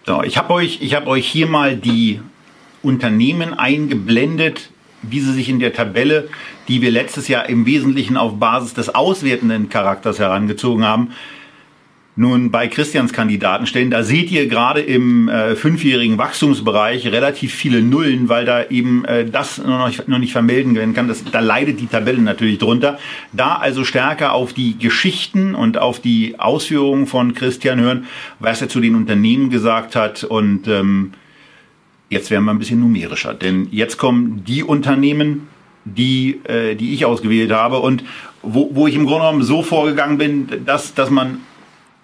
So, 0.06 0.24
ich 0.24 0.38
habe 0.38 0.54
euch, 0.54 0.80
ich 0.82 0.96
habe 0.96 1.08
euch 1.08 1.28
hier 1.28 1.48
mal 1.48 1.76
die 1.76 2.22
Unternehmen 2.86 3.54
eingeblendet, 3.54 4.70
wie 5.02 5.20
sie 5.20 5.34
sich 5.34 5.50
in 5.50 5.60
der 5.60 5.74
Tabelle, 5.74 6.30
die 6.68 6.82
wir 6.82 6.92
letztes 6.92 7.28
Jahr 7.28 7.48
im 7.50 7.66
Wesentlichen 7.66 8.18
auf 8.18 8.40
Basis 8.40 8.74
des 8.74 8.94
auswertenden 8.94 9.70
Charakters 9.70 10.20
herangezogen 10.20 10.86
haben, 10.86 11.10
nun 12.18 12.50
bei 12.50 12.68
Christians 12.68 13.12
Kandidaten 13.12 13.68
stellen. 13.68 13.92
Da 13.92 14.04
seht 14.04 14.32
ihr 14.32 14.48
gerade 14.48 14.80
im 14.80 15.28
äh, 15.28 15.56
fünfjährigen 15.56 16.18
Wachstumsbereich 16.18 17.08
relativ 17.08 17.54
viele 17.54 17.82
Nullen, 17.82 18.30
weil 18.30 18.46
da 18.46 18.66
eben 18.70 19.04
äh, 19.04 19.26
das 19.26 19.58
noch 19.58 19.88
nicht, 19.88 20.08
noch 20.08 20.20
nicht 20.20 20.32
vermelden 20.32 20.76
werden 20.76 20.94
kann. 20.94 21.10
Das, 21.10 21.24
da 21.26 21.42
leidet 21.42 21.82
die 21.82 21.88
Tabelle 21.88 22.22
natürlich 22.22 22.58
drunter. 22.58 23.00
Da 23.34 23.56
also 23.56 23.84
stärker 23.84 24.32
auf 24.32 24.54
die 24.54 24.78
Geschichten 24.78 25.56
und 25.56 25.78
auf 25.78 26.00
die 26.00 26.40
Ausführungen 26.40 27.06
von 27.06 27.34
Christian 27.34 27.82
hören, 27.82 28.06
was 28.40 28.62
er 28.62 28.70
zu 28.70 28.80
den 28.80 28.96
Unternehmen 28.96 29.50
gesagt 29.50 29.98
hat 29.98 30.24
und 30.24 30.70
ähm, 30.70 31.12
Jetzt 32.10 32.30
werden 32.30 32.46
wir 32.46 32.52
ein 32.52 32.60
bisschen 32.60 32.80
numerischer, 32.80 33.34
denn 33.34 33.68
jetzt 33.72 33.98
kommen 33.98 34.44
die 34.46 34.64
Unternehmen, 34.64 35.48
die, 35.86 36.42
äh, 36.46 36.76
die 36.76 36.94
ich 36.94 37.06
ausgewählt 37.06 37.52
habe 37.52 37.80
und 37.80 38.04
wo, 38.42 38.70
wo 38.74 38.88
ich 38.88 38.96
im 38.96 39.06
Grunde 39.06 39.26
genommen 39.26 39.44
so 39.44 39.64
vorgegangen 39.64 40.18
bin, 40.18 40.66
dass, 40.66 40.94
dass, 40.94 41.10
man, 41.10 41.40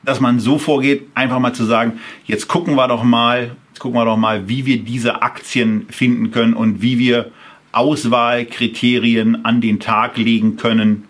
dass 0.04 0.20
man 0.20 0.40
so 0.40 0.58
vorgeht, 0.58 1.08
einfach 1.14 1.40
mal 1.40 1.54
zu 1.54 1.66
sagen, 1.66 2.00
jetzt 2.26 2.48
gucken 2.48 2.76
wir 2.76 2.88
doch 2.88 3.04
mal, 3.04 3.56
jetzt 3.70 3.80
gucken 3.80 4.00
wir 4.00 4.06
doch 4.06 4.18
mal, 4.18 4.48
wie 4.50 4.66
wir 4.66 4.80
diese 4.80 5.22
Aktien 5.22 5.86
finden 5.90 6.32
können 6.32 6.54
und 6.54 6.82
wie 6.82 6.98
wir 6.98 7.32
Auswahlkriterien 7.72 9.46
an 9.46 9.62
den 9.62 9.80
Tag 9.80 10.18
legen 10.18 10.58
können, 10.58 11.08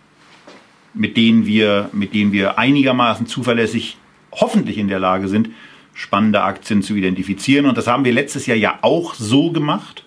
mit 0.93 1.15
denen 1.15 1.45
wir, 1.45 1.89
mit 1.93 2.13
denen 2.13 2.33
wir 2.33 2.59
einigermaßen 2.59 3.25
zuverlässig 3.25 3.97
hoffentlich 4.31 4.77
in 4.77 4.87
der 4.87 4.99
Lage 4.99 5.27
sind, 5.27 5.49
spannende 5.93 6.41
Aktien 6.43 6.81
zu 6.81 6.95
identifizieren. 6.95 7.65
Und 7.65 7.77
das 7.77 7.87
haben 7.87 8.05
wir 8.05 8.13
letztes 8.13 8.45
Jahr 8.45 8.57
ja 8.57 8.79
auch 8.81 9.13
so 9.13 9.51
gemacht. 9.51 10.03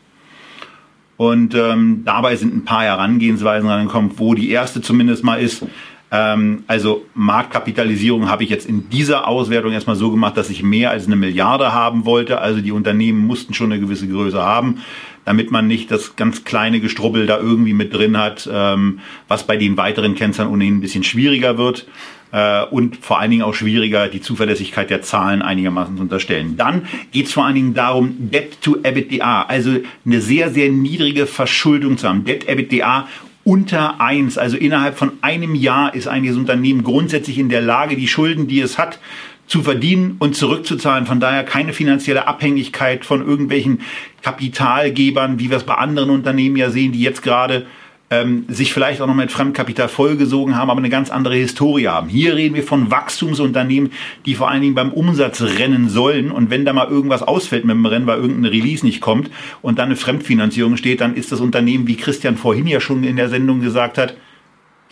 Und 1.17 1.55
ähm, 1.55 2.03
dabei 2.05 2.37
sind 2.37 2.55
ein 2.57 2.65
paar 2.65 2.83
Herangehensweisen 2.83 3.69
rangekommen, 3.69 4.13
wo 4.17 4.35
die 4.35 4.51
erste 4.51 4.83
zumindest 4.83 5.23
mal 5.23 5.41
ist. 5.41 5.65
Ähm, 6.11 6.65
also 6.67 7.05
Marktkapitalisierung 7.15 8.29
habe 8.29 8.43
ich 8.45 8.51
jetzt 8.51 8.69
in 8.69 8.89
dieser 8.91 9.29
Auswertung 9.29 9.73
erstmal 9.73 9.97
so 9.97 10.11
gemacht, 10.11 10.37
dass 10.37 10.51
ich 10.51 10.63
mehr 10.63 10.91
als 10.91 11.07
eine 11.07 11.17
Milliarde 11.17 11.73
haben 11.73 12.05
wollte. 12.05 12.41
Also 12.41 12.61
die 12.61 12.73
Unternehmen 12.73 13.27
mussten 13.27 13.55
schon 13.55 13.71
eine 13.71 13.81
gewisse 13.81 14.09
Größe 14.09 14.43
haben, 14.43 14.79
damit 15.25 15.53
man 15.53 15.69
nicht 15.69 15.91
das 15.91 16.17
ganz 16.17 16.45
kleine 16.45 16.81
Gestrubbel 16.81 17.27
da 17.27 17.39
irgendwie 17.39 17.75
mit 17.75 17.95
drin 17.95 18.19
hat, 18.19 18.49
ähm, 18.53 18.99
was 19.29 19.47
bei 19.47 19.57
den 19.57 19.77
weiteren 19.77 20.17
Kennzahlen 20.17 20.51
ohnehin 20.51 20.79
ein 20.79 20.81
bisschen 20.81 21.05
schwieriger 21.05 21.59
wird 21.59 21.87
äh, 22.35 22.65
und 22.65 22.97
vor 22.97 23.21
allen 23.21 23.31
Dingen 23.31 23.43
auch 23.45 23.55
schwieriger, 23.55 24.09
die 24.09 24.21
Zuverlässigkeit 24.21 24.91
der 24.91 25.03
Zahlen 25.03 25.41
einigermaßen 25.41 25.97
zu 25.97 26.03
unterstellen. 26.03 26.57
Dann 26.57 26.83
geht 27.13 27.27
es 27.27 27.33
vor 27.33 27.45
allen 27.45 27.55
Dingen 27.55 27.75
darum, 27.75 28.17
Debt 28.19 28.61
to 28.61 28.77
EBITDA, 28.83 29.43
also 29.43 29.79
eine 30.05 30.21
sehr, 30.21 30.51
sehr 30.51 30.69
niedrige 30.71 31.27
Verschuldung 31.27 31.97
zu 31.97 32.09
haben. 32.09 32.25
Debt 32.25 32.49
EBITDA 32.49 33.07
unter 33.45 34.01
eins, 34.01 34.37
also 34.37 34.57
innerhalb 34.57 34.99
von 34.99 35.13
einem 35.21 35.55
Jahr 35.55 35.95
ist 35.95 36.07
das 36.07 36.37
Unternehmen 36.37 36.83
grundsätzlich 36.83 37.39
in 37.39 37.51
der 37.51 37.61
Lage, 37.61 37.95
die 37.95 38.09
Schulden, 38.09 38.49
die 38.49 38.61
es 38.61 38.79
hat, 38.79 38.99
zu 39.47 39.63
verdienen 39.63 40.17
und 40.19 40.35
zurückzuzahlen. 40.35 41.07
Von 41.07 41.21
daher 41.21 41.45
keine 41.45 41.73
finanzielle 41.73 42.27
Abhängigkeit 42.27 43.05
von 43.05 43.25
irgendwelchen 43.25 43.83
Kapitalgebern, 44.23 45.39
wie 45.39 45.51
wir 45.51 45.59
es 45.59 45.65
bei 45.65 45.75
anderen 45.75 46.11
Unternehmen 46.11 46.57
ja 46.57 46.71
sehen, 46.71 46.93
die 46.93 47.03
jetzt 47.03 47.23
gerade 47.23 47.67
ähm, 48.15 48.45
sich 48.49 48.73
vielleicht 48.73 49.01
auch 49.01 49.07
noch 49.07 49.15
mit 49.15 49.33
Fremdkapital 49.33 49.89
vollgesogen 49.89 50.57
haben, 50.57 50.71
aber 50.71 50.79
eine 50.79 50.91
ganz 50.91 51.11
andere 51.11 51.35
Historie 51.35 51.89
haben. 51.89 52.09
Hier 52.09 52.37
reden 52.37 52.55
wir 52.55 52.63
von 52.63 52.91
Wachstumsunternehmen, 52.91 53.93
die 54.27 54.35
vor 54.35 54.51
allen 54.51 54.63
Dingen 54.63 54.75
beim 54.75 54.93
Umsatz 54.93 55.43
rennen 55.43 55.89
sollen. 55.89 56.31
Und 56.31 56.51
wenn 56.51 56.65
da 56.65 56.73
mal 56.73 56.89
irgendwas 56.89 57.23
ausfällt 57.23 57.65
mit 57.65 57.75
dem 57.75 57.87
Rennen, 57.87 58.07
weil 58.07 58.21
irgendein 58.21 58.51
Release 58.51 58.85
nicht 58.85 59.01
kommt 59.01 59.31
und 59.63 59.79
dann 59.79 59.87
eine 59.87 59.97
Fremdfinanzierung 59.97 60.77
steht, 60.77 61.01
dann 61.01 61.15
ist 61.15 61.33
das 61.33 61.41
Unternehmen, 61.41 61.87
wie 61.87 61.97
Christian 61.97 62.37
vorhin 62.37 62.67
ja 62.67 62.81
schon 62.81 63.05
in 63.05 63.17
der 63.17 63.29
Sendung 63.29 63.61
gesagt 63.61 63.99
hat, 63.99 64.15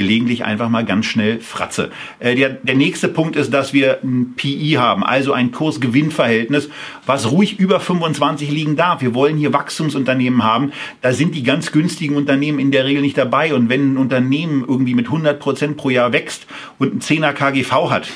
gelegentlich 0.02 0.44
einfach 0.44 0.68
mal 0.68 0.84
ganz 0.84 1.06
schnell 1.06 1.38
Fratze. 1.40 1.90
Äh, 2.18 2.34
der, 2.34 2.50
der 2.50 2.74
nächste 2.74 3.06
Punkt 3.06 3.36
ist, 3.36 3.54
dass 3.54 3.72
wir 3.72 4.00
ein 4.02 4.34
PI 4.34 4.72
haben, 4.78 5.04
also 5.04 5.32
ein 5.32 5.52
Kurs-Gewinn-Verhältnis, 5.52 6.68
was 7.06 7.30
ruhig 7.30 7.60
über 7.60 7.78
25 7.78 8.50
liegen 8.50 8.74
darf. 8.74 9.00
Wir 9.00 9.14
wollen 9.14 9.36
hier 9.36 9.52
Wachstumsunternehmen 9.52 10.42
haben. 10.42 10.72
Da 11.02 11.12
sind 11.12 11.36
die 11.36 11.44
ganz 11.44 11.70
günstigen 11.70 12.16
Unternehmen 12.16 12.58
in 12.58 12.72
der 12.72 12.84
Regel 12.84 13.00
nicht 13.00 13.16
dabei. 13.16 13.54
Und 13.54 13.68
wenn 13.68 13.94
ein 13.94 13.96
Unternehmen 13.96 14.64
irgendwie 14.66 14.94
mit 14.94 15.06
100 15.06 15.38
Prozent 15.38 15.76
pro 15.76 15.90
Jahr 15.90 16.12
wächst 16.12 16.46
und 16.80 16.94
ein 16.94 17.00
10er 17.00 17.32
KGV 17.32 17.90
hat, 17.90 18.08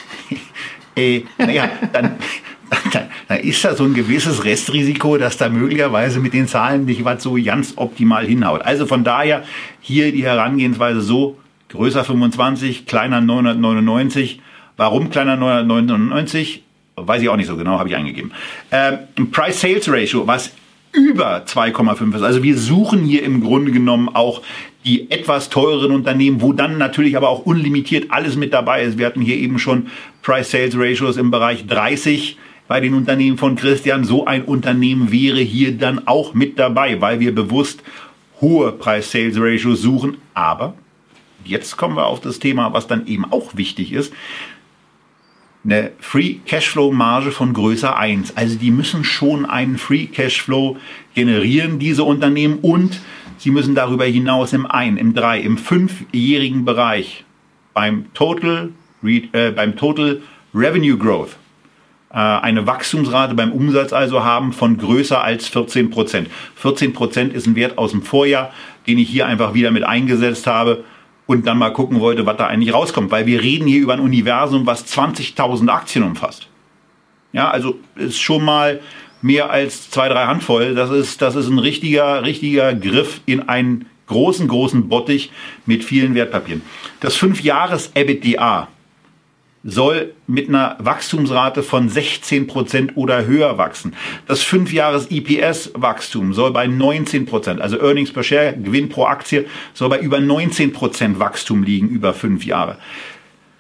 äh, 0.97 1.23
naja, 1.39 1.71
dann, 1.93 2.17
dann 2.93 3.41
ist 3.41 3.65
da 3.65 3.77
so 3.77 3.85
ein 3.85 3.95
gewisses 3.95 4.45
Restrisiko, 4.45 5.19
dass 5.19 5.37
da 5.37 5.49
möglicherweise 5.49 6.19
mit 6.19 6.35
den 6.35 6.49
Zahlen 6.49 6.85
nicht 6.85 7.05
was 7.05 7.23
so 7.23 7.37
ganz 7.43 7.75
optimal 7.77 8.27
hinhaut. 8.27 8.63
Also 8.63 8.87
von 8.87 9.05
daher 9.05 9.45
hier 9.81 10.11
die 10.11 10.25
Herangehensweise 10.25 11.01
so, 11.01 11.37
größer 11.69 12.05
25, 12.05 12.87
kleiner 12.87 13.21
999. 13.21 14.41
Warum 14.77 15.11
kleiner 15.11 15.37
999? 15.37 16.63
Weiß 16.97 17.23
ich 17.23 17.29
auch 17.29 17.37
nicht 17.37 17.47
so 17.47 17.57
genau, 17.57 17.79
habe 17.79 17.89
ich 17.89 17.97
eingegeben. 17.97 18.33
Ähm, 18.71 19.31
Price-Sales-Ratio, 19.31 20.27
was 20.27 20.53
über 20.93 21.45
2,5 21.45 22.17
ist. 22.17 22.23
Also 22.23 22.43
wir 22.43 22.57
suchen 22.57 23.05
hier 23.05 23.23
im 23.23 23.43
Grunde 23.43 23.71
genommen 23.71 24.09
auch 24.09 24.43
die 24.85 25.11
etwas 25.11 25.51
teureren 25.51 25.91
Unternehmen, 25.93 26.41
wo 26.41 26.53
dann 26.53 26.79
natürlich 26.79 27.17
aber 27.17 27.29
auch 27.29 27.45
unlimitiert 27.45 28.07
alles 28.11 28.37
mit 28.37 28.55
dabei 28.55 28.83
ist. 28.83 28.99
Wir 28.99 29.07
hatten 29.07 29.21
hier 29.21 29.37
eben 29.37 29.59
schon 29.59 29.89
Price-Sales-Ratios 30.23 31.17
im 31.17 31.31
Bereich 31.31 31.67
30 31.67 32.39
bei 32.69 32.81
den 32.81 32.95
Unternehmen 32.95 33.37
von 33.37 33.57
Christian. 33.57 34.05
So 34.05 34.25
ein 34.27 34.43
Unternehmen 34.43 35.13
wäre 35.13 35.41
hier 35.41 35.77
dann 35.77 36.07
auch 36.07 36.35
mit 36.35 36.59
dabei, 36.59 37.01
weil 37.01 37.21
wir 37.21 37.35
bewusst 37.35 37.83
hohe 38.41 38.73
Price-Sales-Ratios 38.73 39.83
suchen. 39.83 40.19
Aber 40.35 40.75
jetzt 41.47 41.77
kommen 41.77 41.97
wir 41.97 42.07
auf 42.07 42.21
das 42.21 42.39
Thema, 42.39 42.73
was 42.73 42.87
dann 42.87 43.07
eben 43.07 43.25
auch 43.25 43.57
wichtig 43.57 43.93
ist 43.93 44.13
eine 45.67 45.91
Free 45.99 46.37
Cashflow 46.47 46.93
Marge 46.93 47.33
von 47.33 47.53
größer 47.53 47.97
1. 47.99 48.37
Also 48.37 48.57
die 48.57 48.71
müssen 48.71 49.05
schon 49.05 49.45
einen 49.45 49.79
Free 49.79 50.07
Cashflow 50.07 50.77
generieren, 51.15 51.79
diese 51.79 52.05
Unternehmen, 52.05 52.59
und 52.63 53.01
sie 53.39 53.51
müssen 53.51 53.75
darüber 53.75 54.05
hinaus 54.05 54.53
im 54.53 54.65
1, 54.65 54.99
im 55.01 55.15
3, 55.15 55.41
im 55.41 55.59
5-jährigen 55.59 56.65
Bereich 56.65 57.25
beim 57.75 58.13
Total, 58.15 58.71
äh, 59.03 59.51
beim 59.51 59.77
Total 59.77 60.23
Revenue 60.55 60.97
Growth 60.97 61.37
äh, 62.11 62.17
eine 62.17 62.67
Wachstumsrate 62.67 63.35
beim 63.35 63.53
Umsatz 63.53 63.93
also 63.93 64.25
haben 64.25 64.53
von 64.53 64.79
größer 64.79 65.23
als 65.23 65.49
14 65.49 65.91
Prozent. 65.91 66.29
14 66.55 66.93
Prozent 66.93 67.35
ist 67.35 67.47
ein 67.47 67.57
Wert 67.57 67.77
aus 67.77 67.91
dem 67.91 68.03
Vorjahr, 68.03 68.53
den 68.87 68.99
ich 68.99 69.09
hier 69.09 69.27
einfach 69.27 69.53
wieder 69.53 69.73
mit 69.73 69.83
eingesetzt 69.83 70.47
habe 70.47 70.85
und 71.27 71.47
dann 71.47 71.59
mal 71.59 71.71
gucken 71.73 72.01
wollte, 72.01 72.27
was 72.27 72.37
da 72.37 72.47
eigentlich 72.47 72.73
rauskommt, 72.73 73.11
weil 73.11 73.27
wir 73.27 73.43
reden 73.43 73.67
hier 73.67 73.81
über 73.81 73.95
ein 73.95 74.01
Universum, 74.01 74.67
was 74.67 74.87
20.000 74.87 75.69
Aktien 75.69 76.05
umfasst. 76.05 76.49
Ja, 77.33 77.51
also 77.51 77.79
ist 77.97 78.21
schon 78.21 78.45
mal 78.45 78.81
mehr 79.23 79.51
als 79.51 79.91
zwei, 79.91 80.09
drei 80.09 80.27
Handvoll. 80.27 80.75
Das 80.75 80.91
ist, 80.91 81.21
das 81.21 81.35
ist 81.35 81.49
ein 81.49 81.59
richtiger, 81.59 82.25
richtiger 82.25 82.75
Griff 82.75 83.21
in 83.27 83.49
einen 83.49 83.87
großen, 84.07 84.47
großen 84.47 84.89
Bottich 84.89 85.31
mit 85.67 85.85
vielen 85.85 86.15
Wertpapieren. 86.15 86.63
Das 87.01 87.19
5-Jahres-EBITDA 87.19 88.69
soll 89.67 90.15
mit 90.29 90.49
einer 90.49 90.77
Wachstumsrate 90.79 91.63
von 91.65 91.91
16% 91.91 92.95
oder 92.95 93.27
höher 93.27 93.59
wachsen. 93.59 93.95
Das 94.29 94.43
5-Jahres-EPS-Wachstum 94.45 96.33
soll 96.33 96.53
bei 96.53 96.67
19% 96.67 97.59
also 97.59 97.79
Earnings 97.81 98.13
per 98.13 98.23
Share, 98.23 98.57
Gewinn 98.57 98.89
pro 98.89 99.07
Aktie, 99.07 99.47
soll 99.75 99.89
bei 99.89 99.99
über 99.99 100.19
19% 100.19 101.19
Wachstum 101.19 101.65
liegen 101.65 101.89
über 101.89 102.15
fünf 102.15 102.47
Jahre. 102.47 102.79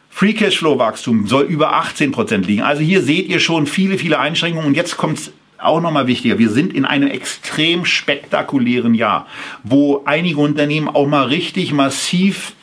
Free 0.08 0.32
Cashflow 0.32 0.78
Wachstum 0.78 1.26
soll 1.26 1.44
über 1.44 1.74
18% 1.74 2.38
liegen. 2.46 2.62
Also 2.62 2.82
hier 2.82 3.02
seht 3.02 3.28
ihr 3.28 3.40
schon 3.40 3.66
viele, 3.66 3.98
viele 3.98 4.18
Einschränkungen. 4.18 4.68
Und 4.68 4.74
jetzt 4.74 4.96
kommt's 4.96 5.32
auch 5.58 5.80
nochmal 5.80 6.06
wichtiger. 6.06 6.38
Wir 6.38 6.50
sind 6.50 6.72
in 6.72 6.84
einem 6.84 7.08
extrem 7.08 7.84
spektakulären 7.84 8.94
Jahr, 8.94 9.26
wo 9.62 10.02
einige 10.06 10.40
Unternehmen 10.40 10.88
auch 10.88 11.06
mal 11.06 11.26
richtig 11.26 11.72
massiv 11.72 12.54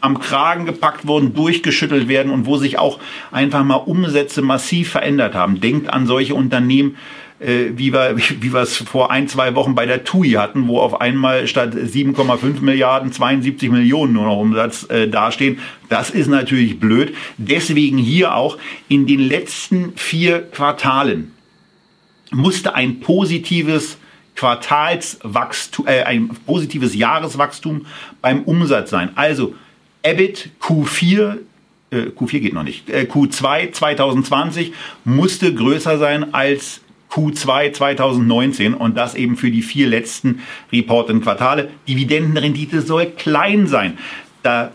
am 0.00 0.18
Kragen 0.18 0.66
gepackt 0.66 1.06
wurden, 1.06 1.34
durchgeschüttelt 1.34 2.08
werden 2.08 2.32
und 2.32 2.46
wo 2.46 2.56
sich 2.56 2.78
auch 2.78 2.98
einfach 3.32 3.64
mal 3.64 3.76
Umsätze 3.76 4.42
massiv 4.42 4.90
verändert 4.90 5.34
haben. 5.34 5.60
Denkt 5.60 5.92
an 5.92 6.06
solche 6.06 6.34
Unternehmen, 6.34 6.96
äh, 7.40 7.70
wie 7.76 7.92
wir, 7.92 8.16
wie 8.40 8.52
wir 8.52 8.60
es 8.60 8.76
vor 8.76 9.10
ein, 9.10 9.28
zwei 9.28 9.54
Wochen 9.54 9.74
bei 9.74 9.86
der 9.86 10.04
TUI 10.04 10.32
hatten, 10.32 10.68
wo 10.68 10.80
auf 10.80 11.00
einmal 11.00 11.46
statt 11.46 11.74
7,5 11.74 12.60
Milliarden 12.60 13.12
72 13.12 13.70
Millionen 13.70 14.12
nur 14.12 14.24
noch 14.24 14.38
Umsatz 14.38 14.88
äh, 14.90 15.08
dastehen. 15.08 15.58
Das 15.88 16.10
ist 16.10 16.28
natürlich 16.28 16.78
blöd. 16.78 17.14
Deswegen 17.36 17.98
hier 17.98 18.34
auch 18.34 18.58
in 18.88 19.06
den 19.06 19.20
letzten 19.20 19.92
vier 19.96 20.42
Quartalen 20.42 21.32
musste 22.30 22.74
ein 22.74 23.00
positives 23.00 23.98
Quartalswachstum, 24.36 25.86
äh, 25.86 26.02
ein 26.02 26.28
positives 26.46 26.94
Jahreswachstum 26.94 27.86
beim 28.20 28.42
Umsatz 28.42 28.90
sein. 28.90 29.10
Also 29.16 29.54
EBIT 30.08 30.50
Q4 30.60 31.38
äh, 31.90 32.10
Q4 32.16 32.40
geht 32.40 32.54
noch 32.54 32.62
nicht. 32.62 32.90
Äh, 32.90 33.06
Q2 33.10 33.72
2020 33.72 34.72
musste 35.04 35.54
größer 35.54 35.98
sein 35.98 36.34
als 36.34 36.80
Q2 37.10 37.72
2019 37.72 38.74
und 38.74 38.96
das 38.96 39.14
eben 39.14 39.36
für 39.36 39.50
die 39.50 39.62
vier 39.62 39.86
letzten 39.86 40.40
reportenden 40.70 41.22
Quartale. 41.22 41.70
Dividendenrendite 41.88 42.82
soll 42.82 43.06
klein 43.06 43.66
sein. 43.66 43.98
Da 44.42 44.72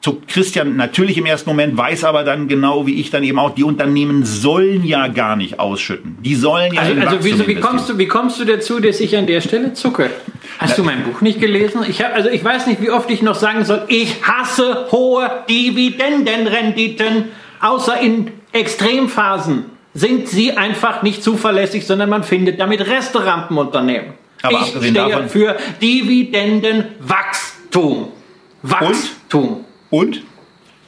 zuckt 0.00 0.28
Christian 0.28 0.76
natürlich 0.76 1.18
im 1.18 1.26
ersten 1.26 1.50
Moment, 1.50 1.76
weiß 1.76 2.04
aber 2.04 2.24
dann 2.24 2.48
genau 2.48 2.86
wie 2.86 2.98
ich 3.00 3.10
dann 3.10 3.22
eben 3.22 3.38
auch, 3.38 3.54
die 3.54 3.64
Unternehmen 3.64 4.24
sollen 4.24 4.82
ja 4.84 5.08
gar 5.08 5.36
nicht 5.36 5.60
ausschütten. 5.60 6.16
Die 6.20 6.34
sollen 6.34 6.72
ja 6.72 6.80
Also, 6.80 6.98
also 7.00 7.22
wie, 7.24 7.46
wie, 7.46 7.56
kommst 7.56 7.90
du, 7.90 7.98
wie 7.98 8.08
kommst 8.08 8.40
du 8.40 8.46
dazu, 8.46 8.80
dass 8.80 8.98
ich 9.00 9.14
an 9.16 9.26
der 9.26 9.42
Stelle 9.42 9.74
zucke? 9.74 10.10
Hast 10.58 10.78
du 10.78 10.84
mein 10.84 11.04
Buch 11.04 11.20
nicht 11.20 11.38
gelesen? 11.40 11.82
Ich 11.88 12.02
hab, 12.02 12.14
also 12.14 12.30
ich 12.30 12.42
weiß 12.42 12.66
nicht, 12.66 12.80
wie 12.80 12.90
oft 12.90 13.10
ich 13.10 13.20
noch 13.22 13.34
sagen 13.34 13.64
soll, 13.64 13.82
ich 13.88 14.22
hasse 14.22 14.86
hohe 14.90 15.30
Dividendenrenditen, 15.48 17.26
außer 17.60 18.00
in 18.00 18.32
Extremphasen 18.52 19.66
sind 19.92 20.28
sie 20.28 20.52
einfach 20.52 21.02
nicht 21.02 21.22
zuverlässig, 21.22 21.86
sondern 21.86 22.08
man 22.08 22.24
findet 22.24 22.58
damit 22.60 22.86
Resterampenunternehmen. 22.86 24.14
Aber 24.42 24.60
ich 24.60 24.68
stehe 24.68 24.92
davon, 24.92 25.28
für 25.28 25.56
Dividendenwachstum. 25.82 28.08
Wachstum. 28.62 29.48
Und? 29.48 29.69
Und 29.90 30.22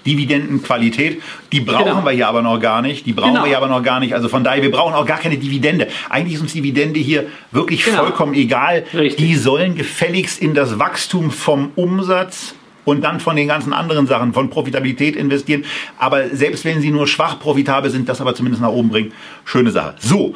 Dividendenqualität, 0.07 1.23
die 1.53 1.61
brauchen 1.61 1.85
genau. 1.85 2.05
wir 2.05 2.13
hier 2.13 2.29
aber 2.29 2.43
noch 2.43 2.59
gar 2.59 2.83
nicht. 2.83 3.07
Die 3.07 3.13
brauchen 3.13 3.33
genau. 3.33 3.45
wir 3.45 3.49
hier 3.49 3.57
aber 3.57 3.69
noch 3.69 3.83
gar 3.83 4.01
nicht. 4.01 4.15
Also 4.15 4.29
von 4.29 4.45
daher, 4.45 4.63
wir 4.63 4.71
brauchen 4.71 4.95
auch 4.95 5.07
gar 5.07 5.19
keine 5.19 5.39
Dividende. 5.39 5.89
Eigentlich 6.09 6.35
ist 6.35 6.41
uns 6.41 6.53
Dividende 6.53 6.99
hier 6.99 7.27
wirklich 7.51 7.85
genau. 7.85 7.99
vollkommen 7.99 8.35
egal. 8.35 8.85
Richtig. 8.95 9.17
Die 9.17 9.35
sollen 9.37 9.75
gefälligst 9.75 10.41
in 10.41 10.55
das 10.55 10.79
Wachstum 10.79 11.31
vom 11.31 11.71
Umsatz 11.77 12.55
und 12.85 13.03
dann 13.03 13.21
von 13.21 13.37
den 13.37 13.47
ganzen 13.47 13.73
anderen 13.73 14.07
Sachen, 14.07 14.33
von 14.33 14.51
Profitabilität 14.51 15.15
investieren. 15.15 15.65
Aber 15.99 16.31
selbst 16.31 16.65
wenn 16.65 16.81
sie 16.81 16.91
nur 16.91 17.07
schwach 17.07 17.39
profitabel 17.39 17.91
sind, 17.91 18.09
das 18.09 18.21
aber 18.21 18.35
zumindest 18.35 18.63
nach 18.63 18.71
oben 18.71 18.89
bringen, 18.89 19.13
schöne 19.45 19.71
Sache. 19.71 19.95
So, 20.01 20.35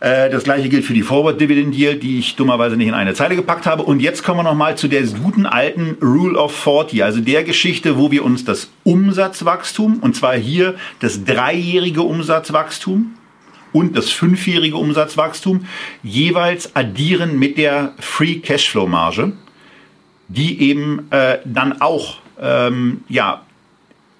das 0.00 0.44
gleiche 0.44 0.68
gilt 0.68 0.84
für 0.84 0.94
die 0.94 1.02
Forward 1.02 1.40
Dividend 1.40 1.74
Yield, 1.74 2.02
die 2.02 2.18
ich 2.18 2.36
dummerweise 2.36 2.76
nicht 2.76 2.88
in 2.88 2.94
eine 2.94 3.14
Zeile 3.14 3.36
gepackt 3.36 3.66
habe. 3.66 3.82
Und 3.82 4.00
jetzt 4.00 4.22
kommen 4.22 4.40
wir 4.40 4.44
nochmal 4.44 4.76
zu 4.76 4.88
der 4.88 5.02
guten 5.02 5.46
alten 5.46 5.96
Rule 6.02 6.38
of 6.38 6.54
40, 6.54 7.04
also 7.04 7.20
der 7.20 7.44
Geschichte, 7.44 7.96
wo 7.98 8.10
wir 8.10 8.24
uns 8.24 8.44
das 8.44 8.70
Umsatzwachstum, 8.84 9.98
und 10.00 10.16
zwar 10.16 10.34
hier 10.36 10.74
das 11.00 11.24
dreijährige 11.24 12.02
Umsatzwachstum 12.02 13.14
und 13.72 13.96
das 13.96 14.10
fünfjährige 14.10 14.76
Umsatzwachstum 14.76 15.66
jeweils 16.02 16.74
addieren 16.74 17.38
mit 17.38 17.58
der 17.58 17.92
Free 17.98 18.36
Cashflow 18.36 18.86
Marge, 18.86 19.32
die 20.28 20.60
eben 20.62 21.06
äh, 21.10 21.38
dann 21.44 21.80
auch 21.80 22.18
ähm, 22.40 23.04
ja, 23.08 23.45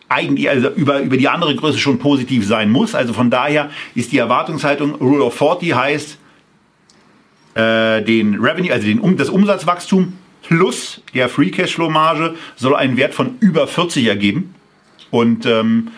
eigentlich 0.09 0.49
also 0.49 0.71
über, 0.71 1.01
über 1.01 1.17
die 1.17 1.29
andere 1.29 1.55
Größe 1.55 1.79
schon 1.79 1.99
positiv 1.99 2.47
sein 2.47 2.71
muss. 2.71 2.95
Also 2.95 3.13
von 3.13 3.31
daher 3.31 3.71
ist 3.95 4.13
die 4.13 4.19
Erwartungshaltung 4.19 4.95
Rule 4.97 5.25
of 5.25 5.35
40 5.35 5.75
heißt 5.75 6.19
äh, 7.55 8.03
den 8.03 8.37
Revenue, 8.37 8.73
also 8.73 8.87
den, 8.87 9.17
das 9.17 9.31
Umsatzwachstum 9.31 10.13
plus 10.43 11.03
der 11.15 11.29
Free 11.29 11.51
Cashflow 11.51 11.91
Marge 11.91 12.35
soll 12.55 12.77
einen 12.77 12.97
Wert 12.97 13.15
von 13.15 13.37
über 13.41 13.67
40 13.67 14.07
ergeben. 14.07 14.55
Und 15.11 15.47
ähm, 15.47 15.89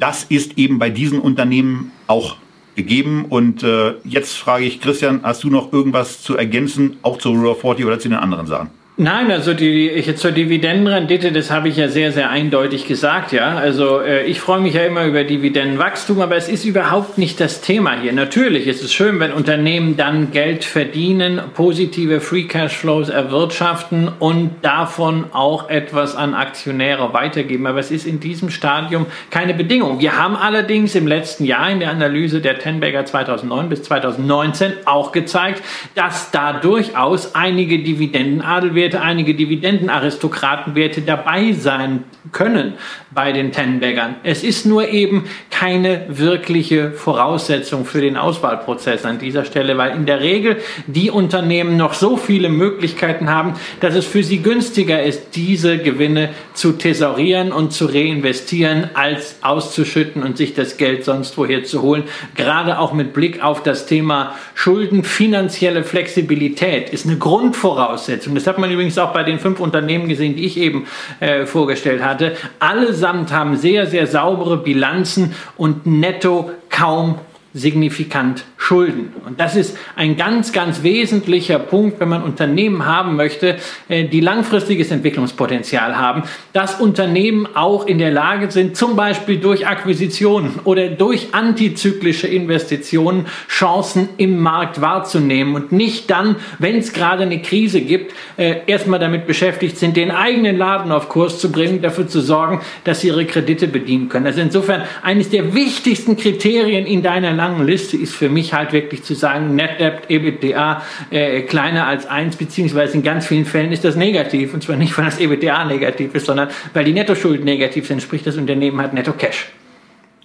das 0.00 0.24
ist 0.24 0.58
eben 0.58 0.78
bei 0.78 0.90
diesen 0.90 1.20
Unternehmen 1.20 1.92
auch 2.06 2.36
gegeben. 2.74 3.26
Und 3.28 3.62
äh, 3.62 3.94
jetzt 4.04 4.36
frage 4.36 4.64
ich 4.64 4.80
Christian, 4.80 5.20
hast 5.22 5.44
du 5.44 5.50
noch 5.50 5.72
irgendwas 5.72 6.22
zu 6.22 6.36
ergänzen, 6.36 6.96
auch 7.02 7.18
zu 7.18 7.30
Rule 7.30 7.50
of 7.50 7.60
40 7.60 7.84
oder 7.86 7.98
zu 7.98 8.08
den 8.08 8.18
anderen 8.18 8.46
Sachen? 8.46 8.70
Nein, 8.96 9.32
also 9.32 9.54
die 9.54 9.88
ich, 9.90 10.16
zur 10.16 10.30
Dividendenrendite, 10.30 11.32
das 11.32 11.50
habe 11.50 11.68
ich 11.68 11.76
ja 11.76 11.88
sehr, 11.88 12.12
sehr 12.12 12.30
eindeutig 12.30 12.86
gesagt, 12.86 13.32
ja. 13.32 13.56
Also 13.56 13.98
äh, 13.98 14.24
ich 14.26 14.40
freue 14.40 14.60
mich 14.60 14.74
ja 14.74 14.82
immer 14.84 15.04
über 15.04 15.24
Dividendenwachstum, 15.24 16.20
aber 16.20 16.36
es 16.36 16.48
ist 16.48 16.64
überhaupt 16.64 17.18
nicht 17.18 17.40
das 17.40 17.60
Thema 17.60 18.00
hier. 18.00 18.12
Natürlich 18.12 18.68
ist 18.68 18.84
es 18.84 18.92
schön, 18.94 19.18
wenn 19.18 19.32
Unternehmen 19.32 19.96
dann 19.96 20.30
Geld 20.30 20.62
verdienen, 20.62 21.40
positive 21.54 22.20
Free 22.20 22.44
Cash 22.44 22.76
Flows 22.76 23.08
erwirtschaften 23.08 24.12
und 24.20 24.52
davon 24.62 25.24
auch 25.32 25.68
etwas 25.70 26.14
an 26.14 26.32
Aktionäre 26.32 27.12
weitergeben. 27.12 27.66
Aber 27.66 27.80
es 27.80 27.90
ist 27.90 28.06
in 28.06 28.20
diesem 28.20 28.50
Stadium 28.50 29.06
keine 29.28 29.54
Bedingung. 29.54 29.98
Wir 29.98 30.16
haben 30.16 30.36
allerdings 30.36 30.94
im 30.94 31.08
letzten 31.08 31.46
Jahr 31.46 31.68
in 31.68 31.80
der 31.80 31.90
Analyse 31.90 32.40
der 32.40 32.60
Tenberger 32.60 33.04
2009 33.04 33.68
bis 33.70 33.82
2019 33.82 34.72
auch 34.84 35.10
gezeigt, 35.10 35.64
dass 35.96 36.30
da 36.30 36.52
durchaus 36.52 37.34
einige 37.34 37.80
Dividendenadel 37.80 38.76
Aktienwerte, 38.84 39.00
einige 39.00 39.34
Dividendenaristokratenwerte 39.34 41.00
dabei 41.00 41.52
sein 41.52 42.04
können 42.32 42.74
bei 43.14 43.32
den 43.32 43.52
Tenbaggern. 43.52 44.16
Es 44.24 44.42
ist 44.42 44.66
nur 44.66 44.88
eben 44.88 45.24
keine 45.50 46.06
wirkliche 46.08 46.92
Voraussetzung 46.92 47.84
für 47.84 48.00
den 48.00 48.16
Auswahlprozess 48.16 49.04
an 49.04 49.18
dieser 49.18 49.44
Stelle, 49.44 49.78
weil 49.78 49.94
in 49.94 50.04
der 50.04 50.20
Regel 50.20 50.56
die 50.86 51.10
Unternehmen 51.10 51.76
noch 51.76 51.94
so 51.94 52.16
viele 52.16 52.48
Möglichkeiten 52.48 53.30
haben, 53.30 53.54
dass 53.80 53.94
es 53.94 54.04
für 54.04 54.22
sie 54.22 54.38
günstiger 54.42 55.02
ist, 55.02 55.36
diese 55.36 55.78
Gewinne 55.78 56.30
zu 56.54 56.72
thesaurieren 56.72 57.52
und 57.52 57.72
zu 57.72 57.86
reinvestieren, 57.86 58.90
als 58.94 59.36
auszuschütten 59.42 60.22
und 60.22 60.36
sich 60.36 60.54
das 60.54 60.76
Geld 60.76 61.04
sonst 61.04 61.38
woher 61.38 61.64
zu 61.64 61.82
holen. 61.82 62.04
Gerade 62.34 62.78
auch 62.78 62.92
mit 62.92 63.12
Blick 63.12 63.42
auf 63.42 63.62
das 63.62 63.86
Thema 63.86 64.34
Schulden, 64.54 65.04
finanzielle 65.04 65.84
Flexibilität 65.84 66.90
ist 66.90 67.06
eine 67.06 67.16
Grundvoraussetzung. 67.16 68.34
Das 68.34 68.46
hat 68.46 68.58
man 68.58 68.70
übrigens 68.74 68.98
auch 68.98 69.12
bei 69.12 69.22
den 69.22 69.38
fünf 69.38 69.60
Unternehmen 69.60 70.08
gesehen, 70.08 70.36
die 70.36 70.44
ich 70.44 70.58
eben 70.58 70.86
äh, 71.20 71.46
vorgestellt 71.46 72.04
hatte. 72.04 72.36
Allesamt 72.58 73.32
haben 73.32 73.56
sehr, 73.56 73.86
sehr 73.86 74.06
saubere 74.06 74.58
Bilanzen 74.58 75.34
und 75.56 75.86
netto 75.86 76.50
kaum 76.70 77.18
signifikant 77.54 78.44
Schulden. 78.56 79.12
Und 79.24 79.38
das 79.38 79.54
ist 79.54 79.78
ein 79.94 80.16
ganz, 80.16 80.52
ganz 80.52 80.82
wesentlicher 80.82 81.60
Punkt, 81.60 82.00
wenn 82.00 82.08
man 82.08 82.24
Unternehmen 82.24 82.84
haben 82.84 83.14
möchte, 83.14 83.56
äh, 83.88 84.08
die 84.08 84.20
langfristiges 84.20 84.90
Entwicklungspotenzial 84.90 85.96
haben, 85.96 86.24
dass 86.52 86.80
Unternehmen 86.80 87.46
auch 87.54 87.86
in 87.86 87.98
der 87.98 88.10
Lage 88.10 88.50
sind, 88.50 88.76
zum 88.76 88.96
Beispiel 88.96 89.38
durch 89.38 89.68
Akquisitionen 89.68 90.58
oder 90.64 90.88
durch 90.88 91.28
antizyklische 91.32 92.26
Investitionen 92.26 93.26
Chancen 93.48 94.08
im 94.16 94.40
Markt 94.40 94.80
wahrzunehmen 94.80 95.54
und 95.54 95.70
nicht 95.70 96.10
dann, 96.10 96.36
wenn 96.58 96.78
es 96.78 96.92
gerade 96.92 97.22
eine 97.22 97.40
Krise 97.40 97.82
gibt, 97.82 98.14
äh, 98.36 98.62
erstmal 98.66 98.98
damit 98.98 99.28
beschäftigt 99.28 99.78
sind, 99.78 99.96
den 99.96 100.10
eigenen 100.10 100.58
Laden 100.58 100.90
auf 100.90 101.08
Kurs 101.08 101.38
zu 101.38 101.52
bringen, 101.52 101.82
dafür 101.82 102.08
zu 102.08 102.20
sorgen, 102.20 102.62
dass 102.82 103.02
sie 103.02 103.08
ihre 103.08 103.26
Kredite 103.26 103.68
bedienen 103.68 104.08
können. 104.08 104.26
Also 104.26 104.40
insofern 104.40 104.82
eines 105.02 105.30
der 105.30 105.54
wichtigsten 105.54 106.16
Kriterien 106.16 106.86
in 106.86 107.02
deiner 107.02 107.32
langen 107.44 107.66
Liste 107.66 107.96
ist 107.96 108.14
für 108.14 108.28
mich 108.28 108.54
halt 108.54 108.72
wirklich 108.72 109.02
zu 109.02 109.14
sagen, 109.14 109.54
Net 109.54 109.78
Debt, 109.78 110.08
EBITDA 110.08 110.82
äh, 111.10 111.42
kleiner 111.42 111.86
als 111.86 112.06
1, 112.06 112.36
beziehungsweise 112.36 112.94
in 112.94 113.02
ganz 113.02 113.26
vielen 113.26 113.44
Fällen 113.44 113.70
ist 113.70 113.84
das 113.84 113.96
negativ. 113.96 114.54
Und 114.54 114.62
zwar 114.62 114.76
nicht, 114.76 114.96
weil 114.96 115.04
das 115.04 115.20
EBITDA 115.20 115.64
negativ 115.66 116.14
ist, 116.14 116.26
sondern 116.26 116.48
weil 116.72 116.84
die 116.84 116.92
Nettoschulden 116.92 117.44
negativ 117.44 117.86
sind, 117.86 118.00
sprich 118.00 118.22
das 118.22 118.36
Unternehmen 118.36 118.80
hat 118.80 118.94
Netto 118.94 119.12
Cash. 119.12 119.48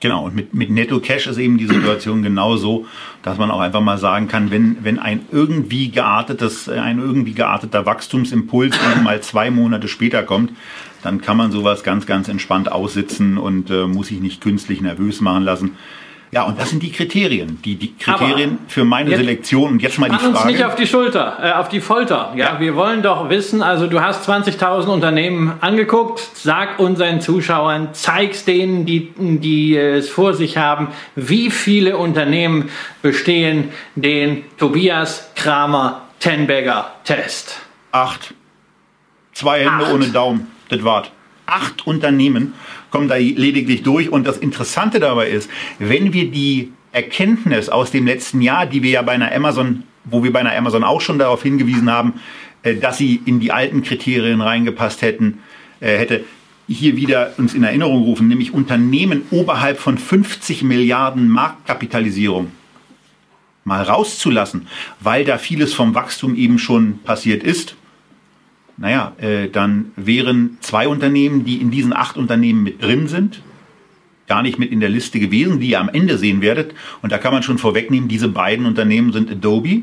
Genau, 0.01 0.27
und 0.27 0.33
mit, 0.33 0.53
mit 0.53 0.69
Netto 0.69 1.01
Cash 1.01 1.27
ist 1.27 1.37
eben 1.37 1.57
die 1.57 1.67
Situation 1.67 2.23
genauso, 2.23 2.85
dass 3.21 3.37
man 3.37 3.51
auch 3.51 3.59
einfach 3.59 3.81
mal 3.81 3.97
sagen 3.97 4.29
kann, 4.29 4.49
wenn, 4.49 4.77
wenn 4.81 4.97
ein 4.97 5.25
irgendwie 5.29 5.91
geartetes, 5.91 6.69
ein 6.69 6.99
irgendwie 6.99 7.33
gearteter 7.33 7.85
Wachstumsimpuls 7.85 8.77
mal 9.03 9.19
zwei 9.19 9.51
Monate 9.51 9.89
später 9.89 10.23
kommt, 10.23 10.53
dann 11.03 11.19
kann 11.19 11.35
man 11.35 11.51
sowas 11.51 11.83
ganz, 11.83 12.05
ganz 12.05 12.29
entspannt 12.29 12.71
aussitzen 12.71 13.37
und 13.37 13.69
äh, 13.71 13.87
muss 13.87 14.07
sich 14.07 14.21
nicht 14.21 14.39
künstlich 14.39 14.79
nervös 14.79 15.19
machen 15.19 15.43
lassen. 15.43 15.71
Ja, 16.31 16.43
und 16.43 16.59
das 16.59 16.69
sind 16.69 16.83
die 16.83 16.91
Kriterien, 16.91 17.59
die, 17.63 17.75
die 17.75 17.95
Kriterien 17.95 18.51
Aber 18.51 18.69
für 18.69 18.85
meine 18.85 19.15
Selektion. 19.15 19.73
Und 19.73 19.81
jetzt 19.81 19.97
mal 19.97 20.09
die 20.09 20.15
Frage. 20.15 20.27
uns 20.29 20.45
nicht 20.45 20.63
auf 20.63 20.75
die 20.75 20.85
Schulter, 20.85 21.37
äh, 21.41 21.51
auf 21.53 21.69
die 21.69 21.81
Folter. 21.81 22.33
Ja, 22.35 22.53
ja, 22.53 22.59
wir 22.59 22.75
wollen 22.75 23.01
doch 23.01 23.29
wissen, 23.29 23.63
also 23.63 23.87
du 23.87 23.99
hast 23.99 24.29
20.000 24.29 24.87
Unternehmen 24.87 25.53
angeguckt, 25.61 26.21
sag 26.35 26.77
unseren 26.77 27.19
Zuschauern, 27.19 27.89
zeig's 27.93 28.45
denen, 28.45 28.85
die, 28.85 29.11
die 29.17 29.75
es 29.75 30.09
vor 30.09 30.35
sich 30.35 30.57
haben, 30.57 30.89
wie 31.15 31.49
viele 31.49 31.97
Unternehmen 31.97 32.69
bestehen 33.01 33.69
den 33.95 34.43
Tobias 34.57 35.31
Kramer 35.35 36.03
Tenbagger 36.19 36.91
Test. 37.05 37.57
Acht. 37.91 38.35
Zwei 39.33 39.61
Hände 39.61 39.85
Acht. 39.85 39.93
ohne 39.93 40.07
Daumen. 40.07 40.47
Das 40.69 40.83
war's. 40.83 41.07
Acht 41.49 41.87
Unternehmen 41.87 42.53
kommen 42.91 43.07
da 43.07 43.15
lediglich 43.15 43.83
durch. 43.83 44.09
Und 44.11 44.27
das 44.27 44.37
Interessante 44.37 44.99
dabei 44.99 45.29
ist, 45.29 45.49
wenn 45.79 46.13
wir 46.13 46.29
die 46.29 46.71
Erkenntnis 46.91 47.69
aus 47.69 47.91
dem 47.91 48.05
letzten 48.05 48.41
Jahr, 48.41 48.65
die 48.65 48.83
wir 48.83 48.91
ja 48.91 49.01
bei 49.01 49.13
einer 49.13 49.31
Amazon, 49.33 49.83
wo 50.05 50.23
wir 50.23 50.31
bei 50.31 50.39
einer 50.39 50.55
Amazon 50.55 50.83
auch 50.83 51.01
schon 51.01 51.19
darauf 51.19 51.43
hingewiesen 51.43 51.91
haben, 51.91 52.13
äh, 52.63 52.75
dass 52.75 52.97
sie 52.97 53.21
in 53.25 53.39
die 53.39 53.51
alten 53.51 53.83
Kriterien 53.83 54.41
reingepasst 54.41 55.01
hätten, 55.01 55.39
äh, 55.79 55.97
hätte 55.97 56.23
hier 56.67 56.95
wieder 56.95 57.33
uns 57.37 57.55
in 57.55 57.63
Erinnerung 57.63 58.03
rufen, 58.03 58.27
nämlich 58.27 58.53
Unternehmen 58.53 59.23
oberhalb 59.31 59.79
von 59.79 59.97
50 59.97 60.61
Milliarden 60.63 61.27
Marktkapitalisierung 61.27 62.51
mal 63.63 63.83
rauszulassen, 63.83 64.67
weil 64.99 65.25
da 65.25 65.37
vieles 65.37 65.73
vom 65.73 65.95
Wachstum 65.95 66.35
eben 66.35 66.59
schon 66.59 66.99
passiert 66.99 67.43
ist 67.43 67.75
naja, 68.79 69.13
äh, 69.17 69.49
dann 69.49 69.91
wären 69.95 70.57
zwei 70.61 70.87
Unternehmen, 70.87 71.43
die 71.43 71.57
in 71.57 71.69
diesen 71.69 71.93
acht 71.93 72.17
Unternehmen 72.17 72.63
mit 72.63 72.81
drin 72.81 73.07
sind, 73.07 73.41
gar 74.27 74.41
nicht 74.41 74.57
mit 74.57 74.71
in 74.71 74.79
der 74.79 74.89
Liste 74.89 75.19
gewesen, 75.19 75.59
die 75.59 75.71
ihr 75.71 75.79
am 75.79 75.89
Ende 75.89 76.17
sehen 76.17 76.41
werdet. 76.41 76.73
Und 77.01 77.11
da 77.11 77.17
kann 77.17 77.33
man 77.33 77.43
schon 77.43 77.57
vorwegnehmen, 77.57 78.07
diese 78.07 78.29
beiden 78.29 78.65
Unternehmen 78.65 79.11
sind 79.11 79.29
Adobe 79.29 79.81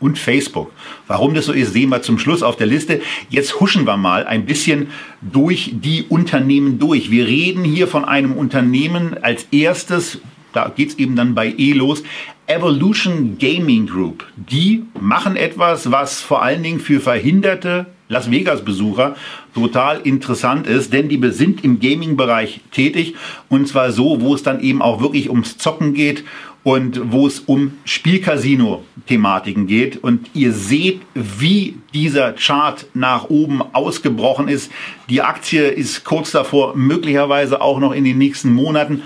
und 0.00 0.18
Facebook. 0.18 0.72
Warum 1.08 1.34
das 1.34 1.46
so 1.46 1.52
ist, 1.52 1.72
sehen 1.72 1.90
wir 1.90 2.00
zum 2.02 2.18
Schluss 2.18 2.42
auf 2.42 2.56
der 2.56 2.68
Liste. 2.68 3.02
Jetzt 3.28 3.60
huschen 3.60 3.86
wir 3.86 3.96
mal 3.96 4.24
ein 4.24 4.46
bisschen 4.46 4.88
durch 5.20 5.72
die 5.74 6.04
Unternehmen 6.08 6.78
durch. 6.78 7.10
Wir 7.10 7.26
reden 7.26 7.64
hier 7.64 7.88
von 7.88 8.04
einem 8.04 8.32
Unternehmen 8.32 9.18
als 9.22 9.46
erstes, 9.50 10.20
da 10.52 10.72
geht's 10.74 10.94
eben 10.94 11.16
dann 11.16 11.34
bei 11.34 11.52
E 11.58 11.72
los, 11.72 12.02
Evolution 12.46 13.36
Gaming 13.38 13.86
Group. 13.86 14.24
Die 14.36 14.84
machen 14.98 15.36
etwas, 15.36 15.90
was 15.90 16.22
vor 16.22 16.42
allen 16.42 16.62
Dingen 16.62 16.80
für 16.80 17.00
verhinderte 17.00 17.86
Las 18.08 18.30
Vegas-Besucher 18.30 19.16
total 19.54 20.00
interessant 20.00 20.66
ist, 20.66 20.92
denn 20.92 21.08
die 21.08 21.20
sind 21.30 21.62
im 21.62 21.78
Gaming-Bereich 21.78 22.60
tätig 22.70 23.14
und 23.48 23.68
zwar 23.68 23.92
so, 23.92 24.20
wo 24.20 24.34
es 24.34 24.42
dann 24.42 24.60
eben 24.60 24.80
auch 24.80 25.00
wirklich 25.00 25.28
ums 25.28 25.58
Zocken 25.58 25.92
geht 25.92 26.24
und 26.64 27.12
wo 27.12 27.26
es 27.26 27.40
um 27.40 27.72
Spielcasino-Thematiken 27.84 29.66
geht. 29.66 30.02
Und 30.02 30.28
ihr 30.34 30.52
seht, 30.52 31.00
wie 31.14 31.76
dieser 31.94 32.32
Chart 32.32 32.84
nach 32.94 33.30
oben 33.30 33.62
ausgebrochen 33.72 34.48
ist. 34.48 34.70
Die 35.08 35.22
Aktie 35.22 35.68
ist 35.68 36.04
kurz 36.04 36.32
davor, 36.32 36.76
möglicherweise 36.76 37.60
auch 37.60 37.78
noch 37.78 37.92
in 37.92 38.04
den 38.04 38.18
nächsten 38.18 38.52
Monaten 38.52 39.02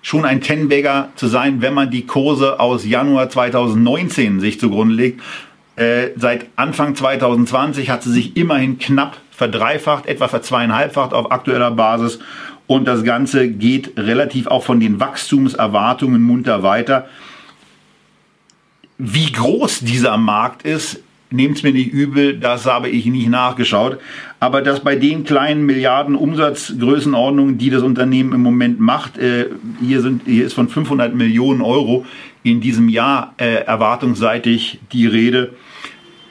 schon 0.00 0.24
ein 0.24 0.40
Tenbagger 0.40 1.10
zu 1.16 1.26
sein, 1.26 1.60
wenn 1.60 1.74
man 1.74 1.90
die 1.90 2.06
Kurse 2.06 2.60
aus 2.60 2.86
Januar 2.86 3.28
2019 3.28 4.40
sich 4.40 4.58
zugrunde 4.58 4.94
legt. 4.94 5.20
Äh, 5.78 6.10
seit 6.16 6.46
Anfang 6.56 6.96
2020 6.96 7.88
hat 7.88 8.02
sie 8.02 8.10
sich 8.10 8.36
immerhin 8.36 8.80
knapp 8.80 9.16
verdreifacht, 9.30 10.06
etwa 10.06 10.26
verzweieinhalbfacht 10.26 11.14
auf 11.14 11.30
aktueller 11.30 11.70
Basis. 11.70 12.18
Und 12.66 12.88
das 12.88 13.04
Ganze 13.04 13.48
geht 13.48 13.96
relativ 13.96 14.48
auch 14.48 14.64
von 14.64 14.80
den 14.80 14.98
Wachstumserwartungen 14.98 16.20
munter 16.20 16.64
weiter. 16.64 17.06
Wie 18.98 19.30
groß 19.30 19.80
dieser 19.80 20.16
Markt 20.16 20.62
ist, 20.62 21.00
nehmt 21.30 21.62
mir 21.62 21.72
nicht 21.72 21.92
übel, 21.92 22.36
das 22.36 22.66
habe 22.66 22.88
ich 22.88 23.06
nicht 23.06 23.28
nachgeschaut. 23.28 24.00
Aber 24.40 24.62
dass 24.62 24.80
bei 24.80 24.96
den 24.96 25.22
kleinen 25.22 25.64
Milliarden 25.64 26.16
Umsatzgrößenordnungen, 26.16 27.56
die 27.56 27.70
das 27.70 27.84
Unternehmen 27.84 28.32
im 28.32 28.42
Moment 28.42 28.80
macht, 28.80 29.16
äh, 29.16 29.46
hier, 29.80 30.00
sind, 30.00 30.22
hier 30.24 30.44
ist 30.44 30.54
von 30.54 30.68
500 30.68 31.14
Millionen 31.14 31.60
Euro 31.60 32.04
in 32.42 32.60
diesem 32.60 32.88
Jahr 32.88 33.34
äh, 33.36 33.62
erwartungsseitig 33.62 34.80
die 34.90 35.06
Rede 35.06 35.54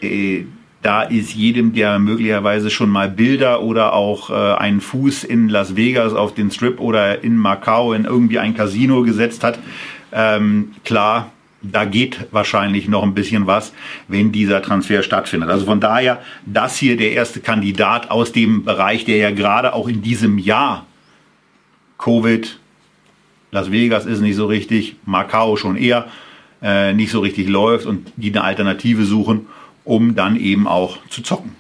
äh, 0.02 0.46
da 0.82 1.02
ist 1.02 1.34
jedem, 1.34 1.74
der 1.74 2.00
möglicherweise 2.00 2.70
schon 2.70 2.90
mal 2.90 3.10
Bilder 3.10 3.62
oder 3.62 3.94
auch 3.94 4.30
äh, 4.30 4.34
einen 4.34 4.80
Fuß 4.80 5.24
in 5.24 5.50
Las 5.50 5.76
Vegas 5.76 6.14
auf 6.14 6.34
den 6.34 6.52
Strip 6.52 6.80
oder 6.80 7.24
in 7.24 7.36
Macau 7.36 7.94
in 7.94 8.06
irgendwie 8.06 8.40
ein 8.40 8.56
Casino 8.56 9.02
gesetzt 9.02 9.44
hat, 9.44 9.60
ähm, 10.12 10.74
klar, 10.86 11.32
da 11.62 11.86
geht 11.86 12.28
wahrscheinlich 12.32 12.88
noch 12.88 13.04
ein 13.04 13.16
bisschen 13.16 13.48
was, 13.48 13.74
wenn 14.08 14.32
dieser 14.32 14.62
Transfer 14.62 15.02
stattfindet. 15.02 15.50
Also 15.50 15.66
von 15.66 15.80
daher, 15.80 16.22
das 16.46 16.78
hier 16.78 16.96
der 16.96 17.12
erste 17.12 17.40
Kandidat 17.40 18.12
aus 18.12 18.32
dem 18.32 18.64
Bereich, 18.64 19.06
der 19.06 19.18
ja 19.18 19.32
gerade 19.32 19.74
auch 19.74 19.88
in 19.88 20.02
diesem 20.02 20.38
Jahr 20.38 20.86
Covid, 21.98 22.60
Las 23.52 23.72
Vegas 23.72 24.06
ist 24.06 24.22
nicht 24.22 24.36
so 24.36 24.46
richtig, 24.46 24.98
Macau 25.06 25.56
schon 25.56 25.78
eher 25.78 26.08
äh, 26.62 26.94
nicht 26.94 27.12
so 27.12 27.22
richtig 27.22 27.48
läuft 27.48 27.86
und 27.86 28.12
die 28.16 28.30
eine 28.30 28.44
Alternative 28.44 29.04
suchen 29.04 29.48
um 29.88 30.16
dann 30.16 30.36
eben 30.36 30.68
auch 30.68 30.98
zu 31.10 31.24
zocken. 31.24 31.56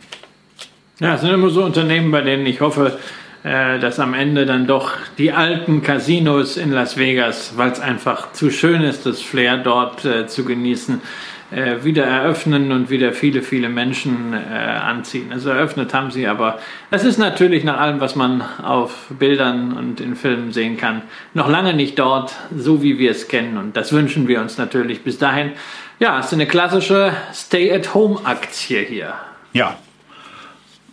Ja, 0.99 1.15
es 1.15 1.21
sind 1.21 1.31
immer 1.31 1.49
so 1.49 1.63
Unternehmen, 1.63 2.11
bei 2.11 2.21
denen 2.21 2.45
ich 2.45 2.59
hoffe, 2.61 2.97
äh, 3.43 3.79
dass 3.79 3.99
am 3.99 4.13
Ende 4.13 4.45
dann 4.45 4.67
doch 4.67 4.93
die 5.17 5.31
alten 5.31 5.81
Casinos 5.81 6.57
in 6.57 6.71
Las 6.71 6.97
Vegas, 6.97 7.53
weil 7.55 7.71
es 7.71 7.79
einfach 7.79 8.33
zu 8.33 8.49
schön 8.49 8.81
ist, 8.81 9.05
das 9.05 9.21
Flair 9.21 9.57
dort 9.57 10.03
äh, 10.03 10.27
zu 10.27 10.43
genießen, 10.43 10.99
äh, 11.51 11.83
wieder 11.83 12.03
eröffnen 12.03 12.71
und 12.73 12.89
wieder 12.89 13.13
viele, 13.13 13.41
viele 13.43 13.69
Menschen 13.69 14.33
anziehen. 14.33 15.31
Also 15.31 15.49
eröffnet 15.49 15.93
haben 15.93 16.11
sie, 16.11 16.27
aber 16.27 16.59
es 16.91 17.05
ist 17.05 17.19
natürlich 17.19 17.63
nach 17.63 17.79
allem, 17.79 18.01
was 18.01 18.15
man 18.15 18.41
auf 18.41 19.05
Bildern 19.17 19.73
und 19.73 20.01
in 20.01 20.15
Filmen 20.17 20.51
sehen 20.51 20.75
kann, 20.75 21.03
noch 21.33 21.47
lange 21.47 21.73
nicht 21.73 21.97
dort, 21.99 22.35
so 22.53 22.83
wie 22.83 22.99
wir 22.99 23.11
es 23.11 23.29
kennen. 23.29 23.57
Und 23.57 23.77
das 23.77 23.93
wünschen 23.93 24.27
wir 24.27 24.41
uns 24.41 24.57
natürlich 24.57 25.03
bis 25.03 25.19
dahin. 25.19 25.51
Ja, 25.99 26.19
ist 26.19 26.31
eine 26.31 26.45
klassische 26.45 27.11
Stay-at-Home-Aktie 27.33 28.81
hier. 28.81 29.13
Ja. 29.53 29.77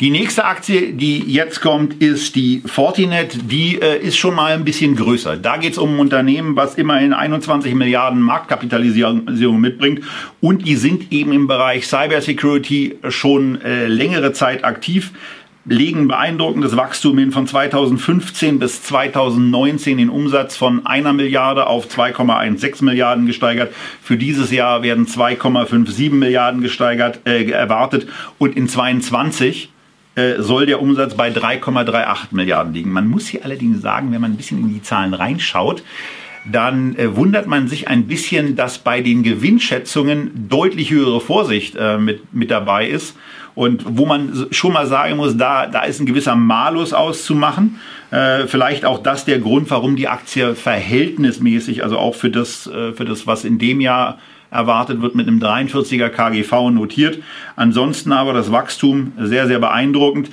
Die 0.01 0.11
nächste 0.11 0.47
Aktie, 0.47 0.95
die 0.95 1.19
jetzt 1.21 1.61
kommt, 1.61 2.03
ist 2.03 2.35
die 2.35 2.63
Fortinet. 2.65 3.51
Die 3.51 3.79
äh, 3.81 3.99
ist 3.99 4.17
schon 4.17 4.35
mal 4.35 4.53
ein 4.53 4.65
bisschen 4.65 4.97
größer. 4.97 5.37
Da 5.37 5.59
geht 5.59 5.73
es 5.73 5.79
um 5.79 5.95
ein 5.95 6.01
Unternehmen, 6.01 6.57
was 6.57 6.77
immerhin 6.77 7.13
21 7.13 7.75
Milliarden 7.75 8.21
Marktkapitalisierung 8.21 9.61
mitbringt. 9.61 10.03
Und 10.41 10.67
die 10.67 10.77
sind 10.77 11.13
eben 11.13 11.33
im 11.33 11.47
Bereich 11.47 11.87
Cybersecurity 11.87 12.97
schon 13.11 13.61
äh, 13.61 13.87
längere 13.87 14.33
Zeit 14.33 14.65
aktiv 14.65 15.13
legen 15.67 16.09
beeindruckendes 16.09 16.77
Wachstum 16.77 17.19
hin 17.19 17.33
von 17.33 17.47
2015 17.47 18.59
bis 18.59 18.83
2019 18.83 19.99
den 19.99 20.11
Umsatz 20.11 20.57
von 20.57 20.85
einer 20.85 21.13
Milliarde 21.13 21.67
auf 21.67 21.87
2,16 21.89 22.85
Milliarden 22.85 23.27
gesteigert. 23.27 23.75
Für 24.03 24.17
dieses 24.17 24.51
Jahr 24.51 24.83
werden 24.83 25.07
2,57 25.07 26.13
Milliarden 26.13 26.61
gesteigert 26.61 27.21
äh, 27.27 27.51
erwartet 27.51 28.07
und 28.39 28.57
in 28.57 28.69
22 28.69 29.71
äh, 30.17 30.35
soll 30.39 30.67
der 30.67 30.83
Umsatz 30.83 31.15
bei 31.15 31.31
3,38 31.31 32.17
Milliarden 32.33 32.75
liegen. 32.75 32.93
Man 32.93 33.09
muss 33.09 33.27
hier 33.27 33.45
allerdings 33.45 33.81
sagen, 33.81 34.13
wenn 34.13 34.21
man 34.21 34.33
ein 34.33 34.37
bisschen 34.37 34.59
in 34.59 34.73
die 34.73 34.83
Zahlen 34.83 35.15
reinschaut, 35.15 35.83
dann 36.45 36.95
äh, 36.97 37.17
wundert 37.17 37.47
man 37.47 37.69
sich 37.69 37.89
ein 37.89 38.07
bisschen, 38.07 38.55
dass 38.55 38.79
bei 38.79 39.01
den 39.01 39.23
Gewinnschätzungen 39.23 40.49
deutlich 40.49 40.91
höhere 40.91 41.21
Vorsicht 41.21 41.75
äh, 41.77 41.97
mit, 41.97 42.35
mit 42.35 42.51
dabei 42.51 42.87
ist. 42.87 43.17
Und 43.55 43.85
wo 43.87 44.05
man 44.05 44.47
schon 44.51 44.73
mal 44.73 44.87
sagen 44.87 45.17
muss, 45.17 45.37
da, 45.37 45.67
da 45.67 45.83
ist 45.83 46.01
ein 46.01 46.07
gewisser 46.07 46.35
Malus 46.35 46.93
auszumachen. 46.93 47.79
Äh, 48.11 48.47
vielleicht 48.47 48.85
auch 48.85 48.99
das 49.03 49.25
der 49.25 49.39
Grund, 49.39 49.71
warum 49.71 49.95
die 49.95 50.09
Aktie 50.09 50.55
verhältnismäßig, 50.55 51.85
also 51.85 51.99
auch 51.99 52.17
für 52.17 52.31
das, 52.31 52.67
äh, 52.67 52.93
für 52.93 53.05
das, 53.05 53.27
was 53.27 53.45
in 53.45 53.59
dem 53.59 53.81
Jahr 53.81 54.19
erwartet 54.51 55.03
wird, 55.03 55.15
mit 55.15 55.29
einem 55.29 55.41
43er 55.41 56.09
KGV 56.09 56.71
notiert. 56.71 57.19
Ansonsten 57.57 58.13
aber 58.13 58.33
das 58.33 58.51
Wachstum 58.51 59.13
sehr, 59.19 59.47
sehr 59.47 59.59
beeindruckend. 59.59 60.31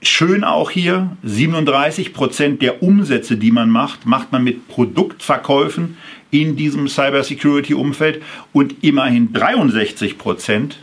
Schön 0.00 0.42
auch 0.42 0.70
hier, 0.70 1.16
37 1.22 2.12
Prozent 2.12 2.62
der 2.62 2.82
Umsätze, 2.82 3.36
die 3.36 3.52
man 3.52 3.70
macht, 3.70 4.04
macht 4.04 4.32
man 4.32 4.42
mit 4.42 4.66
Produktverkäufen 4.66 5.96
in 6.32 6.56
diesem 6.56 6.88
Cybersecurity-Umfeld 6.88 8.20
und 8.52 8.82
immerhin 8.82 9.32
63 9.32 10.18
Prozent 10.18 10.78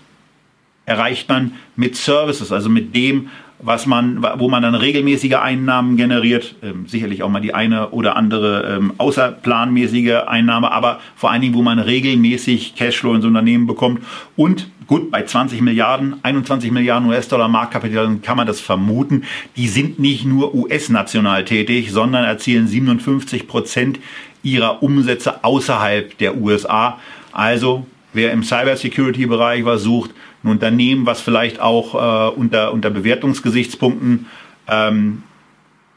erreicht 0.90 1.30
man 1.30 1.54
mit 1.76 1.96
Services, 1.96 2.52
also 2.52 2.68
mit 2.68 2.96
dem, 2.96 3.30
was 3.60 3.86
man, 3.86 4.26
wo 4.38 4.50
man 4.50 4.64
dann 4.64 4.74
regelmäßige 4.74 5.36
Einnahmen 5.36 5.98
generiert, 5.98 6.56
ähm, 6.64 6.88
sicherlich 6.88 7.24
auch 7.24 7.30
mal 7.30 7.42
die 7.42 7.54
eine 7.54 7.90
oder 7.90 8.16
andere 8.16 8.78
ähm, 8.78 8.94
außerplanmäßige 8.98 10.24
Einnahme, 10.28 10.72
aber 10.72 11.00
vor 11.16 11.30
allen 11.30 11.42
Dingen, 11.42 11.54
wo 11.54 11.62
man 11.62 11.78
regelmäßig 11.78 12.76
Cashflow 12.76 13.14
ins 13.14 13.26
Unternehmen 13.26 13.68
bekommt 13.68 14.02
und 14.36 14.70
gut, 14.88 15.12
bei 15.12 15.24
20 15.24 15.62
Milliarden, 15.62 16.16
21 16.24 16.72
Milliarden 16.72 17.08
US-Dollar 17.10 17.50
Marktkapital 17.50 18.18
kann 18.24 18.38
man 18.38 18.48
das 18.48 18.60
vermuten. 18.60 19.26
Die 19.56 19.68
sind 19.68 20.00
nicht 20.00 20.26
nur 20.26 20.56
US-national 20.56 21.46
tätig, 21.46 21.92
sondern 21.92 22.24
erzielen 22.24 22.68
57 22.68 23.48
Prozent 23.48 24.00
ihrer 24.42 24.82
Umsätze 24.82 25.44
außerhalb 25.44 26.18
der 26.18 26.38
USA. 26.38 26.98
Also, 27.32 27.86
wer 28.14 28.32
im 28.32 28.42
Cybersecurity-Bereich 28.42 29.64
was 29.64 29.84
sucht, 29.84 30.12
ein 30.44 30.50
Unternehmen, 30.50 31.06
was 31.06 31.22
vielleicht 31.22 31.60
auch 31.60 31.96
äh, 31.96 32.36
unter, 32.36 32.74
unter 32.74 32.90
Bewertungsgesichtspunkten 32.90 34.28
ähm, 34.68 35.24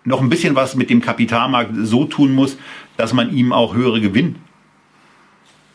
noch 0.05 0.20
ein 0.20 0.28
bisschen 0.28 0.57
was 0.57 0.74
mit 0.74 0.90
dem 0.90 1.01
Kapitalmarkt 1.01 1.72
so 1.82 2.05
tun 2.05 2.34
muss, 2.34 2.57
dass 2.97 3.12
man 3.12 3.34
ihm 3.34 3.53
auch 3.53 3.74
höhere 3.74 4.01
Gewinn, 4.01 4.36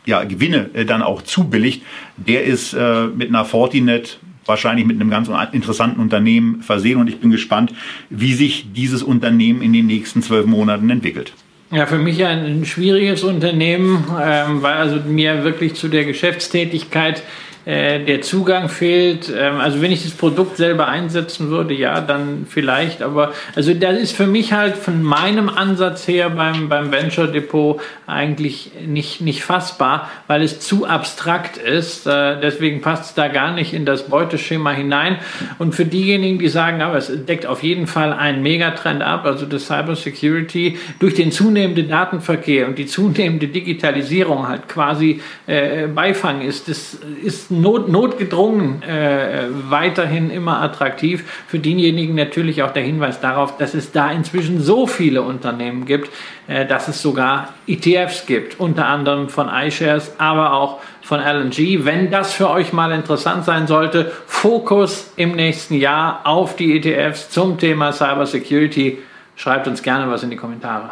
ja, 0.04 0.24
Gewinne 0.24 0.70
äh, 0.74 0.84
dann 0.84 1.02
auch 1.02 1.22
zubilligt, 1.22 1.82
der 2.16 2.44
ist 2.44 2.74
äh, 2.74 3.06
mit 3.06 3.28
einer 3.28 3.44
Fortinet 3.44 4.18
wahrscheinlich 4.46 4.86
mit 4.86 4.98
einem 4.98 5.10
ganz 5.10 5.30
interessanten 5.52 6.00
Unternehmen 6.00 6.62
versehen 6.62 6.98
und 6.98 7.08
ich 7.08 7.20
bin 7.20 7.30
gespannt, 7.30 7.72
wie 8.08 8.32
sich 8.32 8.72
dieses 8.72 9.02
Unternehmen 9.02 9.60
in 9.60 9.74
den 9.74 9.86
nächsten 9.86 10.22
zwölf 10.22 10.46
Monaten 10.46 10.88
entwickelt. 10.88 11.34
Ja, 11.70 11.84
für 11.84 11.98
mich 11.98 12.24
ein 12.24 12.64
schwieriges 12.64 13.24
Unternehmen, 13.24 14.04
ähm, 14.18 14.62
weil 14.62 14.74
also 14.74 15.00
mir 15.06 15.44
wirklich 15.44 15.74
zu 15.74 15.88
der 15.88 16.06
Geschäftstätigkeit 16.06 17.22
äh, 17.68 18.02
der 18.02 18.22
Zugang 18.22 18.70
fehlt. 18.70 19.30
Ähm, 19.36 19.56
also 19.60 19.82
wenn 19.82 19.92
ich 19.92 20.02
das 20.02 20.12
Produkt 20.12 20.56
selber 20.56 20.88
einsetzen 20.88 21.50
würde, 21.50 21.74
ja, 21.74 22.00
dann 22.00 22.46
vielleicht. 22.48 23.02
Aber 23.02 23.34
also 23.54 23.74
das 23.74 23.98
ist 23.98 24.16
für 24.16 24.26
mich 24.26 24.54
halt 24.54 24.74
von 24.74 25.02
meinem 25.02 25.50
Ansatz 25.50 26.08
her 26.08 26.30
beim, 26.30 26.70
beim 26.70 26.90
Venture 26.90 27.26
Depot 27.26 27.78
eigentlich 28.06 28.70
nicht, 28.86 29.20
nicht 29.20 29.44
fassbar, 29.44 30.08
weil 30.28 30.40
es 30.40 30.60
zu 30.60 30.86
abstrakt 30.86 31.58
ist. 31.58 32.06
Äh, 32.06 32.40
deswegen 32.40 32.80
passt 32.80 33.04
es 33.04 33.14
da 33.14 33.28
gar 33.28 33.52
nicht 33.52 33.74
in 33.74 33.84
das 33.84 34.08
Beuteschema 34.08 34.70
hinein. 34.70 35.18
Und 35.58 35.74
für 35.74 35.84
diejenigen, 35.84 36.38
die 36.38 36.48
sagen, 36.48 36.80
aber 36.80 36.96
es 36.96 37.12
deckt 37.26 37.44
auf 37.44 37.62
jeden 37.62 37.86
Fall 37.86 38.14
einen 38.14 38.42
Megatrend 38.42 39.02
ab, 39.02 39.26
also 39.26 39.44
das 39.44 39.66
Cyber 39.66 39.94
Security, 39.94 40.78
durch 41.00 41.12
den 41.12 41.32
zunehmenden 41.32 41.90
Datenverkehr 41.90 42.66
und 42.66 42.78
die 42.78 42.86
zunehmende 42.86 43.48
Digitalisierung 43.48 44.48
halt 44.48 44.70
quasi 44.70 45.20
äh, 45.46 45.86
Beifang 45.86 46.40
ist, 46.40 46.68
das 46.68 46.96
ist 47.22 47.57
not, 47.60 47.88
notgedrungen 47.88 48.82
äh, 48.82 49.46
weiterhin 49.68 50.30
immer 50.30 50.60
attraktiv. 50.60 51.24
Für 51.46 51.58
denjenigen 51.58 52.14
natürlich 52.14 52.62
auch 52.62 52.72
der 52.72 52.82
Hinweis 52.82 53.20
darauf, 53.20 53.56
dass 53.56 53.74
es 53.74 53.92
da 53.92 54.10
inzwischen 54.10 54.60
so 54.60 54.86
viele 54.86 55.22
Unternehmen 55.22 55.84
gibt, 55.84 56.10
äh, 56.46 56.66
dass 56.66 56.88
es 56.88 57.02
sogar 57.02 57.54
ETFs 57.66 58.26
gibt, 58.26 58.60
unter 58.60 58.86
anderem 58.86 59.28
von 59.28 59.48
iShares, 59.48 60.12
aber 60.18 60.52
auch 60.52 60.80
von 61.02 61.20
LNG. 61.20 61.84
Wenn 61.84 62.10
das 62.10 62.32
für 62.32 62.50
euch 62.50 62.72
mal 62.72 62.92
interessant 62.92 63.44
sein 63.44 63.66
sollte, 63.66 64.12
Fokus 64.26 65.12
im 65.16 65.32
nächsten 65.32 65.74
Jahr 65.74 66.20
auf 66.24 66.56
die 66.56 66.76
ETFs 66.76 67.30
zum 67.30 67.58
Thema 67.58 67.92
Cybersecurity. 67.92 68.98
Schreibt 69.36 69.68
uns 69.68 69.82
gerne 69.82 70.10
was 70.10 70.22
in 70.22 70.30
die 70.30 70.36
Kommentare. 70.36 70.90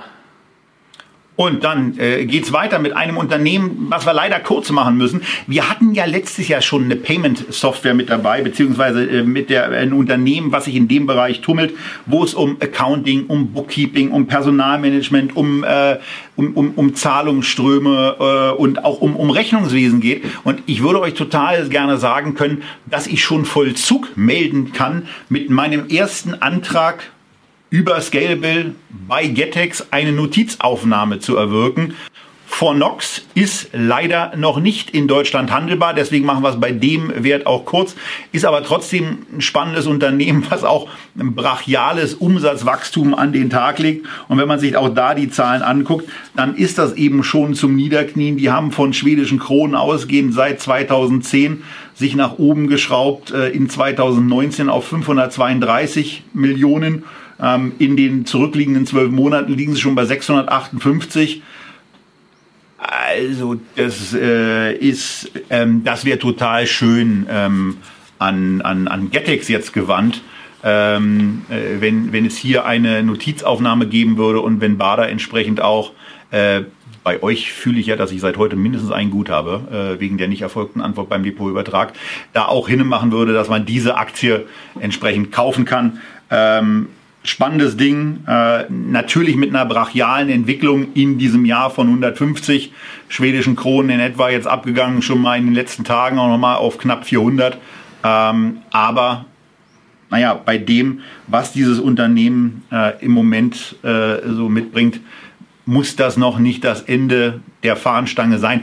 Und 1.37 1.64
dann 1.64 1.99
äh, 1.99 2.24
geht 2.24 2.51
weiter 2.53 2.78
mit 2.78 2.97
einem 2.97 3.18
Unternehmen, 3.18 3.87
was 3.91 4.07
wir 4.07 4.14
leider 4.14 4.41
kurz 4.41 4.70
machen 4.70 4.97
müssen. 4.97 5.20
Wir 5.47 5.68
hatten 5.68 5.93
ja 5.93 6.07
letztes 6.07 6.49
Jahr 6.49 6.62
schon 6.62 6.84
eine 6.84 6.97
Payment-Software 6.97 7.93
mit 7.93 8.09
dabei, 8.09 8.41
beziehungsweise 8.41 9.05
äh, 9.05 9.22
mit 9.22 9.51
der 9.51 9.70
ein 9.70 9.93
Unternehmen, 9.93 10.51
was 10.51 10.64
sich 10.64 10.74
in 10.74 10.89
dem 10.89 11.07
Bereich 11.07 11.43
tummelt, 11.43 11.74
wo 12.07 12.24
es 12.24 12.32
um 12.32 12.57
Accounting, 12.61 13.26
um 13.26 13.53
Bookkeeping, 13.53 14.12
um 14.12 14.26
Personalmanagement, 14.26 15.37
um, 15.37 15.62
äh, 15.62 15.99
um, 16.37 16.55
um, 16.55 16.72
um 16.74 16.95
Zahlungsströme 16.95 18.16
äh, 18.18 18.59
und 18.59 18.84
auch 18.84 19.03
um, 19.03 19.14
um 19.14 19.28
Rechnungswesen 19.28 20.01
geht. 20.01 20.24
Und 20.45 20.62
ich 20.64 20.82
würde 20.82 21.01
euch 21.01 21.14
total 21.14 21.68
gerne 21.68 21.99
sagen 21.99 22.34
können, 22.34 22.62
dass 22.87 23.07
ich 23.07 23.22
schon 23.22 23.45
Vollzug 23.45 24.16
melden 24.16 24.72
kann 24.72 25.07
mit 25.28 25.51
meinem 25.51 25.89
ersten 25.89 26.32
Antrag 26.32 27.11
über 27.71 28.01
Scalable 28.01 28.75
bei 29.09 29.27
Getex 29.27 29.87
eine 29.91 30.12
Notizaufnahme 30.12 31.19
zu 31.19 31.37
erwirken. 31.37 31.95
Fornox 32.49 33.23
ist 33.35 33.69
leider 33.75 34.35
noch 34.35 34.61
nicht 34.61 34.91
in 34.91 35.09
Deutschland 35.09 35.51
handelbar, 35.51 35.93
deswegen 35.93 36.25
machen 36.25 36.43
wir 36.43 36.49
es 36.49 36.59
bei 36.59 36.73
dem 36.73 37.12
Wert 37.23 37.45
auch 37.45 37.67
kurz, 37.67 37.95
ist 38.33 38.47
aber 38.47 38.62
trotzdem 38.62 39.27
ein 39.31 39.41
spannendes 39.43 39.87
Unternehmen, 39.87 40.47
was 40.49 40.64
auch 40.64 40.89
ein 41.19 41.35
brachiales 41.35 42.14
Umsatzwachstum 42.14 43.14
an 43.14 43.35
den 43.35 43.51
Tag 43.51 43.79
legt. 43.79 44.07
Und 44.29 44.39
wenn 44.39 44.49
man 44.49 44.59
sich 44.59 44.75
auch 44.75 44.89
da 44.89 45.12
die 45.12 45.29
Zahlen 45.29 45.61
anguckt, 45.61 46.09
dann 46.35 46.57
ist 46.57 46.79
das 46.79 46.95
eben 46.95 47.25
schon 47.25 47.53
zum 47.53 47.77
Niederknien. 47.77 48.39
Die 48.39 48.51
haben 48.51 48.73
von 48.73 48.95
schwedischen 48.95 49.39
Kronen 49.39 49.75
ausgehend 49.75 50.33
seit 50.33 50.59
2010 50.59 51.62
sich 51.95 52.14
nach 52.14 52.39
oben 52.39 52.69
geschraubt, 52.69 53.33
äh, 53.33 53.51
in 53.51 53.69
2019 53.69 54.71
auf 54.71 54.87
532 54.87 56.23
Millionen 56.33 57.05
ähm, 57.41 57.72
in 57.78 57.97
den 57.97 58.26
zurückliegenden 58.26 58.87
zwölf 58.87 59.11
Monaten 59.11 59.53
liegen 59.53 59.74
sie 59.74 59.80
schon 59.80 59.95
bei 59.95 60.05
658. 60.05 61.43
Also 62.78 63.57
das 63.74 64.14
äh, 64.14 64.74
ist, 64.76 65.30
ähm, 65.51 65.82
das 65.84 66.05
wäre 66.05 66.18
total 66.18 66.66
schön 66.66 67.26
ähm, 67.30 67.78
an, 68.18 68.61
an, 68.61 68.89
an 68.89 69.11
Getex 69.11 69.49
jetzt 69.49 69.72
gewandt, 69.72 70.22
ähm, 70.62 71.43
äh, 71.49 71.80
wenn, 71.80 72.12
wenn 72.12 72.26
es 72.26 72.37
hier 72.37 72.64
eine 72.64 73.03
Notizaufnahme 73.03 73.87
geben 73.87 74.18
würde 74.18 74.41
und 74.41 74.61
wenn 74.61 74.78
Bader 74.78 75.09
entsprechend 75.09 75.61
auch 75.61 75.93
äh, 76.30 76.62
bei 77.03 77.22
euch 77.22 77.53
fühle 77.53 77.78
ich 77.78 77.87
ja, 77.87 77.95
dass 77.95 78.11
ich 78.11 78.20
seit 78.20 78.37
heute 78.37 78.57
mindestens 78.57 78.91
ein 78.91 79.11
Gut 79.11 79.30
habe, 79.30 79.95
äh, 79.97 80.01
wegen 80.01 80.18
der 80.18 80.26
nicht 80.26 80.43
erfolgten 80.43 80.80
Antwort 80.80 81.09
beim 81.09 81.22
Depotübertrag, 81.22 81.93
da 82.32 82.47
auch 82.47 82.68
hinmachen 82.68 83.12
würde, 83.12 83.32
dass 83.32 83.49
man 83.49 83.64
diese 83.64 83.97
Aktie 83.97 84.47
entsprechend 84.80 85.30
kaufen 85.30 85.64
kann. 85.64 86.01
Spannendes 87.29 87.77
Ding. 87.77 88.24
Äh, 88.27 88.64
natürlich 88.70 89.37
mit 89.37 89.51
einer 89.51 89.64
brachialen 89.64 90.29
Entwicklung 90.29 90.93
in 90.95 91.18
diesem 91.18 91.45
Jahr 91.45 91.70
von 91.70 91.89
150 91.89 92.72
schwedischen 93.09 93.57
Kronen 93.57 93.91
in 93.91 94.01
etwa 94.01 94.31
jetzt 94.31 94.47
abgegangen, 94.47 95.03
schon 95.03 95.20
mal 95.20 95.39
in 95.39 95.47
den 95.47 95.55
letzten 95.55 95.85
Tagen 95.85 96.18
auch 96.18 96.29
nochmal 96.29 96.57
auf 96.57 96.79
knapp 96.79 97.05
400. 97.05 97.59
Ähm, 98.05 98.59
aber 98.70 99.24
naja, 100.11 100.35
bei 100.35 100.59
dem, 100.59 101.01
was 101.27 101.53
dieses 101.53 101.81
Unternehmen 101.81 102.62
äh, 102.70 103.05
im 103.05 103.12
Moment 103.12 103.77
äh, 103.83 104.18
so 104.29 104.49
mitbringt, 104.49 105.01
muss 105.64 105.97
das 105.97 106.16
noch 106.16 106.39
nicht 106.39 106.62
das 106.62 106.83
Ende 106.83 107.41
der 107.64 107.74
Fahnenstange 107.74 108.39
sein 108.39 108.62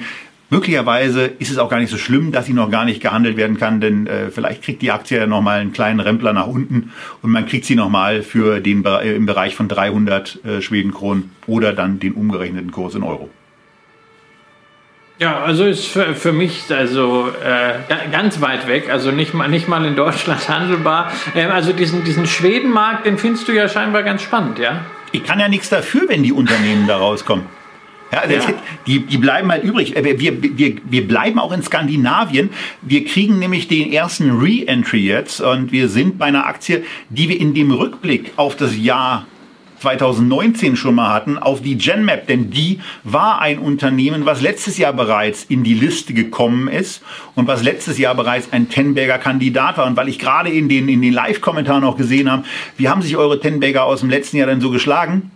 Möglicherweise 0.53 1.25
ist 1.39 1.49
es 1.49 1.57
auch 1.57 1.67
gar 1.67 1.79
nicht 1.79 1.89
so 1.89 1.97
schlimm, 1.97 2.31
dass 2.31 2.45
sie 2.45 2.53
noch 2.53 2.69
gar 2.69 2.85
nicht 2.85 3.01
gehandelt 3.01 3.37
werden 3.37 3.57
kann, 3.57 3.81
denn 3.81 4.05
äh, 4.05 4.29
vielleicht 4.29 4.61
kriegt 4.61 4.83
die 4.83 4.91
Aktie 4.91 5.17
ja 5.17 5.25
nochmal 5.25 5.59
einen 5.59 5.73
kleinen 5.73 5.99
Rempler 5.99 6.31
nach 6.31 6.45
unten 6.45 6.91
und 7.23 7.31
man 7.31 7.47
kriegt 7.47 7.65
sie 7.65 7.73
nochmal 7.73 8.21
für 8.21 8.59
den 8.59 8.85
äh, 8.85 9.15
im 9.15 9.25
Bereich 9.25 9.55
von 9.55 9.67
300 9.67 10.45
äh, 10.45 10.61
Schwedenkronen 10.61 11.31
oder 11.47 11.73
dann 11.73 11.99
den 11.99 12.13
umgerechneten 12.13 12.71
Kurs 12.71 12.93
in 12.93 13.01
Euro. 13.01 13.31
Ja, 15.17 15.41
also 15.41 15.63
ist 15.63 15.87
für, 15.87 16.13
für 16.13 16.33
mich 16.33 16.65
also 16.69 17.29
äh, 17.43 17.73
ganz 18.11 18.39
weit 18.39 18.67
weg, 18.67 18.91
also 18.91 19.09
nicht 19.09 19.33
mal, 19.33 19.47
nicht 19.47 19.67
mal 19.67 19.83
in 19.85 19.95
Deutschland 19.95 20.47
handelbar. 20.49 21.11
Ähm, 21.33 21.49
also 21.49 21.73
diesen, 21.73 22.03
diesen 22.03 22.27
Schwedenmarkt, 22.27 23.07
den 23.07 23.17
findest 23.17 23.47
du 23.47 23.53
ja 23.53 23.67
scheinbar 23.67 24.03
ganz 24.03 24.21
spannend, 24.21 24.59
ja? 24.59 24.85
Ich 25.11 25.23
kann 25.23 25.39
ja 25.39 25.47
nichts 25.47 25.69
dafür, 25.69 26.03
wenn 26.09 26.21
die 26.21 26.31
Unternehmen 26.31 26.85
da 26.85 26.97
rauskommen. 26.97 27.45
Ja, 28.13 28.29
ja. 28.29 28.41
Die, 28.85 28.99
die 28.99 29.17
bleiben 29.17 29.51
halt 29.51 29.63
übrig. 29.63 29.95
Wir, 29.95 30.19
wir, 30.19 30.75
wir 30.83 31.07
bleiben 31.07 31.39
auch 31.39 31.51
in 31.51 31.63
Skandinavien. 31.63 32.51
Wir 32.83 33.05
kriegen 33.05 33.39
nämlich 33.39 33.67
den 33.67 33.91
ersten 33.91 34.37
Re-Entry 34.39 34.99
jetzt 34.99 35.41
und 35.41 35.71
wir 35.71 35.89
sind 35.89 36.19
bei 36.19 36.25
einer 36.25 36.45
Aktie, 36.45 36.83
die 37.09 37.27
wir 37.29 37.39
in 37.39 37.55
dem 37.55 37.71
Rückblick 37.71 38.33
auf 38.35 38.55
das 38.55 38.77
Jahr 38.77 39.25
2019 39.83 40.77
schon 40.77 40.95
mal 40.95 41.11
hatten, 41.11 41.37
auf 41.37 41.61
die 41.61 41.77
Genmap, 41.77 42.27
denn 42.27 42.49
die 42.49 42.79
war 43.03 43.41
ein 43.41 43.59
Unternehmen, 43.59 44.25
was 44.25 44.41
letztes 44.41 44.77
Jahr 44.77 44.93
bereits 44.93 45.43
in 45.43 45.63
die 45.63 45.73
Liste 45.73 46.13
gekommen 46.13 46.69
ist 46.69 47.01
und 47.35 47.47
was 47.47 47.63
letztes 47.63 47.97
Jahr 47.97 48.15
bereits 48.15 48.53
ein 48.53 48.69
Tenberger 48.69 49.17
Kandidat 49.17 49.77
war. 49.77 49.85
Und 49.85 49.97
weil 49.97 50.07
ich 50.07 50.19
gerade 50.19 50.49
in 50.49 50.69
den, 50.69 50.87
in 50.87 51.01
den 51.01 51.13
Live-Kommentaren 51.13 51.83
auch 51.83 51.97
gesehen 51.97 52.31
habe, 52.31 52.43
wie 52.77 52.87
haben 52.87 53.01
sich 53.01 53.17
eure 53.17 53.41
Tenberger 53.41 53.83
aus 53.83 53.99
dem 53.99 54.09
letzten 54.09 54.37
Jahr 54.37 54.47
denn 54.47 54.61
so 54.61 54.69
geschlagen? 54.69 55.32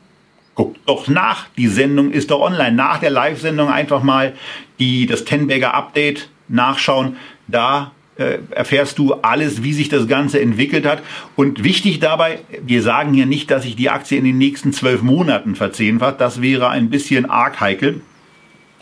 Guckt 0.58 0.80
doch 0.88 1.08
nach. 1.08 1.45
Die 1.55 1.68
Sendung 1.68 2.12
ist 2.12 2.32
doch 2.32 2.41
online. 2.41 2.76
Nach 2.76 2.97
der 2.97 3.12
Live-Sendung 3.12 3.70
einfach 3.70 4.01
mal 4.01 4.34
die, 4.80 5.05
das 5.05 5.24
Tenberger 5.24 5.76
Update 5.76 6.30
nachschauen. 6.47 7.18
Da 7.47 7.91
äh, 8.18 8.39
erfährst 8.49 8.97
du 8.97 9.14
alles, 9.14 9.62
wie 9.62 9.72
sich 9.72 9.88
das 9.88 10.08
Ganze 10.08 10.41
entwickelt 10.41 10.88
hat. 10.88 11.03
Und 11.36 11.64
wichtig 11.64 11.99
dabei, 11.99 12.39
wir 12.66 12.82
sagen 12.82 13.14
hier 13.14 13.28
nicht, 13.28 13.51
dass 13.51 13.64
sich 13.64 13.76
die 13.76 13.91
Aktie 13.91 14.18
in 14.18 14.24
den 14.24 14.39
nächsten 14.39 14.74
zwölf 14.74 15.03
Monaten 15.03 15.55
verzehnfacht. 15.55 16.20
Das 16.20 16.41
wäre 16.41 16.70
ein 16.70 16.89
bisschen 16.89 17.30
arg 17.30 17.60
heikel 17.60 18.01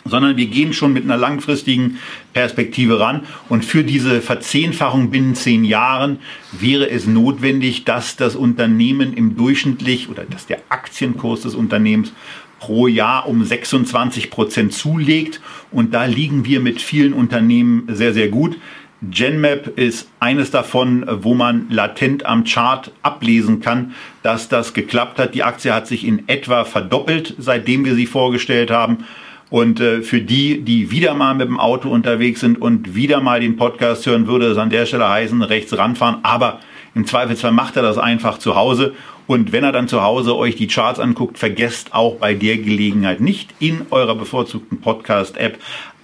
sondern 0.05 0.37
wir 0.37 0.45
gehen 0.45 0.71
schon 0.71 0.93
mit 0.93 1.03
einer 1.03 1.17
langfristigen 1.17 1.97
Perspektive 2.33 2.99
ran. 2.99 3.21
Und 3.49 3.65
für 3.65 3.83
diese 3.83 4.21
Verzehnfachung 4.21 5.09
binnen 5.09 5.35
zehn 5.35 5.65
Jahren 5.65 6.19
wäre 6.51 6.89
es 6.89 7.07
notwendig, 7.07 7.85
dass 7.85 8.15
das 8.15 8.35
Unternehmen 8.35 9.13
im 9.13 9.35
durchschnittlich 9.35 10.09
oder 10.09 10.23
dass 10.23 10.45
der 10.45 10.59
Aktienkurs 10.69 11.41
des 11.41 11.55
Unternehmens 11.55 12.13
pro 12.59 12.87
Jahr 12.87 13.27
um 13.27 13.43
26 13.43 14.29
Prozent 14.29 14.73
zulegt. 14.73 15.41
Und 15.71 15.93
da 15.93 16.05
liegen 16.05 16.45
wir 16.45 16.59
mit 16.59 16.81
vielen 16.81 17.13
Unternehmen 17.13 17.83
sehr, 17.87 18.13
sehr 18.13 18.29
gut. 18.29 18.57
GenMap 19.01 19.77
ist 19.77 20.09
eines 20.19 20.51
davon, 20.51 21.05
wo 21.07 21.33
man 21.33 21.67
latent 21.69 22.25
am 22.25 22.43
Chart 22.43 22.91
ablesen 23.01 23.59
kann, 23.59 23.93
dass 24.23 24.49
das 24.49 24.73
geklappt 24.73 25.19
hat. 25.19 25.35
Die 25.35 25.43
Aktie 25.43 25.73
hat 25.73 25.85
sich 25.87 26.05
in 26.05 26.27
etwa 26.27 26.63
verdoppelt, 26.63 27.35
seitdem 27.37 27.85
wir 27.85 27.95
sie 27.95 28.05
vorgestellt 28.05 28.71
haben. 28.71 29.05
Und 29.49 29.79
äh, 29.79 30.01
für 30.01 30.21
die, 30.21 30.61
die 30.61 30.91
wieder 30.91 31.13
mal 31.13 31.35
mit 31.35 31.47
dem 31.47 31.59
Auto 31.59 31.89
unterwegs 31.89 32.39
sind 32.39 32.59
und 32.59 32.95
wieder 32.95 33.21
mal 33.21 33.39
den 33.39 33.57
Podcast 33.57 34.05
hören, 34.05 34.27
würde 34.27 34.47
es 34.47 34.57
an 34.57 34.69
der 34.69 34.85
Stelle 34.85 35.07
heißen, 35.07 35.41
rechts 35.41 35.77
ranfahren. 35.77 36.17
Aber 36.23 36.59
im 36.95 37.05
Zweifelsfall 37.05 37.51
macht 37.51 37.75
er 37.75 37.83
das 37.83 37.97
einfach 37.97 38.39
zu 38.39 38.55
Hause. 38.55 38.93
Und 39.27 39.51
wenn 39.51 39.63
er 39.63 39.71
dann 39.71 39.87
zu 39.87 40.01
Hause 40.01 40.35
euch 40.35 40.55
die 40.55 40.67
Charts 40.67 40.99
anguckt, 40.99 41.37
vergesst 41.37 41.93
auch 41.93 42.17
bei 42.17 42.33
der 42.33 42.57
Gelegenheit 42.57 43.21
nicht 43.21 43.53
in 43.59 43.85
eurer 43.91 44.15
bevorzugten 44.15 44.81
Podcast-App 44.81 45.59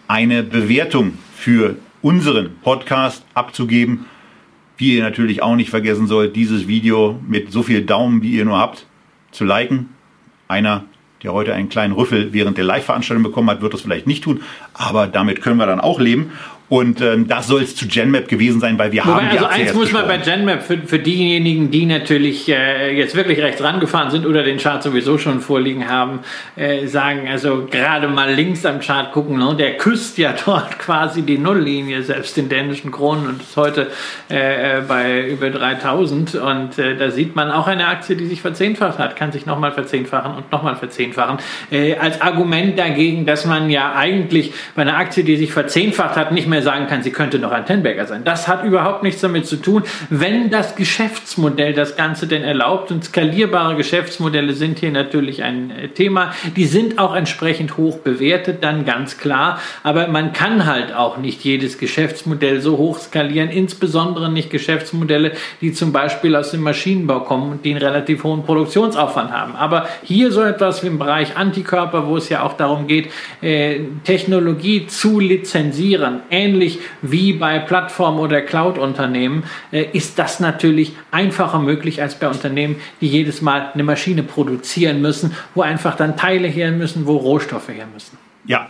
eine 0.08 0.44
Bewertung 0.44 1.14
für 1.36 1.78
unseren 2.02 2.58
Podcast 2.62 3.24
abzugeben. 3.34 4.06
Wie 4.78 4.98
ihr 4.98 5.04
natürlich 5.04 5.44
auch 5.44 5.56
nicht 5.56 5.70
vergessen 5.70 6.08
sollt, 6.08 6.36
dieses 6.36 6.68
Video 6.68 7.20
mit 7.28 7.52
so 7.52 7.64
viel 7.64 7.84
Daumen, 7.84 8.22
wie 8.22 8.32
ihr 8.32 8.46
nur 8.46 8.58
habt, 8.58 8.88
zu 9.32 9.46
liken. 9.46 9.90
Einer 10.48 10.86
der 11.24 11.34
heute 11.34 11.54
einen 11.54 11.70
kleinen 11.70 11.94
Rüffel 11.94 12.34
während 12.34 12.58
der 12.58 12.66
Live-Veranstaltung 12.66 13.24
bekommen 13.24 13.50
hat, 13.50 13.62
wird 13.62 13.74
das 13.74 13.82
vielleicht 13.82 14.08
nicht 14.08 14.24
tun, 14.24 14.42
aber 14.74 15.08
damit 15.08 15.42
können 15.42 15.58
wir 15.58 15.66
dann 15.66 15.80
auch 15.80 16.00
leben. 16.00 16.32
Und 16.72 17.02
ähm, 17.02 17.28
das 17.28 17.48
soll 17.48 17.64
es 17.64 17.76
zu 17.76 17.86
GenMap 17.86 18.30
gewesen 18.30 18.62
sein, 18.62 18.80
weil 18.80 18.94
wir 18.94 19.06
Wobei, 19.06 19.26
haben 19.26 19.38
Also 19.38 19.46
eins 19.48 19.74
muss 19.74 19.92
man 19.92 20.08
bei 20.08 20.20
GenMap 20.20 20.64
für, 20.64 20.78
für 20.78 21.00
diejenigen, 21.00 21.70
die 21.70 21.86
natürlich 21.86 22.48
äh, 22.48 22.96
jetzt 22.96 23.14
wirklich 23.14 23.40
rechts 23.40 23.62
rangefahren 23.62 24.10
sind 24.10 24.26
oder 24.26 24.42
den 24.42 24.58
Chart 24.58 24.82
sowieso 24.82 25.18
schon 25.18 25.42
vorliegen 25.42 25.90
haben, 25.90 26.20
äh, 26.56 26.88
sagen, 26.88 27.28
also 27.28 27.68
gerade 27.70 28.08
mal 28.08 28.34
links 28.34 28.66
am 28.66 28.80
Chart 28.80 29.12
gucken, 29.12 29.38
ne? 29.38 29.54
der 29.60 29.76
küsst 29.76 30.18
ja 30.18 30.34
dort 30.46 30.80
quasi 30.80 31.24
die 31.24 31.38
Nulllinie, 31.38 32.04
selbst 32.04 32.38
den 32.38 32.48
dänischen 32.48 32.90
Kronen 32.90 33.28
und 33.28 33.42
ist 33.42 33.58
heute 33.58 33.88
äh, 34.30 34.78
äh 34.78 34.82
bei 34.88 35.28
über 35.28 35.50
3000 35.50 36.36
und 36.36 36.80
äh, 36.80 36.96
da 36.96 37.12
sieht 37.12 37.36
man 37.36 37.52
auch 37.52 37.68
eine 37.68 37.88
Aktie, 37.88 38.16
die 38.16 38.28
sich 38.28 38.40
verzehnfacht 38.40 38.98
hat, 38.98 39.18
kann 39.18 39.34
sich 39.34 39.46
nochmal 39.46 39.74
verzehnfachen 39.74 40.36
und 40.36 40.50
nochmal 40.54 40.78
verzehnfachen. 40.78 41.40
Äh, 41.70 41.98
als 41.98 42.22
Argument 42.22 42.80
dagegen, 42.80 43.26
dass 43.26 43.46
man 43.46 43.70
ja 43.70 43.94
eigentlich 43.94 44.54
bei 44.74 44.84
einer 44.84 44.96
Aktie, 44.96 45.26
die 45.26 45.36
sich 45.36 45.52
verzehnfacht 45.52 46.16
hat, 46.16 46.32
nicht 46.32 46.48
mehr 46.48 46.61
sagen 46.62 46.88
kann, 46.88 47.04
sie 47.04 47.12
könnte 47.12 47.40
noch 47.40 47.52
ein 47.52 47.66
Tenberger 47.66 48.06
sein. 48.06 48.24
Das 48.24 48.48
hat 48.48 48.64
überhaupt 48.64 49.04
nichts 49.04 49.22
damit 49.22 49.46
zu 49.46 49.58
tun, 49.58 49.84
wenn 50.10 50.50
das 50.50 50.76
Geschäftsmodell 50.76 51.74
das 51.74 51.96
Ganze 51.96 52.28
denn 52.28 52.44
erlaubt. 52.44 52.92
Und 52.92 53.04
skalierbare 53.04 53.76
Geschäftsmodelle 53.76 54.54
sind 54.54 54.80
hier 54.80 54.92
natürlich 54.92 55.44
ein 55.44 55.72
äh, 55.72 55.88
Thema. 55.90 56.34
Die 56.56 56.66
sind 56.66 57.00
auch 57.00 57.16
entsprechend 57.16 57.78
hoch 57.78 58.00
bewertet, 58.00 58.64
dann 58.64 58.86
ganz 58.86 59.18
klar. 59.18 59.60
Aber 59.84 60.08
man 60.08 60.34
kann 60.34 60.66
halt 60.66 60.94
auch 60.94 61.18
nicht 61.18 61.44
jedes 61.44 61.78
Geschäftsmodell 61.78 62.62
so 62.62 62.78
hoch 62.78 63.00
skalieren, 63.00 63.50
insbesondere 63.50 64.32
nicht 64.32 64.50
Geschäftsmodelle, 64.50 65.32
die 65.62 65.74
zum 65.74 65.92
Beispiel 65.92 66.36
aus 66.36 66.52
dem 66.52 66.62
Maschinenbau 66.62 67.22
kommen 67.22 67.52
und 67.52 67.66
die 67.66 67.72
einen 67.72 67.82
relativ 67.82 68.24
hohen 68.24 68.44
Produktionsaufwand 68.44 69.32
haben. 69.32 69.56
Aber 69.56 69.88
hier 70.04 70.32
so 70.32 70.42
etwas 70.42 70.84
wie 70.84 70.88
im 70.88 71.00
Bereich 71.00 71.38
Antikörper, 71.38 72.08
wo 72.08 72.18
es 72.18 72.30
ja 72.30 72.44
auch 72.44 72.54
darum 72.54 72.88
geht, 72.88 73.10
äh, 73.42 73.80
Technologie 74.04 74.88
zu 74.88 75.20
lizenzieren, 75.20 76.22
ähnlich 76.30 76.51
ähnlich 76.52 76.80
wie 77.02 77.34
bei 77.34 77.60
Plattform- 77.60 78.20
oder 78.20 78.42
Cloud-Unternehmen, 78.42 79.44
äh, 79.72 79.86
ist 79.94 80.20
das 80.20 80.40
natürlich 80.40 80.94
einfacher 81.12 81.60
möglich 81.60 82.02
als 82.02 82.16
bei 82.16 82.28
Unternehmen, 82.28 82.76
die 83.00 83.08
jedes 83.08 83.42
Mal 83.42 83.72
eine 83.74 83.84
Maschine 83.84 84.24
produzieren 84.24 85.02
müssen, 85.02 85.36
wo 85.56 85.62
einfach 85.62 85.96
dann 85.96 86.18
Teile 86.18 86.48
her 86.48 86.72
müssen, 86.72 87.06
wo 87.06 87.18
Rohstoffe 87.18 87.70
her 87.70 87.88
müssen. 87.94 88.18
Ja, 88.46 88.70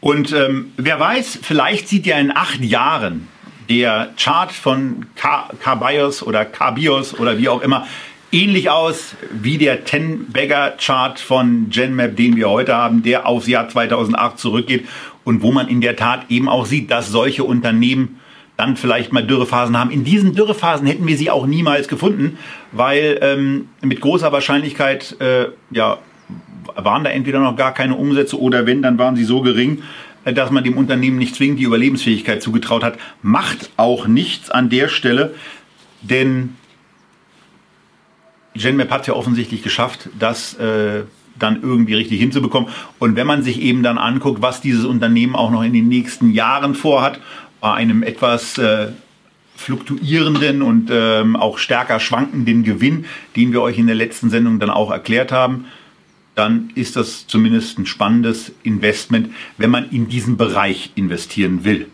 und 0.00 0.32
ähm, 0.32 0.72
wer 0.76 0.98
weiß, 0.98 1.38
vielleicht 1.42 1.88
sieht 1.88 2.06
ja 2.06 2.18
in 2.18 2.36
acht 2.36 2.60
Jahren 2.60 3.28
der 3.68 4.10
Chart 4.18 4.52
von 4.52 5.06
K-Bios 5.14 6.22
oder 6.22 6.44
K-Bios 6.44 7.18
oder 7.18 7.38
wie 7.38 7.48
auch 7.48 7.62
immer 7.62 7.86
ähnlich 8.32 8.70
aus 8.70 9.14
wie 9.30 9.58
der 9.58 9.84
Ten-Bagger-Chart 9.84 11.20
von 11.20 11.68
GenMap, 11.68 12.16
den 12.16 12.34
wir 12.34 12.48
heute 12.48 12.74
haben, 12.74 13.02
der 13.02 13.26
aufs 13.26 13.46
Jahr 13.46 13.68
2008 13.68 14.38
zurückgeht 14.38 14.88
und 15.24 15.42
wo 15.42 15.52
man 15.52 15.68
in 15.68 15.80
der 15.80 15.96
Tat 15.96 16.26
eben 16.30 16.48
auch 16.48 16.66
sieht, 16.66 16.90
dass 16.90 17.08
solche 17.08 17.44
Unternehmen 17.44 18.20
dann 18.56 18.76
vielleicht 18.76 19.12
mal 19.12 19.26
Dürrephasen 19.26 19.78
haben. 19.78 19.90
In 19.90 20.04
diesen 20.04 20.34
Dürrephasen 20.34 20.86
hätten 20.86 21.06
wir 21.06 21.16
sie 21.16 21.30
auch 21.30 21.46
niemals 21.46 21.88
gefunden, 21.88 22.38
weil 22.70 23.18
ähm, 23.22 23.68
mit 23.80 24.00
großer 24.00 24.30
Wahrscheinlichkeit 24.30 25.16
äh, 25.20 25.46
ja, 25.70 25.98
waren 26.76 27.04
da 27.04 27.10
entweder 27.10 27.40
noch 27.40 27.56
gar 27.56 27.74
keine 27.74 27.96
Umsätze 27.96 28.40
oder 28.40 28.66
wenn, 28.66 28.82
dann 28.82 28.98
waren 28.98 29.16
sie 29.16 29.24
so 29.24 29.40
gering, 29.40 29.82
äh, 30.24 30.32
dass 30.32 30.50
man 30.50 30.64
dem 30.64 30.76
Unternehmen 30.76 31.18
nicht 31.18 31.34
zwingend 31.34 31.58
die 31.60 31.64
Überlebensfähigkeit 31.64 32.42
zugetraut 32.42 32.84
hat. 32.84 32.98
Macht 33.22 33.70
auch 33.76 34.06
nichts 34.06 34.50
an 34.50 34.68
der 34.68 34.88
Stelle, 34.88 35.34
denn 36.02 36.56
GenMap 38.54 38.90
hat 38.90 39.06
ja 39.06 39.14
offensichtlich 39.14 39.62
geschafft, 39.62 40.10
dass 40.18 40.54
äh, 40.54 41.04
dann 41.38 41.62
irgendwie 41.62 41.94
richtig 41.94 42.20
hinzubekommen. 42.20 42.68
Und 42.98 43.16
wenn 43.16 43.26
man 43.26 43.42
sich 43.42 43.60
eben 43.60 43.82
dann 43.82 43.98
anguckt, 43.98 44.42
was 44.42 44.60
dieses 44.60 44.84
Unternehmen 44.84 45.34
auch 45.34 45.50
noch 45.50 45.62
in 45.62 45.72
den 45.72 45.88
nächsten 45.88 46.30
Jahren 46.32 46.74
vorhat, 46.74 47.20
bei 47.60 47.72
einem 47.74 48.02
etwas 48.02 48.58
äh, 48.58 48.88
fluktuierenden 49.56 50.62
und 50.62 50.90
ähm, 50.92 51.36
auch 51.36 51.58
stärker 51.58 52.00
schwankenden 52.00 52.64
Gewinn, 52.64 53.04
den 53.36 53.52
wir 53.52 53.62
euch 53.62 53.78
in 53.78 53.86
der 53.86 53.96
letzten 53.96 54.30
Sendung 54.30 54.58
dann 54.58 54.70
auch 54.70 54.90
erklärt 54.90 55.30
haben, 55.30 55.66
dann 56.34 56.70
ist 56.74 56.96
das 56.96 57.26
zumindest 57.26 57.78
ein 57.78 57.86
spannendes 57.86 58.52
Investment, 58.62 59.30
wenn 59.58 59.70
man 59.70 59.90
in 59.90 60.08
diesen 60.08 60.36
Bereich 60.36 60.90
investieren 60.94 61.64
will. 61.64 61.86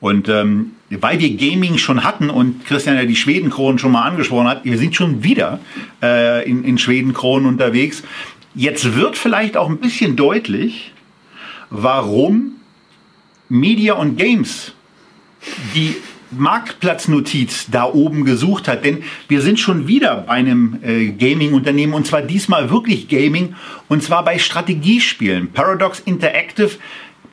Und 0.00 0.28
ähm, 0.28 0.72
weil 0.90 1.18
wir 1.18 1.36
Gaming 1.36 1.78
schon 1.78 2.04
hatten 2.04 2.28
und 2.30 2.66
Christian 2.66 2.96
ja 2.96 3.04
die 3.06 3.16
Schwedenkronen 3.16 3.78
schon 3.78 3.92
mal 3.92 4.02
angesprochen 4.02 4.46
hat, 4.46 4.64
wir 4.64 4.76
sind 4.78 4.94
schon 4.94 5.24
wieder 5.24 5.58
äh, 6.02 6.48
in, 6.48 6.64
in 6.64 6.78
Schwedenkronen 6.78 7.48
unterwegs. 7.48 8.02
Jetzt 8.58 8.96
wird 8.96 9.18
vielleicht 9.18 9.58
auch 9.58 9.68
ein 9.68 9.76
bisschen 9.76 10.16
deutlich, 10.16 10.94
warum 11.68 12.52
Media 13.50 13.92
und 13.92 14.16
Games 14.16 14.72
die 15.74 15.94
Marktplatznotiz 16.30 17.66
da 17.70 17.84
oben 17.84 18.24
gesucht 18.24 18.66
hat. 18.66 18.82
Denn 18.86 19.04
wir 19.28 19.42
sind 19.42 19.60
schon 19.60 19.88
wieder 19.88 20.24
bei 20.26 20.32
einem 20.32 20.78
äh, 20.82 21.08
Gaming-Unternehmen 21.08 21.92
und 21.92 22.06
zwar 22.06 22.22
diesmal 22.22 22.70
wirklich 22.70 23.08
Gaming 23.08 23.54
und 23.88 24.02
zwar 24.02 24.24
bei 24.24 24.38
Strategiespielen. 24.38 25.52
Paradox 25.52 26.00
Interactive 26.00 26.70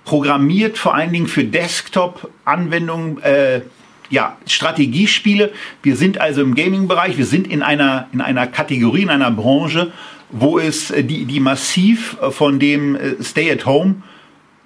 programmiert 0.04 0.78
vor 0.78 0.94
allen 0.94 1.14
Dingen 1.14 1.28
für 1.28 1.46
Desktop-Anwendungen, 1.46 3.24
äh, 3.24 3.62
ja, 4.10 4.36
Strategiespiele. 4.46 5.54
Wir 5.84 5.96
sind 5.96 6.20
also 6.20 6.42
im 6.42 6.54
Gaming-Bereich, 6.54 7.18
wir 7.18 7.26
sind 7.26 7.48
in 7.48 7.64
einer, 7.64 8.10
in 8.12 8.20
einer 8.20 8.46
Kategorie, 8.46 9.04
in 9.04 9.10
einer 9.10 9.32
Branche, 9.32 9.94
wo 10.34 10.60
es 10.60 10.92
äh, 10.92 11.04
die, 11.04 11.26
die 11.26 11.40
massiv 11.40 12.18
von 12.32 12.60
dem 12.60 12.96
äh, 12.96 13.24
Stay 13.24 13.50
at 13.52 13.66
Home 13.66 13.96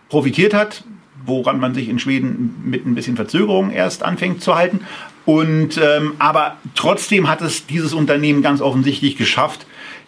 profitiert 0.10 0.54
hat, 0.54 0.84
woran 1.26 1.60
man 1.60 1.76
sich 1.76 1.90
in 1.90 2.00
Schweden 2.00 2.56
mit 2.64 2.86
ein 2.86 2.96
bisschen 2.96 3.18
Verzögerung 3.18 3.70
erst 3.70 4.02
anfängt 4.02 4.42
zu 4.42 4.56
halten. 4.56 4.82
Und 5.26 5.78
ähm, 5.78 6.14
aber 6.20 6.56
trotzdem 6.74 7.30
hat 7.30 7.42
es 7.42 7.68
dieses 7.68 7.94
Unternehmen 7.94 8.42
ganz 8.42 8.62
offensichtlich 8.62 9.18
geschafft, 9.18 9.68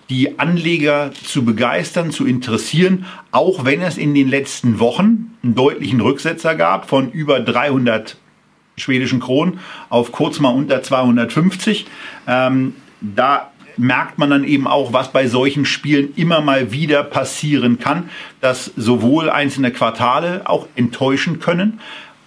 die 0.09 0.39
Anleger 0.39 1.11
zu 1.13 1.43
begeistern, 1.43 2.11
zu 2.11 2.25
interessieren, 2.25 3.05
auch 3.31 3.65
wenn 3.65 3.81
es 3.81 3.97
in 3.97 4.15
den 4.15 4.29
letzten 4.29 4.79
Wochen 4.79 5.35
einen 5.43 5.55
deutlichen 5.55 5.99
Rücksetzer 5.99 6.55
gab 6.55 6.89
von 6.89 7.11
über 7.11 7.41
300 7.41 8.15
schwedischen 8.77 9.19
Kronen 9.19 9.59
auf 9.89 10.13
kurz 10.13 10.39
mal 10.39 10.49
unter 10.49 10.81
250. 10.81 11.85
Ähm, 12.25 12.75
da 13.01 13.51
merkt 13.79 14.17
man 14.17 14.29
dann 14.29 14.43
eben 14.43 14.67
auch, 14.67 14.93
was 14.93 15.11
bei 15.11 15.27
solchen 15.27 15.65
Spielen 15.65 16.13
immer 16.15 16.41
mal 16.41 16.71
wieder 16.71 17.03
passieren 17.03 17.79
kann, 17.79 18.09
dass 18.41 18.71
sowohl 18.75 19.29
einzelne 19.29 19.71
Quartale 19.71 20.41
auch 20.45 20.67
enttäuschen 20.75 21.39
können 21.39 21.79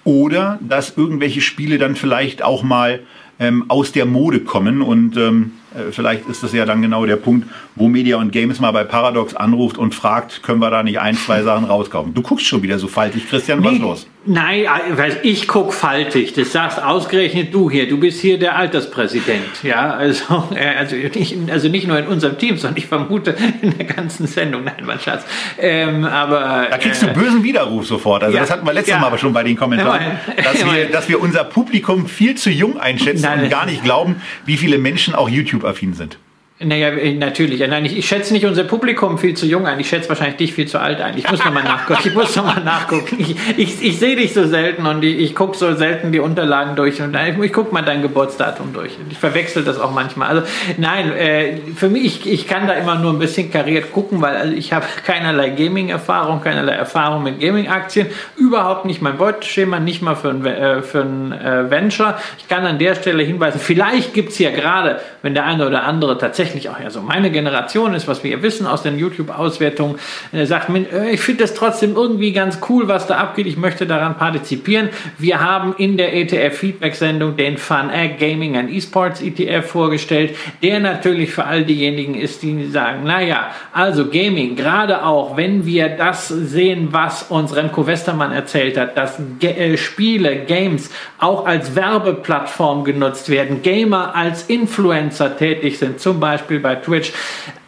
oder 0.05 0.59
dass 0.61 0.97
irgendwelche 0.97 1.41
Spiele 1.41 1.79
dann 1.79 1.95
vielleicht 1.95 2.43
auch 2.43 2.63
mal 2.63 3.01
ähm, 3.39 3.65
aus 3.69 3.93
der 3.93 4.07
Mode 4.07 4.41
kommen 4.41 4.83
und 4.83 5.17
ähm, 5.17 5.53
äh, 5.75 5.91
vielleicht 5.91 6.29
ist 6.29 6.43
das 6.43 6.53
ja 6.53 6.65
dann 6.65 6.83
genau 6.83 7.07
der 7.07 7.17
Punkt, 7.17 7.49
wo 7.75 7.89
Media 7.89 8.17
und 8.17 8.33
Games 8.33 8.61
mal 8.61 8.73
bei 8.73 8.85
Paradox 8.85 9.35
anruft 9.35 9.79
und 9.79 9.95
fragt, 9.95 10.43
können 10.43 10.61
wir 10.61 10.71
da 10.71 10.83
nicht 10.83 11.01
ein, 11.01 11.17
zwei 11.17 11.43
Sachen 11.43 11.65
rauskaufen? 11.65 12.15
Du 12.15 12.23
guckst 12.23 12.47
schon 12.47 12.63
wieder 12.63 12.79
so 12.79 12.89
faltig, 12.89 13.29
Christian, 13.29 13.61
nee, 13.61 13.67
was 13.67 13.79
los? 13.79 14.07
Nein, 14.25 14.65
äh, 14.65 15.17
ich 15.23 15.49
guck 15.49 15.75
faltig. 15.75 16.35
Das 16.35 16.53
sagst 16.53 16.83
ausgerechnet 16.83 17.53
du 17.53 17.71
hier. 17.71 17.89
Du 17.89 17.99
bist 17.99 18.21
hier 18.21 18.39
der 18.39 18.57
Alterspräsident. 18.57 19.63
Ja, 19.63 19.91
also, 19.91 20.49
äh, 20.55 20.77
also, 20.77 20.95
nicht, 20.97 21.37
also 21.51 21.69
nicht 21.69 21.89
nur 21.89 21.99
in 21.99 22.07
unserem 22.07 22.39
Team, 22.39 22.57
sondern 22.57 22.79
ich 22.79 22.87
vermute 22.87 23.35
in 23.63 23.77
der 23.77 23.87
ganzen 23.87 24.27
Sendung. 24.27 24.65
Nein, 24.65 24.85
mein 24.85 25.01
Schatz. 25.01 25.25
Ähm, 25.59 26.05
aber, 26.05 26.69
da 26.71 26.79
kriegst 26.79 27.03
du 27.03 27.09
bösen 27.09 27.43
Widerruf 27.43 27.87
sofort. 27.87 28.23
Also 28.23 28.37
ja, 28.37 28.43
das 28.43 28.51
hatten 28.51 28.67
wir 28.67 28.73
letztes 28.73 28.95
ja, 28.95 29.01
Mal 29.01 29.09
aber 29.09 29.19
schon 29.19 29.33
bei 29.33 29.43
den 29.43 29.57
Kommentaren, 29.57 30.19
dass, 30.43 30.65
wir, 30.65 30.87
dass 30.87 31.09
wir 31.09 31.21
unser 31.21 31.45
Publikum 31.45 32.07
viel 32.07 32.37
zu 32.37 32.51
jung 32.51 32.79
einschätzen 32.79 33.23
Nein, 33.23 33.45
und 33.45 33.51
gar 33.51 33.67
nicht 33.67 33.83
glauben, 33.83 34.23
wie 34.45 34.57
viele 34.57 34.79
Menschen 34.79 35.15
auch 35.15 35.29
YouTube-affin 35.29 35.95
sind. 35.95 36.19
Naja, 36.65 36.89
äh, 36.89 37.15
natürlich. 37.15 37.61
Nein, 37.61 37.85
ich, 37.85 37.97
ich, 37.97 38.09
schätze 38.09 38.33
nicht 38.33 38.47
unser 38.47 38.65
Publikum 38.65 39.19
viel 39.19 39.35
zu 39.35 39.47
jung 39.47 39.67
ein. 39.67 39.81
Ich 39.81 39.89
schätze 39.89 40.09
wahrscheinlich 40.09 40.37
dich 40.37 40.55
viel 40.55 40.67
zu 40.67 40.79
alt 40.79 41.01
ein. 41.01 41.17
Ich 41.19 41.29
muss 41.31 41.45
nochmal 41.45 41.65
nachgucken. 41.65 42.01
Ich 42.05 42.15
muss 42.15 42.37
noch 42.37 42.45
mal 42.45 42.63
nachgucken. 42.63 43.17
Ich, 43.19 43.37
ich, 43.57 43.83
ich 43.83 43.99
sehe 43.99 44.17
dich 44.17 44.33
so 44.33 44.47
selten 44.47 44.87
und 44.87 45.03
ich, 45.05 45.19
ich 45.19 45.35
gucke 45.35 45.57
so 45.57 45.75
selten 45.75 46.13
die 46.13 46.21
Unterlagen 46.21 46.77
durch. 46.77 47.01
Und 47.01 47.17
ich, 47.17 47.39
ich 47.39 47.53
gucke 47.53 47.73
mal 47.75 47.83
dein 47.83 48.03
Geburtsdatum 48.03 48.73
durch. 48.73 48.93
Ich 49.11 49.19
verwechsel 49.19 49.65
das 49.65 49.79
auch 49.79 49.93
manchmal. 49.93 50.29
Also 50.29 50.43
nein, 50.77 51.13
äh, 51.13 51.57
für 51.75 51.89
mich, 51.89 52.05
ich, 52.05 52.33
ich 52.33 52.49
kann 52.49 52.67
da 52.67 52.75
immer 52.75 52.97
nur 52.97 53.13
ein 53.13 53.19
bisschen 53.19 53.51
kariert 53.51 53.93
gucken, 53.93 54.21
weil 54.23 54.37
also 54.37 54.55
ich 54.55 54.73
habe 54.73 54.87
keinerlei 55.05 55.51
Gaming-Erfahrung, 55.51 56.41
keinerlei 56.43 56.75
Erfahrung 56.75 57.23
mit 57.23 57.41
Gaming-Aktien. 57.41 58.07
Überhaupt 58.37 58.85
nicht 58.85 59.03
mein 59.03 59.17
Beuteschema, 59.17 59.81
nicht 59.81 60.03
mal 60.03 60.15
für 60.15 60.31
ein, 60.31 60.45
äh, 60.47 60.83
für 60.83 61.01
ein 61.01 61.33
äh, 61.33 61.71
Venture. 61.71 62.19
Ich 62.39 62.49
kann 62.49 62.65
an 62.67 62.79
der 62.79 62.95
Stelle 62.95 63.23
hinweisen, 63.23 63.61
vielleicht 63.61 64.15
gibt 64.15 64.31
es 64.31 64.39
ja 64.39 64.51
gerade, 64.51 65.01
wenn 65.23 65.35
der 65.35 65.45
eine 65.45 65.67
oder 65.67 65.85
andere 65.85 66.19
tatsächlich 66.19 66.52
tatsächlich 66.53 66.69
auch 66.69 66.81
ja 66.81 66.91
so 66.91 67.01
meine 67.01 67.31
Generation 67.31 67.95
ist, 67.95 68.09
was 68.09 68.23
wir 68.25 68.43
wissen 68.43 68.67
aus 68.67 68.83
den 68.83 68.99
YouTube-Auswertungen, 68.99 69.97
äh, 70.33 70.45
sagt, 70.45 70.69
äh, 70.71 71.11
ich 71.11 71.21
finde 71.21 71.43
das 71.43 71.55
trotzdem 71.55 71.95
irgendwie 71.95 72.33
ganz 72.33 72.59
cool, 72.69 72.89
was 72.89 73.07
da 73.07 73.17
abgeht, 73.17 73.47
ich 73.47 73.57
möchte 73.57 73.87
daran 73.87 74.17
partizipieren. 74.17 74.91
Wir 75.19 75.41
haben 75.41 75.75
in 75.79 75.97
der 75.97 76.15
ETF-Feedback-Sendung 76.15 77.37
den 77.37 77.57
Fun 77.57 77.91
Egg 77.91 78.17
Gaming 78.19 78.57
and 78.57 78.71
Esports 78.71 79.23
ETF 79.23 79.67
vorgestellt, 79.67 80.37
der 80.63 80.81
natürlich 80.81 81.33
für 81.33 81.45
all 81.45 81.65
diejenigen 81.65 82.15
ist, 82.15 82.43
die 82.43 82.67
sagen, 82.67 83.05
naja, 83.05 83.51
also 83.73 84.09
Gaming, 84.09 84.57
gerade 84.57 85.05
auch, 85.05 85.37
wenn 85.37 85.65
wir 85.65 85.89
das 85.89 86.29
sehen, 86.29 86.89
was 86.91 87.25
uns 87.25 87.55
Remco 87.57 87.87
Westermann 87.87 88.33
erzählt 88.33 88.77
hat, 88.77 88.97
dass 88.97 89.19
äh, 89.41 89.77
Spiele, 89.77 90.45
Games 90.45 90.91
auch 91.19 91.47
als 91.47 91.75
Werbeplattform 91.75 92.85
genutzt 92.85 93.29
werden, 93.29 93.63
Gamer 93.63 94.15
als 94.15 94.45
Influencer 94.45 95.37
tätig 95.37 95.79
sind, 95.79 96.01
zum 96.01 96.21
Beispiel 96.21 96.42
Beispiel 96.43 96.61
bei 96.61 96.75
Twitch. 96.77 97.13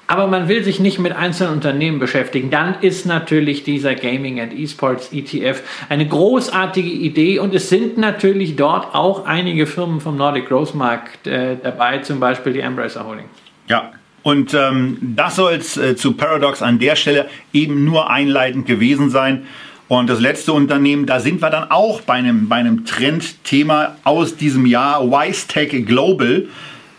Aber 0.07 0.27
man 0.27 0.49
will 0.49 0.63
sich 0.63 0.81
nicht 0.81 0.99
mit 0.99 1.17
einzelnen 1.17 1.55
Unternehmen 1.55 1.99
beschäftigen. 1.99 2.51
Dann 2.51 2.77
ist 2.83 3.07
natürlich 3.07 3.65
dieser 3.65 3.95
Gaming 3.95 4.39
and 4.39 4.53
Esports 4.53 5.11
ETF 5.13 5.63
eine 5.89 6.07
großartige 6.07 6.91
Idee 6.91 7.39
und 7.39 7.55
es 7.55 7.71
sind 7.71 7.97
natürlich 7.97 8.55
dort 8.55 8.95
auch 8.95 9.25
einige 9.25 9.67
Firmen 9.67 10.01
vom 10.01 10.17
Nordic 10.17 10.49
Growth 10.49 10.75
Markt 10.75 11.27
äh, 11.27 11.57
dabei, 11.63 11.99
zum 11.99 12.21
Beispiel 12.21 12.53
die 12.53 12.61
Embracer 12.61 13.07
Holding. 13.07 13.25
Ja, 13.67 13.93
und 14.23 14.53
ähm, 14.53 14.99
das 15.01 15.37
soll 15.37 15.55
es 15.55 15.79
äh, 15.79 15.97
zu 15.97 16.13
Paradox 16.13 16.61
an 16.61 16.79
der 16.79 16.97
Stelle 16.97 17.29
eben 17.55 17.85
nur 17.87 18.11
einleitend 18.11 18.67
gewesen 18.67 19.09
sein. 19.09 19.47
Und 19.89 20.11
das 20.11 20.21
letzte 20.21 20.53
Unternehmen, 20.53 21.07
da 21.07 21.19
sind 21.21 21.41
wir 21.41 21.49
dann 21.49 21.71
auch 21.71 22.03
bei 22.03 22.15
einem, 22.15 22.49
bei 22.49 22.57
einem 22.57 22.85
Trendthema 22.85 23.97
aus 24.05 24.37
diesem 24.37 24.67
Jahr, 24.67 25.11
WiseTech 25.11 25.87
Global 25.87 26.47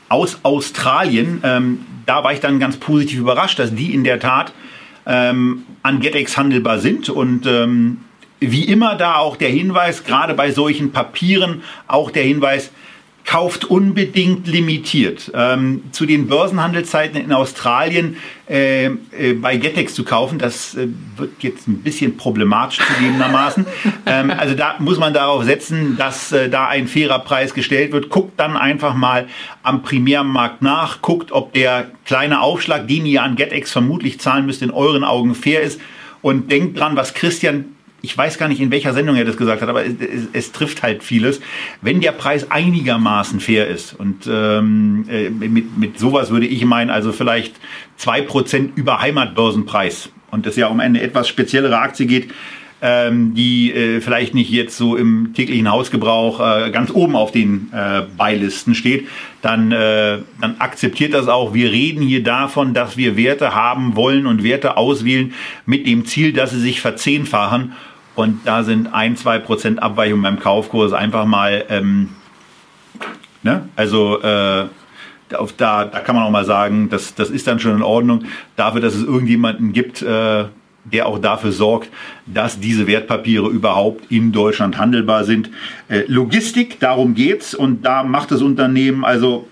aus 0.09 0.39
Australien. 0.43 1.41
Ähm, 1.43 1.79
da 2.05 2.23
war 2.23 2.33
ich 2.33 2.39
dann 2.39 2.59
ganz 2.59 2.77
positiv 2.77 3.19
überrascht, 3.19 3.59
dass 3.59 3.73
die 3.73 3.93
in 3.93 4.03
der 4.03 4.19
Tat 4.19 4.53
ähm, 5.05 5.63
an 5.83 5.99
GetEx 5.99 6.37
handelbar 6.37 6.79
sind 6.79 7.09
und 7.09 7.45
ähm, 7.45 8.01
wie 8.39 8.65
immer 8.65 8.95
da 8.95 9.15
auch 9.15 9.37
der 9.37 9.49
Hinweis, 9.49 10.03
gerade 10.03 10.33
bei 10.33 10.51
solchen 10.51 10.91
Papieren, 10.91 11.63
auch 11.87 12.11
der 12.11 12.23
Hinweis, 12.23 12.71
kauft 13.25 13.65
unbedingt 13.65 14.47
limitiert. 14.47 15.31
Ähm, 15.33 15.83
zu 15.91 16.05
den 16.05 16.27
Börsenhandelszeiten 16.27 17.19
in 17.19 17.33
Australien 17.33 18.17
äh, 18.47 18.85
äh, 18.85 19.33
bei 19.33 19.57
Getex 19.57 19.95
zu 19.95 20.05
kaufen, 20.05 20.37
das 20.37 20.75
äh, 20.75 20.87
wird 21.17 21.31
jetzt 21.41 21.67
ein 21.67 21.81
bisschen 21.81 22.17
problematisch 22.17 22.85
zugegebenermaßen. 22.85 23.65
ähm, 24.05 24.29
also 24.29 24.53
da 24.53 24.75
muss 24.77 24.99
man 24.99 25.13
darauf 25.13 25.43
setzen, 25.43 25.97
dass 25.97 26.31
äh, 26.31 26.49
da 26.49 26.67
ein 26.67 26.87
fairer 26.87 27.19
Preis 27.19 27.55
gestellt 27.55 27.91
wird. 27.91 28.09
Guckt 28.09 28.39
dann 28.39 28.55
einfach 28.55 28.93
mal 28.93 29.27
am 29.63 29.81
Primärmarkt 29.81 30.61
nach, 30.61 31.01
guckt, 31.01 31.31
ob 31.31 31.51
der 31.53 31.89
kleine 32.05 32.41
Aufschlag, 32.41 32.87
den 32.87 33.07
ihr 33.07 33.23
an 33.23 33.35
Getex 33.35 33.71
vermutlich 33.71 34.19
zahlen 34.19 34.45
müsst, 34.45 34.61
in 34.61 34.69
euren 34.69 35.03
Augen 35.03 35.33
fair 35.33 35.61
ist. 35.61 35.81
Und 36.21 36.51
denkt 36.51 36.79
dran, 36.79 36.95
was 36.95 37.13
Christian 37.13 37.74
ich 38.05 38.15
weiß 38.15 38.37
gar 38.37 38.47
nicht, 38.47 38.61
in 38.61 38.69
welcher 38.69 38.93
Sendung 38.93 39.15
er 39.15 39.25
das 39.25 39.35
gesagt 39.35 39.63
hat, 39.63 39.69
aber 39.69 39.83
es, 39.83 39.93
es, 39.99 40.27
es 40.31 40.51
trifft 40.51 40.83
halt 40.83 41.01
vieles. 41.01 41.41
Wenn 41.81 42.01
der 42.01 42.11
Preis 42.11 42.51
einigermaßen 42.51 43.39
fair 43.39 43.67
ist 43.67 43.93
und 43.93 44.27
ähm, 44.31 45.05
äh, 45.09 45.29
mit, 45.29 45.75
mit 45.77 45.99
sowas 45.99 46.29
würde 46.29 46.45
ich 46.45 46.63
meinen, 46.65 46.91
also 46.91 47.11
vielleicht 47.11 47.55
zwei 47.97 48.21
Prozent 48.21 48.77
über 48.77 49.01
Heimatbörsenpreis 49.01 50.09
und 50.29 50.45
es 50.45 50.55
ja 50.55 50.67
um 50.67 50.79
eine 50.79 51.01
etwas 51.01 51.27
speziellere 51.27 51.79
Aktie 51.79 52.05
geht, 52.05 52.31
ähm, 52.81 53.33
die 53.33 53.71
äh, 53.73 54.01
vielleicht 54.01 54.35
nicht 54.35 54.51
jetzt 54.51 54.77
so 54.77 54.95
im 54.95 55.33
täglichen 55.33 55.71
Hausgebrauch 55.71 56.39
äh, 56.39 56.69
ganz 56.69 56.91
oben 56.91 57.15
auf 57.15 57.31
den 57.31 57.71
äh, 57.73 58.03
Beilisten 58.15 58.75
steht, 58.75 59.07
dann, 59.41 59.71
äh, 59.71 60.19
dann 60.39 60.57
akzeptiert 60.59 61.13
das 61.15 61.27
auch. 61.27 61.55
Wir 61.55 61.71
reden 61.71 62.03
hier 62.03 62.21
davon, 62.21 62.75
dass 62.75 62.97
wir 62.97 63.17
Werte 63.17 63.55
haben 63.55 63.95
wollen 63.95 64.27
und 64.27 64.43
Werte 64.43 64.77
auswählen 64.77 65.33
mit 65.65 65.87
dem 65.87 66.05
Ziel, 66.05 66.33
dass 66.33 66.51
sie 66.51 66.59
sich 66.59 66.81
verzehnfachen. 66.81 67.73
Und 68.15 68.41
da 68.45 68.63
sind 68.63 68.87
ein, 68.93 69.17
zwei 69.17 69.39
Prozent 69.39 69.81
Abweichung 69.81 70.21
beim 70.21 70.39
Kaufkurs 70.39 70.93
einfach 70.93 71.25
mal, 71.25 71.65
ähm, 71.69 72.09
ne? 73.43 73.67
also 73.75 74.21
äh, 74.21 74.65
auf 75.33 75.53
da, 75.53 75.85
da 75.85 75.99
kann 75.99 76.15
man 76.15 76.23
auch 76.23 76.31
mal 76.31 76.45
sagen, 76.45 76.89
das, 76.89 77.15
das 77.15 77.29
ist 77.29 77.47
dann 77.47 77.59
schon 77.59 77.75
in 77.75 77.81
Ordnung. 77.81 78.25
Dafür, 78.55 78.79
dass 78.79 78.95
es 78.95 79.03
irgendjemanden 79.03 79.73
gibt, 79.73 80.01
äh, 80.01 80.45
der 80.85 81.07
auch 81.07 81.19
dafür 81.19 81.51
sorgt, 81.51 81.89
dass 82.25 82.59
diese 82.59 82.87
Wertpapiere 82.87 83.49
überhaupt 83.49 84.11
in 84.11 84.31
Deutschland 84.31 84.77
handelbar 84.77 85.23
sind. 85.23 85.49
Äh, 85.89 86.03
Logistik, 86.07 86.79
darum 86.79 87.15
geht's 87.15 87.53
und 87.53 87.83
da 87.83 88.03
macht 88.03 88.31
das 88.31 88.41
Unternehmen 88.41 89.03
also 89.03 89.47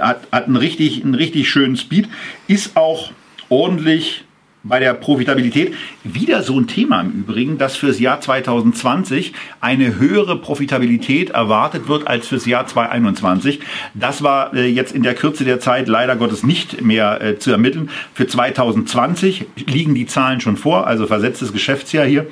hat, 0.00 0.22
hat 0.32 0.46
einen 0.46 0.56
richtig, 0.56 1.04
einen 1.04 1.14
richtig 1.14 1.50
schönen 1.50 1.76
Speed, 1.76 2.08
ist 2.48 2.76
auch 2.76 3.12
ordentlich 3.50 4.24
bei 4.64 4.78
der 4.78 4.94
Profitabilität. 4.94 5.74
Wieder 6.04 6.42
so 6.42 6.58
ein 6.58 6.66
Thema 6.66 7.00
im 7.00 7.10
Übrigen, 7.10 7.58
dass 7.58 7.76
fürs 7.76 7.98
Jahr 7.98 8.20
2020 8.20 9.32
eine 9.60 9.98
höhere 9.98 10.36
Profitabilität 10.36 11.30
erwartet 11.30 11.88
wird 11.88 12.06
als 12.06 12.28
fürs 12.28 12.46
Jahr 12.46 12.66
2021. 12.66 13.60
Das 13.94 14.22
war 14.22 14.54
äh, 14.54 14.66
jetzt 14.66 14.94
in 14.94 15.02
der 15.02 15.14
Kürze 15.14 15.44
der 15.44 15.60
Zeit 15.60 15.88
leider 15.88 16.16
Gottes 16.16 16.42
nicht 16.42 16.82
mehr 16.82 17.20
äh, 17.20 17.38
zu 17.38 17.50
ermitteln. 17.50 17.90
Für 18.14 18.26
2020 18.26 19.46
liegen 19.66 19.94
die 19.94 20.06
Zahlen 20.06 20.40
schon 20.40 20.56
vor, 20.56 20.86
also 20.86 21.06
versetztes 21.06 21.52
Geschäftsjahr 21.52 22.06
hier. 22.06 22.26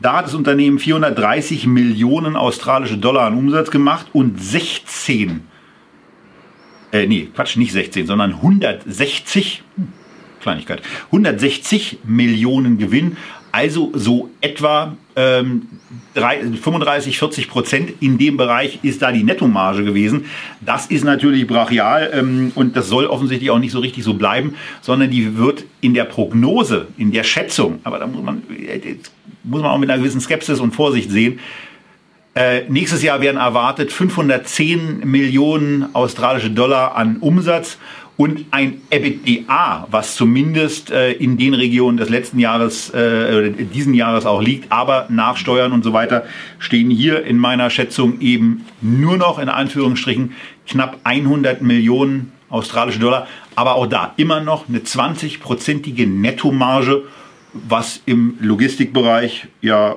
Da 0.00 0.16
hat 0.16 0.24
das 0.24 0.34
Unternehmen 0.34 0.78
430 0.78 1.66
Millionen 1.66 2.34
australische 2.34 2.96
Dollar 2.96 3.26
an 3.26 3.36
Umsatz 3.36 3.70
gemacht 3.70 4.06
und 4.14 4.42
16, 4.42 5.42
äh, 6.92 7.06
nee, 7.06 7.28
Quatsch, 7.34 7.56
nicht 7.56 7.72
16, 7.72 8.06
sondern 8.06 8.32
160 8.32 9.62
Kleinigkeit. 10.40 10.82
160 11.06 11.98
Millionen 12.04 12.78
Gewinn, 12.78 13.16
also 13.52 13.90
so 13.94 14.30
etwa 14.40 14.96
ähm, 15.16 15.62
35, 16.14 17.18
40 17.18 17.48
Prozent 17.48 17.92
in 18.00 18.16
dem 18.16 18.36
Bereich 18.36 18.78
ist 18.82 19.02
da 19.02 19.10
die 19.10 19.24
Nettomarge 19.24 19.84
gewesen. 19.84 20.26
Das 20.60 20.86
ist 20.86 21.04
natürlich 21.04 21.46
brachial 21.46 22.10
ähm, 22.12 22.52
und 22.54 22.76
das 22.76 22.88
soll 22.88 23.06
offensichtlich 23.06 23.50
auch 23.50 23.58
nicht 23.58 23.72
so 23.72 23.80
richtig 23.80 24.04
so 24.04 24.14
bleiben, 24.14 24.54
sondern 24.80 25.10
die 25.10 25.36
wird 25.36 25.64
in 25.80 25.94
der 25.94 26.04
Prognose, 26.04 26.86
in 26.96 27.10
der 27.12 27.24
Schätzung, 27.24 27.80
aber 27.84 27.98
da 27.98 28.06
muss 28.06 28.22
man, 28.22 28.42
muss 29.42 29.62
man 29.62 29.70
auch 29.70 29.78
mit 29.78 29.90
einer 29.90 29.98
gewissen 29.98 30.20
Skepsis 30.20 30.60
und 30.60 30.74
Vorsicht 30.74 31.10
sehen, 31.10 31.40
äh, 32.32 32.62
nächstes 32.68 33.02
Jahr 33.02 33.20
werden 33.20 33.38
erwartet 33.38 33.92
510 33.92 35.00
Millionen 35.04 35.92
australische 35.94 36.50
Dollar 36.50 36.94
an 36.94 37.16
Umsatz 37.16 37.76
und 38.20 38.44
ein 38.50 38.82
EBITDA, 38.90 39.88
was 39.90 40.14
zumindest 40.14 40.90
äh, 40.90 41.12
in 41.12 41.38
den 41.38 41.54
Regionen 41.54 41.96
des 41.96 42.10
letzten 42.10 42.38
Jahres, 42.38 42.90
äh, 42.90 43.50
diesen 43.50 43.94
Jahres 43.94 44.26
auch 44.26 44.42
liegt, 44.42 44.70
aber 44.70 45.06
nach 45.08 45.38
Steuern 45.38 45.72
und 45.72 45.82
so 45.82 45.94
weiter 45.94 46.24
stehen 46.58 46.90
hier 46.90 47.24
in 47.24 47.38
meiner 47.38 47.70
Schätzung 47.70 48.20
eben 48.20 48.66
nur 48.82 49.16
noch 49.16 49.38
in 49.38 49.48
Anführungsstrichen 49.48 50.34
knapp 50.68 50.98
100 51.04 51.62
Millionen 51.62 52.32
australische 52.50 52.98
Dollar, 52.98 53.26
aber 53.56 53.76
auch 53.76 53.86
da 53.86 54.12
immer 54.18 54.42
noch 54.42 54.68
eine 54.68 54.80
20-prozentige 54.80 56.06
Nettomarge, 56.06 57.04
was 57.54 58.02
im 58.04 58.36
Logistikbereich 58.38 59.48
ja, 59.62 59.96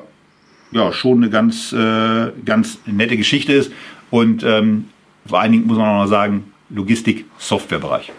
ja 0.71 0.93
schon 0.93 1.17
eine 1.17 1.29
ganz, 1.29 1.73
äh, 1.73 2.31
ganz 2.45 2.79
nette 2.85 3.17
Geschichte 3.17 3.51
ist. 3.51 3.73
Und 4.11 4.43
ähm, 4.43 4.85
vor 5.25 5.41
allen 5.41 5.51
Dingen 5.51 5.67
muss 5.67 5.77
man 5.77 5.89
auch 5.89 6.03
noch 6.03 6.09
sagen, 6.09 6.52
Logistik-Softwarebereich. 6.69 8.11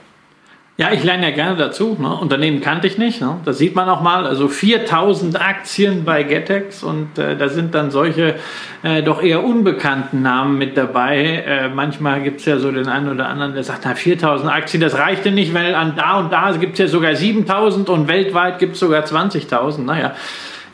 Ja, 0.77 0.91
ich 0.91 1.05
lerne 1.05 1.29
ja 1.29 1.31
gerne 1.31 1.57
dazu. 1.57 1.97
Ne? 2.01 2.13
Unternehmen 2.17 2.61
kannte 2.61 2.89
ich 2.89 2.99
nicht. 2.99 3.21
Ne? 3.21 3.39
Das 3.45 3.59
sieht 3.59 3.77
man 3.77 3.89
auch 3.89 4.01
mal. 4.01 4.27
Also 4.27 4.49
4000 4.49 5.41
Aktien 5.41 6.05
bei 6.05 6.25
Getex 6.25 6.83
und 6.83 7.17
äh, 7.17 7.37
da 7.37 7.49
sind 7.49 7.77
dann 7.77 7.93
solche 7.93 8.35
äh, 8.83 9.01
doch 9.05 9.23
eher 9.23 9.45
unbekannten 9.45 10.23
Namen 10.23 10.59
mit 10.59 10.77
dabei. 10.77 11.45
Äh, 11.47 11.69
manchmal 11.69 12.23
gibt 12.23 12.41
es 12.41 12.47
ja 12.47 12.59
so 12.59 12.73
den 12.73 12.89
einen 12.89 13.09
oder 13.09 13.29
anderen, 13.29 13.55
der 13.55 13.63
sagt, 13.63 13.83
na 13.85 13.95
4000 13.95 14.51
Aktien, 14.51 14.81
das 14.81 14.99
reichte 14.99 15.31
nicht, 15.31 15.55
weil 15.55 15.77
an 15.77 15.95
da 15.95 16.19
und 16.19 16.33
da 16.33 16.51
gibt 16.57 16.73
es 16.73 16.81
ja 16.81 16.89
sogar 16.89 17.15
7000 17.15 17.89
und 17.89 18.09
weltweit 18.09 18.59
gibt 18.59 18.75
es 18.75 18.81
sogar 18.81 19.05
20.000. 19.05 19.83
Naja, 19.83 20.17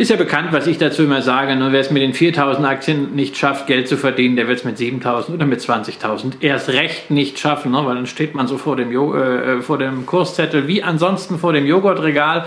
ist 0.00 0.08
ja 0.08 0.16
bekannt, 0.16 0.48
was 0.52 0.66
ich 0.66 0.78
dazu 0.78 1.02
immer 1.02 1.20
sage. 1.20 1.54
Ne? 1.56 1.72
Wer 1.72 1.80
es 1.80 1.90
mit 1.90 2.00
den 2.00 2.14
4000 2.14 2.66
Aktien 2.66 3.14
nicht 3.14 3.36
schafft, 3.36 3.66
Geld 3.66 3.86
zu 3.86 3.98
verdienen, 3.98 4.34
der 4.34 4.48
wird 4.48 4.60
es 4.60 4.64
mit 4.64 4.78
7000 4.78 5.36
oder 5.36 5.44
mit 5.44 5.60
20.000 5.60 6.40
erst 6.40 6.70
recht 6.70 7.10
nicht 7.10 7.38
schaffen, 7.38 7.72
ne? 7.72 7.84
weil 7.84 7.96
dann 7.96 8.06
steht 8.06 8.34
man 8.34 8.46
so 8.46 8.56
vor 8.56 8.76
dem, 8.76 8.90
äh, 8.92 8.94
äh, 8.96 9.60
vor 9.60 9.76
dem 9.76 10.06
Kurszettel 10.06 10.66
wie 10.66 10.82
ansonsten 10.82 11.38
vor 11.38 11.52
dem 11.52 11.66
Joghurtregal 11.66 12.46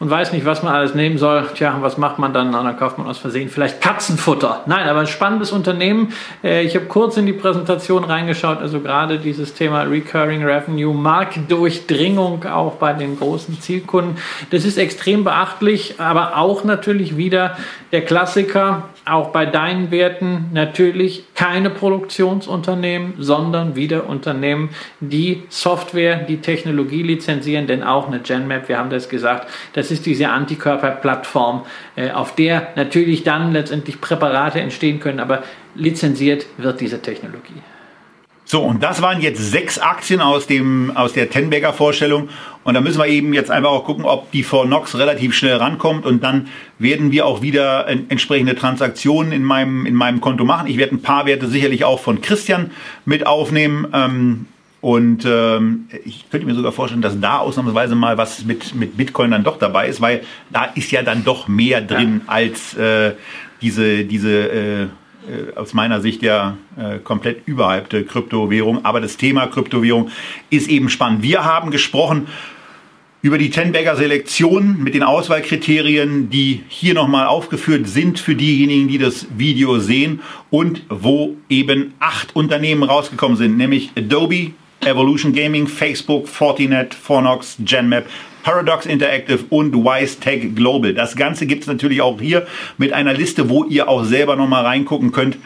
und 0.00 0.08
weiß 0.08 0.32
nicht, 0.32 0.46
was 0.46 0.62
man 0.62 0.74
alles 0.74 0.94
nehmen 0.94 1.18
soll. 1.18 1.46
Tja, 1.54 1.76
was 1.80 1.98
macht 1.98 2.18
man 2.18 2.32
dann? 2.32 2.52
Dann 2.52 2.76
kauft 2.78 2.96
man 2.96 3.06
aus 3.06 3.18
Versehen 3.18 3.50
vielleicht 3.50 3.82
Katzenfutter. 3.82 4.62
Nein, 4.66 4.88
aber 4.88 5.00
ein 5.00 5.06
spannendes 5.06 5.52
Unternehmen. 5.52 6.14
Äh, 6.42 6.62
ich 6.64 6.74
habe 6.74 6.86
kurz 6.86 7.18
in 7.18 7.26
die 7.26 7.34
Präsentation 7.34 8.04
reingeschaut, 8.04 8.60
also 8.60 8.80
gerade 8.80 9.18
dieses 9.18 9.52
Thema 9.52 9.82
Recurring 9.82 10.42
Revenue, 10.42 10.94
Marktdurchdringung 10.94 12.44
auch 12.46 12.76
bei 12.76 12.94
den 12.94 13.18
großen 13.18 13.60
Zielkunden. 13.60 14.16
Das 14.50 14.64
ist 14.64 14.78
extrem 14.78 15.22
beachtlich, 15.22 16.00
aber 16.00 16.38
auch 16.38 16.64
natürlich 16.64 17.18
wieder 17.18 17.58
der 17.92 18.02
Klassiker, 18.02 18.84
auch 19.10 19.28
bei 19.28 19.46
deinen 19.46 19.90
Werten 19.90 20.50
natürlich 20.52 21.24
keine 21.34 21.70
Produktionsunternehmen, 21.70 23.14
sondern 23.18 23.76
wieder 23.76 24.08
Unternehmen, 24.08 24.70
die 25.00 25.42
Software, 25.48 26.16
die 26.16 26.38
Technologie 26.38 27.02
lizenzieren, 27.02 27.66
denn 27.66 27.82
auch 27.82 28.08
eine 28.08 28.20
GenMap, 28.20 28.68
wir 28.68 28.78
haben 28.78 28.90
das 28.90 29.08
gesagt, 29.08 29.48
das 29.72 29.90
ist 29.90 30.06
diese 30.06 30.28
Antikörperplattform, 30.28 31.64
äh, 31.96 32.10
auf 32.10 32.34
der 32.34 32.68
natürlich 32.76 33.22
dann 33.24 33.52
letztendlich 33.52 34.00
Präparate 34.00 34.60
entstehen 34.60 35.00
können, 35.00 35.20
aber 35.20 35.42
lizenziert 35.74 36.46
wird 36.56 36.80
diese 36.80 37.00
Technologie. 37.00 37.62
So, 38.50 38.62
und 38.62 38.82
das 38.82 39.00
waren 39.00 39.20
jetzt 39.20 39.52
sechs 39.52 39.78
Aktien 39.78 40.20
aus, 40.20 40.48
dem, 40.48 40.90
aus 40.96 41.12
der 41.12 41.30
Tenberger 41.30 41.72
Vorstellung. 41.72 42.30
Und 42.64 42.74
da 42.74 42.80
müssen 42.80 42.98
wir 42.98 43.06
eben 43.06 43.32
jetzt 43.32 43.48
einfach 43.48 43.70
auch 43.70 43.84
gucken, 43.84 44.04
ob 44.04 44.32
die 44.32 44.42
Fornox 44.42 44.98
relativ 44.98 45.36
schnell 45.36 45.54
rankommt. 45.54 46.04
Und 46.04 46.24
dann 46.24 46.48
werden 46.80 47.12
wir 47.12 47.26
auch 47.26 47.42
wieder 47.42 47.86
entsprechende 47.86 48.56
Transaktionen 48.56 49.30
in 49.30 49.44
meinem, 49.44 49.86
in 49.86 49.94
meinem 49.94 50.20
Konto 50.20 50.44
machen. 50.44 50.66
Ich 50.66 50.78
werde 50.78 50.96
ein 50.96 51.00
paar 51.00 51.26
Werte 51.26 51.46
sicherlich 51.46 51.84
auch 51.84 52.00
von 52.00 52.22
Christian 52.22 52.72
mit 53.04 53.24
aufnehmen. 53.24 53.86
Ähm, 53.92 54.46
und 54.80 55.24
ähm, 55.26 55.88
ich 56.04 56.28
könnte 56.28 56.48
mir 56.48 56.56
sogar 56.56 56.72
vorstellen, 56.72 57.02
dass 57.02 57.20
da 57.20 57.38
ausnahmsweise 57.38 57.94
mal 57.94 58.18
was 58.18 58.44
mit, 58.44 58.74
mit 58.74 58.96
Bitcoin 58.96 59.30
dann 59.30 59.44
doch 59.44 59.60
dabei 59.60 59.86
ist, 59.86 60.00
weil 60.00 60.24
da 60.50 60.64
ist 60.64 60.90
ja 60.90 61.02
dann 61.02 61.22
doch 61.22 61.46
mehr 61.46 61.82
drin 61.82 62.22
ja. 62.26 62.32
als 62.32 62.74
äh, 62.74 63.12
diese, 63.62 64.04
diese 64.04 64.50
äh, 64.50 64.82
äh, 64.82 64.86
aus 65.56 65.74
meiner 65.74 66.00
Sicht 66.00 66.22
ja 66.22 66.56
äh, 66.76 66.98
komplett 66.98 67.46
überhypte 67.46 68.04
Kryptowährung. 68.04 68.84
Aber 68.84 69.00
das 69.00 69.16
Thema 69.16 69.46
Kryptowährung 69.46 70.10
ist 70.50 70.68
eben 70.68 70.88
spannend. 70.88 71.22
Wir 71.22 71.44
haben 71.44 71.70
gesprochen 71.70 72.26
über 73.22 73.36
die 73.36 73.50
Tenberger 73.50 73.96
Selektion 73.96 74.82
mit 74.82 74.94
den 74.94 75.02
Auswahlkriterien, 75.02 76.30
die 76.30 76.62
hier 76.68 76.94
nochmal 76.94 77.26
aufgeführt 77.26 77.86
sind 77.86 78.18
für 78.18 78.34
diejenigen, 78.34 78.88
die 78.88 78.98
das 78.98 79.26
Video 79.36 79.78
sehen 79.78 80.20
und 80.48 80.82
wo 80.88 81.36
eben 81.50 81.92
acht 82.00 82.34
Unternehmen 82.34 82.82
rausgekommen 82.82 83.36
sind, 83.36 83.58
nämlich 83.58 83.90
Adobe, 83.96 84.52
Evolution 84.80 85.34
Gaming, 85.34 85.66
Facebook, 85.66 86.28
Fortinet, 86.28 86.94
Fornox, 86.94 87.56
GenMap, 87.58 88.06
Paradox 88.42 88.86
Interactive 88.86 89.44
und 89.50 89.74
WiseTech 89.74 90.54
Global. 90.54 90.94
Das 90.94 91.16
Ganze 91.16 91.46
gibt 91.46 91.62
es 91.62 91.68
natürlich 91.68 92.00
auch 92.00 92.20
hier 92.20 92.46
mit 92.78 92.92
einer 92.92 93.14
Liste, 93.14 93.48
wo 93.48 93.64
ihr 93.64 93.88
auch 93.88 94.04
selber 94.04 94.36
nochmal 94.36 94.64
reingucken 94.64 95.12
könnt 95.12 95.38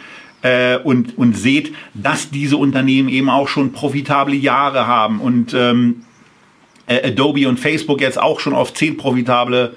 äh, 0.43 0.77
und, 0.79 1.19
und 1.19 1.37
seht, 1.37 1.75
dass 1.95 2.31
diese 2.31 2.57
Unternehmen 2.57 3.09
eben 3.09 3.31
auch 3.31 3.49
schon 3.49 3.73
profitable 3.73 4.35
Jahre 4.35 4.87
haben 4.87 5.21
und 5.21 5.55
ähm, 5.55 6.03
äh, 6.87 7.09
Adobe 7.09 7.49
und 7.49 7.59
Facebook 7.59 8.01
jetzt 8.01 8.21
auch 8.21 8.41
schon 8.41 8.53
auf 8.53 8.75
zehn 8.75 8.97
profitable 8.97 9.77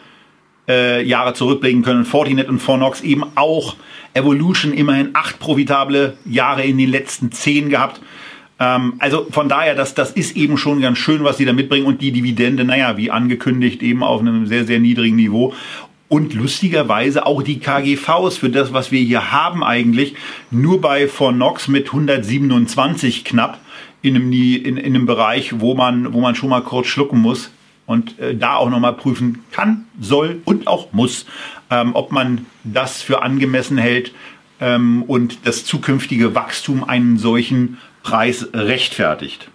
äh, 0.68 1.02
Jahre 1.03 1.34
zurückblicken 1.34 1.84
können. 1.84 2.06
Fortinet 2.06 2.49
und 2.49 2.60
Fornox 2.60 3.02
eben 3.02 3.23
auch. 3.35 3.76
Evolution 4.14 4.73
immerhin 4.73 5.11
acht 5.14 5.39
profitable 5.39 6.18
Jahre 6.26 6.64
in 6.64 6.77
den 6.77 6.89
letzten 6.89 7.31
zehn 7.31 7.69
gehabt. 7.69 8.02
Ähm, 8.59 8.93
also 8.99 9.27
von 9.29 9.49
daher, 9.49 9.75
das, 9.75 9.93
das 9.93 10.11
ist 10.11 10.35
eben 10.35 10.57
schon 10.57 10.81
ganz 10.81 10.97
schön, 10.97 11.23
was 11.23 11.38
sie 11.38 11.45
da 11.45 11.53
mitbringen 11.53 11.85
und 11.85 12.01
die 12.01 12.11
Dividende, 12.11 12.63
naja, 12.63 12.97
wie 12.97 13.11
angekündigt, 13.11 13.84
eben 13.84 14.03
auf 14.03 14.21
einem 14.21 14.47
sehr, 14.47 14.65
sehr 14.65 14.79
niedrigen 14.79 15.15
Niveau. 15.15 15.53
Und 16.09 16.34
lustigerweise 16.34 17.25
auch 17.25 17.43
die 17.43 17.59
KGVs 17.59 18.38
für 18.38 18.49
das, 18.49 18.71
was 18.71 18.91
wir 18.91 19.01
hier 19.01 19.31
haben 19.31 19.63
eigentlich, 19.63 20.15
nur 20.51 20.79
bei 20.79 21.07
Fornox 21.07 21.67
mit 21.67 21.88
127 21.88 23.25
knapp 23.25 23.59
in 24.01 24.15
einem, 24.15 24.31
in, 24.31 24.77
in 24.77 24.95
einem 24.95 25.05
Bereich, 25.05 25.59
wo 25.59 25.75
man, 25.75 26.13
wo 26.13 26.21
man 26.21 26.35
schon 26.35 26.49
mal 26.49 26.61
kurz 26.61 26.88
schlucken 26.88 27.19
muss 27.19 27.51
und 27.85 28.17
äh, 28.19 28.35
da 28.35 28.55
auch 28.55 28.69
nochmal 28.69 28.93
prüfen 28.93 29.43
kann, 29.51 29.85
soll 29.99 30.41
und 30.45 30.67
auch 30.67 30.93
muss, 30.93 31.25
ähm, 31.69 31.91
ob 31.93 32.13
man 32.13 32.45
das 32.63 33.01
für 33.01 33.21
angemessen 33.21 33.77
hält 33.77 34.13
ähm, 34.61 35.03
und 35.03 35.39
das 35.45 35.65
zukünftige 35.65 36.35
Wachstum 36.35 36.84
einen 36.84 37.17
solchen 37.17 37.77
Preis 38.07 38.47
rechtfertigt. 38.53 39.49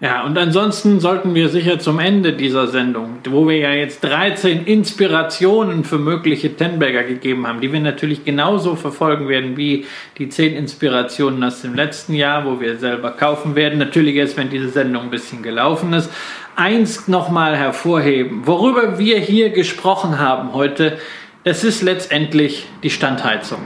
Ja, 0.00 0.22
und 0.24 0.36
ansonsten 0.36 1.00
sollten 1.00 1.34
wir 1.34 1.48
sicher 1.48 1.78
zum 1.78 1.98
Ende 1.98 2.34
dieser 2.34 2.66
Sendung, 2.66 3.20
wo 3.26 3.48
wir 3.48 3.56
ja 3.56 3.72
jetzt 3.72 4.04
13 4.04 4.66
Inspirationen 4.66 5.82
für 5.82 5.96
mögliche 5.96 6.54
Tenberger 6.54 7.04
gegeben 7.04 7.46
haben, 7.46 7.62
die 7.62 7.72
wir 7.72 7.80
natürlich 7.80 8.22
genauso 8.22 8.76
verfolgen 8.76 9.28
werden 9.28 9.56
wie 9.56 9.86
die 10.18 10.28
10 10.28 10.56
Inspirationen 10.56 11.42
aus 11.42 11.62
dem 11.62 11.74
letzten 11.74 12.12
Jahr, 12.12 12.44
wo 12.44 12.60
wir 12.60 12.76
selber 12.76 13.12
kaufen 13.12 13.54
werden. 13.54 13.78
Natürlich 13.78 14.16
erst, 14.16 14.36
wenn 14.36 14.50
diese 14.50 14.68
Sendung 14.68 15.04
ein 15.04 15.10
bisschen 15.10 15.42
gelaufen 15.42 15.94
ist. 15.94 16.12
Eins 16.54 17.08
nochmal 17.08 17.56
hervorheben, 17.56 18.42
worüber 18.46 18.98
wir 18.98 19.18
hier 19.20 19.48
gesprochen 19.48 20.18
haben 20.18 20.52
heute, 20.52 20.98
das 21.44 21.64
ist 21.64 21.80
letztendlich 21.80 22.66
die 22.82 22.90
Standheizung 22.90 23.60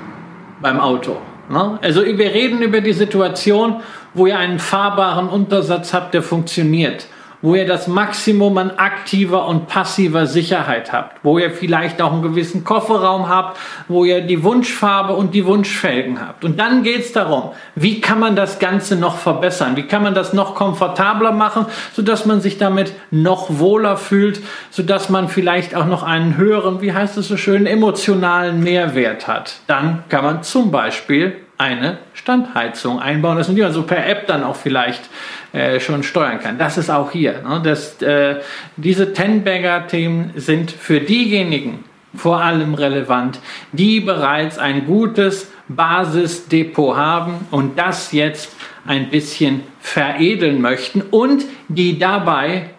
beim 0.60 0.78
Auto. 0.78 1.20
Ne? 1.52 1.78
Also 1.82 2.02
wir 2.04 2.32
reden 2.32 2.62
über 2.62 2.80
die 2.80 2.94
Situation, 2.94 3.82
wo 4.14 4.26
ihr 4.26 4.38
einen 4.38 4.58
fahrbaren 4.58 5.28
Untersatz 5.28 5.92
habt, 5.92 6.14
der 6.14 6.22
funktioniert 6.22 7.06
wo 7.42 7.56
ihr 7.56 7.66
das 7.66 7.88
Maximum 7.88 8.56
an 8.56 8.70
aktiver 8.70 9.46
und 9.46 9.66
passiver 9.66 10.26
Sicherheit 10.26 10.92
habt, 10.92 11.22
wo 11.24 11.38
ihr 11.38 11.50
vielleicht 11.50 12.00
auch 12.00 12.12
einen 12.12 12.22
gewissen 12.22 12.62
Kofferraum 12.64 13.28
habt, 13.28 13.58
wo 13.88 14.04
ihr 14.04 14.20
die 14.20 14.44
Wunschfarbe 14.44 15.14
und 15.14 15.34
die 15.34 15.44
Wunschfelgen 15.44 16.20
habt. 16.20 16.44
Und 16.44 16.58
dann 16.58 16.84
geht 16.84 17.00
es 17.00 17.12
darum, 17.12 17.50
wie 17.74 18.00
kann 18.00 18.20
man 18.20 18.36
das 18.36 18.60
Ganze 18.60 18.94
noch 18.94 19.16
verbessern, 19.16 19.76
wie 19.76 19.82
kann 19.82 20.04
man 20.04 20.14
das 20.14 20.32
noch 20.32 20.54
komfortabler 20.54 21.32
machen, 21.32 21.66
sodass 21.92 22.24
man 22.26 22.40
sich 22.40 22.58
damit 22.58 22.94
noch 23.10 23.58
wohler 23.58 23.96
fühlt, 23.96 24.40
sodass 24.70 25.08
man 25.08 25.28
vielleicht 25.28 25.74
auch 25.74 25.86
noch 25.86 26.04
einen 26.04 26.36
höheren, 26.36 26.80
wie 26.80 26.92
heißt 26.92 27.16
es 27.16 27.26
so 27.26 27.36
schön, 27.36 27.66
emotionalen 27.66 28.62
Mehrwert 28.62 29.26
hat. 29.26 29.56
Dann 29.66 30.04
kann 30.08 30.24
man 30.24 30.42
zum 30.44 30.70
Beispiel 30.70 31.41
eine 31.62 31.98
Standheizung 32.14 32.98
einbauen 32.98 33.38
lassen, 33.38 33.54
die 33.54 33.62
man 33.62 33.72
so 33.72 33.84
per 33.84 34.06
App 34.06 34.26
dann 34.26 34.42
auch 34.42 34.56
vielleicht 34.56 35.08
äh, 35.52 35.78
schon 35.78 36.02
steuern 36.02 36.40
kann. 36.40 36.58
Das 36.58 36.76
ist 36.76 36.90
auch 36.90 37.12
hier. 37.12 37.42
Ne? 37.42 37.60
Das, 37.62 38.02
äh, 38.02 38.40
diese 38.76 39.12
Ten-Bagger-Themen 39.12 40.32
sind 40.34 40.72
für 40.72 41.00
diejenigen 41.00 41.84
vor 42.14 42.42
allem 42.42 42.74
relevant, 42.74 43.38
die 43.72 44.00
bereits 44.00 44.58
ein 44.58 44.86
gutes 44.86 45.50
Basisdepot 45.68 46.96
haben 46.96 47.46
und 47.50 47.78
das 47.78 48.12
jetzt 48.12 48.54
ein 48.84 49.08
bisschen 49.08 49.62
veredeln 49.80 50.60
möchten 50.60 51.00
und 51.00 51.44
die 51.68 51.98
dabei 51.98 52.70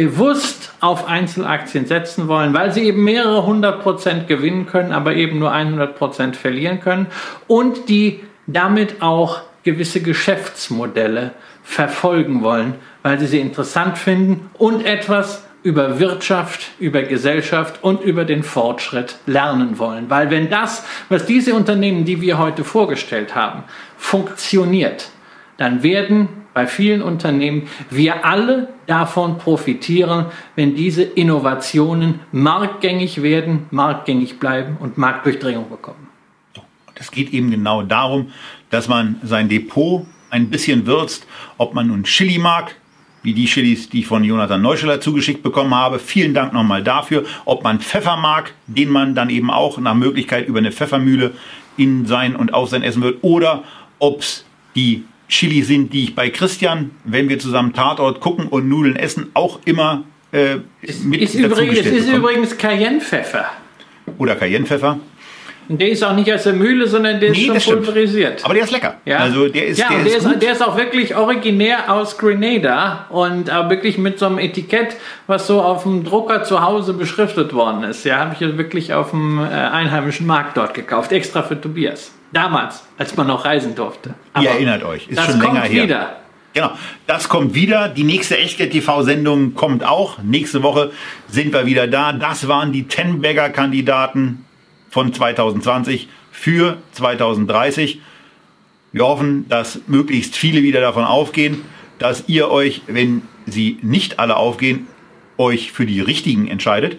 bewusst 0.00 0.72
auf 0.80 1.08
Einzelaktien 1.08 1.84
setzen 1.84 2.26
wollen, 2.26 2.54
weil 2.54 2.72
sie 2.72 2.84
eben 2.84 3.04
mehrere 3.04 3.44
hundert 3.44 3.82
Prozent 3.82 4.28
gewinnen 4.28 4.64
können, 4.64 4.92
aber 4.92 5.14
eben 5.14 5.38
nur 5.38 5.52
100 5.52 5.94
Prozent 5.94 6.36
verlieren 6.36 6.80
können 6.80 7.08
und 7.48 7.90
die 7.90 8.20
damit 8.46 9.02
auch 9.02 9.42
gewisse 9.62 10.00
Geschäftsmodelle 10.00 11.32
verfolgen 11.62 12.42
wollen, 12.42 12.76
weil 13.02 13.18
sie 13.18 13.26
sie 13.26 13.40
interessant 13.40 13.98
finden 13.98 14.48
und 14.56 14.86
etwas 14.86 15.44
über 15.62 16.00
Wirtschaft, 16.00 16.70
über 16.78 17.02
Gesellschaft 17.02 17.84
und 17.84 18.00
über 18.00 18.24
den 18.24 18.42
Fortschritt 18.42 19.16
lernen 19.26 19.78
wollen. 19.78 20.08
Weil 20.08 20.30
wenn 20.30 20.48
das, 20.48 20.82
was 21.10 21.26
diese 21.26 21.52
Unternehmen, 21.52 22.06
die 22.06 22.22
wir 22.22 22.38
heute 22.38 22.64
vorgestellt 22.64 23.34
haben, 23.34 23.64
funktioniert, 23.98 25.10
dann 25.60 25.82
werden 25.82 26.28
bei 26.54 26.66
vielen 26.66 27.02
Unternehmen 27.02 27.68
wir 27.90 28.24
alle 28.24 28.70
davon 28.86 29.36
profitieren, 29.36 30.24
wenn 30.56 30.74
diese 30.74 31.02
Innovationen 31.02 32.20
marktgängig 32.32 33.22
werden, 33.22 33.66
marktgängig 33.70 34.40
bleiben 34.40 34.78
und 34.80 34.96
Marktdurchdringung 34.96 35.68
bekommen. 35.68 36.08
Es 36.94 37.10
geht 37.10 37.34
eben 37.34 37.50
genau 37.50 37.82
darum, 37.82 38.32
dass 38.70 38.88
man 38.88 39.20
sein 39.22 39.50
Depot 39.50 40.06
ein 40.30 40.48
bisschen 40.48 40.86
würzt, 40.86 41.26
ob 41.58 41.74
man 41.74 41.88
nun 41.88 42.04
Chili 42.04 42.38
mag, 42.38 42.74
wie 43.22 43.34
die 43.34 43.44
Chilis, 43.44 43.90
die 43.90 44.00
ich 44.00 44.06
von 44.06 44.24
Jonathan 44.24 44.62
Neuscheller 44.62 45.02
zugeschickt 45.02 45.42
bekommen 45.42 45.74
habe. 45.74 45.98
Vielen 45.98 46.32
Dank 46.32 46.54
nochmal 46.54 46.82
dafür. 46.82 47.24
Ob 47.44 47.64
man 47.64 47.80
Pfeffer 47.80 48.16
mag, 48.16 48.54
den 48.66 48.88
man 48.88 49.14
dann 49.14 49.28
eben 49.28 49.50
auch 49.50 49.76
nach 49.78 49.94
Möglichkeit 49.94 50.48
über 50.48 50.58
eine 50.58 50.72
Pfeffermühle 50.72 51.32
in 51.76 52.06
sein 52.06 52.34
und 52.34 52.54
auf 52.54 52.70
sein 52.70 52.82
Essen 52.82 53.02
wird. 53.02 53.18
Oder 53.20 53.62
ob 53.98 54.20
es 54.20 54.46
die 54.74 55.04
Chili 55.30 55.62
sind, 55.62 55.92
die 55.92 56.04
ich 56.04 56.14
bei 56.14 56.28
Christian, 56.28 56.90
wenn 57.04 57.28
wir 57.28 57.38
zusammen 57.38 57.72
Tatort 57.72 58.20
gucken 58.20 58.48
und 58.48 58.68
Nudeln 58.68 58.96
essen, 58.96 59.30
auch 59.32 59.60
immer 59.64 60.04
äh, 60.32 60.56
mit 61.04 61.22
ist 61.22 61.34
übrigens, 61.34 61.78
Es 61.78 61.86
ist 61.86 62.12
übrigens 62.12 62.58
Cayennepfeffer. 62.58 63.46
Oder 64.18 64.36
Cayennepfeffer. 64.36 64.98
Und 65.70 65.80
der 65.80 65.90
ist 65.90 66.02
auch 66.02 66.16
nicht 66.16 66.32
aus 66.32 66.42
der 66.42 66.52
Mühle, 66.52 66.88
sondern 66.88 67.20
der 67.20 67.30
nee, 67.30 67.46
ist 67.46 67.62
schon 67.62 67.76
pulverisiert. 67.76 68.44
Aber 68.44 68.54
der 68.54 68.64
ist 68.64 68.72
lecker. 68.72 68.96
Ja, 69.04 69.18
also 69.18 69.46
der 69.46 69.68
ist, 69.68 69.78
ja, 69.78 69.86
der, 69.88 69.98
der, 69.98 70.16
ist, 70.16 70.26
ist 70.26 70.42
der 70.42 70.52
ist 70.52 70.66
auch 70.66 70.76
wirklich 70.76 71.14
originär 71.14 71.92
aus 71.92 72.18
Grenada 72.18 73.06
und 73.08 73.52
auch 73.52 73.70
wirklich 73.70 73.96
mit 73.96 74.18
so 74.18 74.26
einem 74.26 74.40
Etikett, 74.40 74.96
was 75.28 75.46
so 75.46 75.62
auf 75.62 75.84
dem 75.84 76.02
Drucker 76.02 76.42
zu 76.42 76.60
Hause 76.60 76.92
beschriftet 76.92 77.52
worden 77.52 77.84
ist. 77.84 78.04
Ja, 78.04 78.18
habe 78.18 78.34
ich 78.34 78.58
wirklich 78.58 78.92
auf 78.92 79.10
dem 79.10 79.38
äh, 79.38 79.42
einheimischen 79.42 80.26
Markt 80.26 80.56
dort 80.56 80.74
gekauft, 80.74 81.12
extra 81.12 81.44
für 81.44 81.60
Tobias. 81.60 82.10
Damals, 82.32 82.82
als 82.98 83.16
man 83.16 83.28
noch 83.28 83.44
reisen 83.44 83.76
durfte. 83.76 84.14
Aber 84.32 84.44
Ihr 84.44 84.50
erinnert 84.50 84.82
euch, 84.82 85.06
ist 85.06 85.22
schon 85.22 85.40
länger 85.40 85.62
her. 85.62 85.84
Wieder. 85.84 86.16
Genau, 86.52 86.72
das 87.06 87.28
kommt 87.28 87.54
wieder. 87.54 87.88
Die 87.88 88.02
nächste 88.02 88.36
Echtgeld-TV-Sendung 88.38 89.54
kommt 89.54 89.84
auch. 89.84 90.18
Nächste 90.20 90.64
Woche 90.64 90.90
sind 91.28 91.52
wir 91.52 91.64
wieder 91.64 91.86
da. 91.86 92.12
Das 92.12 92.48
waren 92.48 92.72
die 92.72 92.88
Ten-Bagger-Kandidaten 92.88 94.46
von 94.90 95.14
2020 95.14 96.08
für 96.30 96.78
2030. 96.92 98.00
Wir 98.92 99.04
hoffen, 99.04 99.48
dass 99.48 99.80
möglichst 99.86 100.36
viele 100.36 100.62
wieder 100.62 100.80
davon 100.80 101.04
aufgehen, 101.04 101.62
dass 101.98 102.24
ihr 102.28 102.50
euch, 102.50 102.82
wenn 102.86 103.22
sie 103.46 103.78
nicht 103.82 104.18
alle 104.18 104.36
aufgehen, 104.36 104.86
euch 105.38 105.72
für 105.72 105.86
die 105.86 106.00
richtigen 106.00 106.48
entscheidet. 106.48 106.98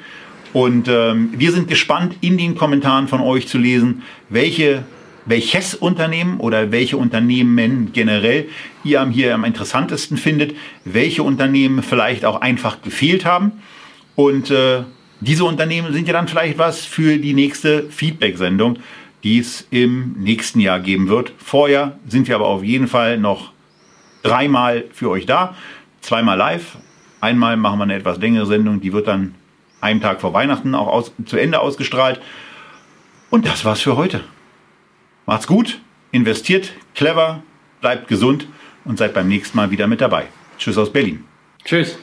Und 0.54 0.88
ähm, 0.88 1.34
wir 1.38 1.52
sind 1.52 1.68
gespannt, 1.68 2.16
in 2.22 2.38
den 2.38 2.56
Kommentaren 2.56 3.08
von 3.08 3.22
euch 3.22 3.48
zu 3.48 3.58
lesen, 3.58 4.04
welche, 4.30 4.84
welches 5.26 5.76
Unternehmen 5.76 6.40
oder 6.40 6.72
welche 6.72 6.98
Unternehmen 6.98 7.92
generell 7.94 8.48
ihr 8.84 9.06
hier 9.10 9.34
am 9.34 9.44
interessantesten 9.44 10.18
findet, 10.18 10.56
welche 10.84 11.24
Unternehmen 11.24 11.84
vielleicht 11.84 12.26
auch 12.26 12.42
einfach 12.42 12.82
gefehlt 12.82 13.26
haben. 13.26 13.54
Und 14.16 14.52
äh, 14.52 14.84
diese 15.22 15.46
Unternehmen 15.46 15.94
sind 15.94 16.08
ja 16.08 16.14
dann 16.14 16.28
vielleicht 16.28 16.58
was 16.58 16.84
für 16.84 17.18
die 17.18 17.34
nächste 17.34 17.84
Feedback-Sendung, 17.84 18.80
die 19.24 19.38
es 19.40 19.68
im 19.70 20.14
nächsten 20.14 20.60
Jahr 20.60 20.80
geben 20.80 21.10
wird. 21.10 21.32
Vorher 21.38 22.00
sind 22.08 22.28
wir 22.28 22.36
aber 22.36 22.48
auf 22.48 22.64
jeden 22.64 22.88
Fall 22.88 23.18
noch 23.18 23.52
dreimal 24.24 24.86
für 24.92 25.10
euch 25.12 25.28
da. 25.28 25.56
Zweimal 26.02 26.38
live. 26.38 26.78
Einmal 27.20 27.56
machen 27.56 27.78
wir 27.78 27.84
eine 27.84 27.96
etwas 27.96 28.18
längere 28.18 28.48
Sendung, 28.48 28.82
die 28.82 28.94
wird 28.94 29.08
dann 29.08 29.36
einen 29.80 30.02
Tag 30.02 30.22
vor 30.22 30.34
Weihnachten 30.34 30.74
auch 30.74 30.88
aus, 30.88 31.12
zu 31.26 31.38
Ende 31.38 31.60
ausgestrahlt. 31.60 32.20
Und 33.30 33.46
das 33.46 33.64
war's 33.64 33.82
für 33.82 33.96
heute. 33.96 34.22
Macht's 35.28 35.46
gut, 35.46 35.80
investiert 36.12 36.74
clever, 36.96 37.44
bleibt 37.80 38.08
gesund 38.08 38.48
und 38.86 38.98
seid 38.98 39.14
beim 39.14 39.28
nächsten 39.28 39.56
Mal 39.56 39.70
wieder 39.70 39.86
mit 39.86 40.02
dabei. 40.02 40.26
Tschüss 40.58 40.80
aus 40.80 40.92
Berlin. 40.92 41.24
Tschüss. 41.64 42.00